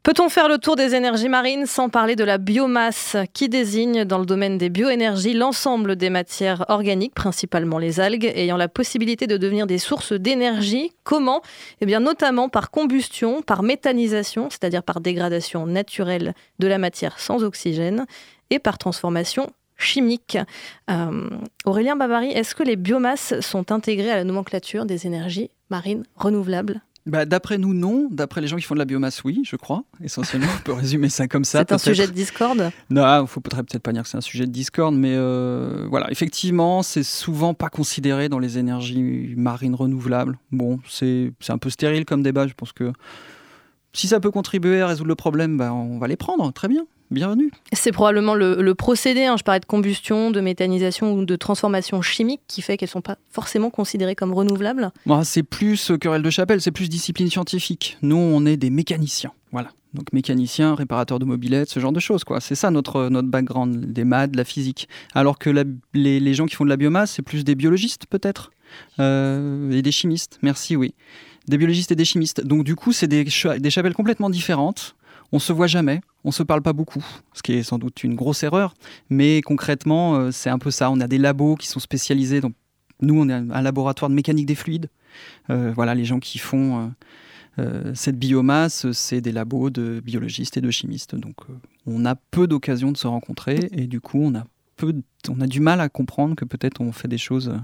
Peut-on 0.05 0.29
faire 0.29 0.51
le 0.51 0.59
tour 0.59 0.77
des 0.77 0.95
énergies 0.95 1.31
marines 1.31 1.65
sans 1.65 1.89
parler 1.89 2.15
de 2.15 2.25
la 2.25 2.37
biomasse 2.37 3.17
qui 3.33 3.49
désigne 3.49 4.05
dans 4.05 4.19
le 4.19 4.27
domaine 4.27 4.59
des 4.59 4.69
bioénergies 4.69 5.33
l'ensemble 5.33 5.97
des 5.97 6.11
matières 6.11 6.67
organiques, 6.69 7.15
principalement 7.15 7.79
les 7.79 8.01
algues, 8.01 8.31
ayant 8.35 8.59
la 8.59 8.69
possibilité 8.69 9.27
de 9.27 9.39
devenir 9.39 9.67
des 9.67 9.79
sources 9.79 10.13
d'énergie? 10.13 10.93
Comment? 11.05 11.41
Eh 11.81 11.87
bien 11.87 12.01
notamment 12.01 12.51
par 12.51 12.71
combustion, 12.71 13.41
par 13.41 13.63
méthanisation, 13.63 14.51
c'est-à-dire 14.51 14.83
par 14.83 15.01
dégradation 15.01 15.67
naturelle 15.67 16.35
de 16.59 16.67
la 16.67 16.77
matière 16.77 17.19
sans 17.19 17.43
oxygène, 17.43 18.05
et 18.51 18.59
par 18.59 18.77
transformation 18.77 19.51
chimique. 19.77 20.39
Euh, 20.91 21.29
Aurélien 21.65 21.97
Babary, 21.97 22.29
est-ce 22.29 22.55
que 22.55 22.63
les 22.63 22.77
biomasses 22.77 23.39
sont 23.41 23.73
intégrées 23.73 24.11
à 24.11 24.17
la 24.17 24.25
nomenclature 24.25 24.87
des 24.87 25.07
énergies 25.07 25.51
marines 25.71 26.05
renouvelables? 26.17 26.83
Bah, 27.07 27.27
D'après 27.27 27.59
nous, 27.59 27.75
non. 27.75 28.09
D'après 28.11 28.41
les 28.41 28.47
gens 28.47 28.57
qui 28.57 28.63
font 28.63 28.75
de 28.75 28.79
la 28.79 28.87
biomasse, 28.87 29.25
oui, 29.25 29.43
je 29.45 29.57
crois. 29.57 29.85
Essentiellement, 30.03 30.47
on 30.59 30.63
peut 30.63 30.73
résumer 30.81 31.11
ça 31.11 31.29
comme 31.29 31.45
ça. 31.45 31.59
C'est 31.61 31.73
un 31.73 31.79
sujet 31.79 32.07
de 32.07 32.13
discorde? 32.13 32.71
Non, 32.89 33.23
il 33.23 33.27
faut 33.27 33.41
peut-être 33.41 33.63
peut-être 33.63 33.83
pas 33.83 33.93
dire 33.93 34.05
que 34.05 34.09
c'est 34.09 34.17
un 34.17 34.23
sujet 34.23 34.47
de 34.47 34.53
discorde, 34.53 34.95
mais 34.95 35.15
euh, 35.15 35.87
voilà, 35.91 36.11
effectivement, 36.11 36.83
c'est 36.83 37.03
souvent 37.03 37.53
pas 37.53 37.69
considéré 37.69 38.29
dans 38.31 38.39
les 38.39 38.57
énergies 38.57 39.35
marines 39.37 39.75
renouvelables. 39.75 40.39
Bon, 40.51 40.81
c'est 40.89 41.33
c'est 41.41 41.53
un 41.53 41.59
peu 41.59 41.69
stérile 41.69 42.07
comme 42.07 42.23
débat. 42.23 42.47
Je 42.47 42.55
pense 42.55 42.73
que 42.73 42.93
si 43.93 44.09
ça 44.09 44.19
peut 44.19 44.31
contribuer 44.31 44.81
à 44.81 44.87
résoudre 44.87 45.09
le 45.09 45.15
problème, 45.15 45.59
bah, 45.59 45.75
on 45.75 45.99
va 45.99 46.09
les 46.09 46.17
prendre. 46.17 46.51
Très 46.53 46.69
bien, 46.69 46.87
bienvenue. 47.11 47.51
C'est 47.73 47.93
probablement 47.93 48.35
le, 48.35 48.61
le 48.63 48.75
procédé, 48.75 49.25
hein, 49.25 49.37
je 49.39 49.45
parlais 49.45 49.61
de 49.61 49.67
combustion, 49.67 50.31
de 50.31 50.41
méthanisation 50.41 51.13
ou 51.15 51.25
de 51.25 51.37
transformation 51.37 52.03
chimique 52.03 52.41
qui 52.49 52.63
fait 52.63 52.77
qu'elles 52.77 52.89
ne 52.89 52.93
sont 52.93 53.01
pas 53.03 53.17
forcément 53.31 53.71
considérées 53.71 54.15
comme 54.15 54.33
renouvelables. 54.33 54.91
Moi, 55.07 55.25
c'est 55.25 55.43
plus 55.43 55.91
euh, 55.91 55.97
querelle 55.99 56.23
de 56.23 56.31
chapelle, 56.31 56.61
c'est 56.61 56.71
plus 56.73 56.89
discipline 56.89 57.31
scientifique. 57.31 57.99
Nous, 58.03 58.17
on 58.17 58.45
est 58.47 58.57
des 58.57 58.71
mécaniciens. 58.71 59.33
Voilà. 59.53 59.71
Donc 59.93 60.13
mécaniciens, 60.13 60.75
réparateurs 60.75 61.21
de 61.21 61.25
mobilettes, 61.25 61.71
ce 61.71 61.79
genre 61.79 61.93
de 61.93 62.01
choses. 62.01 62.25
quoi. 62.25 62.41
C'est 62.41 62.57
ça 62.57 62.73
notre, 62.73 63.09
notre 63.11 63.29
background, 63.29 63.93
des 63.93 64.03
maths, 64.05 64.33
de 64.33 64.37
la 64.37 64.45
physique. 64.45 64.89
Alors 65.15 65.39
que 65.39 65.51
la- 65.51 65.63
les, 65.93 66.19
les 66.19 66.35
gens 66.35 66.47
qui 66.47 66.57
font 66.57 66.65
de 66.65 66.69
la 66.71 66.77
biomasse, 66.77 67.13
c'est 67.13 67.23
plus 67.23 67.45
des 67.45 67.55
biologistes 67.55 68.07
peut-être 68.11 68.51
Euh, 68.99 69.71
et 69.71 69.83
des 69.83 69.93
chimistes. 69.93 70.39
Merci, 70.43 70.75
oui. 70.75 70.95
Des 71.47 71.59
biologistes 71.59 71.93
et 71.93 71.95
des 71.95 72.05
chimistes. 72.05 72.45
Donc 72.45 72.65
du 72.65 72.75
coup, 72.75 72.91
c'est 72.93 73.07
des, 73.07 73.23
des 73.25 73.71
chapelles 73.71 73.95
complètement 73.95 74.31
différentes. 74.31 74.97
On 75.31 75.39
se 75.39 75.53
voit 75.53 75.69
jamais, 75.69 76.01
on 76.25 76.33
se 76.33 76.43
parle 76.43 76.63
pas 76.63 76.73
beaucoup, 76.73 77.05
ce 77.35 77.43
qui 77.43 77.53
est 77.53 77.63
sans 77.63 77.79
doute 77.79 78.03
une 78.03 78.15
grosse 78.15 78.43
erreur. 78.43 78.75
Mais 79.11 79.43
concrètement, 79.43 80.17
euh, 80.17 80.31
c'est 80.31 80.51
un 80.51 80.59
peu 80.59 80.71
ça. 80.71 80.91
On 80.91 81.01
a 81.01 81.07
des 81.07 81.19
labos 81.19 81.57
qui 81.57 81.69
sont 81.69 81.81
spécialisés. 81.81 82.41
Nous, 83.01 83.21
on 83.21 83.29
est 83.29 83.33
un 83.33 83.63
laboratoire 83.63 84.09
de 84.09 84.15
mécanique 84.15 84.47
des 84.47 84.55
fluides. 84.55 84.89
Euh, 85.51 85.73
voilà, 85.75 85.95
les 85.95 86.05
gens 86.05 86.21
qui 86.21 86.39
font 86.39 86.93
euh, 87.59 87.93
cette 87.95 88.19
biomasse, 88.19 88.91
c'est 88.93 89.21
des 89.21 89.33
labos 89.33 89.71
de 89.71 90.01
biologistes 90.01 90.57
et 90.57 90.61
de 90.61 90.71
chimistes. 90.71 91.15
Donc, 91.15 91.37
on 91.87 92.07
a 92.07 92.15
peu 92.15 92.47
d'occasions 92.47 92.91
de 92.91 92.97
se 92.97 93.07
rencontrer 93.07 93.69
et 93.73 93.87
du 93.87 94.01
coup, 94.01 94.21
on 94.21 94.35
a 94.35 95.47
du 95.47 95.61
mal 95.61 95.81
à 95.81 95.89
comprendre 95.89 96.35
que 96.35 96.47
peut-être 96.47 96.81
on 96.81 96.93
fait 96.93 97.09
des 97.09 97.19
choses. 97.19 97.55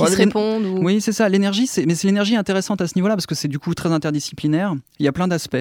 Euh, 0.00 0.04
Qui 0.04 0.10
Bon, 0.10 0.16
se 0.16 0.16
répondent 0.16 0.66
ou... 0.66 0.78
oui, 0.84 1.00
c'est 1.00 1.12
ça. 1.12 1.28
L'énergie, 1.28 1.66
c'est 1.66 1.86
mais 1.86 1.94
c'est 1.94 2.06
l'énergie 2.06 2.36
intéressante 2.36 2.80
à 2.80 2.86
ce 2.86 2.92
niveau-là 2.96 3.14
parce 3.14 3.26
que 3.26 3.34
c'est 3.34 3.48
du 3.48 3.58
coup 3.58 3.74
très 3.74 3.92
interdisciplinaire. 3.92 4.74
Il 4.98 5.04
y 5.04 5.08
a 5.08 5.12
plein 5.12 5.28
d'aspects, 5.28 5.56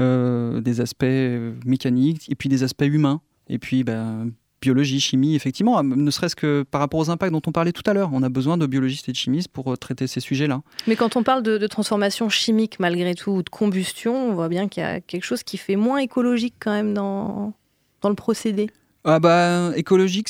euh, 0.00 0.60
des 0.60 0.80
aspects 0.80 1.04
euh, 1.04 1.54
mécaniques 1.64 2.28
et 2.28 2.34
puis 2.34 2.48
des 2.48 2.62
aspects 2.62 2.84
humains 2.84 3.20
et 3.48 3.58
puis 3.58 3.84
ben, 3.84 4.30
biologie, 4.60 4.98
chimie, 5.00 5.34
effectivement. 5.36 5.82
Ne 5.82 6.10
serait-ce 6.10 6.34
que 6.34 6.64
par 6.68 6.80
rapport 6.80 6.98
aux 6.98 7.10
impacts 7.10 7.30
dont 7.32 7.42
on 7.46 7.52
parlait 7.52 7.72
tout 7.72 7.82
à 7.86 7.92
l'heure, 7.92 8.10
on 8.12 8.22
a 8.22 8.28
besoin 8.28 8.56
de 8.56 8.66
biologistes 8.66 9.08
et 9.08 9.12
de 9.12 9.16
chimistes 9.16 9.48
pour 9.48 9.72
euh, 9.72 9.76
traiter 9.76 10.06
ces 10.06 10.20
sujets-là. 10.20 10.62
Mais 10.86 10.96
quand 10.96 11.14
on 11.16 11.22
parle 11.22 11.42
de, 11.42 11.58
de 11.58 11.66
transformation 11.66 12.28
chimique 12.28 12.80
malgré 12.80 13.14
tout, 13.14 13.30
ou 13.30 13.42
de 13.42 13.50
combustion, 13.50 14.30
on 14.30 14.34
voit 14.34 14.48
bien 14.48 14.66
qu'il 14.68 14.82
y 14.82 14.86
a 14.86 15.00
quelque 15.00 15.24
chose 15.24 15.42
qui 15.44 15.56
fait 15.58 15.76
moins 15.76 15.98
écologique 15.98 16.54
quand 16.58 16.72
même 16.72 16.94
dans, 16.94 17.52
dans 18.00 18.08
le 18.08 18.14
procédé. 18.16 18.68
Ah 19.04 19.20
bah 19.20 19.70
écologique. 19.76 20.28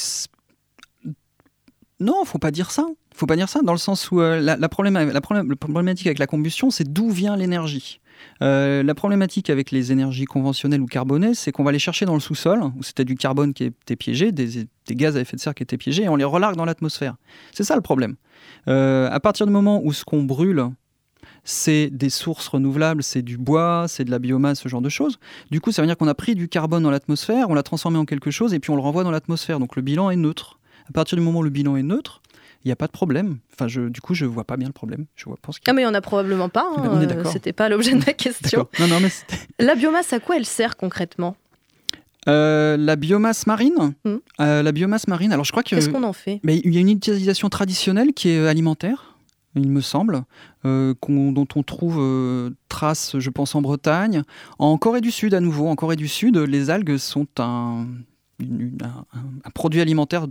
Non, 1.99 2.25
faut 2.27 2.39
pas 2.39 2.51
dire 2.51 2.71
ça. 2.71 2.87
Faut 3.17 3.27
pas 3.27 3.37
dire 3.37 3.49
ça 3.49 3.63
dans 3.63 3.73
le 3.73 3.79
sens 3.79 4.11
où 4.11 4.21
euh, 4.21 4.41
la, 4.41 4.69
problématique 4.69 6.07
avec 6.07 6.19
la 6.19 6.27
combustion, 6.27 6.71
c'est 6.71 6.93
d'où 6.93 7.09
vient 7.11 7.35
l'énergie. 7.35 8.01
Euh, 8.43 8.83
la 8.83 8.95
problématique 8.95 9.49
avec 9.49 9.71
les 9.71 9.91
énergies 9.91 10.27
conventionnelles 10.27 10.83
ou 10.83 10.87
carbonées, 10.87 11.33
c'est 11.33 11.51
qu'on 11.51 11.65
va 11.65 11.73
les 11.73 11.79
chercher 11.79 12.05
dans 12.05 12.13
le 12.13 12.21
sous-sol, 12.21 12.61
où 12.77 12.83
c'était 12.83 13.07
du 13.07 13.15
carbone 13.15 13.55
qui 13.55 13.65
était 13.65 13.97
piégé, 13.97 14.33
des, 14.33 14.67
des 14.87 14.95
gaz 14.95 15.17
à 15.17 15.21
effet 15.21 15.35
de 15.37 15.41
serre 15.41 15.55
qui 15.55 15.63
étaient 15.63 15.79
piégés, 15.79 16.05
et 16.05 16.09
on 16.11 16.17
les 16.17 16.25
relargue 16.25 16.57
dans 16.57 16.67
l'atmosphère. 16.67 17.17
C'est 17.53 17.65
ça 17.65 17.75
le 17.75 17.81
problème. 17.81 18.17
Euh, 18.69 19.09
à 19.11 19.19
partir 19.19 19.47
du 19.47 19.53
moment 19.53 19.81
où 19.83 19.95
ce 19.95 20.05
qu'on 20.05 20.23
brûle, 20.23 20.67
c'est 21.43 21.89
des 21.89 22.11
sources 22.11 22.49
renouvelables, 22.49 23.03
c'est 23.03 23.23
du 23.23 23.39
bois, 23.39 23.87
c'est 23.89 24.05
de 24.05 24.11
la 24.11 24.19
biomasse, 24.19 24.61
ce 24.61 24.69
genre 24.69 24.83
de 24.83 24.91
choses. 24.91 25.19
Du 25.51 25.63
coup, 25.63 25.73
ça 25.73 25.81
veut 25.81 25.89
dire 25.89 25.97
qu'on 25.97 26.09
a 26.09 26.15
pris 26.15 26.35
du 26.35 26.49
carbone 26.49 26.83
dans 26.83 26.91
l'atmosphère, 26.91 27.49
on 27.49 27.55
l'a 27.55 27.63
transformé 27.63 27.97
en 27.97 28.05
quelque 28.05 28.31
chose 28.31 28.53
et 28.53 28.61
puis 28.61 28.71
on 28.73 28.77
le 28.77 28.83
renvoie 28.83 29.05
dans 29.05 29.11
l'atmosphère. 29.11 29.59
Donc 29.59 29.75
le 29.77 29.81
bilan 29.81 30.11
est 30.11 30.17
neutre. 30.17 30.59
À 30.89 30.93
partir 30.93 31.17
du 31.17 31.25
moment 31.25 31.41
où 31.41 31.43
le 31.43 31.51
bilan 31.51 31.77
est 31.77 31.83
neutre, 31.83 32.21
il 32.67 32.69
n'y 32.69 32.73
a 32.73 32.77
pas 32.77 32.89
de 32.89 32.93
problème. 32.93 33.39
Enfin, 33.55 33.69
je, 33.69 33.83
du 33.83 34.01
coup, 34.01 34.13
je 34.15 34.25
vois 34.25 34.43
pas 34.43 34.57
bien 34.57 34.67
le 34.67 34.73
problème. 34.73 35.07
Je 35.15 35.27
vois, 35.27 35.37
pense 35.41 35.61
qu'il 35.61 35.69
y 35.69 35.71
Ah 35.71 35.73
a- 35.73 35.75
mais 35.75 35.83
il 35.83 35.85
n'y 35.85 35.91
en 35.91 35.95
a 35.95 36.01
probablement 36.01 36.49
pas, 36.49 36.67
hein, 36.77 37.05
d'accord. 37.07 37.31
c'était 37.33 37.53
pas 37.53 37.69
l'objet 37.69 37.93
de 37.93 37.99
ma 38.05 38.13
question. 38.13 38.67
Non, 38.81 38.89
non, 38.89 38.99
mais 39.01 39.09
La 39.65 39.77
biomasse, 39.77 40.13
à 40.13 40.19
quoi 40.19 40.37
elle 40.37 40.45
sert 40.47 40.77
concrètement? 40.77 41.37
Euh, 42.29 42.77
la 42.77 42.97
biomasse 42.97 43.47
marine? 43.47 43.95
Hmm. 44.05 44.17
Euh, 44.41 44.63
la 44.65 44.73
biomasse 44.73 45.07
marine. 45.07 45.33
Alors, 45.33 45.45
je 45.45 45.53
crois 45.53 45.63
que. 45.63 45.71
Qu'est-ce 45.77 45.89
qu'on 45.91 46.03
en 46.03 46.13
fait? 46.13 46.41
Mais 46.43 46.59
il 46.65 46.75
y 46.75 46.79
a 46.79 46.81
une 46.81 46.89
utilisation 46.91 47.49
traditionnelle 47.49 48.13
qui 48.15 48.31
est 48.31 48.45
alimentaire, 48.49 49.17
il 49.55 49.71
me 49.71 49.81
semble, 49.81 50.23
euh, 50.65 50.93
dont 51.09 51.47
on 51.55 51.63
trouve 51.63 52.53
trace, 52.69 53.17
je 53.19 53.31
pense, 53.31 53.55
en 53.55 53.63
Bretagne. 53.63 54.23
En 54.59 54.77
Corée 54.77 55.01
du 55.01 55.13
Sud, 55.13 55.35
à 55.35 55.41
nouveau, 55.41 55.69
en 55.69 55.77
Corée 55.77 55.95
du 55.97 56.09
Sud, 56.09 56.37
les 56.37 56.69
algues 56.71 56.97
sont 56.97 57.29
un, 57.39 57.87
une- 58.41 58.61
une- 58.61 58.79
un- 58.83 59.05
un 59.45 59.51
produit 59.51 59.81
alimentaire 59.81 60.27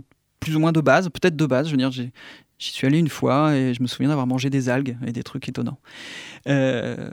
plus 0.46 0.54
ou 0.54 0.60
moins 0.60 0.72
de 0.72 0.80
base, 0.80 1.08
peut-être 1.08 1.34
de 1.34 1.46
base. 1.46 1.66
Je 1.66 1.72
veux 1.72 1.76
dire, 1.76 1.90
j'y 1.90 2.10
suis 2.58 2.86
allé 2.86 2.98
une 2.98 3.08
fois 3.08 3.56
et 3.56 3.74
je 3.74 3.82
me 3.82 3.88
souviens 3.88 4.08
d'avoir 4.08 4.28
mangé 4.28 4.48
des 4.48 4.68
algues 4.68 4.96
et 5.04 5.10
des 5.10 5.24
trucs 5.24 5.48
étonnants. 5.48 5.78
Euh, 6.46 7.10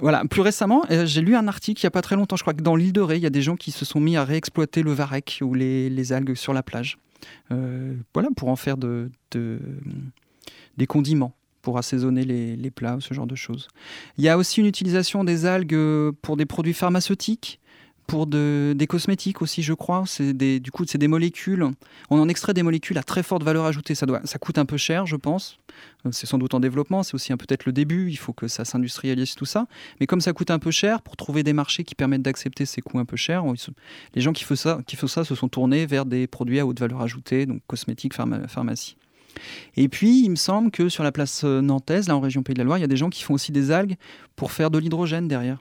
voilà, 0.00 0.24
plus 0.24 0.40
récemment, 0.40 0.84
euh, 0.90 1.06
j'ai 1.06 1.20
lu 1.20 1.36
un 1.36 1.46
article 1.46 1.80
il 1.80 1.84
n'y 1.84 1.88
a 1.88 1.92
pas 1.92 2.02
très 2.02 2.16
longtemps, 2.16 2.34
je 2.34 2.42
crois 2.42 2.54
que 2.54 2.62
dans 2.62 2.74
l'île 2.74 2.92
de 2.92 3.00
Ré, 3.00 3.16
il 3.18 3.22
y 3.22 3.26
a 3.26 3.30
des 3.30 3.42
gens 3.42 3.54
qui 3.54 3.70
se 3.70 3.84
sont 3.84 4.00
mis 4.00 4.16
à 4.16 4.24
réexploiter 4.24 4.82
le 4.82 4.92
varech 4.92 5.38
ou 5.42 5.54
les, 5.54 6.12
algues 6.12 6.34
sur 6.34 6.52
la 6.52 6.64
plage. 6.64 6.98
Euh, 7.52 7.94
voilà, 8.12 8.28
pour 8.36 8.48
en 8.48 8.56
faire 8.56 8.76
de, 8.76 9.12
de- 9.30 9.60
des 10.76 10.88
condiments, 10.88 11.36
pour 11.62 11.78
assaisonner 11.78 12.24
les, 12.24 12.56
les 12.56 12.70
plats, 12.72 12.96
ce 12.98 13.14
genre 13.14 13.28
de 13.28 13.36
choses. 13.36 13.68
Il 14.18 14.24
y 14.24 14.28
a 14.28 14.36
aussi 14.36 14.58
une 14.58 14.66
utilisation 14.66 15.22
des 15.22 15.46
algues 15.46 16.10
pour 16.22 16.36
des 16.36 16.44
produits 16.46 16.74
pharmaceutiques, 16.74 17.60
pour 18.06 18.26
de- 18.26 18.74
des 18.76 18.86
cosmétiques 18.86 19.42
aussi, 19.42 19.62
je 19.62 19.72
crois. 19.72 20.04
C'est 20.06 20.32
des, 20.32 20.60
du 20.60 20.70
coup, 20.70 20.84
c'est 20.86 20.98
des 20.98 21.08
molécules. 21.08 21.66
On 22.10 22.18
en 22.20 22.28
extrait 22.28 22.54
des 22.54 22.62
molécules 22.62 22.98
à 22.98 23.02
très 23.02 23.22
forte 23.22 23.42
valeur 23.42 23.64
ajoutée. 23.64 23.94
Ça, 23.94 24.06
doit, 24.06 24.20
ça 24.24 24.38
coûte 24.38 24.58
un 24.58 24.64
peu 24.66 24.76
cher, 24.76 25.06
je 25.06 25.16
pense. 25.16 25.58
Euh, 26.06 26.10
C'est 26.12 26.26
sans 26.26 26.38
doute 26.38 26.54
en 26.54 26.60
développement. 26.60 27.02
C'est 27.02 27.14
aussi 27.14 27.32
peut-être 27.34 27.64
le 27.64 27.72
début. 27.72 28.10
Il 28.10 28.16
faut 28.16 28.32
que 28.32 28.46
ça 28.48 28.64
s'industrialise 28.64 29.34
tout 29.34 29.46
ça. 29.46 29.66
Mais 30.00 30.06
comme 30.06 30.20
ça 30.20 30.32
coûte 30.32 30.50
un 30.50 30.58
peu 30.58 30.70
cher, 30.70 31.02
pour 31.02 31.16
trouver 31.16 31.42
des 31.42 31.52
marchés 31.52 31.84
qui 31.84 31.94
permettent 31.94 32.22
d'accepter 32.22 32.66
ces 32.66 32.80
coûts 32.82 32.98
un 32.98 33.04
peu 33.04 33.16
chers, 33.16 33.44
les 34.14 34.20
gens 34.22 34.32
qui 34.32 34.44
font 34.44 34.56
ça, 34.56 34.80
qui 34.86 34.96
font 34.96 35.06
ça 35.06 35.24
se 35.24 35.34
sont 35.34 35.48
tournés 35.48 35.86
vers 35.86 36.04
des 36.06 36.26
produits 36.26 36.60
à 36.60 36.66
haute 36.66 36.80
valeur 36.80 37.00
ajoutée, 37.00 37.46
donc 37.46 37.60
cosmétiques, 37.66 38.14
pharma- 38.14 38.46
pharmacie. 38.48 38.96
Et 39.76 39.88
puis, 39.88 40.22
il 40.24 40.30
me 40.30 40.36
semble 40.36 40.70
que 40.70 40.88
sur 40.88 41.02
la 41.02 41.10
place 41.10 41.42
euh, 41.44 41.60
nantaise, 41.60 42.06
là 42.06 42.16
en 42.16 42.20
région 42.20 42.44
Pays 42.44 42.54
de 42.54 42.60
la 42.60 42.64
Loire, 42.64 42.78
il 42.78 42.82
y 42.82 42.84
a 42.84 42.88
des 42.88 42.96
gens 42.96 43.10
qui 43.10 43.22
font 43.24 43.34
aussi 43.34 43.50
des 43.50 43.72
algues 43.72 43.96
pour 44.36 44.52
faire 44.52 44.70
de 44.70 44.78
l'hydrogène 44.78 45.26
derrière, 45.26 45.58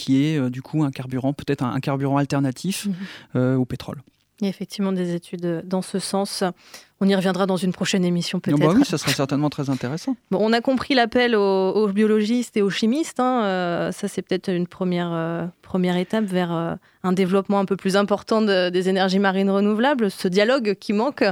qui 0.00 0.24
est 0.26 0.38
euh, 0.38 0.50
du 0.50 0.62
coup 0.62 0.82
un 0.84 0.90
carburant, 0.90 1.32
peut-être 1.32 1.62
un, 1.62 1.72
un 1.72 1.80
carburant 1.80 2.16
alternatif 2.16 2.86
Mhm. 2.86 2.94
euh, 3.36 3.56
au 3.56 3.64
pétrole. 3.64 4.00
Il 4.40 4.44
y 4.44 4.46
a 4.46 4.50
effectivement 4.50 4.92
des 4.92 5.14
études 5.14 5.44
euh, 5.44 5.60
dans 5.64 5.82
ce 5.82 5.98
sens. 5.98 6.42
On 7.02 7.06
y 7.08 7.14
reviendra 7.14 7.44
dans 7.46 7.58
une 7.66 7.72
prochaine 7.72 8.04
émission 8.06 8.38
Ah 8.38 8.40
peut-être. 8.50 8.58
bah 8.58 8.72
oui, 8.74 8.84
ça 8.86 8.96
serait 8.96 9.12
certainement 9.12 9.50
très 9.50 9.68
intéressant. 9.68 10.16
Bon, 10.30 10.38
on 10.40 10.52
a 10.54 10.60
compris 10.62 10.94
l'appel 10.94 11.34
aux, 11.36 11.70
aux 11.80 11.88
biologistes 11.92 12.56
et 12.56 12.62
aux 12.62 12.70
chimistes. 12.70 13.20
hein, 13.20 13.42
euh, 13.44 13.92
ça, 13.92 14.08
c'est 14.08 14.22
peut-être 14.22 14.48
une 14.50 14.66
première, 14.66 15.10
euh, 15.12 15.44
première 15.62 15.96
étape 15.98 16.24
vers 16.24 16.52
euh, 16.52 16.74
un 17.02 17.12
développement 17.12 17.58
un 17.60 17.66
peu 17.66 17.76
plus 17.76 17.96
important 17.96 18.40
de- 18.40 18.70
des 18.70 18.88
énergies 18.88 19.18
marines 19.18 19.50
renouvelables, 19.50 20.10
ce 20.10 20.26
dialogue 20.28 20.74
qui 20.80 20.94
manque. 20.94 21.22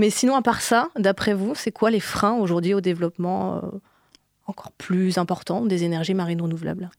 Mais 0.00 0.10
sinon, 0.10 0.34
à 0.34 0.42
part 0.42 0.60
ça, 0.60 0.88
d'après 0.98 1.34
vous, 1.34 1.54
c'est 1.54 1.70
quoi 1.72 1.90
les 1.90 2.00
freins 2.00 2.34
aujourd'hui 2.34 2.74
au 2.74 2.80
développement 2.80 3.60
encore 4.46 4.72
plus 4.72 5.18
important 5.18 5.64
des 5.66 5.84
énergies 5.84 6.14
marines 6.14 6.40
renouvelables? 6.42 6.90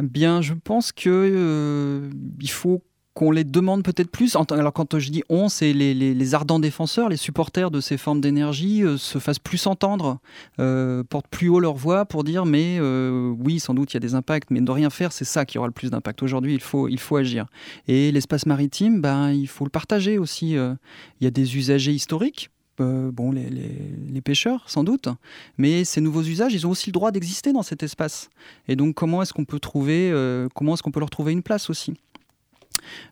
Bien, 0.00 0.40
je 0.42 0.54
pense 0.54 0.92
que 0.92 1.08
euh, 1.08 2.10
il 2.40 2.50
faut 2.50 2.82
qu'on 3.14 3.30
les 3.30 3.44
demande 3.44 3.82
peut-être 3.82 4.10
plus. 4.10 4.36
Alors 4.50 4.72
quand 4.72 4.98
je 4.98 5.10
dis 5.10 5.22
on, 5.28 5.48
c'est 5.48 5.72
les, 5.72 6.34
ardents 6.34 6.60
défenseurs, 6.60 7.08
les 7.08 7.16
supporters 7.16 7.70
de 7.70 7.80
ces 7.80 7.96
formes 7.96 8.20
d'énergie 8.20 8.82
euh, 8.82 8.96
se 8.96 9.18
fassent 9.18 9.38
plus 9.38 9.66
entendre, 9.66 10.18
euh, 10.60 11.02
portent 11.02 11.28
plus 11.28 11.48
haut 11.48 11.60
leur 11.60 11.74
voix 11.74 12.04
pour 12.04 12.24
dire 12.24 12.46
mais 12.46 12.78
euh, 12.80 13.34
oui, 13.38 13.58
sans 13.58 13.74
doute 13.74 13.92
il 13.92 13.96
y 13.96 13.98
a 13.98 14.00
des 14.00 14.14
impacts, 14.14 14.50
mais 14.50 14.60
de 14.60 14.70
rien 14.70 14.90
faire, 14.90 15.12
c'est 15.12 15.24
ça 15.24 15.44
qui 15.44 15.58
aura 15.58 15.66
le 15.66 15.72
plus 15.72 15.90
d'impact. 15.90 16.22
Aujourd'hui, 16.22 16.54
il 16.54 16.60
faut, 16.60 16.88
il 16.88 17.00
faut 17.00 17.16
agir. 17.16 17.46
Et 17.88 18.12
l'espace 18.12 18.46
maritime, 18.46 19.00
ben, 19.00 19.32
il 19.32 19.48
faut 19.48 19.64
le 19.64 19.70
partager 19.70 20.18
aussi. 20.18 20.52
Il 20.52 20.76
y 21.20 21.26
a 21.26 21.30
des 21.30 21.56
usagers 21.56 21.92
historiques. 21.92 22.50
Euh, 22.80 23.10
bon, 23.12 23.32
les, 23.32 24.20
pêcheurs, 24.20 24.68
sans 24.68 24.84
doute, 24.84 25.08
mais 25.56 25.84
ces 25.84 26.00
nouveaux 26.00 26.22
usages, 26.22 26.52
ils 26.52 26.66
ont 26.66 26.70
aussi 26.70 26.90
le 26.90 26.92
droit 26.92 27.10
d'exister 27.10 27.52
dans 27.52 27.62
cet 27.62 27.82
espace. 27.82 28.28
Et 28.68 28.76
donc, 28.76 28.94
comment 28.94 29.22
est-ce 29.22 29.32
qu'on 29.32 29.46
peut 29.46 29.58
trouver, 29.58 30.10
euh, 30.12 30.48
comment 30.54 30.74
est-ce 30.74 30.82
qu'on 30.82 30.90
peut 30.90 31.00
leur 31.00 31.10
trouver 31.10 31.32
une 31.32 31.42
place 31.42 31.70
aussi? 31.70 31.94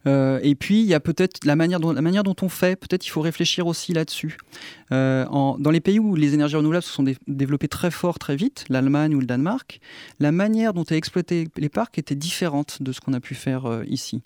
Euh, 0.06 0.38
Et 0.42 0.54
puis, 0.54 0.80
il 0.80 0.86
y 0.86 0.94
a 0.94 1.00
peut-être 1.00 1.44
la 1.44 1.56
manière 1.56 1.80
dont, 1.80 2.34
on 2.42 2.48
fait. 2.48 2.76
Peut-être 2.76 3.06
il 3.06 3.10
faut 3.10 3.20
réfléchir 3.22 3.66
aussi 3.66 3.92
là-dessus. 3.92 4.36
Dans 4.90 5.70
les 5.72 5.80
pays 5.80 5.98
où 5.98 6.14
les 6.14 6.34
énergies 6.34 6.56
renouvelables 6.56 6.84
se 6.84 6.92
sont 6.92 7.02
dé- 7.02 7.16
développées 7.26 7.68
très 7.68 7.90
fort, 7.90 8.18
très 8.18 8.36
vite, 8.36 8.64
l'Allemagne 8.68 9.14
ou 9.14 9.20
le 9.20 9.26
Danemark, 9.26 9.80
la 10.20 10.32
manière 10.32 10.74
dont 10.74 10.84
est 10.84 10.96
exploité 10.96 11.48
les 11.56 11.68
parcs 11.68 11.98
était 11.98 12.14
différente 12.14 12.82
de 12.82 12.92
ce 12.92 13.00
qu'on 13.00 13.14
a 13.14 13.20
pu 13.20 13.34
faire 13.34 13.82
ici. 13.86 14.22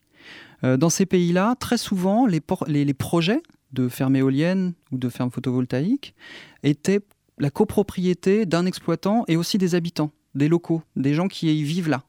Dans 0.62 0.90
ces 0.90 1.06
pays-là, 1.06 1.56
très 1.58 1.78
souvent, 1.78 2.26
les 2.26 2.94
projets 2.94 3.42
de 3.72 3.88
fermes 3.88 4.16
éoliennes 4.16 4.74
ou 4.90 4.98
de 4.98 5.08
fermes 5.08 5.30
photovoltaïques 5.30 6.14
étaient 6.62 7.00
la 7.38 7.50
copropriété 7.50 8.46
d'un 8.46 8.66
exploitant 8.66 9.24
et 9.28 9.36
aussi 9.36 9.58
des 9.58 9.74
habitants, 9.74 10.12
des 10.34 10.48
locaux, 10.48 10.82
des 10.96 11.14
gens 11.14 11.28
qui 11.28 11.52
y 11.52 11.62
vivent 11.62 11.88
là. 11.88 12.02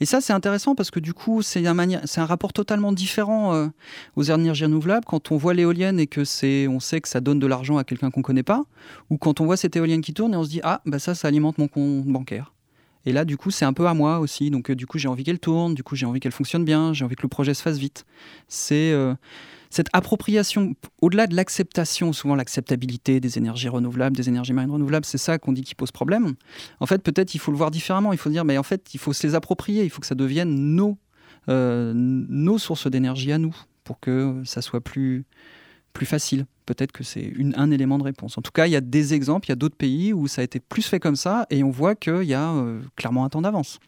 Et 0.00 0.06
ça, 0.06 0.20
c'est 0.20 0.32
intéressant 0.32 0.74
parce 0.74 0.90
que 0.90 1.00
du 1.00 1.14
coup, 1.14 1.42
c'est 1.42 1.66
un, 1.66 2.24
rapport 2.24 2.52
totalement 2.52 2.92
différent 2.92 3.54
euh, 3.54 3.68
aux 4.16 4.22
énergies 4.22 4.64
renouvelables. 4.64 5.04
Quand 5.04 5.32
on 5.32 5.36
voit 5.36 5.54
l'éolienne 5.54 6.00
et 6.00 6.06
que 6.06 6.24
c'est, 6.24 6.68
on 6.68 6.80
sait 6.80 7.00
que 7.00 7.08
ça 7.08 7.20
donne 7.20 7.38
de 7.38 7.46
l'argent 7.46 7.76
à 7.76 7.84
quelqu'un 7.84 8.10
qu'on 8.10 8.22
connaît 8.22 8.42
pas, 8.42 8.62
ou 9.10 9.18
quand 9.18 9.40
on 9.40 9.44
voit 9.44 9.56
cette 9.56 9.76
éolienne 9.76 10.00
qui 10.00 10.14
tourne 10.14 10.34
et 10.34 10.36
on 10.36 10.44
se 10.44 10.50
dit 10.50 10.60
ah 10.62 10.80
bah 10.86 10.98
ça, 10.98 11.14
ça 11.14 11.28
alimente 11.28 11.58
mon 11.58 11.68
compte 11.68 12.04
bancaire. 12.04 12.53
Et 13.06 13.12
là, 13.12 13.24
du 13.24 13.36
coup, 13.36 13.50
c'est 13.50 13.64
un 13.64 13.72
peu 13.72 13.86
à 13.86 13.94
moi 13.94 14.18
aussi. 14.18 14.50
Donc, 14.50 14.70
euh, 14.70 14.74
du 14.74 14.86
coup, 14.86 14.98
j'ai 14.98 15.08
envie 15.08 15.24
qu'elle 15.24 15.38
tourne. 15.38 15.74
Du 15.74 15.82
coup, 15.82 15.96
j'ai 15.96 16.06
envie 16.06 16.20
qu'elle 16.20 16.32
fonctionne 16.32 16.64
bien. 16.64 16.92
J'ai 16.92 17.04
envie 17.04 17.16
que 17.16 17.22
le 17.22 17.28
projet 17.28 17.54
se 17.54 17.62
fasse 17.62 17.78
vite. 17.78 18.04
C'est 18.48 18.92
euh, 18.92 19.14
cette 19.70 19.88
appropriation, 19.92 20.74
au-delà 21.02 21.26
de 21.26 21.34
l'acceptation, 21.34 22.12
souvent 22.12 22.36
l'acceptabilité 22.36 23.20
des 23.20 23.38
énergies 23.38 23.68
renouvelables, 23.68 24.16
des 24.16 24.28
énergies 24.28 24.52
marines 24.52 24.70
renouvelables, 24.70 25.04
c'est 25.04 25.18
ça 25.18 25.38
qu'on 25.38 25.52
dit 25.52 25.62
qui 25.62 25.74
pose 25.74 25.90
problème. 25.90 26.34
En 26.80 26.86
fait, 26.86 27.02
peut-être 27.02 27.34
il 27.34 27.38
faut 27.38 27.50
le 27.50 27.56
voir 27.56 27.70
différemment. 27.70 28.12
Il 28.12 28.18
faut 28.18 28.30
dire, 28.30 28.44
mais 28.44 28.56
en 28.56 28.62
fait, 28.62 28.94
il 28.94 29.00
faut 29.00 29.12
se 29.12 29.26
les 29.26 29.34
approprier. 29.34 29.84
Il 29.84 29.90
faut 29.90 30.00
que 30.00 30.06
ça 30.06 30.14
devienne 30.14 30.54
nos, 30.76 30.96
euh, 31.48 31.92
nos 31.94 32.58
sources 32.58 32.86
d'énergie 32.86 33.32
à 33.32 33.38
nous 33.38 33.54
pour 33.82 34.00
que 34.00 34.42
ça 34.44 34.62
soit 34.62 34.80
plus, 34.80 35.24
plus 35.94 36.04
facile. 36.04 36.44
Peut-être 36.66 36.92
que 36.92 37.04
c'est 37.04 37.32
un 37.56 37.70
élément 37.70 37.96
de 37.96 38.04
réponse. 38.04 38.36
En 38.36 38.42
tout 38.42 38.52
cas, 38.52 38.66
il 38.66 38.72
y 38.72 38.76
a 38.76 38.82
des 38.82 39.14
exemples, 39.14 39.46
il 39.46 39.50
y 39.50 39.52
a 39.52 39.56
d'autres 39.56 39.76
pays 39.76 40.12
où 40.12 40.28
ça 40.28 40.42
a 40.42 40.44
été 40.44 40.60
plus 40.60 40.86
fait 40.86 41.00
comme 41.00 41.16
ça 41.16 41.46
et 41.48 41.62
on 41.62 41.70
voit 41.70 41.94
qu'il 41.94 42.24
y 42.24 42.34
a 42.34 42.50
euh, 42.50 42.80
clairement 42.96 43.24
un 43.24 43.28
temps 43.30 43.42
d'avance. 43.42 43.78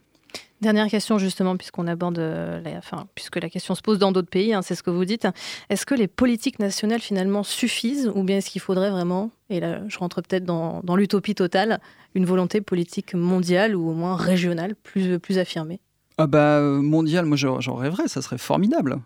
Dernière 0.62 0.88
question 0.88 1.18
justement, 1.18 1.56
puisqu'on 1.58 1.86
aborde, 1.86 2.18
euh, 2.18 2.60
la, 2.62 2.78
enfin, 2.78 3.06
puisque 3.14 3.36
la 3.36 3.50
question 3.50 3.74
se 3.74 3.82
pose 3.82 3.98
dans 3.98 4.10
d'autres 4.10 4.30
pays, 4.30 4.54
hein, 4.54 4.62
c'est 4.62 4.74
ce 4.74 4.82
que 4.82 4.90
vous 4.90 5.04
dites. 5.04 5.28
Est-ce 5.68 5.84
que 5.84 5.94
les 5.94 6.08
politiques 6.08 6.58
nationales 6.58 7.00
finalement 7.00 7.42
suffisent, 7.42 8.10
ou 8.14 8.22
bien 8.22 8.38
est-ce 8.38 8.48
qu'il 8.48 8.62
faudrait 8.62 8.90
vraiment, 8.90 9.30
et 9.50 9.60
là 9.60 9.80
je 9.86 9.98
rentre 9.98 10.22
peut-être 10.22 10.44
dans, 10.44 10.80
dans 10.82 10.96
l'utopie 10.96 11.34
totale, 11.34 11.78
une 12.14 12.24
volonté 12.24 12.62
politique 12.62 13.14
mondiale 13.14 13.76
ou 13.76 13.90
au 13.90 13.92
moins 13.92 14.16
régionale 14.16 14.76
plus, 14.76 15.18
plus 15.18 15.36
affirmée? 15.36 15.80
Ah 16.16 16.26
bah 16.26 16.58
euh, 16.58 16.80
mondial, 16.80 17.26
moi 17.26 17.36
j'en 17.36 17.74
rêverais, 17.74 18.08
ça 18.08 18.22
serait 18.22 18.38
formidable. 18.38 18.98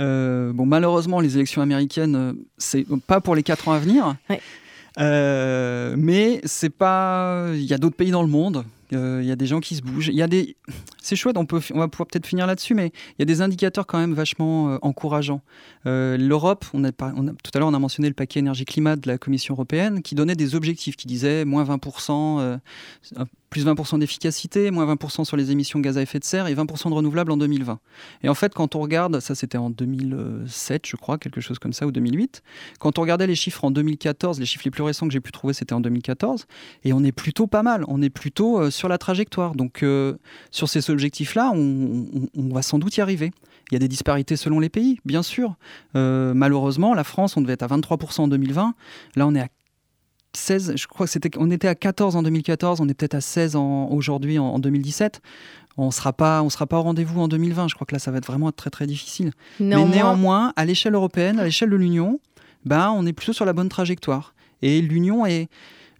Euh, 0.00 0.52
bon, 0.52 0.66
malheureusement, 0.66 1.20
les 1.20 1.36
élections 1.36 1.62
américaines, 1.62 2.16
euh, 2.16 2.32
c'est 2.58 2.84
pas 3.06 3.20
pour 3.20 3.34
les 3.34 3.42
quatre 3.42 3.68
ans 3.68 3.72
à 3.72 3.78
venir. 3.78 4.16
Ouais. 4.28 4.40
Euh, 5.00 5.94
mais 5.98 6.40
c'est 6.44 6.70
pas. 6.70 7.48
Il 7.54 7.64
y 7.64 7.74
a 7.74 7.78
d'autres 7.78 7.96
pays 7.96 8.10
dans 8.12 8.22
le 8.22 8.28
monde. 8.28 8.64
euh, 8.92 9.18
Il 9.22 9.28
y 9.28 9.32
a 9.32 9.36
des 9.36 9.46
gens 9.46 9.58
qui 9.58 9.74
se 9.74 9.82
bougent. 9.82 10.06
Il 10.08 10.14
y 10.14 10.22
a 10.22 10.28
des. 10.28 10.56
C'est 11.02 11.16
chouette. 11.16 11.36
On 11.36 11.46
peut. 11.46 11.60
On 11.72 11.78
va 11.80 11.88
pouvoir 11.88 12.06
peut-être 12.06 12.26
finir 12.26 12.46
là-dessus, 12.46 12.74
mais 12.74 12.92
il 13.10 13.14
y 13.18 13.22
a 13.22 13.24
des 13.26 13.42
indicateurs 13.42 13.86
quand 13.88 13.98
même 13.98 14.14
vachement 14.14 14.70
euh, 14.70 14.78
encourageants. 14.82 15.40
L'Europe, 15.84 16.64
on 16.74 16.84
a, 16.84 16.92
par- 16.92 17.12
on 17.16 17.26
a- 17.26 17.32
tout 17.32 17.50
à 17.54 17.58
l'heure, 17.58 17.68
on 17.68 17.74
a 17.74 17.78
mentionné 17.78 18.08
le 18.08 18.14
paquet 18.14 18.38
énergie-climat 18.38 18.94
de 18.96 19.08
la 19.08 19.18
Commission 19.18 19.54
européenne, 19.54 20.00
qui 20.00 20.14
donnait 20.14 20.36
des 20.36 20.54
objectifs, 20.54 20.96
qui 20.96 21.06
disaient 21.08 21.44
moins 21.44 21.64
20 21.64 21.78
euh, 22.40 22.56
plus 23.54 23.66
20% 23.66 24.00
d'efficacité, 24.00 24.72
moins 24.72 24.92
20% 24.92 25.24
sur 25.24 25.36
les 25.36 25.52
émissions 25.52 25.78
de 25.78 25.84
gaz 25.84 25.96
à 25.96 26.02
effet 26.02 26.18
de 26.18 26.24
serre 26.24 26.48
et 26.48 26.56
20% 26.56 26.88
de 26.88 26.94
renouvelables 26.94 27.30
en 27.30 27.36
2020. 27.36 27.78
Et 28.24 28.28
en 28.28 28.34
fait, 28.34 28.52
quand 28.52 28.74
on 28.74 28.80
regarde, 28.80 29.20
ça 29.20 29.36
c'était 29.36 29.58
en 29.58 29.70
2007, 29.70 30.84
je 30.84 30.96
crois, 30.96 31.18
quelque 31.18 31.40
chose 31.40 31.60
comme 31.60 31.72
ça, 31.72 31.86
ou 31.86 31.92
2008, 31.92 32.42
quand 32.80 32.98
on 32.98 33.02
regardait 33.02 33.28
les 33.28 33.36
chiffres 33.36 33.64
en 33.64 33.70
2014, 33.70 34.40
les 34.40 34.46
chiffres 34.46 34.64
les 34.64 34.72
plus 34.72 34.82
récents 34.82 35.06
que 35.06 35.12
j'ai 35.12 35.20
pu 35.20 35.30
trouver, 35.30 35.54
c'était 35.54 35.72
en 35.72 35.80
2014, 35.80 36.46
et 36.82 36.92
on 36.92 37.04
est 37.04 37.12
plutôt 37.12 37.46
pas 37.46 37.62
mal, 37.62 37.84
on 37.86 38.02
est 38.02 38.10
plutôt 38.10 38.58
euh, 38.58 38.70
sur 38.72 38.88
la 38.88 38.98
trajectoire. 38.98 39.54
Donc 39.54 39.84
euh, 39.84 40.14
sur 40.50 40.68
ces 40.68 40.90
objectifs-là, 40.90 41.52
on, 41.54 42.08
va 42.52 42.62
sans 42.62 42.80
doute 42.80 42.96
y 42.96 43.02
arriver. 43.02 43.30
Il 43.70 43.74
y 43.74 43.76
a 43.76 43.78
des 43.78 43.86
disparités 43.86 44.34
selon 44.34 44.58
les 44.58 44.68
pays, 44.68 44.98
bien 45.04 45.22
sûr. 45.22 45.54
Euh, 45.94 46.34
malheureusement, 46.34 46.92
la 46.92 47.04
France, 47.04 47.36
on 47.36 47.40
devait 47.40 47.52
être 47.52 47.62
à 47.62 47.68
23% 47.68 48.22
en 48.22 48.28
2020. 48.28 48.74
Là, 49.14 49.26
on 49.28 49.34
est 49.36 49.40
à 49.40 49.48
16, 50.36 50.74
je 50.76 50.86
crois 50.86 51.06
que 51.06 51.12
c'était, 51.12 51.30
on 51.38 51.50
était 51.50 51.68
à 51.68 51.74
14 51.74 52.16
en 52.16 52.22
2014, 52.22 52.80
on 52.80 52.88
est 52.88 52.94
peut-être 52.94 53.14
à 53.14 53.20
16 53.20 53.56
en- 53.56 53.88
aujourd'hui 53.90 54.38
en, 54.38 54.44
en 54.46 54.58
2017. 54.58 55.20
On 55.76 55.90
sera 55.90 56.12
pas, 56.12 56.42
on 56.42 56.50
sera 56.50 56.66
pas 56.66 56.78
au 56.78 56.82
rendez-vous 56.82 57.20
en 57.20 57.26
2020. 57.28 57.68
Je 57.68 57.74
crois 57.74 57.86
que 57.86 57.94
là, 57.94 57.98
ça 57.98 58.10
va 58.12 58.18
être 58.18 58.26
vraiment 58.26 58.52
très 58.52 58.70
très 58.70 58.86
difficile. 58.86 59.32
Mais 59.60 59.74
néanmoins, 59.90 60.52
à 60.56 60.64
l'échelle 60.64 60.94
européenne, 60.94 61.38
à 61.40 61.44
l'échelle 61.44 61.70
de 61.70 61.76
l'Union, 61.76 62.20
ben, 62.64 62.90
on 62.96 63.04
est 63.06 63.12
plutôt 63.12 63.32
sur 63.32 63.44
la 63.44 63.52
bonne 63.52 63.68
trajectoire. 63.68 64.34
Et 64.62 64.80
l'Union 64.80 65.26
et 65.26 65.48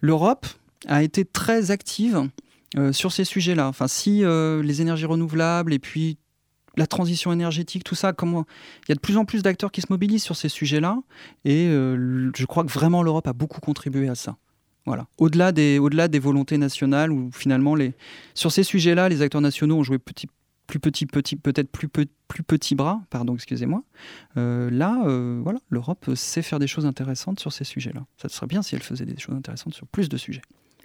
l'Europe 0.01 0.45
a 0.87 1.03
été 1.03 1.25
très 1.25 1.71
active 1.71 2.29
euh, 2.77 2.93
sur 2.93 3.11
ces 3.11 3.25
sujets-là. 3.25 3.67
Enfin, 3.67 3.87
si 3.87 4.23
euh, 4.23 4.63
les 4.63 4.81
énergies 4.81 5.05
renouvelables 5.05 5.73
et 5.73 5.79
puis 5.79 6.17
la 6.77 6.87
transition 6.87 7.31
énergétique, 7.31 7.83
tout 7.83 7.95
ça, 7.95 8.13
comment 8.13 8.45
il 8.83 8.89
y 8.89 8.91
a 8.91 8.95
de 8.95 8.99
plus 8.99 9.17
en 9.17 9.25
plus 9.25 9.43
d'acteurs 9.43 9.71
qui 9.71 9.81
se 9.81 9.87
mobilisent 9.89 10.23
sur 10.23 10.35
ces 10.35 10.49
sujets-là, 10.49 10.99
et 11.43 11.67
euh, 11.67 12.31
je 12.35 12.45
crois 12.45 12.63
que 12.63 12.71
vraiment 12.71 13.03
l'Europe 13.03 13.27
a 13.27 13.33
beaucoup 13.33 13.61
contribué 13.61 14.09
à 14.09 14.15
ça. 14.15 14.37
Voilà. 14.85 15.07
Au-delà 15.17 15.51
des, 15.51 15.79
volontés 16.19 16.57
nationales, 16.57 17.11
où 17.11 17.31
finalement, 17.33 17.75
sur 18.35 18.51
ces 18.51 18.63
sujets-là, 18.63 19.09
les 19.09 19.21
acteurs 19.21 19.41
nationaux 19.41 19.77
ont 19.77 19.83
joué 19.83 19.97
plus 19.97 20.79
petit, 20.79 21.05
petit, 21.05 21.35
peut-être 21.35 21.71
plus, 21.71 21.87
pe- 21.87 22.05
plus 22.27 22.43
petit 22.43 22.75
bras, 22.75 23.01
pardon, 23.09 23.33
excusez-moi. 23.33 23.83
Euh, 24.37 24.69
là, 24.69 25.01
euh, 25.05 25.39
voilà, 25.43 25.59
l'Europe 25.69 26.11
sait 26.15 26.43
faire 26.43 26.59
des 26.59 26.67
choses 26.67 26.85
intéressantes 26.85 27.39
sur 27.39 27.51
ces 27.51 27.63
sujets-là. 27.63 28.05
Ça 28.21 28.29
serait 28.29 28.47
bien 28.47 28.61
si 28.61 28.75
elle 28.75 28.83
faisait 28.83 29.05
des 29.05 29.17
choses 29.17 29.35
intéressantes 29.35 29.73
sur 29.73 29.87
plus 29.87 30.07
de 30.07 30.17
sujets. 30.17 30.41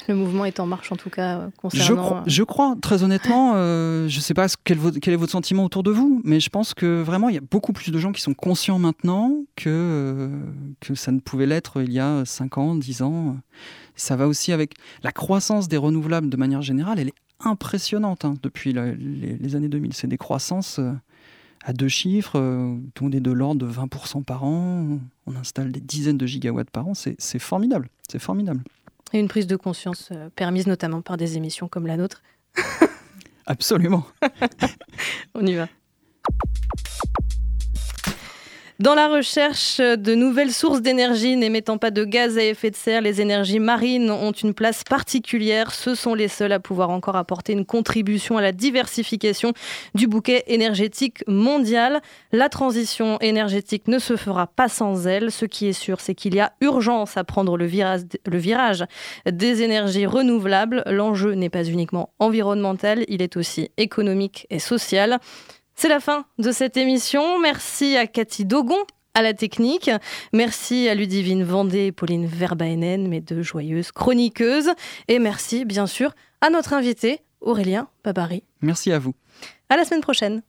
Le 0.08 0.14
mouvement 0.14 0.44
est 0.44 0.58
en 0.60 0.66
marche 0.66 0.90
en 0.92 0.96
tout 0.96 1.10
cas 1.10 1.38
euh, 1.38 1.46
Je 1.54 1.60
concernant. 1.60 2.02
crois, 2.02 2.22
je 2.26 2.42
crois, 2.42 2.76
très 2.80 3.02
honnêtement, 3.02 3.52
euh, 3.54 4.08
je 4.08 4.16
ne 4.16 4.20
sais 4.20 4.34
pas 4.34 4.48
ce- 4.48 4.56
quel, 4.64 4.78
est 4.78 5.16
votre 5.16 5.30
sentiment 5.32 5.64
autour 5.64 5.82
de 5.82 5.90
vous, 5.90 6.20
mais 6.24 6.40
je 6.40 6.48
pense 6.50 6.74
que 6.74 7.00
vraiment, 7.02 7.28
il 7.28 7.34
y 7.34 7.38
a 7.38 7.42
beaucoup 7.48 7.72
plus 7.72 7.90
de 7.92 7.98
gens 7.98 8.12
qui 8.12 8.20
sont 8.22 8.34
conscients 8.34 8.78
maintenant 8.78 9.36
que, 9.56 9.68
euh, 9.68 10.28
que 10.80 10.94
ça 10.94 11.12
ne 11.12 11.20
pouvait 11.20 11.46
l'être 11.46 11.82
il 11.82 11.92
y 11.92 12.00
a 12.00 12.24
5 12.24 12.58
ans, 12.58 12.74
10 12.74 13.02
ans. 13.02 13.36
Ça 13.96 14.16
va 14.16 14.26
aussi 14.26 14.52
avec 14.52 14.74
la 15.02 15.12
croissance 15.12 15.68
des 15.68 15.76
renouvelables 15.76 16.28
de 16.30 16.36
manière 16.36 16.62
générale, 16.62 16.98
elle 16.98 17.08
est 17.08 17.14
impressionnante 17.40 18.24
hein, 18.24 18.34
depuis 18.42 18.72
la- 18.72 18.92
les, 18.92 19.36
les 19.36 19.56
années 19.56 19.68
2000. 19.68 19.92
C'est 19.94 20.06
des 20.08 20.18
croissances 20.18 20.78
euh, 20.78 20.92
à 21.64 21.72
deux 21.74 21.88
chiffres, 21.88 22.38
euh, 22.38 22.74
tout 22.94 23.08
est 23.14 23.20
de 23.20 23.30
l'ordre 23.30 23.60
de 23.66 23.70
20% 23.70 24.22
par 24.24 24.44
an. 24.44 24.98
On 25.26 25.36
installe 25.36 25.72
des 25.72 25.80
dizaines 25.80 26.16
de 26.18 26.26
gigawatts 26.26 26.70
par 26.70 26.86
an. 26.88 26.92
C'est 26.94 27.38
formidable. 27.38 27.88
C'est 28.10 28.18
formidable. 28.18 28.62
Et 29.12 29.18
une 29.18 29.28
prise 29.28 29.46
de 29.46 29.56
conscience 29.56 30.10
euh, 30.12 30.28
permise 30.34 30.66
notamment 30.66 31.02
par 31.02 31.16
des 31.16 31.36
émissions 31.36 31.68
comme 31.68 31.86
la 31.86 31.96
nôtre. 31.96 32.22
Absolument. 33.46 34.06
On 35.34 35.44
y 35.44 35.54
va. 35.54 35.68
Dans 38.80 38.94
la 38.94 39.08
recherche 39.08 39.76
de 39.76 40.14
nouvelles 40.14 40.52
sources 40.52 40.80
d'énergie 40.80 41.36
n'émettant 41.36 41.76
pas 41.76 41.90
de 41.90 42.02
gaz 42.02 42.38
à 42.38 42.44
effet 42.44 42.70
de 42.70 42.76
serre, 42.76 43.02
les 43.02 43.20
énergies 43.20 43.58
marines 43.58 44.10
ont 44.10 44.32
une 44.32 44.54
place 44.54 44.84
particulière. 44.84 45.74
Ce 45.74 45.94
sont 45.94 46.14
les 46.14 46.28
seuls 46.28 46.52
à 46.52 46.60
pouvoir 46.60 46.88
encore 46.88 47.16
apporter 47.16 47.52
une 47.52 47.66
contribution 47.66 48.38
à 48.38 48.40
la 48.40 48.52
diversification 48.52 49.52
du 49.94 50.06
bouquet 50.06 50.44
énergétique 50.46 51.22
mondial. 51.26 52.00
La 52.32 52.48
transition 52.48 53.18
énergétique 53.20 53.86
ne 53.86 53.98
se 53.98 54.16
fera 54.16 54.46
pas 54.46 54.70
sans 54.70 55.06
elle. 55.06 55.30
Ce 55.30 55.44
qui 55.44 55.66
est 55.66 55.74
sûr, 55.74 56.00
c'est 56.00 56.14
qu'il 56.14 56.34
y 56.34 56.40
a 56.40 56.54
urgence 56.62 57.18
à 57.18 57.24
prendre 57.24 57.58
le 57.58 57.66
virage, 57.66 58.04
le 58.24 58.38
virage 58.38 58.86
des 59.30 59.60
énergies 59.60 60.06
renouvelables. 60.06 60.84
L'enjeu 60.86 61.34
n'est 61.34 61.50
pas 61.50 61.64
uniquement 61.64 62.14
environnemental, 62.18 63.04
il 63.08 63.20
est 63.20 63.36
aussi 63.36 63.68
économique 63.76 64.46
et 64.48 64.58
social. 64.58 65.20
C'est 65.80 65.88
la 65.88 65.98
fin 65.98 66.26
de 66.38 66.52
cette 66.52 66.76
émission. 66.76 67.38
Merci 67.38 67.96
à 67.96 68.06
Cathy 68.06 68.44
Dogon 68.44 68.76
à 69.14 69.22
la 69.22 69.32
technique. 69.32 69.90
Merci 70.34 70.90
à 70.90 70.94
Ludivine 70.94 71.42
Vendée 71.42 71.86
et 71.86 71.92
Pauline 71.92 72.26
Verbaenen, 72.26 73.08
mes 73.08 73.22
deux 73.22 73.40
joyeuses 73.40 73.90
chroniqueuses. 73.90 74.72
Et 75.08 75.18
merci, 75.18 75.64
bien 75.64 75.86
sûr, 75.86 76.12
à 76.42 76.50
notre 76.50 76.74
invité, 76.74 77.20
Aurélien 77.40 77.88
Babary. 78.04 78.44
Merci 78.60 78.92
à 78.92 78.98
vous. 78.98 79.14
À 79.70 79.78
la 79.78 79.86
semaine 79.86 80.02
prochaine. 80.02 80.42